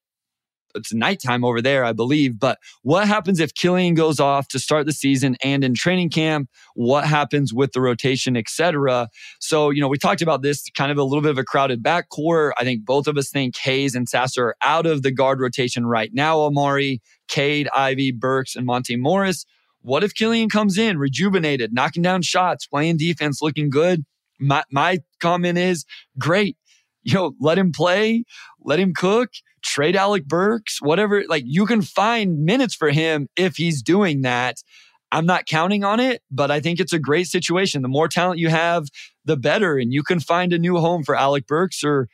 it's 0.76 0.94
nighttime 0.94 1.44
over 1.44 1.62
there, 1.62 1.84
I 1.84 1.94
believe. 1.94 2.40
But 2.40 2.60
what 2.84 3.08
happens 3.08 3.40
if 3.40 3.54
Killian 3.54 3.96
goes 3.96 4.20
off 4.20 4.48
to 4.50 4.60
start 4.60 4.86
the 4.86 4.92
season 4.92 5.36
and 5.44 5.64
in 5.64 5.74
training 5.74 6.10
camp? 6.10 6.50
What 6.76 7.06
happens 7.06 7.54
with 7.54 7.74
the 7.74 7.82
rotation, 7.82 8.38
etc.? 8.38 9.10
So, 9.40 9.70
you 9.70 9.82
know, 9.82 9.88
we 9.88 9.98
talked 9.98 10.22
about 10.22 10.42
this 10.42 10.70
kind 10.76 10.92
of 10.92 10.98
a 10.98 11.04
little 11.04 11.22
bit 11.22 11.32
of 11.32 11.38
a 11.38 11.44
crowded 11.44 11.84
backcourt. 11.84 12.52
I 12.58 12.64
think 12.64 12.86
both 12.86 13.08
of 13.08 13.18
us 13.18 13.30
think 13.30 13.58
Hayes 13.58 13.96
and 13.96 14.08
Sasser 14.08 14.48
are 14.48 14.56
out 14.62 14.86
of 14.86 15.02
the 15.02 15.12
guard 15.12 15.40
rotation 15.40 15.86
right 15.86 16.12
now. 16.14 16.40
Omari, 16.40 17.02
Cade, 17.28 17.70
Ivey, 17.76 18.12
Burks, 18.12 18.56
and 18.56 18.66
Monte 18.66 18.96
Morris. 18.96 19.46
What 19.82 20.04
if 20.04 20.14
Killian 20.14 20.50
comes 20.50 20.78
in 20.78 20.98
rejuvenated, 20.98 21.74
knocking 21.74 22.04
down 22.04 22.22
shots, 22.22 22.68
playing 22.68 22.98
defense, 22.98 23.42
looking 23.42 23.70
good? 23.70 24.04
My, 24.40 24.64
my 24.72 25.00
comment 25.20 25.58
is 25.58 25.86
great. 26.18 26.58
You 27.04 27.14
know, 27.14 27.32
let 27.40 27.58
him 27.58 27.72
play, 27.72 28.26
let 28.62 28.80
him 28.80 28.94
cook 28.94 29.30
trade 29.62 29.96
Alec 29.96 30.26
Burks, 30.26 30.82
whatever. 30.82 31.24
Like 31.28 31.44
you 31.46 31.66
can 31.66 31.82
find 31.82 32.44
minutes 32.44 32.76
for 32.76 32.90
him 32.90 33.28
if 33.36 33.56
he's 33.56 33.82
doing 33.82 34.22
that. 34.22 34.58
I'm 35.12 35.26
not 35.26 35.48
counting 35.48 35.84
on 35.84 36.00
it, 36.00 36.22
but 36.30 36.52
I 36.52 36.60
think 36.60 36.80
it's 36.80 36.94
a 36.94 37.00
great 37.00 37.28
situation. 37.28 37.82
The 37.82 37.88
more 37.88 38.08
talent 38.08 38.40
you 38.40 38.50
have, 38.50 38.88
the 39.26 39.38
better. 39.38 39.78
And 39.78 39.92
you 39.92 40.04
can 40.04 40.20
find 40.20 40.54
a 40.54 40.60
new 40.60 40.78
home 40.78 41.04
for 41.04 41.16
Alec 41.16 41.48
Burks 41.48 41.84
or 41.84 42.10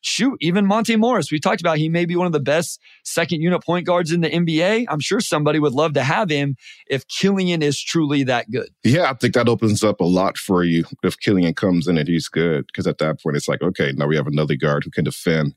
shoot, 0.00 0.36
even 0.40 0.66
Monte 0.66 0.94
Morris. 0.96 1.30
We 1.30 1.40
talked 1.40 1.60
about 1.60 1.78
he 1.78 1.88
may 1.88 2.04
be 2.04 2.16
one 2.16 2.26
of 2.26 2.32
the 2.32 2.40
best 2.40 2.80
second 3.04 3.40
unit 3.42 3.62
point 3.62 3.86
guards 3.86 4.12
in 4.12 4.20
the 4.20 4.30
NBA. 4.30 4.86
I'm 4.88 5.00
sure 5.00 5.20
somebody 5.20 5.58
would 5.58 5.72
love 5.72 5.94
to 5.94 6.02
have 6.02 6.30
him 6.30 6.56
if 6.86 7.06
Killian 7.08 7.62
is 7.62 7.82
truly 7.82 8.22
that 8.24 8.50
good. 8.50 8.68
Yeah, 8.84 9.10
I 9.10 9.14
think 9.14 9.34
that 9.34 9.48
opens 9.48 9.82
up 9.82 10.00
a 10.00 10.04
lot 10.04 10.38
for 10.38 10.64
you 10.64 10.84
if 11.02 11.18
Killian 11.18 11.54
comes 11.54 11.88
in 11.88 11.98
and 11.98 12.08
he's 12.08 12.28
good. 12.28 12.66
Because 12.66 12.86
at 12.86 12.98
that 12.98 13.20
point, 13.22 13.36
it's 13.36 13.48
like, 13.48 13.62
okay, 13.62 13.92
now 13.96 14.06
we 14.06 14.16
have 14.16 14.26
another 14.26 14.56
guard 14.56 14.84
who 14.84 14.90
can 14.90 15.04
defend. 15.04 15.54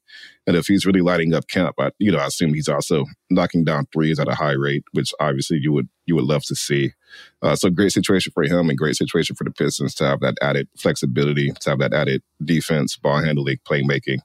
And 0.48 0.56
if 0.56 0.66
he's 0.66 0.86
really 0.86 1.02
lighting 1.02 1.34
up 1.34 1.48
camp, 1.48 1.76
I, 1.80 1.92
you 2.00 2.12
know, 2.12 2.18
I 2.18 2.26
assume 2.26 2.54
he's 2.54 2.68
also 2.68 3.06
knocking 3.30 3.64
down 3.64 3.86
threes 3.94 4.20
at 4.20 4.28
a 4.28 4.36
high 4.36 4.54
rate, 4.54 4.84
which 4.92 5.14
obviously 5.20 5.60
you 5.62 5.72
would 5.72 5.88
you 6.06 6.16
would 6.16 6.26
love 6.26 6.44
to 6.46 6.56
see. 6.56 6.92
Uh, 7.42 7.56
so 7.56 7.70
great 7.70 7.92
situation 7.92 8.32
for 8.34 8.44
him 8.44 8.70
and 8.70 8.78
great 8.78 8.96
situation 8.96 9.36
for 9.36 9.44
the 9.44 9.52
Pistons 9.52 9.94
to 9.96 10.06
have 10.06 10.20
that 10.22 10.36
added 10.42 10.68
flexibility, 10.78 11.52
to 11.52 11.70
have 11.70 11.80
that 11.80 11.94
added 11.94 12.24
defense, 12.44 12.98
ball 12.98 13.24
handling, 13.24 13.58
playmaking, 13.70 14.20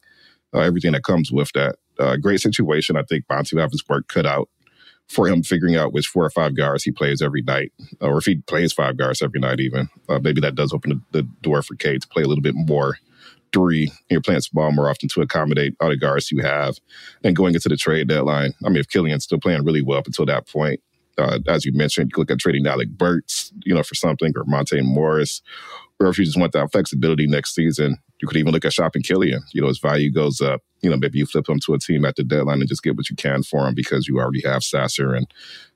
uh, 0.55 0.61
everything 0.61 0.93
that 0.93 1.05
comes 1.05 1.31
with 1.31 1.51
that. 1.53 1.77
Uh, 1.99 2.17
great 2.17 2.41
situation. 2.41 2.97
I 2.97 3.03
think 3.03 3.25
Monty 3.29 3.57
will 3.57 3.63
have 3.63 3.73
his 3.73 3.87
work 3.89 4.09
cut 4.09 4.27
out 4.27 4.49
for 5.09 5.29
him 5.29 5.43
figuring 5.43 5.77
out 5.77 5.93
which 5.93 6.09
four 6.09 6.25
or 6.25 6.31
five 6.31 6.57
guards 6.57 6.83
he 6.83 6.91
plays 6.91 7.23
every 7.23 7.43
night, 7.43 7.73
or 8.01 8.19
if 8.19 8.25
he 8.25 8.37
plays 8.37 8.73
five 8.73 8.97
guards 8.97 9.23
every 9.23 9.39
night, 9.39 9.61
even. 9.61 9.89
Uh, 10.09 10.19
maybe 10.19 10.41
that 10.41 10.55
does 10.55 10.73
open 10.73 11.03
the, 11.13 11.21
the 11.21 11.29
door 11.43 11.63
for 11.63 11.77
Cade 11.77 12.03
to 12.03 12.09
play 12.09 12.23
a 12.23 12.27
little 12.27 12.43
bit 12.43 12.55
more 12.57 12.99
three, 13.53 13.93
you're 14.11 14.21
playing 14.21 14.41
small 14.41 14.71
more 14.73 14.89
often 14.89 15.09
to 15.11 15.23
accommodate 15.23 15.75
all 15.81 15.89
the 15.89 15.97
guards 15.97 16.31
you 16.31 16.43
have. 16.43 16.79
And 17.25 17.37
going 17.37 17.55
into 17.55 17.69
the 17.69 17.77
trade 17.77 18.09
deadline, 18.09 18.53
I 18.65 18.69
mean, 18.69 18.79
if 18.79 18.89
Killian's 18.89 19.25
still 19.25 19.41
playing 19.41 19.65
really 19.65 19.83
well 19.83 19.99
up 19.99 20.07
until 20.07 20.27
that 20.27 20.49
point, 20.49 20.81
uh, 21.19 21.39
as 21.49 21.65
you 21.65 21.73
mentioned, 21.73 22.13
you 22.15 22.21
look 22.21 22.31
at 22.31 22.39
trading 22.39 22.67
Alec 22.67 22.91
Burks, 22.91 23.53
you 23.65 23.75
know, 23.75 23.83
for 23.83 23.95
something, 23.95 24.33
or 24.37 24.45
Monte 24.45 24.81
Morris, 24.83 25.41
or 25.99 26.09
if 26.09 26.19
you 26.19 26.25
just 26.25 26.39
want 26.39 26.53
that 26.53 26.71
flexibility 26.73 27.27
next 27.27 27.55
season, 27.55 27.97
you 28.21 28.29
could 28.29 28.37
even 28.37 28.53
look 28.53 28.65
at 28.65 28.73
shopping 28.73 29.03
Killian. 29.03 29.43
You 29.53 29.61
know, 29.61 29.69
his 29.69 29.79
value 29.79 30.11
goes 30.11 30.41
up. 30.41 30.63
You 30.83 30.91
know, 30.91 30.97
maybe 30.97 31.19
you 31.19 31.27
flip 31.27 31.49
him 31.49 31.59
to 31.61 31.75
a 31.75 31.79
team 31.79 32.05
at 32.05 32.17
the 32.17 32.25
deadline 32.25 32.61
and 32.61 32.69
just 32.69 32.83
get 32.83 32.97
what 32.97 33.11
you 33.11 33.17
can 33.17 33.43
for 33.43 33.67
him 33.67 33.75
because 33.75 34.07
you 34.07 34.19
already 34.19 34.43
have 34.43 34.63
Sasser 34.63 35.15
and 35.15 35.27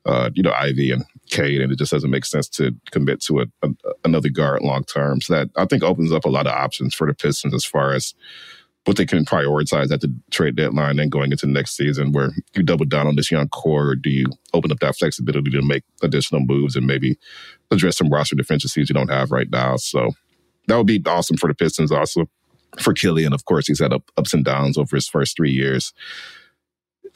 uh, 0.07 0.30
you 0.34 0.43
know 0.43 0.53
Ivey 0.53 0.93
and 0.93 1.05
Cade, 1.28 1.61
and 1.61 1.72
it 1.72 1.78
just 1.78 1.93
doesn't 1.93 2.11
make 2.11 2.24
sense 2.24 2.49
to 2.51 2.72
commit 2.91 3.20
to 3.22 3.41
a, 3.41 3.47
a, 3.62 3.68
another 4.05 4.28
guard 4.28 4.62
long 4.62 4.84
term. 4.84 5.20
So 5.20 5.34
that 5.34 5.51
I 5.57 5.66
think 5.66 5.82
opens 5.82 6.12
up 6.12 6.24
a 6.24 6.30
lot 6.30 6.47
of 6.47 6.53
options 6.53 6.95
for 6.95 7.07
the 7.07 7.14
Pistons 7.14 7.55
as 7.55 7.64
far 7.64 7.93
as 7.93 8.14
what 8.86 8.97
they 8.97 9.05
can 9.05 9.24
prioritize 9.24 9.93
at 9.93 10.01
the 10.01 10.12
trade 10.30 10.57
deadline 10.57 10.99
and 10.99 11.12
going 11.12 11.30
into 11.30 11.47
next 11.47 11.76
season 11.76 12.12
where 12.12 12.30
you 12.55 12.62
double 12.62 12.86
down 12.86 13.07
on 13.07 13.14
this 13.14 13.30
young 13.30 13.49
core 13.49 13.91
or 13.91 13.95
do 13.95 14.09
you 14.09 14.26
open 14.55 14.72
up 14.72 14.78
that 14.80 14.97
flexibility 14.97 15.51
to 15.51 15.61
make 15.61 15.84
additional 16.03 16.41
moves 16.41 16.76
and 16.76 16.86
maybe 16.86 17.18
address 17.70 17.99
some 17.99 18.09
roster 18.09 18.34
deficiencies 18.34 18.88
you 18.88 18.95
don't 18.95 19.11
have 19.11 19.30
right 19.30 19.51
now. 19.51 19.76
So 19.76 20.12
that 20.70 20.76
would 20.76 20.86
be 20.86 21.02
awesome 21.06 21.36
for 21.36 21.48
the 21.48 21.54
Pistons 21.54 21.92
also. 21.92 22.28
For 22.78 22.92
Killian, 22.94 23.32
of 23.32 23.44
course, 23.46 23.66
he's 23.66 23.80
had 23.80 23.92
ups 23.92 24.32
and 24.32 24.44
downs 24.44 24.78
over 24.78 24.96
his 24.96 25.08
first 25.08 25.36
three 25.36 25.50
years 25.50 25.92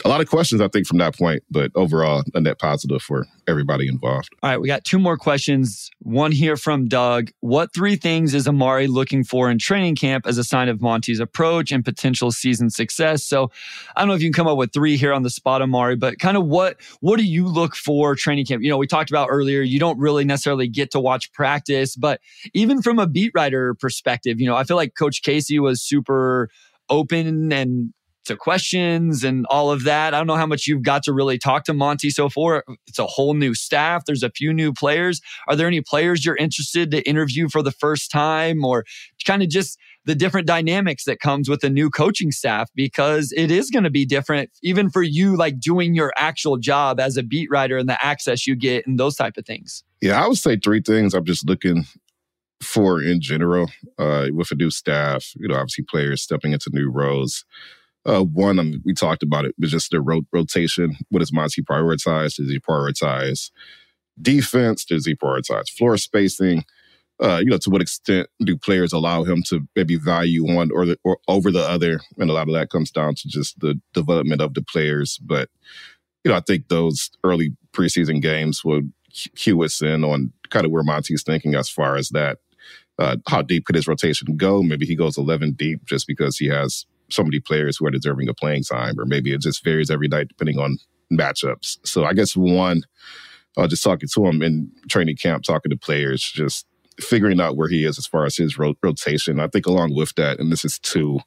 a 0.04 0.08
lot 0.08 0.20
of 0.20 0.28
questions, 0.28 0.60
I 0.60 0.68
think, 0.68 0.86
from 0.86 0.98
that 0.98 1.16
point, 1.16 1.42
but 1.50 1.70
overall, 1.74 2.22
a 2.34 2.40
net 2.40 2.58
positive 2.58 3.02
for 3.02 3.26
everybody 3.46 3.88
involved. 3.88 4.30
All 4.42 4.50
right, 4.50 4.60
we 4.60 4.66
got 4.66 4.84
two 4.84 4.98
more 4.98 5.16
questions. 5.16 5.90
One 6.00 6.32
here 6.32 6.56
from 6.56 6.88
Doug. 6.88 7.30
What 7.40 7.72
three 7.74 7.96
things 7.96 8.34
is 8.34 8.48
Omari 8.48 8.86
looking 8.86 9.24
for 9.24 9.50
in 9.50 9.58
training 9.58 9.96
camp 9.96 10.26
as 10.26 10.38
a 10.38 10.44
sign 10.44 10.68
of 10.68 10.80
Monty's 10.80 11.20
approach 11.20 11.72
and 11.72 11.84
potential 11.84 12.32
season 12.32 12.70
success? 12.70 13.24
So 13.24 13.50
I 13.96 14.00
don't 14.00 14.08
know 14.08 14.14
if 14.14 14.22
you 14.22 14.28
can 14.28 14.34
come 14.34 14.46
up 14.46 14.58
with 14.58 14.72
three 14.72 14.96
here 14.96 15.12
on 15.12 15.22
the 15.22 15.30
spot, 15.30 15.62
Omari, 15.62 15.96
but 15.96 16.18
kind 16.18 16.36
of 16.36 16.46
what 16.46 16.80
what 17.00 17.18
do 17.18 17.24
you 17.24 17.46
look 17.46 17.74
for 17.76 18.14
training 18.14 18.46
camp? 18.46 18.62
You 18.62 18.70
know, 18.70 18.78
we 18.78 18.86
talked 18.86 19.10
about 19.10 19.28
earlier, 19.30 19.62
you 19.62 19.78
don't 19.78 19.98
really 19.98 20.24
necessarily 20.24 20.68
get 20.68 20.90
to 20.92 21.00
watch 21.00 21.32
practice, 21.32 21.96
but 21.96 22.20
even 22.52 22.82
from 22.82 22.98
a 22.98 23.06
beat 23.06 23.32
writer 23.34 23.74
perspective, 23.74 24.40
you 24.40 24.46
know, 24.46 24.56
I 24.56 24.64
feel 24.64 24.76
like 24.76 24.94
Coach 24.98 25.22
Casey 25.22 25.58
was 25.58 25.82
super 25.82 26.48
open 26.88 27.52
and 27.52 27.92
to 28.24 28.36
questions 28.36 29.24
and 29.24 29.46
all 29.46 29.70
of 29.70 29.84
that. 29.84 30.14
I 30.14 30.18
don't 30.18 30.26
know 30.26 30.36
how 30.36 30.46
much 30.46 30.66
you've 30.66 30.82
got 30.82 31.02
to 31.04 31.12
really 31.12 31.38
talk 31.38 31.64
to 31.64 31.74
Monty 31.74 32.10
so 32.10 32.28
far. 32.28 32.64
It's 32.86 32.98
a 32.98 33.06
whole 33.06 33.34
new 33.34 33.54
staff. 33.54 34.04
There's 34.04 34.22
a 34.22 34.30
few 34.30 34.52
new 34.52 34.72
players. 34.72 35.20
Are 35.48 35.56
there 35.56 35.66
any 35.66 35.80
players 35.80 36.24
you're 36.24 36.36
interested 36.36 36.90
to 36.90 37.02
interview 37.08 37.48
for 37.48 37.62
the 37.62 37.72
first 37.72 38.10
time 38.10 38.64
or 38.64 38.84
kind 39.24 39.42
of 39.42 39.48
just 39.48 39.78
the 40.04 40.14
different 40.14 40.46
dynamics 40.46 41.04
that 41.04 41.18
comes 41.20 41.48
with 41.48 41.64
a 41.64 41.70
new 41.70 41.88
coaching 41.88 42.30
staff 42.30 42.70
because 42.74 43.32
it 43.36 43.50
is 43.50 43.70
going 43.70 43.84
to 43.84 43.90
be 43.90 44.04
different 44.04 44.50
even 44.62 44.90
for 44.90 45.02
you 45.02 45.36
like 45.36 45.58
doing 45.58 45.94
your 45.94 46.12
actual 46.16 46.58
job 46.58 47.00
as 47.00 47.16
a 47.16 47.22
beat 47.22 47.48
writer 47.50 47.78
and 47.78 47.88
the 47.88 48.04
access 48.04 48.46
you 48.46 48.54
get 48.54 48.86
and 48.86 49.00
those 49.00 49.16
type 49.16 49.36
of 49.36 49.46
things. 49.46 49.82
Yeah, 50.00 50.22
I 50.22 50.28
would 50.28 50.36
say 50.36 50.56
three 50.56 50.82
things 50.82 51.14
I'm 51.14 51.24
just 51.24 51.48
looking 51.48 51.86
for 52.62 53.02
in 53.02 53.20
general 53.20 53.70
uh, 53.98 54.28
with 54.32 54.50
a 54.50 54.54
new 54.54 54.70
staff, 54.70 55.32
you 55.36 55.48
know, 55.48 55.54
obviously 55.54 55.84
players 55.84 56.22
stepping 56.22 56.52
into 56.52 56.70
new 56.72 56.90
roles. 56.90 57.44
Uh, 58.06 58.22
one, 58.22 58.58
um, 58.58 58.82
we 58.84 58.92
talked 58.92 59.22
about 59.22 59.44
it, 59.44 59.54
but 59.58 59.68
just 59.68 59.90
the 59.90 60.00
ro- 60.00 60.26
rotation. 60.32 60.96
What 61.08 61.20
does 61.20 61.32
Monty 61.32 61.62
prioritize? 61.62 62.36
Does 62.36 62.50
he 62.50 62.58
prioritize 62.58 63.50
defense? 64.20 64.84
Does 64.84 65.06
he 65.06 65.14
prioritize 65.14 65.70
floor 65.70 65.96
spacing? 65.96 66.64
Uh, 67.22 67.38
you 67.38 67.46
know, 67.46 67.58
to 67.58 67.70
what 67.70 67.80
extent 67.80 68.28
do 68.40 68.56
players 68.56 68.92
allow 68.92 69.22
him 69.22 69.42
to 69.44 69.66
maybe 69.76 69.96
value 69.96 70.44
one 70.44 70.70
or, 70.72 70.84
the, 70.84 70.98
or 71.04 71.18
over 71.28 71.50
the 71.50 71.62
other? 71.62 72.00
And 72.18 72.28
a 72.28 72.32
lot 72.32 72.48
of 72.48 72.54
that 72.54 72.70
comes 72.70 72.90
down 72.90 73.14
to 73.14 73.28
just 73.28 73.58
the 73.60 73.80
development 73.92 74.40
of 74.40 74.54
the 74.54 74.62
players. 74.62 75.18
But 75.18 75.48
you 76.24 76.30
know, 76.30 76.36
I 76.36 76.40
think 76.40 76.68
those 76.68 77.10
early 77.22 77.56
preseason 77.72 78.20
games 78.20 78.64
will 78.64 78.82
cue 79.36 79.62
us 79.62 79.80
in 79.80 80.02
on 80.04 80.32
kind 80.50 80.66
of 80.66 80.72
where 80.72 80.82
Monty's 80.82 81.22
thinking 81.22 81.54
as 81.54 81.68
far 81.68 81.96
as 81.96 82.08
that. 82.10 82.38
Uh, 82.98 83.16
how 83.28 83.42
deep 83.42 83.64
could 83.64 83.74
his 83.74 83.88
rotation 83.88 84.36
go? 84.36 84.62
Maybe 84.62 84.86
he 84.86 84.94
goes 84.94 85.18
11 85.18 85.52
deep 85.52 85.84
just 85.84 86.06
because 86.06 86.38
he 86.38 86.46
has 86.46 86.86
so 87.10 87.22
many 87.22 87.40
players 87.40 87.76
who 87.76 87.86
are 87.86 87.90
deserving 87.90 88.28
of 88.28 88.36
playing 88.36 88.64
time, 88.64 88.98
or 88.98 89.04
maybe 89.04 89.32
it 89.32 89.40
just 89.40 89.64
varies 89.64 89.90
every 89.90 90.08
night 90.08 90.28
depending 90.28 90.58
on 90.58 90.78
matchups. 91.12 91.78
So 91.84 92.04
I 92.04 92.12
guess 92.12 92.36
one, 92.36 92.82
uh, 93.56 93.66
just 93.66 93.84
talking 93.84 94.08
to 94.12 94.26
him 94.26 94.42
in 94.42 94.70
training 94.88 95.16
camp, 95.16 95.44
talking 95.44 95.70
to 95.70 95.76
players, 95.76 96.22
just 96.22 96.66
figuring 97.00 97.40
out 97.40 97.56
where 97.56 97.68
he 97.68 97.84
is 97.84 97.98
as 97.98 98.06
far 98.06 98.24
as 98.24 98.36
his 98.36 98.58
ro- 98.58 98.74
rotation. 98.82 99.40
I 99.40 99.48
think 99.48 99.66
along 99.66 99.94
with 99.94 100.14
that, 100.14 100.38
and 100.38 100.50
this 100.50 100.64
is 100.64 100.78
two, 100.78 101.20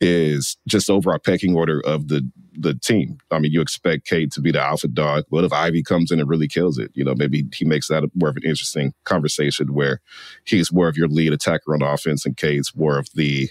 is 0.00 0.56
just 0.66 0.90
overall 0.90 1.18
pecking 1.18 1.56
order 1.56 1.80
of 1.84 2.08
the 2.08 2.30
the 2.60 2.74
team. 2.74 3.18
I 3.30 3.38
mean, 3.38 3.52
you 3.52 3.60
expect 3.60 4.06
Cade 4.06 4.32
to 4.32 4.40
be 4.40 4.50
the 4.50 4.60
alpha 4.60 4.88
dog. 4.88 5.24
What 5.28 5.44
if 5.44 5.52
Ivey 5.52 5.82
comes 5.82 6.10
in 6.10 6.20
and 6.20 6.28
really 6.28 6.48
kills 6.48 6.78
it? 6.78 6.90
You 6.94 7.04
know, 7.04 7.14
maybe 7.16 7.44
he 7.54 7.64
makes 7.64 7.88
that 7.88 8.04
more 8.14 8.28
of 8.28 8.36
an 8.36 8.42
interesting 8.44 8.94
conversation 9.04 9.74
where 9.74 10.00
he's 10.44 10.72
more 10.72 10.88
of 10.88 10.96
your 10.96 11.08
lead 11.08 11.32
attacker 11.32 11.74
on 11.74 11.82
offense 11.82 12.26
and 12.26 12.36
Cade's 12.36 12.74
more 12.74 12.98
of 12.98 13.08
the 13.14 13.50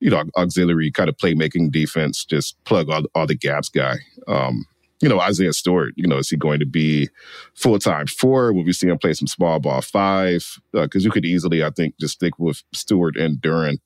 you 0.00 0.10
know, 0.10 0.24
auxiliary 0.36 0.90
kind 0.90 1.08
of 1.08 1.16
playmaking 1.16 1.70
defense, 1.70 2.24
just 2.24 2.62
plug 2.64 2.90
all, 2.90 3.02
all 3.14 3.26
the 3.26 3.34
gaps 3.34 3.68
guy. 3.68 3.96
Um, 4.28 4.66
you 5.00 5.08
know, 5.08 5.20
Isaiah 5.20 5.52
Stewart, 5.52 5.92
you 5.96 6.06
know, 6.06 6.18
is 6.18 6.30
he 6.30 6.36
going 6.36 6.58
to 6.60 6.66
be 6.66 7.08
full 7.54 7.78
time 7.78 8.06
four? 8.06 8.52
Will 8.52 8.64
we 8.64 8.72
see 8.72 8.88
him 8.88 8.98
play 8.98 9.12
some 9.12 9.26
small 9.26 9.58
ball 9.58 9.82
five? 9.82 10.58
Because 10.72 11.04
uh, 11.04 11.06
you 11.06 11.10
could 11.10 11.26
easily, 11.26 11.62
I 11.62 11.70
think, 11.70 11.98
just 11.98 12.14
stick 12.14 12.38
with 12.38 12.62
Stewart 12.72 13.16
and 13.16 13.38
Duren 13.38 13.78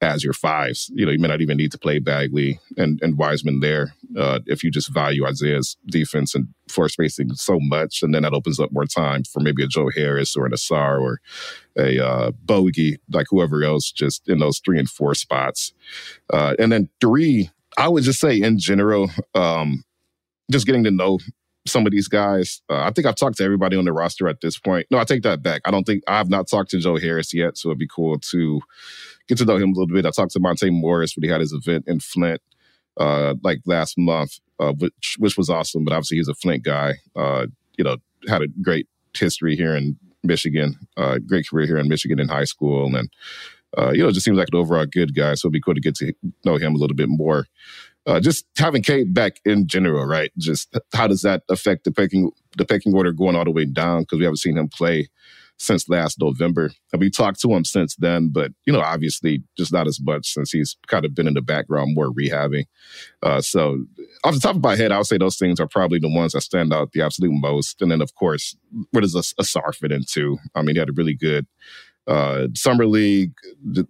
as 0.00 0.22
your 0.22 0.32
fives. 0.32 0.90
You 0.94 1.06
know, 1.06 1.12
you 1.12 1.18
may 1.18 1.28
not 1.28 1.40
even 1.40 1.56
need 1.56 1.72
to 1.72 1.78
play 1.78 1.98
Bagley 1.98 2.60
and, 2.76 3.00
and 3.02 3.18
Wiseman 3.18 3.60
there 3.60 3.94
uh, 4.16 4.40
if 4.46 4.62
you 4.62 4.70
just 4.70 4.92
value 4.92 5.26
Isaiah's 5.26 5.76
defense 5.86 6.34
and 6.34 6.48
floor 6.68 6.88
spacing 6.88 7.34
so 7.34 7.58
much. 7.60 8.02
And 8.02 8.14
then 8.14 8.22
that 8.22 8.34
opens 8.34 8.60
up 8.60 8.72
more 8.72 8.84
time 8.84 9.24
for 9.24 9.40
maybe 9.40 9.64
a 9.64 9.66
Joe 9.66 9.90
Harris 9.94 10.36
or 10.36 10.46
an 10.46 10.52
Ausar 10.52 11.00
or 11.00 11.20
a 11.76 12.04
uh, 12.04 12.30
Bogey, 12.44 12.98
like 13.10 13.26
whoever 13.30 13.64
else, 13.64 13.90
just 13.90 14.28
in 14.28 14.38
those 14.38 14.60
three 14.60 14.78
and 14.78 14.88
four 14.88 15.14
spots. 15.14 15.72
Uh, 16.32 16.54
and 16.58 16.70
then 16.70 16.88
three, 17.00 17.50
I 17.76 17.88
would 17.88 18.04
just 18.04 18.20
say 18.20 18.40
in 18.40 18.58
general, 18.58 19.10
um, 19.34 19.84
just 20.50 20.66
getting 20.66 20.84
to 20.84 20.90
know 20.90 21.18
some 21.68 21.86
of 21.86 21.92
these 21.92 22.08
guys. 22.08 22.62
Uh, 22.68 22.80
I 22.80 22.90
think 22.90 23.06
I've 23.06 23.16
talked 23.16 23.36
to 23.38 23.44
everybody 23.44 23.76
on 23.76 23.84
the 23.84 23.92
roster 23.92 24.28
at 24.28 24.40
this 24.40 24.58
point. 24.58 24.86
No, 24.90 24.98
I 24.98 25.04
take 25.04 25.22
that 25.22 25.42
back. 25.42 25.62
I 25.64 25.70
don't 25.70 25.84
think 25.84 26.02
I 26.08 26.18
have 26.18 26.28
not 26.28 26.48
talked 26.48 26.70
to 26.70 26.78
Joe 26.78 26.96
Harris 26.96 27.32
yet, 27.32 27.56
so 27.56 27.68
it'd 27.68 27.78
be 27.78 27.88
cool 27.88 28.18
to 28.18 28.60
get 29.28 29.38
to 29.38 29.44
know 29.44 29.56
him 29.56 29.70
a 29.70 29.78
little 29.78 29.94
bit. 29.94 30.06
I 30.06 30.10
talked 30.10 30.32
to 30.32 30.40
Monte 30.40 30.70
Morris 30.70 31.14
when 31.16 31.24
he 31.24 31.30
had 31.30 31.40
his 31.40 31.52
event 31.52 31.84
in 31.86 32.00
Flint, 32.00 32.40
uh, 32.96 33.34
like 33.42 33.60
last 33.66 33.98
month, 33.98 34.38
uh, 34.58 34.72
which 34.72 35.16
which 35.18 35.36
was 35.36 35.50
awesome. 35.50 35.84
But 35.84 35.92
obviously, 35.92 36.16
he's 36.18 36.28
a 36.28 36.34
Flint 36.34 36.64
guy. 36.64 36.94
Uh, 37.14 37.46
you 37.76 37.84
know, 37.84 37.96
had 38.28 38.42
a 38.42 38.48
great 38.62 38.88
history 39.16 39.56
here 39.56 39.74
in 39.74 39.96
Michigan, 40.22 40.76
uh, 40.96 41.18
great 41.18 41.48
career 41.48 41.66
here 41.66 41.78
in 41.78 41.88
Michigan 41.88 42.18
in 42.18 42.28
high 42.28 42.44
school, 42.44 42.94
and 42.94 43.10
uh, 43.76 43.90
you 43.92 44.02
know, 44.02 44.10
just 44.10 44.24
seems 44.24 44.38
like 44.38 44.48
an 44.52 44.58
overall 44.58 44.86
good 44.86 45.14
guy. 45.14 45.34
So 45.34 45.46
it'd 45.46 45.52
be 45.52 45.60
cool 45.60 45.74
to 45.74 45.80
get 45.80 45.94
to 45.96 46.12
know 46.44 46.56
him 46.56 46.74
a 46.74 46.78
little 46.78 46.96
bit 46.96 47.08
more. 47.08 47.46
Uh, 48.08 48.18
just 48.18 48.46
having 48.56 48.82
Cade 48.82 49.12
back 49.12 49.38
in 49.44 49.66
general, 49.66 50.06
right? 50.06 50.32
Just 50.38 50.74
how 50.94 51.06
does 51.06 51.20
that 51.22 51.42
affect 51.50 51.84
the 51.84 51.92
pecking 51.92 52.30
the 52.56 52.64
pecking 52.64 52.94
order 52.94 53.12
going 53.12 53.36
all 53.36 53.44
the 53.44 53.50
way 53.50 53.66
down? 53.66 54.02
Because 54.02 54.18
we 54.18 54.24
haven't 54.24 54.38
seen 54.38 54.56
him 54.56 54.68
play 54.68 55.08
since 55.58 55.88
last 55.88 56.18
November. 56.20 56.70
And 56.92 57.00
we 57.00 57.10
talked 57.10 57.40
to 57.40 57.52
him 57.52 57.64
since 57.64 57.96
then, 57.96 58.30
but 58.32 58.52
you 58.64 58.72
know, 58.72 58.80
obviously 58.80 59.42
just 59.58 59.72
not 59.72 59.86
as 59.86 60.00
much 60.00 60.32
since 60.32 60.52
he's 60.52 60.76
kind 60.86 61.04
of 61.04 61.14
been 61.14 61.26
in 61.26 61.34
the 61.34 61.42
background 61.42 61.94
more 61.94 62.10
rehabbing. 62.10 62.64
Uh, 63.22 63.42
so 63.42 63.84
off 64.24 64.34
the 64.34 64.40
top 64.40 64.56
of 64.56 64.62
my 64.62 64.76
head, 64.76 64.90
I 64.92 64.96
would 64.96 65.06
say 65.06 65.18
those 65.18 65.36
things 65.36 65.60
are 65.60 65.68
probably 65.68 65.98
the 65.98 66.12
ones 66.12 66.32
that 66.32 66.42
stand 66.42 66.72
out 66.72 66.92
the 66.92 67.02
absolute 67.02 67.32
most. 67.32 67.82
And 67.82 67.90
then 67.90 68.00
of 68.00 68.14
course, 68.14 68.56
what 68.92 69.02
does 69.02 69.14
a, 69.14 69.72
fit 69.72 69.92
into? 69.92 70.38
I 70.54 70.62
mean, 70.62 70.76
he 70.76 70.78
had 70.78 70.88
a 70.88 70.92
really 70.92 71.14
good 71.14 71.46
uh, 72.06 72.46
summer 72.54 72.86
league. 72.86 73.32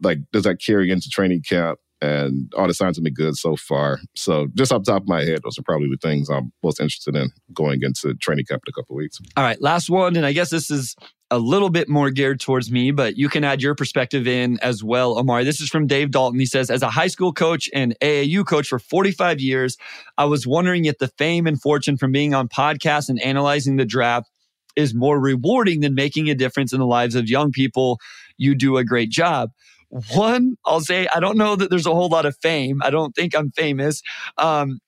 Like, 0.03 0.19
does 0.33 0.43
that 0.43 0.61
carry 0.61 0.91
into 0.91 1.09
training 1.09 1.43
camp? 1.43 1.79
And 2.01 2.53
all 2.57 2.69
the 2.69 2.75
signs 2.75 2.97
have 2.97 3.03
been 3.03 3.15
good 3.15 3.37
so 3.37 3.57
far. 3.57 3.99
So 4.15 4.47
just 4.55 4.73
off 4.73 4.85
the 4.85 4.93
top 4.93 5.03
of 5.03 5.09
my 5.09 5.25
head, 5.25 5.41
those 5.43 5.59
are 5.59 5.63
probably 5.63 5.89
the 5.91 5.97
things 5.97 6.29
I'm 6.29 6.53
most 6.63 6.81
interested 6.81 7.17
in 7.17 7.31
going 7.53 7.83
into 7.83 8.15
training 8.15 8.45
camp 8.45 8.63
in 8.67 8.71
a 8.71 8.73
couple 8.73 8.95
weeks. 8.95 9.19
All 9.37 9.43
right, 9.43 9.61
last 9.61 9.91
one, 9.91 10.15
and 10.15 10.25
I 10.25 10.33
guess 10.33 10.51
this 10.51 10.71
is 10.71 10.95
a 11.31 11.39
little 11.39 11.69
bit 11.69 11.89
more 11.89 12.11
geared 12.11 12.41
towards 12.41 12.71
me, 12.71 12.91
but 12.91 13.17
you 13.17 13.29
can 13.29 13.45
add 13.45 13.61
your 13.61 13.75
perspective 13.75 14.27
in 14.27 14.59
as 14.61 14.83
well, 14.83 15.19
Omari. 15.19 15.45
This 15.45 15.61
is 15.61 15.69
from 15.69 15.87
Dave 15.87 16.11
Dalton. 16.11 16.39
He 16.39 16.47
says, 16.47 16.71
as 16.71 16.83
a 16.83 16.89
high 16.89 17.09
school 17.09 17.33
coach 17.33 17.69
and 17.75 17.95
AAU 18.01 18.47
coach 18.47 18.69
for 18.69 18.79
45 18.79 19.41
years, 19.41 19.77
I 20.17 20.25
was 20.25 20.47
wondering 20.47 20.87
if 20.87 20.99
the 20.99 21.09
fame 21.19 21.47
and 21.47 21.61
fortune 21.61 21.97
from 21.97 22.13
being 22.13 22.33
on 22.33 22.49
podcasts 22.49 23.09
and 23.09 23.21
analyzing 23.21 23.77
the 23.77 23.85
draft 23.85 24.31
is 24.77 24.95
more 24.95 25.21
rewarding 25.21 25.81
than 25.81 25.95
making 25.95 26.31
a 26.31 26.35
difference 26.35 26.73
in 26.73 26.79
the 26.79 26.87
lives 26.87 27.15
of 27.15 27.29
young 27.29 27.53
people. 27.53 27.99
You 28.39 28.55
do 28.55 28.77
a 28.77 28.85
great 28.85 29.11
job. 29.11 29.51
One, 29.89 30.57
I'll 30.67 30.81
say 30.81 31.09
I 31.15 31.21
don't 31.21 31.39
know 31.39 31.57
that 31.57 31.71
there's 31.71 31.87
a 31.87 31.95
whole 31.95 32.09
lot 32.09 32.27
of 32.27 32.37
fame. 32.43 32.81
I 32.83 32.91
don't 32.91 33.15
think 33.15 33.35
I'm 33.35 33.51
famous. 33.53 34.03
Um, 34.37 34.81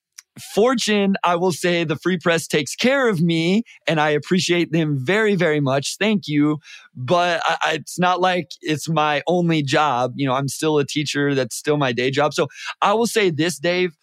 fortune, 0.53 1.15
I 1.23 1.35
will 1.35 1.51
say 1.51 1.83
the 1.83 1.95
free 1.95 2.17
press 2.17 2.47
takes 2.47 2.75
care 2.75 3.09
of 3.09 3.21
me 3.21 3.63
and 3.87 3.99
I 3.99 4.09
appreciate 4.11 4.71
them 4.71 4.97
very, 4.99 5.35
very 5.35 5.59
much. 5.59 5.97
Thank 5.99 6.27
you. 6.27 6.59
But 6.95 7.41
I, 7.43 7.57
I, 7.61 7.73
it's 7.73 7.99
not 7.99 8.21
like 8.21 8.51
it's 8.61 8.87
my 8.87 9.21
only 9.27 9.63
job. 9.63 10.13
You 10.15 10.27
know, 10.27 10.33
I'm 10.33 10.47
still 10.47 10.77
a 10.77 10.85
teacher. 10.85 11.35
That's 11.35 11.55
still 11.55 11.77
my 11.77 11.91
day 11.91 12.11
job. 12.11 12.33
So 12.33 12.47
I 12.81 12.93
will 12.93 13.07
say 13.07 13.29
this, 13.29 13.59
Dave 13.59 13.95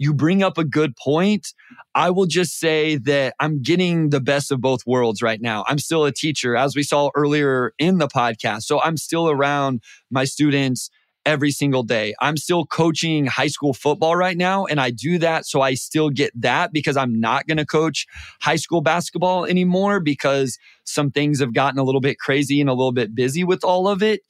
you 0.00 0.14
bring 0.14 0.42
up 0.42 0.56
a 0.56 0.64
good 0.64 0.96
point. 0.96 1.52
I 1.94 2.10
will 2.10 2.24
just 2.24 2.58
say 2.58 2.96
that 2.96 3.34
I'm 3.38 3.60
getting 3.60 4.08
the 4.08 4.20
best 4.20 4.50
of 4.50 4.62
both 4.62 4.86
worlds 4.86 5.20
right 5.20 5.40
now. 5.42 5.62
I'm 5.68 5.78
still 5.78 6.06
a 6.06 6.10
teacher, 6.12 6.56
as 6.56 6.74
we 6.74 6.82
saw 6.82 7.10
earlier 7.14 7.74
in 7.78 7.98
the 7.98 8.08
podcast. 8.08 8.62
So 8.62 8.80
I'm 8.80 8.96
still 8.96 9.28
around 9.28 9.82
my 10.10 10.24
students 10.24 10.88
every 11.26 11.50
single 11.50 11.82
day. 11.82 12.14
I'm 12.22 12.38
still 12.38 12.64
coaching 12.64 13.26
high 13.26 13.48
school 13.48 13.74
football 13.74 14.16
right 14.16 14.38
now, 14.38 14.64
and 14.64 14.80
I 14.80 14.90
do 14.90 15.18
that 15.18 15.44
so 15.44 15.60
I 15.60 15.74
still 15.74 16.08
get 16.08 16.32
that 16.40 16.72
because 16.72 16.96
I'm 16.96 17.20
not 17.20 17.46
going 17.46 17.58
to 17.58 17.66
coach 17.66 18.06
high 18.40 18.56
school 18.56 18.80
basketball 18.80 19.44
anymore 19.44 20.00
because 20.00 20.58
some 20.84 21.10
things 21.10 21.40
have 21.40 21.52
gotten 21.52 21.78
a 21.78 21.84
little 21.84 22.00
bit 22.00 22.18
crazy 22.18 22.58
and 22.58 22.70
a 22.70 22.74
little 22.74 22.92
bit 22.92 23.14
busy 23.14 23.44
with 23.44 23.64
all 23.64 23.86
of 23.86 24.02
it. 24.02 24.22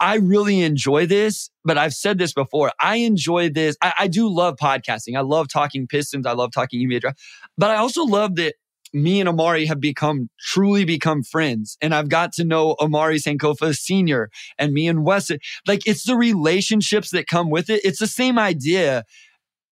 I 0.00 0.16
really 0.16 0.60
enjoy 0.60 1.06
this, 1.06 1.50
but 1.64 1.78
I've 1.78 1.94
said 1.94 2.18
this 2.18 2.32
before. 2.32 2.70
I 2.80 2.96
enjoy 2.96 3.48
this. 3.48 3.76
I, 3.82 3.92
I 4.00 4.06
do 4.08 4.28
love 4.28 4.56
podcasting. 4.60 5.16
I 5.16 5.22
love 5.22 5.48
talking 5.48 5.86
Pistons. 5.86 6.26
I 6.26 6.32
love 6.32 6.52
talking 6.52 6.86
NBA 6.86 7.00
draft, 7.00 7.20
but 7.56 7.70
I 7.70 7.76
also 7.76 8.04
love 8.04 8.36
that 8.36 8.54
me 8.92 9.20
and 9.20 9.28
Omari 9.28 9.66
have 9.66 9.80
become 9.80 10.30
truly 10.40 10.84
become 10.84 11.22
friends. 11.22 11.76
And 11.80 11.94
I've 11.94 12.08
got 12.08 12.32
to 12.34 12.44
know 12.44 12.76
Omari 12.80 13.18
Sankofa 13.18 13.76
Sr. 13.76 14.30
and 14.58 14.72
me 14.72 14.88
and 14.88 15.04
Wes. 15.04 15.30
Like 15.66 15.86
it's 15.86 16.04
the 16.04 16.16
relationships 16.16 17.10
that 17.10 17.26
come 17.26 17.50
with 17.50 17.68
it. 17.68 17.80
It's 17.84 17.98
the 17.98 18.06
same 18.06 18.38
idea 18.38 19.04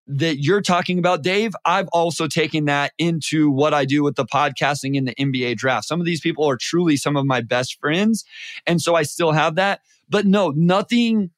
that 0.07 0.39
you're 0.39 0.61
talking 0.61 0.99
about, 0.99 1.23
Dave. 1.23 1.55
I've 1.65 1.89
also 1.89 2.27
taken 2.27 2.67
that 2.67 2.93
into 2.99 3.51
what 3.51 3.73
I 3.73 3.85
do 3.85 4.03
with 4.03 4.17
the 4.17 4.27
podcasting 4.27 4.97
in 4.97 5.05
the 5.05 5.15
NBA 5.15 5.57
draft. 5.57 5.87
Some 5.87 6.01
of 6.01 6.07
these 6.07 6.21
people 6.21 6.45
are 6.45 6.59
truly 6.59 6.97
some 6.97 7.17
of 7.17 7.25
my 7.25 7.41
best 7.41 7.81
friends. 7.81 8.25
And 8.67 8.83
so 8.83 8.95
I 8.95 9.03
still 9.03 9.33
have 9.33 9.55
that. 9.55 9.81
But 10.09 10.27
no, 10.27 10.51
nothing 10.51 11.31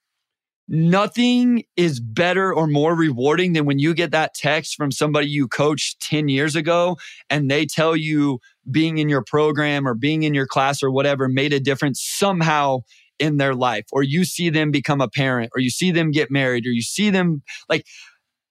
Nothing 0.68 1.62
is 1.76 2.00
better 2.00 2.52
or 2.52 2.66
more 2.66 2.96
rewarding 2.96 3.52
than 3.52 3.66
when 3.66 3.78
you 3.78 3.94
get 3.94 4.10
that 4.10 4.34
text 4.34 4.74
from 4.74 4.90
somebody 4.90 5.28
you 5.28 5.46
coached 5.46 6.00
10 6.00 6.28
years 6.28 6.56
ago 6.56 6.96
and 7.30 7.48
they 7.48 7.66
tell 7.66 7.94
you 7.94 8.40
being 8.68 8.98
in 8.98 9.08
your 9.08 9.22
program 9.22 9.86
or 9.86 9.94
being 9.94 10.24
in 10.24 10.34
your 10.34 10.46
class 10.46 10.82
or 10.82 10.90
whatever 10.90 11.28
made 11.28 11.52
a 11.52 11.60
difference 11.60 12.02
somehow 12.02 12.80
in 13.20 13.36
their 13.36 13.54
life, 13.54 13.86
or 13.92 14.02
you 14.02 14.24
see 14.24 14.50
them 14.50 14.70
become 14.70 15.00
a 15.00 15.08
parent, 15.08 15.50
or 15.54 15.60
you 15.60 15.70
see 15.70 15.90
them 15.90 16.10
get 16.10 16.30
married, 16.30 16.66
or 16.66 16.70
you 16.70 16.82
see 16.82 17.10
them 17.10 17.42
like 17.68 17.86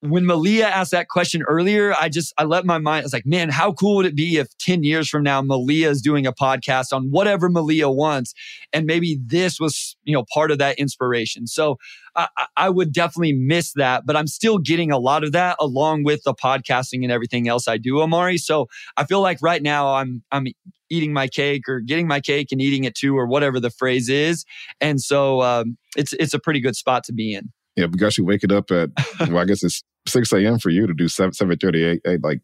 when 0.10 0.26
Malia 0.26 0.68
asked 0.68 0.92
that 0.92 1.10
question 1.10 1.42
earlier, 1.44 1.94
I 2.00 2.10
just 2.10 2.34
I 2.38 2.44
let 2.44 2.66
my 2.66 2.78
mind. 2.78 3.04
I 3.04 3.06
was 3.06 3.14
like, 3.14 3.26
man, 3.26 3.50
how 3.50 3.74
cool 3.74 3.98
would 3.98 4.06
it 4.06 4.16
be 4.16 4.38
if 4.38 4.56
ten 4.58 4.84
years 4.84 5.10
from 5.10 5.24
now 5.24 5.42
Malia 5.42 5.90
is 5.90 6.02
doing 6.02 6.26
a 6.26 6.34
podcast 6.34 6.94
on 6.94 7.10
whatever 7.12 7.50
Malia 7.50 7.90
wants, 7.90 8.34
and 8.74 8.86
maybe 8.86 9.20
this 9.26 9.60
was 9.60 9.96
you 10.04 10.14
know 10.14 10.26
part 10.34 10.52
of 10.52 10.58
that 10.60 10.78
inspiration. 10.80 11.48
So 11.48 11.78
I, 12.16 12.28
I 12.56 12.70
would 12.70 12.94
definitely 12.94 13.34
miss 13.34 13.74
that, 13.74 14.06
but 14.06 14.16
I'm 14.16 14.28
still 14.28 14.58
getting 14.58 14.92
a 14.92 14.98
lot 14.98 15.24
of 15.24 15.32
that 15.34 15.58
along 15.60 16.04
with 16.04 16.24
the 16.24 16.34
podcasting 16.34 17.04
and 17.04 17.12
everything 17.12 17.48
else 17.48 17.68
I 17.68 17.78
do, 17.78 18.02
Omari. 18.02 18.38
So 18.38 18.68
I 18.98 19.04
feel 19.06 19.22
like 19.22 19.40
right 19.42 19.62
now 19.62 19.96
I'm 19.96 20.24
I'm 20.32 20.48
eating 20.90 21.14
my 21.14 21.28
cake 21.28 21.68
or 21.68 21.80
getting 21.80 22.08
my 22.08 22.20
cake 22.22 22.52
and 22.52 22.62
eating 22.62 22.84
it 22.84 22.96
too, 22.96 23.18
or 23.18 23.28
whatever 23.28 23.60
the 23.60 23.70
phrase 23.70 24.10
is, 24.10 24.46
and 24.80 25.02
so 25.02 25.42
um, 25.42 25.78
it's 25.98 26.14
it's 26.14 26.34
a 26.34 26.40
pretty 26.40 26.60
good 26.60 26.76
spot 26.76 27.04
to 27.06 27.14
be 27.14 27.34
in. 27.34 27.52
Yeah, 27.76 27.88
because 27.88 28.18
you 28.18 28.26
wake 28.26 28.44
it 28.44 28.52
up 28.52 28.72
at 28.72 28.90
well, 29.20 29.40
I 29.40 29.46
guess 29.46 29.64
it's 29.64 29.84
six 30.08 30.32
a.m. 30.32 30.60
for 30.60 30.70
you 30.70 30.88
to 30.88 30.94
do 30.94 31.08
seven 31.08 31.34
seven 31.34 31.58
thirty 31.58 31.84
eight 31.84 32.02
eight 32.06 32.24
like 32.24 32.42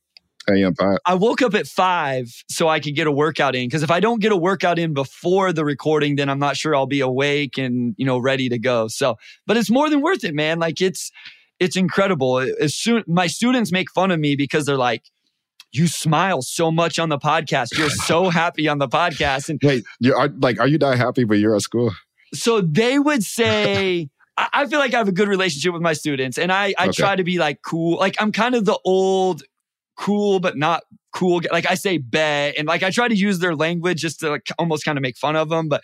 a.m. 0.50 0.74
I 1.06 1.14
woke 1.14 1.42
up 1.42 1.54
at 1.54 1.68
five 1.68 2.28
so 2.50 2.68
I 2.68 2.80
could 2.80 2.96
get 2.96 3.08
a 3.08 3.12
workout 3.12 3.56
in 3.56 3.68
because 3.68 3.84
if 3.84 3.92
I 3.92 4.00
don't 4.00 4.22
get 4.22 4.32
a 4.32 4.38
workout 4.38 4.80
in 4.80 4.94
before 4.94 5.54
the 5.54 5.64
recording, 5.64 6.16
then 6.16 6.30
I'm 6.30 6.40
not 6.40 6.58
sure 6.58 6.76
I'll 6.76 6.88
be 6.88 7.02
awake 7.02 7.58
and 7.58 7.96
you 7.98 8.06
know 8.06 8.18
ready 8.18 8.50
to 8.50 8.58
go. 8.58 8.88
So, 8.88 9.18
but 9.46 9.58
it's 9.58 9.70
more 9.70 9.90
than 9.90 10.02
worth 10.02 10.24
it, 10.24 10.34
man. 10.34 10.60
Like 10.60 10.82
it's 10.82 11.12
it's 11.60 11.76
incredible. 11.76 12.40
As 12.40 12.74
soon 12.74 13.04
my 13.08 13.28
students 13.28 13.72
make 13.72 13.92
fun 13.92 14.12
of 14.12 14.20
me 14.20 14.36
because 14.36 14.66
they're 14.66 14.78
like 14.78 15.04
you 15.74 15.88
smile 15.88 16.42
so 16.42 16.72
much 16.72 17.00
on 17.00 17.10
the 17.10 17.18
podcast. 17.18 17.78
You're 17.78 17.90
so 17.90 18.30
happy 18.42 18.68
on 18.68 18.78
the 18.78 18.88
podcast. 18.88 19.50
And 19.50 19.60
wait, 19.64 19.84
you 20.00 20.14
are 20.14 20.30
like, 20.40 20.60
are 20.60 20.68
you 20.68 20.78
not 20.78 20.98
happy 20.98 21.24
when 21.24 21.40
you're 21.40 21.56
at 21.56 21.62
school? 21.62 21.92
So 22.34 22.62
they 22.62 23.00
would 23.00 23.24
say, 23.24 24.10
I 24.54 24.66
feel 24.68 24.80
like 24.80 24.94
I 24.94 24.98
have 24.98 25.08
a 25.08 25.14
good 25.14 25.28
relationship 25.28 25.74
with 25.74 25.82
my 25.82 25.94
students 25.94 26.38
and 26.38 26.52
I, 26.52 26.74
I 26.78 26.86
okay. 26.86 26.92
try 26.92 27.16
to 27.16 27.24
be 27.24 27.38
like 27.38 27.62
cool. 27.64 27.98
Like 27.98 28.16
I'm 28.20 28.32
kind 28.32 28.56
of 28.56 28.66
the 28.66 28.78
old 28.86 29.44
cool, 29.98 30.40
but 30.40 30.58
not 30.58 30.84
cool. 31.14 31.42
Like 31.52 31.70
I 31.70 31.76
say 31.76 31.98
bet 31.98 32.56
and 32.58 32.68
like 32.68 32.84
I 32.84 32.92
try 32.92 33.08
to 33.08 33.16
use 33.16 33.40
their 33.40 33.56
language 33.56 34.02
just 34.02 34.20
to 34.22 34.30
like 34.30 34.48
almost 34.58 34.86
kind 34.86 34.98
of 34.98 35.02
make 35.02 35.18
fun 35.18 35.36
of 35.36 35.50
them. 35.50 35.68
But 35.68 35.82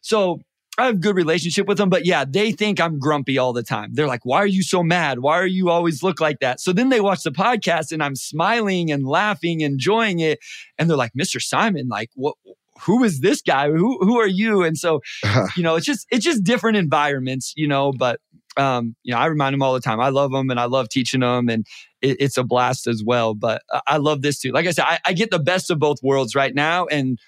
so 0.00 0.40
I 0.78 0.86
have 0.86 1.00
good 1.00 1.16
relationship 1.16 1.66
with 1.66 1.76
them, 1.76 1.90
but 1.90 2.06
yeah, 2.06 2.24
they 2.26 2.50
think 2.50 2.80
I'm 2.80 2.98
grumpy 2.98 3.36
all 3.36 3.52
the 3.52 3.62
time. 3.62 3.90
They're 3.92 4.06
like, 4.06 4.24
why 4.24 4.38
are 4.38 4.46
you 4.46 4.62
so 4.62 4.82
mad? 4.82 5.18
Why 5.18 5.34
are 5.38 5.46
you 5.46 5.68
always 5.68 6.02
look 6.02 6.18
like 6.18 6.40
that? 6.40 6.60
So 6.60 6.72
then 6.72 6.88
they 6.88 7.00
watch 7.00 7.24
the 7.24 7.30
podcast 7.30 7.92
and 7.92 8.02
I'm 8.02 8.16
smiling 8.16 8.90
and 8.90 9.06
laughing, 9.06 9.60
enjoying 9.60 10.20
it. 10.20 10.38
And 10.78 10.88
they're 10.88 10.96
like, 10.96 11.12
Mr. 11.12 11.42
Simon, 11.42 11.88
like 11.88 12.08
what, 12.14 12.36
who 12.84 13.04
is 13.04 13.20
this 13.20 13.42
guy? 13.42 13.70
Who 13.70 13.98
who 14.00 14.18
are 14.18 14.26
you? 14.26 14.62
And 14.62 14.76
so, 14.76 15.00
you 15.56 15.62
know, 15.62 15.76
it's 15.76 15.86
just 15.86 16.06
it's 16.10 16.24
just 16.24 16.44
different 16.44 16.76
environments, 16.76 17.52
you 17.56 17.68
know. 17.68 17.92
But 17.92 18.20
um, 18.56 18.94
you 19.02 19.12
know, 19.12 19.18
I 19.18 19.26
remind 19.26 19.54
them 19.54 19.62
all 19.62 19.74
the 19.74 19.80
time. 19.80 20.00
I 20.00 20.10
love 20.10 20.30
them 20.30 20.50
and 20.50 20.60
I 20.60 20.64
love 20.64 20.88
teaching 20.88 21.20
them, 21.20 21.48
and 21.48 21.66
it, 22.00 22.16
it's 22.20 22.36
a 22.36 22.44
blast 22.44 22.86
as 22.86 23.02
well. 23.04 23.34
But 23.34 23.62
I 23.86 23.96
love 23.96 24.22
this 24.22 24.38
too. 24.38 24.52
Like 24.52 24.66
I 24.66 24.72
said, 24.72 24.84
I, 24.86 24.98
I 25.06 25.12
get 25.12 25.30
the 25.30 25.38
best 25.38 25.70
of 25.70 25.78
both 25.78 25.98
worlds 26.02 26.34
right 26.34 26.54
now, 26.54 26.86
and 26.86 27.18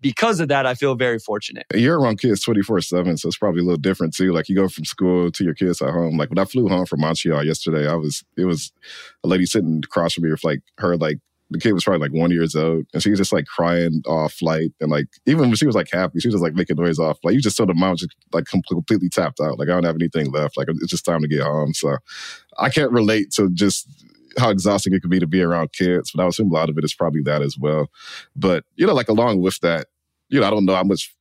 because 0.00 0.40
of 0.40 0.48
that, 0.48 0.66
I 0.66 0.74
feel 0.74 0.94
very 0.94 1.18
fortunate. 1.18 1.66
You're 1.74 2.00
around 2.00 2.20
kids 2.20 2.42
24 2.42 2.80
7, 2.80 3.16
so 3.18 3.28
it's 3.28 3.36
probably 3.36 3.60
a 3.60 3.64
little 3.64 3.78
different 3.78 4.14
too. 4.14 4.32
Like 4.32 4.48
you 4.48 4.56
go 4.56 4.68
from 4.68 4.84
school 4.84 5.30
to 5.30 5.44
your 5.44 5.54
kids 5.54 5.82
at 5.82 5.90
home. 5.90 6.16
Like 6.16 6.30
when 6.30 6.38
I 6.38 6.44
flew 6.44 6.68
home 6.68 6.86
from 6.86 7.00
Montreal 7.00 7.44
yesterday, 7.44 7.86
I 7.88 7.94
was, 7.94 8.24
it 8.36 8.44
was 8.44 8.72
a 9.24 9.28
lady 9.28 9.46
sitting 9.46 9.82
across 9.84 10.14
from 10.14 10.24
me 10.24 10.30
with 10.30 10.44
like 10.44 10.60
her 10.78 10.96
like 10.96 11.18
the 11.50 11.58
kid 11.58 11.72
was 11.72 11.84
probably 11.84 12.08
like 12.08 12.18
one 12.18 12.30
years 12.30 12.54
old, 12.54 12.84
and 12.92 13.02
she 13.02 13.10
was 13.10 13.18
just 13.18 13.32
like 13.32 13.46
crying 13.46 14.02
off 14.06 14.34
flight, 14.34 14.72
and 14.80 14.90
like 14.90 15.06
even 15.26 15.48
when 15.48 15.54
she 15.54 15.66
was 15.66 15.74
like 15.74 15.90
happy, 15.92 16.20
she 16.20 16.28
was 16.28 16.34
just 16.34 16.44
like 16.44 16.54
making 16.54 16.76
noise 16.76 16.98
off. 16.98 17.18
Like 17.24 17.34
you 17.34 17.40
just 17.40 17.56
saw 17.56 17.66
the 17.66 17.74
mom 17.74 17.96
just 17.96 18.14
like 18.32 18.46
completely 18.46 19.08
tapped 19.08 19.40
out. 19.40 19.58
Like 19.58 19.68
I 19.68 19.72
don't 19.72 19.84
have 19.84 19.96
anything 19.96 20.30
left. 20.30 20.56
Like 20.56 20.68
it's 20.68 20.86
just 20.86 21.04
time 21.04 21.20
to 21.22 21.28
get 21.28 21.42
home. 21.42 21.74
So 21.74 21.96
I 22.58 22.70
can't 22.70 22.92
relate 22.92 23.32
to 23.32 23.50
just 23.50 23.88
how 24.38 24.50
exhausting 24.50 24.94
it 24.94 25.00
could 25.00 25.10
be 25.10 25.18
to 25.18 25.26
be 25.26 25.42
around 25.42 25.72
kids, 25.72 26.12
but 26.14 26.22
I 26.22 26.28
assume 26.28 26.50
a 26.50 26.54
lot 26.54 26.70
of 26.70 26.78
it 26.78 26.84
is 26.84 26.94
probably 26.94 27.22
that 27.22 27.42
as 27.42 27.56
well. 27.58 27.88
But 28.36 28.64
you 28.76 28.86
know, 28.86 28.94
like 28.94 29.08
along 29.08 29.40
with 29.40 29.58
that, 29.60 29.88
you 30.28 30.40
know, 30.40 30.46
I 30.46 30.50
don't 30.50 30.64
know 30.64 30.76
how 30.76 30.84
much 30.84 31.14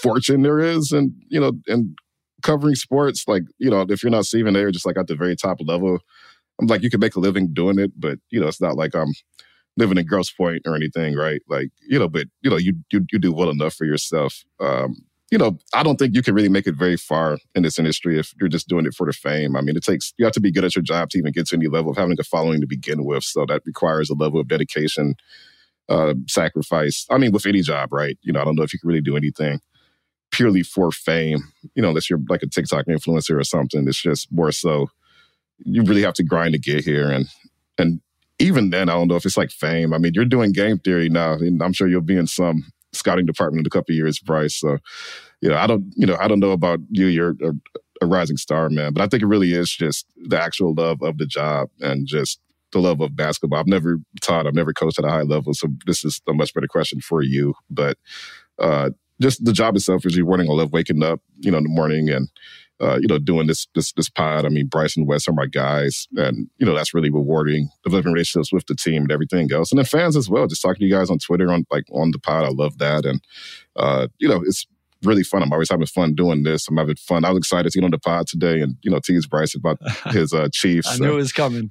fortune 0.00 0.42
there 0.42 0.58
is, 0.58 0.92
and 0.92 1.12
you 1.28 1.40
know, 1.40 1.52
and 1.66 1.98
covering 2.42 2.76
sports. 2.76 3.28
Like 3.28 3.42
you 3.58 3.70
know, 3.70 3.84
if 3.88 4.02
you're 4.02 4.10
not 4.10 4.24
Stephen 4.26 4.56
A, 4.56 4.72
just 4.72 4.86
like 4.86 4.96
at 4.96 5.06
the 5.06 5.16
very 5.16 5.36
top 5.36 5.58
level. 5.60 5.98
I'm 6.58 6.68
like, 6.68 6.82
you 6.82 6.88
can 6.88 7.00
make 7.00 7.16
a 7.16 7.20
living 7.20 7.52
doing 7.52 7.78
it, 7.78 7.92
but 8.00 8.18
you 8.30 8.40
know, 8.40 8.46
it's 8.46 8.62
not 8.62 8.76
like 8.76 8.94
I'm 8.94 9.12
living 9.76 9.98
in 9.98 10.06
Grosse 10.06 10.30
Pointe 10.30 10.62
or 10.66 10.74
anything, 10.74 11.14
right? 11.14 11.42
Like, 11.48 11.70
you 11.86 11.98
know, 11.98 12.08
but 12.08 12.26
you 12.42 12.50
know, 12.50 12.56
you 12.56 12.74
you, 12.90 13.04
you 13.12 13.18
do 13.18 13.32
well 13.32 13.50
enough 13.50 13.74
for 13.74 13.84
yourself. 13.84 14.44
Um, 14.60 14.96
you 15.30 15.38
know, 15.38 15.58
I 15.74 15.82
don't 15.82 15.96
think 15.96 16.14
you 16.14 16.22
can 16.22 16.34
really 16.34 16.48
make 16.48 16.66
it 16.66 16.76
very 16.76 16.96
far 16.96 17.38
in 17.54 17.64
this 17.64 17.78
industry 17.78 18.18
if 18.18 18.32
you're 18.38 18.48
just 18.48 18.68
doing 18.68 18.86
it 18.86 18.94
for 18.94 19.06
the 19.06 19.12
fame. 19.12 19.56
I 19.56 19.60
mean, 19.60 19.76
it 19.76 19.82
takes 19.82 20.12
you 20.18 20.24
have 20.24 20.34
to 20.34 20.40
be 20.40 20.52
good 20.52 20.64
at 20.64 20.76
your 20.76 20.82
job 20.82 21.10
to 21.10 21.18
even 21.18 21.32
get 21.32 21.48
to 21.48 21.56
any 21.56 21.66
level 21.66 21.90
of 21.90 21.96
having 21.96 22.16
a 22.18 22.24
following 22.24 22.60
to 22.60 22.66
begin 22.66 23.04
with. 23.04 23.24
So 23.24 23.44
that 23.46 23.62
requires 23.66 24.08
a 24.08 24.14
level 24.14 24.40
of 24.40 24.48
dedication, 24.48 25.14
uh, 25.88 26.14
sacrifice. 26.28 27.06
I 27.10 27.18
mean, 27.18 27.32
with 27.32 27.46
any 27.46 27.62
job, 27.62 27.92
right? 27.92 28.16
You 28.22 28.32
know, 28.32 28.40
I 28.40 28.44
don't 28.44 28.54
know 28.54 28.62
if 28.62 28.72
you 28.72 28.78
can 28.78 28.88
really 28.88 29.00
do 29.00 29.16
anything 29.16 29.60
purely 30.30 30.62
for 30.62 30.92
fame. 30.92 31.38
You 31.74 31.82
know, 31.82 31.88
unless 31.88 32.08
you're 32.08 32.20
like 32.28 32.42
a 32.42 32.46
TikTok 32.46 32.86
influencer 32.86 33.38
or 33.38 33.44
something. 33.44 33.86
It's 33.88 34.00
just 34.00 34.30
more 34.32 34.52
so 34.52 34.88
you 35.58 35.82
really 35.82 36.02
have 36.02 36.14
to 36.14 36.22
grind 36.24 36.52
to 36.52 36.58
get 36.58 36.84
here 36.84 37.10
and 37.10 37.26
and 37.78 38.00
even 38.38 38.70
then, 38.70 38.88
I 38.88 38.94
don't 38.94 39.08
know 39.08 39.16
if 39.16 39.24
it's 39.24 39.36
like 39.36 39.50
fame. 39.50 39.92
I 39.94 39.98
mean, 39.98 40.12
you're 40.14 40.24
doing 40.24 40.52
game 40.52 40.78
theory 40.78 41.08
now, 41.08 41.34
and 41.34 41.62
I'm 41.62 41.72
sure 41.72 41.88
you'll 41.88 42.00
be 42.02 42.16
in 42.16 42.26
some 42.26 42.64
scouting 42.92 43.26
department 43.26 43.60
in 43.60 43.66
a 43.66 43.70
couple 43.70 43.94
years, 43.94 44.18
Bryce. 44.18 44.56
So, 44.56 44.78
you 45.40 45.48
know, 45.48 45.56
I 45.56 45.66
don't, 45.66 45.92
you 45.96 46.06
know, 46.06 46.16
I 46.20 46.28
don't 46.28 46.40
know 46.40 46.52
about 46.52 46.80
you. 46.90 47.06
You're 47.06 47.34
a, 47.42 47.52
a 48.02 48.06
rising 48.06 48.36
star, 48.36 48.68
man, 48.68 48.92
but 48.92 49.02
I 49.02 49.06
think 49.06 49.22
it 49.22 49.26
really 49.26 49.52
is 49.52 49.70
just 49.70 50.06
the 50.16 50.40
actual 50.40 50.74
love 50.74 51.02
of 51.02 51.18
the 51.18 51.26
job 51.26 51.68
and 51.80 52.06
just 52.06 52.40
the 52.72 52.78
love 52.80 53.00
of 53.00 53.16
basketball. 53.16 53.58
I've 53.58 53.66
never 53.66 53.98
taught, 54.20 54.46
I've 54.46 54.54
never 54.54 54.72
coached 54.72 54.98
at 54.98 55.04
a 55.04 55.10
high 55.10 55.22
level, 55.22 55.54
so 55.54 55.68
this 55.86 56.04
is 56.04 56.20
a 56.28 56.34
much 56.34 56.52
better 56.52 56.66
question 56.66 57.00
for 57.00 57.22
you. 57.22 57.54
But 57.70 57.96
uh, 58.58 58.90
just 59.20 59.44
the 59.44 59.52
job 59.52 59.76
itself 59.76 60.04
is 60.04 60.16
rewarding. 60.16 60.50
I 60.50 60.52
love 60.52 60.72
waking 60.72 61.02
up, 61.02 61.20
you 61.38 61.50
know, 61.50 61.58
in 61.58 61.64
the 61.64 61.70
morning 61.70 62.10
and 62.10 62.28
uh, 62.80 62.98
you 63.00 63.06
know, 63.06 63.18
doing 63.18 63.46
this 63.46 63.66
this 63.74 63.92
this 63.92 64.08
pod. 64.08 64.44
I 64.44 64.48
mean, 64.48 64.66
Bryce 64.66 64.96
and 64.96 65.06
Wes 65.06 65.28
are 65.28 65.32
my 65.32 65.46
guys, 65.46 66.06
and 66.16 66.48
you 66.58 66.66
know 66.66 66.74
that's 66.74 66.94
really 66.94 67.10
rewarding. 67.10 67.70
Developing 67.84 68.12
relationships 68.12 68.52
with 68.52 68.66
the 68.66 68.74
team 68.74 69.02
and 69.02 69.12
everything 69.12 69.50
else, 69.52 69.70
and 69.70 69.78
then 69.78 69.86
fans 69.86 70.16
as 70.16 70.28
well. 70.28 70.46
Just 70.46 70.62
talking 70.62 70.80
to 70.80 70.86
you 70.86 70.92
guys 70.94 71.10
on 71.10 71.18
Twitter 71.18 71.52
on 71.52 71.66
like 71.70 71.84
on 71.92 72.10
the 72.10 72.18
pod, 72.18 72.44
I 72.44 72.50
love 72.50 72.78
that, 72.78 73.04
and 73.06 73.20
uh, 73.76 74.08
you 74.18 74.28
know, 74.28 74.42
it's 74.44 74.66
really 75.02 75.22
fun. 75.22 75.42
I'm 75.42 75.52
always 75.52 75.70
having 75.70 75.86
fun 75.86 76.14
doing 76.14 76.42
this. 76.42 76.68
I'm 76.68 76.76
having 76.76 76.96
fun. 76.96 77.24
I 77.24 77.30
was 77.30 77.38
excited 77.38 77.70
to 77.70 77.78
get 77.78 77.84
on 77.84 77.90
the 77.90 77.98
pod 77.98 78.26
today 78.26 78.60
and 78.60 78.76
you 78.82 78.90
know 78.90 79.00
tease 79.00 79.26
Bryce 79.26 79.54
about 79.54 79.78
his 80.10 80.32
uh, 80.32 80.48
Chiefs. 80.52 80.88
I 80.88 80.96
knew 80.96 81.12
it 81.12 81.16
was 81.16 81.32
coming 81.32 81.70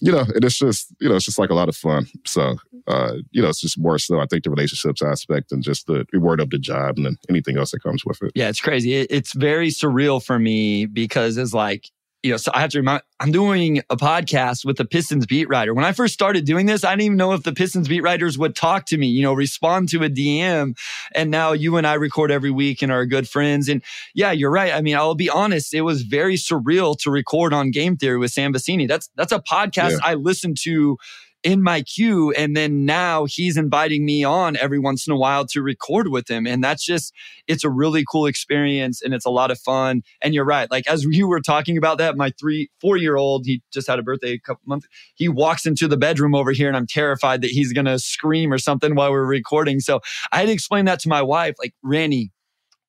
you 0.00 0.12
know, 0.12 0.24
and 0.34 0.44
it's 0.44 0.58
just, 0.58 0.94
you 1.00 1.08
know, 1.08 1.16
it's 1.16 1.24
just 1.24 1.38
like 1.38 1.50
a 1.50 1.54
lot 1.54 1.68
of 1.68 1.76
fun. 1.76 2.06
So, 2.26 2.56
uh, 2.86 3.14
you 3.30 3.42
know, 3.42 3.48
it's 3.48 3.60
just 3.60 3.78
more 3.78 3.98
so, 3.98 4.20
I 4.20 4.26
think, 4.26 4.44
the 4.44 4.50
relationships 4.50 5.02
aspect 5.02 5.52
and 5.52 5.62
just 5.62 5.86
the 5.86 6.06
reward 6.12 6.40
of 6.40 6.50
the 6.50 6.58
job 6.58 6.96
and 6.96 7.06
then 7.06 7.18
anything 7.28 7.58
else 7.58 7.72
that 7.72 7.82
comes 7.82 8.04
with 8.04 8.22
it. 8.22 8.32
Yeah, 8.34 8.48
it's 8.48 8.60
crazy. 8.60 8.94
It, 8.94 9.08
it's 9.10 9.34
very 9.34 9.68
surreal 9.68 10.24
for 10.24 10.38
me 10.38 10.86
because 10.86 11.36
it's 11.36 11.54
like, 11.54 11.90
you 12.22 12.32
know, 12.32 12.36
so 12.36 12.50
I 12.52 12.60
have 12.60 12.70
to 12.70 12.78
remind, 12.78 13.02
I'm 13.20 13.30
doing 13.30 13.78
a 13.90 13.96
podcast 13.96 14.64
with 14.64 14.76
the 14.76 14.84
Pistons 14.84 15.24
beat 15.24 15.48
writer. 15.48 15.72
When 15.72 15.84
I 15.84 15.92
first 15.92 16.14
started 16.14 16.44
doing 16.44 16.66
this, 16.66 16.82
I 16.82 16.90
didn't 16.90 17.02
even 17.02 17.16
know 17.16 17.32
if 17.32 17.44
the 17.44 17.52
Pistons 17.52 17.86
beat 17.86 18.02
writers 18.02 18.36
would 18.36 18.56
talk 18.56 18.86
to 18.86 18.98
me, 18.98 19.06
you 19.06 19.22
know, 19.22 19.32
respond 19.32 19.88
to 19.90 20.02
a 20.02 20.10
DM. 20.10 20.76
And 21.14 21.30
now 21.30 21.52
you 21.52 21.76
and 21.76 21.86
I 21.86 21.94
record 21.94 22.32
every 22.32 22.50
week 22.50 22.82
and 22.82 22.90
are 22.90 23.06
good 23.06 23.28
friends. 23.28 23.68
And 23.68 23.82
yeah, 24.14 24.32
you're 24.32 24.50
right. 24.50 24.74
I 24.74 24.80
mean, 24.80 24.96
I'll 24.96 25.14
be 25.14 25.30
honest, 25.30 25.72
it 25.72 25.82
was 25.82 26.02
very 26.02 26.34
surreal 26.34 26.98
to 27.00 27.10
record 27.10 27.52
on 27.52 27.70
Game 27.70 27.96
Theory 27.96 28.18
with 28.18 28.32
Sam 28.32 28.52
Vecenie. 28.52 28.88
That's, 28.88 29.08
that's 29.14 29.32
a 29.32 29.38
podcast 29.38 29.92
yeah. 29.92 29.98
I 30.02 30.14
listened 30.14 30.56
to 30.62 30.96
in 31.44 31.62
my 31.62 31.82
queue. 31.82 32.32
And 32.32 32.56
then 32.56 32.84
now 32.84 33.24
he's 33.24 33.56
inviting 33.56 34.04
me 34.04 34.24
on 34.24 34.56
every 34.56 34.78
once 34.78 35.06
in 35.06 35.12
a 35.12 35.16
while 35.16 35.46
to 35.46 35.62
record 35.62 36.08
with 36.08 36.28
him. 36.28 36.46
And 36.46 36.62
that's 36.62 36.84
just, 36.84 37.12
it's 37.46 37.62
a 37.62 37.70
really 37.70 38.04
cool 38.10 38.26
experience 38.26 39.00
and 39.02 39.14
it's 39.14 39.24
a 39.24 39.30
lot 39.30 39.50
of 39.50 39.58
fun. 39.58 40.02
And 40.20 40.34
you're 40.34 40.44
right. 40.44 40.70
Like, 40.70 40.88
as 40.88 41.04
you 41.04 41.28
were 41.28 41.40
talking 41.40 41.78
about 41.78 41.98
that, 41.98 42.16
my 42.16 42.32
three, 42.38 42.70
four 42.80 42.96
year 42.96 43.16
old, 43.16 43.46
he 43.46 43.62
just 43.72 43.86
had 43.86 43.98
a 43.98 44.02
birthday 44.02 44.32
a 44.32 44.38
couple 44.38 44.62
months, 44.66 44.88
he 45.14 45.28
walks 45.28 45.64
into 45.64 45.86
the 45.86 45.96
bedroom 45.96 46.34
over 46.34 46.50
here 46.50 46.68
and 46.68 46.76
I'm 46.76 46.86
terrified 46.86 47.42
that 47.42 47.50
he's 47.50 47.72
going 47.72 47.86
to 47.86 47.98
scream 47.98 48.52
or 48.52 48.58
something 48.58 48.94
while 48.94 49.12
we're 49.12 49.24
recording. 49.24 49.80
So 49.80 50.00
I 50.32 50.38
had 50.38 50.46
to 50.46 50.52
explain 50.52 50.86
that 50.86 51.00
to 51.00 51.08
my 51.08 51.22
wife, 51.22 51.54
like, 51.58 51.74
Randy, 51.82 52.32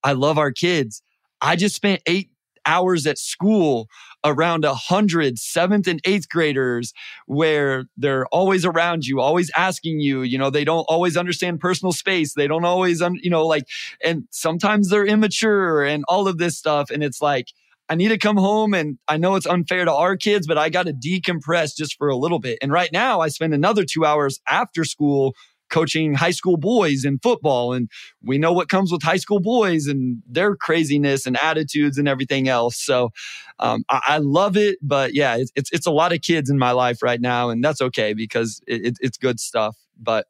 I 0.04 0.14
love 0.14 0.38
our 0.38 0.52
kids. 0.52 1.04
I 1.42 1.56
just 1.56 1.76
spent 1.76 2.02
eight 2.06 2.32
hours 2.66 3.06
at 3.08 3.18
school 3.18 3.88
around 4.24 4.66
a 4.66 4.74
hundred 4.74 5.40
seventh 5.40 5.88
and 5.88 6.02
eighth 6.06 6.30
graders 6.30 6.94
where 7.26 7.86
they're 7.98 8.26
always 8.28 8.66
around 8.66 9.06
you, 9.06 9.20
always 9.20 9.52
asking 9.56 10.00
you, 10.00 10.22
you 10.22 10.38
know, 10.38 10.50
they 10.50 10.66
don't 10.66 10.86
always 10.90 11.16
understand 11.16 11.60
personal 11.60 11.92
space. 11.92 12.34
They 12.34 12.48
don't 12.48 12.66
always, 12.66 13.02
un- 13.02 13.20
you 13.22 13.30
know, 13.30 13.46
like, 13.46 13.66
and 14.04 14.26
sometimes 14.32 14.90
they're 14.90 15.06
immature 15.06 15.84
and 15.84 16.04
all 16.08 16.28
of 16.28 16.38
this 16.38 16.58
stuff. 16.58 16.90
And 16.90 17.04
it's 17.04 17.22
like, 17.22 17.48
I 17.90 17.96
need 17.96 18.10
to 18.10 18.20
come 18.20 18.38
home 18.38 18.76
and 18.76 19.00
I 19.08 19.18
know 19.18 19.36
it's 19.36 19.48
unfair 19.48 19.84
to 19.84 19.94
our 19.94 20.16
kids, 20.16 20.46
but 20.46 20.60
I 20.60 20.70
got 20.70 20.86
to 20.86 20.94
decompress 20.94 21.76
just 21.76 21.98
for 21.98 22.08
a 22.08 22.16
little 22.16 22.40
bit. 22.40 22.60
And 22.62 22.72
right 22.72 22.92
now 22.94 23.20
I 23.22 23.30
spend 23.30 23.54
another 23.54 23.84
two 23.84 24.06
hours 24.06 24.40
after 24.48 24.86
school 24.86 25.34
coaching 25.70 26.14
high 26.14 26.32
school 26.32 26.58
boys 26.58 27.06
in 27.06 27.20
football. 27.20 27.74
And 27.74 27.90
we 28.24 28.38
know 28.38 28.54
what 28.54 28.70
comes 28.70 28.92
with 28.92 29.04
high 29.04 29.18
school 29.18 29.40
boys 29.40 29.88
and 29.88 30.22
their 30.28 30.56
craziness 30.56 31.26
and 31.26 31.38
attitudes 31.38 31.98
and 31.98 32.08
everything 32.08 32.48
else. 32.48 32.78
So 32.78 33.12
um, 33.60 33.84
I, 33.90 34.02
I, 34.08 34.18
love 34.20 34.58
it. 34.58 34.78
But 34.82 35.14
yeah, 35.14 35.36
it's, 35.36 35.52
it's, 35.56 35.72
it's, 35.72 35.86
a 35.86 35.92
lot 35.92 36.14
of 36.14 36.22
kids 36.22 36.50
in 36.50 36.58
my 36.58 36.72
life 36.72 37.02
right 37.02 37.20
now. 37.20 37.50
And 37.50 37.64
that's 37.64 37.82
okay 37.82 38.14
because 38.14 38.62
it, 38.68 38.98
it's 39.02 39.18
good 39.18 39.40
stuff. 39.40 39.76
But 39.98 40.28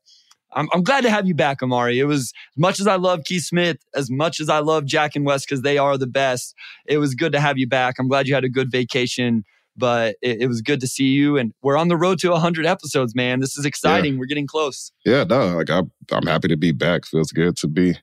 I'm, 0.54 0.68
I'm 0.74 0.84
glad 0.84 1.02
to 1.02 1.10
have 1.10 1.28
you 1.28 1.36
back, 1.36 1.62
Omari. 1.62 2.00
It 2.00 2.06
was 2.06 2.34
as 2.54 2.58
much 2.58 2.80
as 2.80 2.88
I 2.88 2.96
love 2.96 3.24
Keith 3.24 3.44
Smith, 3.44 3.78
as 3.96 4.10
much 4.10 4.40
as 4.40 4.50
I 4.50 4.60
love 4.60 4.86
Jack 4.86 5.16
and 5.16 5.26
Wes 5.26 5.46
because 5.46 5.62
they 5.62 5.78
are 5.78 5.98
the 5.98 6.08
best. 6.08 6.56
It 6.86 6.98
was 6.98 7.14
good 7.14 7.32
to 7.34 7.40
have 7.40 7.58
you 7.58 7.68
back. 7.68 7.96
I'm 8.00 8.08
glad 8.08 8.28
you 8.28 8.34
had 8.34 8.44
a 8.44 8.50
good 8.50 8.72
vacation 8.72 9.44
but 9.80 10.16
it, 10.22 10.42
it, 10.42 10.48
was 10.48 10.62
good 10.62 10.80
to 10.82 10.88
see 10.88 11.06
you. 11.06 11.38
And 11.38 11.54
we're 11.62 11.78
on 11.78 11.88
the 11.88 11.98
road 11.98 12.20
to 12.20 12.32
100 12.32 12.66
episodes, 12.66 13.16
man. 13.16 13.40
This 13.40 13.58
is 13.58 13.66
exciting. 13.66 14.14
Yeah. 14.14 14.20
We're 14.20 14.26
getting 14.26 14.48
close. 14.48 14.92
Yeah, 15.06 15.24
no, 15.24 15.58
like 15.58 15.70
I'm, 15.70 15.92
I'm 16.12 16.28
happy 16.28 16.50
to 16.50 16.58
be 16.58 16.72
back. 16.72 17.06
Feels 17.06 17.32
good 17.32 17.58
to 17.58 17.68
be 17.68 17.96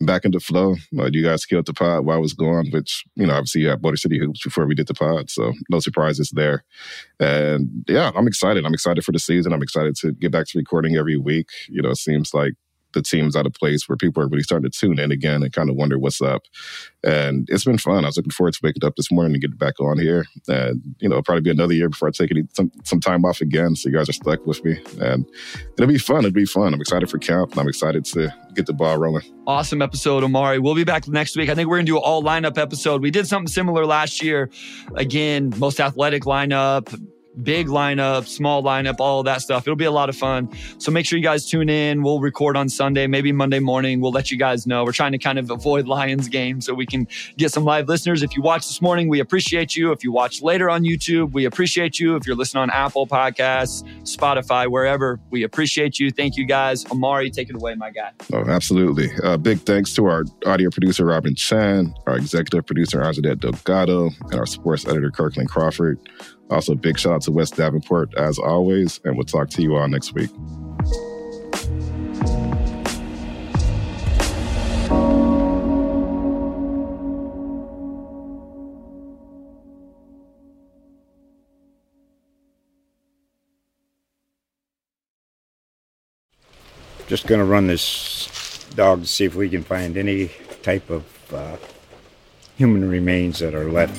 back 0.00 0.24
into 0.24 0.40
flow. 0.40 0.74
Uh, 0.98 1.08
you 1.12 1.22
guys 1.22 1.46
killed 1.46 1.66
the 1.66 1.72
pod 1.72 2.04
while 2.04 2.16
I 2.16 2.20
was 2.20 2.32
gone, 2.32 2.68
which, 2.70 3.04
you 3.14 3.26
know, 3.26 3.34
obviously 3.34 3.62
you 3.62 3.68
had 3.68 3.82
Motor 3.82 3.96
City 3.96 4.18
Hoops 4.18 4.42
before 4.42 4.66
we 4.66 4.74
did 4.74 4.88
the 4.88 4.94
pod. 4.94 5.30
So 5.30 5.52
no 5.70 5.78
surprises 5.78 6.30
there. 6.34 6.64
And 7.20 7.84
yeah, 7.88 8.10
I'm 8.14 8.26
excited. 8.26 8.66
I'm 8.66 8.74
excited 8.74 9.04
for 9.04 9.12
the 9.12 9.18
season. 9.18 9.52
I'm 9.52 9.62
excited 9.62 9.94
to 9.96 10.12
get 10.12 10.32
back 10.32 10.46
to 10.48 10.58
recording 10.58 10.96
every 10.96 11.16
week. 11.16 11.48
You 11.68 11.82
know, 11.82 11.90
it 11.90 11.98
seems 11.98 12.34
like 12.34 12.54
the 12.92 13.02
team's 13.02 13.36
at 13.36 13.46
a 13.46 13.50
place 13.50 13.88
where 13.88 13.96
people 13.96 14.22
are 14.22 14.28
really 14.28 14.42
starting 14.42 14.70
to 14.70 14.78
tune 14.78 14.98
in 14.98 15.10
again 15.10 15.42
and 15.42 15.52
kind 15.52 15.70
of 15.70 15.76
wonder 15.76 15.98
what's 15.98 16.20
up. 16.20 16.42
And 17.04 17.48
it's 17.50 17.64
been 17.64 17.78
fun. 17.78 18.04
I 18.04 18.08
was 18.08 18.16
looking 18.16 18.30
forward 18.30 18.54
to 18.54 18.60
waking 18.62 18.84
up 18.84 18.96
this 18.96 19.10
morning 19.10 19.32
and 19.32 19.42
getting 19.42 19.56
back 19.56 19.80
on 19.80 19.98
here. 19.98 20.26
And, 20.48 20.82
you 21.00 21.08
know, 21.08 21.14
it'll 21.14 21.24
probably 21.24 21.42
be 21.42 21.50
another 21.50 21.74
year 21.74 21.88
before 21.88 22.08
I 22.08 22.10
take 22.12 22.30
any, 22.30 22.44
some, 22.54 22.70
some 22.84 23.00
time 23.00 23.24
off 23.24 23.40
again. 23.40 23.74
So 23.74 23.88
you 23.88 23.96
guys 23.96 24.08
are 24.08 24.12
stuck 24.12 24.46
with 24.46 24.64
me. 24.64 24.80
And 25.00 25.26
it'll 25.74 25.88
be 25.88 25.98
fun. 25.98 26.18
It'll 26.18 26.30
be 26.30 26.44
fun. 26.44 26.74
I'm 26.74 26.80
excited 26.80 27.10
for 27.10 27.18
camp. 27.18 27.52
and 27.52 27.60
I'm 27.60 27.68
excited 27.68 28.04
to 28.06 28.32
get 28.54 28.66
the 28.66 28.72
ball 28.72 28.98
rolling. 28.98 29.24
Awesome 29.46 29.82
episode, 29.82 30.22
Omari. 30.22 30.58
We'll 30.58 30.74
be 30.74 30.84
back 30.84 31.08
next 31.08 31.36
week. 31.36 31.50
I 31.50 31.54
think 31.54 31.68
we're 31.68 31.76
going 31.76 31.86
to 31.86 31.92
do 31.92 31.96
an 31.96 32.02
all 32.04 32.22
lineup 32.22 32.58
episode. 32.58 33.02
We 33.02 33.10
did 33.10 33.26
something 33.26 33.48
similar 33.48 33.84
last 33.84 34.22
year. 34.22 34.50
Again, 34.94 35.52
most 35.58 35.80
athletic 35.80 36.24
lineup, 36.24 36.94
big 37.42 37.68
lineup, 37.68 38.26
small 38.26 38.62
lineup, 38.62 38.96
all 38.98 39.22
that 39.22 39.40
stuff. 39.40 39.66
It'll 39.66 39.76
be 39.76 39.84
a 39.84 39.90
lot 39.90 40.08
of 40.08 40.16
fun. 40.16 40.50
So 40.78 40.90
make 40.90 41.06
sure 41.06 41.18
you 41.18 41.24
guys 41.24 41.48
tune 41.48 41.68
in. 41.68 42.02
We'll 42.02 42.20
record 42.20 42.56
on 42.56 42.68
Sunday, 42.68 43.06
maybe 43.06 43.32
Monday 43.32 43.58
morning. 43.58 44.00
We'll 44.00 44.12
let 44.12 44.30
you 44.30 44.36
guys 44.36 44.66
know. 44.66 44.84
We're 44.84 44.92
trying 44.92 45.12
to 45.12 45.18
kind 45.18 45.38
of 45.38 45.50
avoid 45.50 45.86
Lions 45.86 46.28
game 46.28 46.60
so 46.60 46.74
we 46.74 46.86
can 46.86 47.06
get 47.36 47.52
some 47.52 47.64
live 47.64 47.88
listeners. 47.88 48.22
If 48.22 48.36
you 48.36 48.42
watch 48.42 48.66
this 48.66 48.82
morning, 48.82 49.08
we 49.08 49.20
appreciate 49.20 49.76
you. 49.76 49.92
If 49.92 50.04
you 50.04 50.12
watch 50.12 50.42
later 50.42 50.68
on 50.68 50.82
YouTube, 50.82 51.32
we 51.32 51.44
appreciate 51.44 51.98
you. 51.98 52.16
If 52.16 52.26
you're 52.26 52.36
listening 52.36 52.62
on 52.62 52.70
Apple 52.70 53.06
Podcasts, 53.06 53.82
Spotify, 54.02 54.70
wherever, 54.70 55.18
we 55.30 55.42
appreciate 55.42 55.98
you. 55.98 56.10
Thank 56.10 56.36
you 56.36 56.46
guys. 56.46 56.84
Omari, 56.90 57.30
take 57.30 57.48
it 57.48 57.56
away, 57.56 57.74
my 57.74 57.90
guy. 57.90 58.10
Oh, 58.32 58.44
absolutely. 58.46 59.10
Uh, 59.22 59.36
big 59.36 59.60
thanks 59.60 59.94
to 59.94 60.06
our 60.06 60.24
audio 60.46 60.70
producer, 60.70 61.06
Robin 61.06 61.34
Chan, 61.34 61.94
our 62.06 62.16
executive 62.16 62.66
producer, 62.66 63.00
Anjanette 63.00 63.40
Delgado, 63.40 64.10
and 64.30 64.34
our 64.34 64.46
sports 64.46 64.86
editor, 64.86 65.10
Kirkland 65.10 65.48
Crawford. 65.48 65.98
Also, 66.52 66.74
big 66.74 66.98
shout 66.98 67.14
out 67.14 67.22
to 67.22 67.32
Wes 67.32 67.50
Davenport 67.50 68.14
as 68.18 68.38
always, 68.38 69.00
and 69.04 69.16
we'll 69.16 69.24
talk 69.24 69.48
to 69.48 69.62
you 69.62 69.74
all 69.74 69.88
next 69.88 70.12
week. 70.12 70.28
Just 87.08 87.26
to 87.40 87.44
run 87.44 87.66
this 87.66 88.68
dog 88.74 89.00
to 89.00 89.06
see 89.06 89.24
if 89.24 89.34
we 89.34 89.48
can 89.48 89.62
find 89.62 89.96
any 89.96 90.30
type 90.62 90.90
of 90.90 91.32
uh, 91.32 91.56
human 92.58 92.90
remains 92.90 93.38
that 93.38 93.54
are 93.54 93.70
left 93.70 93.98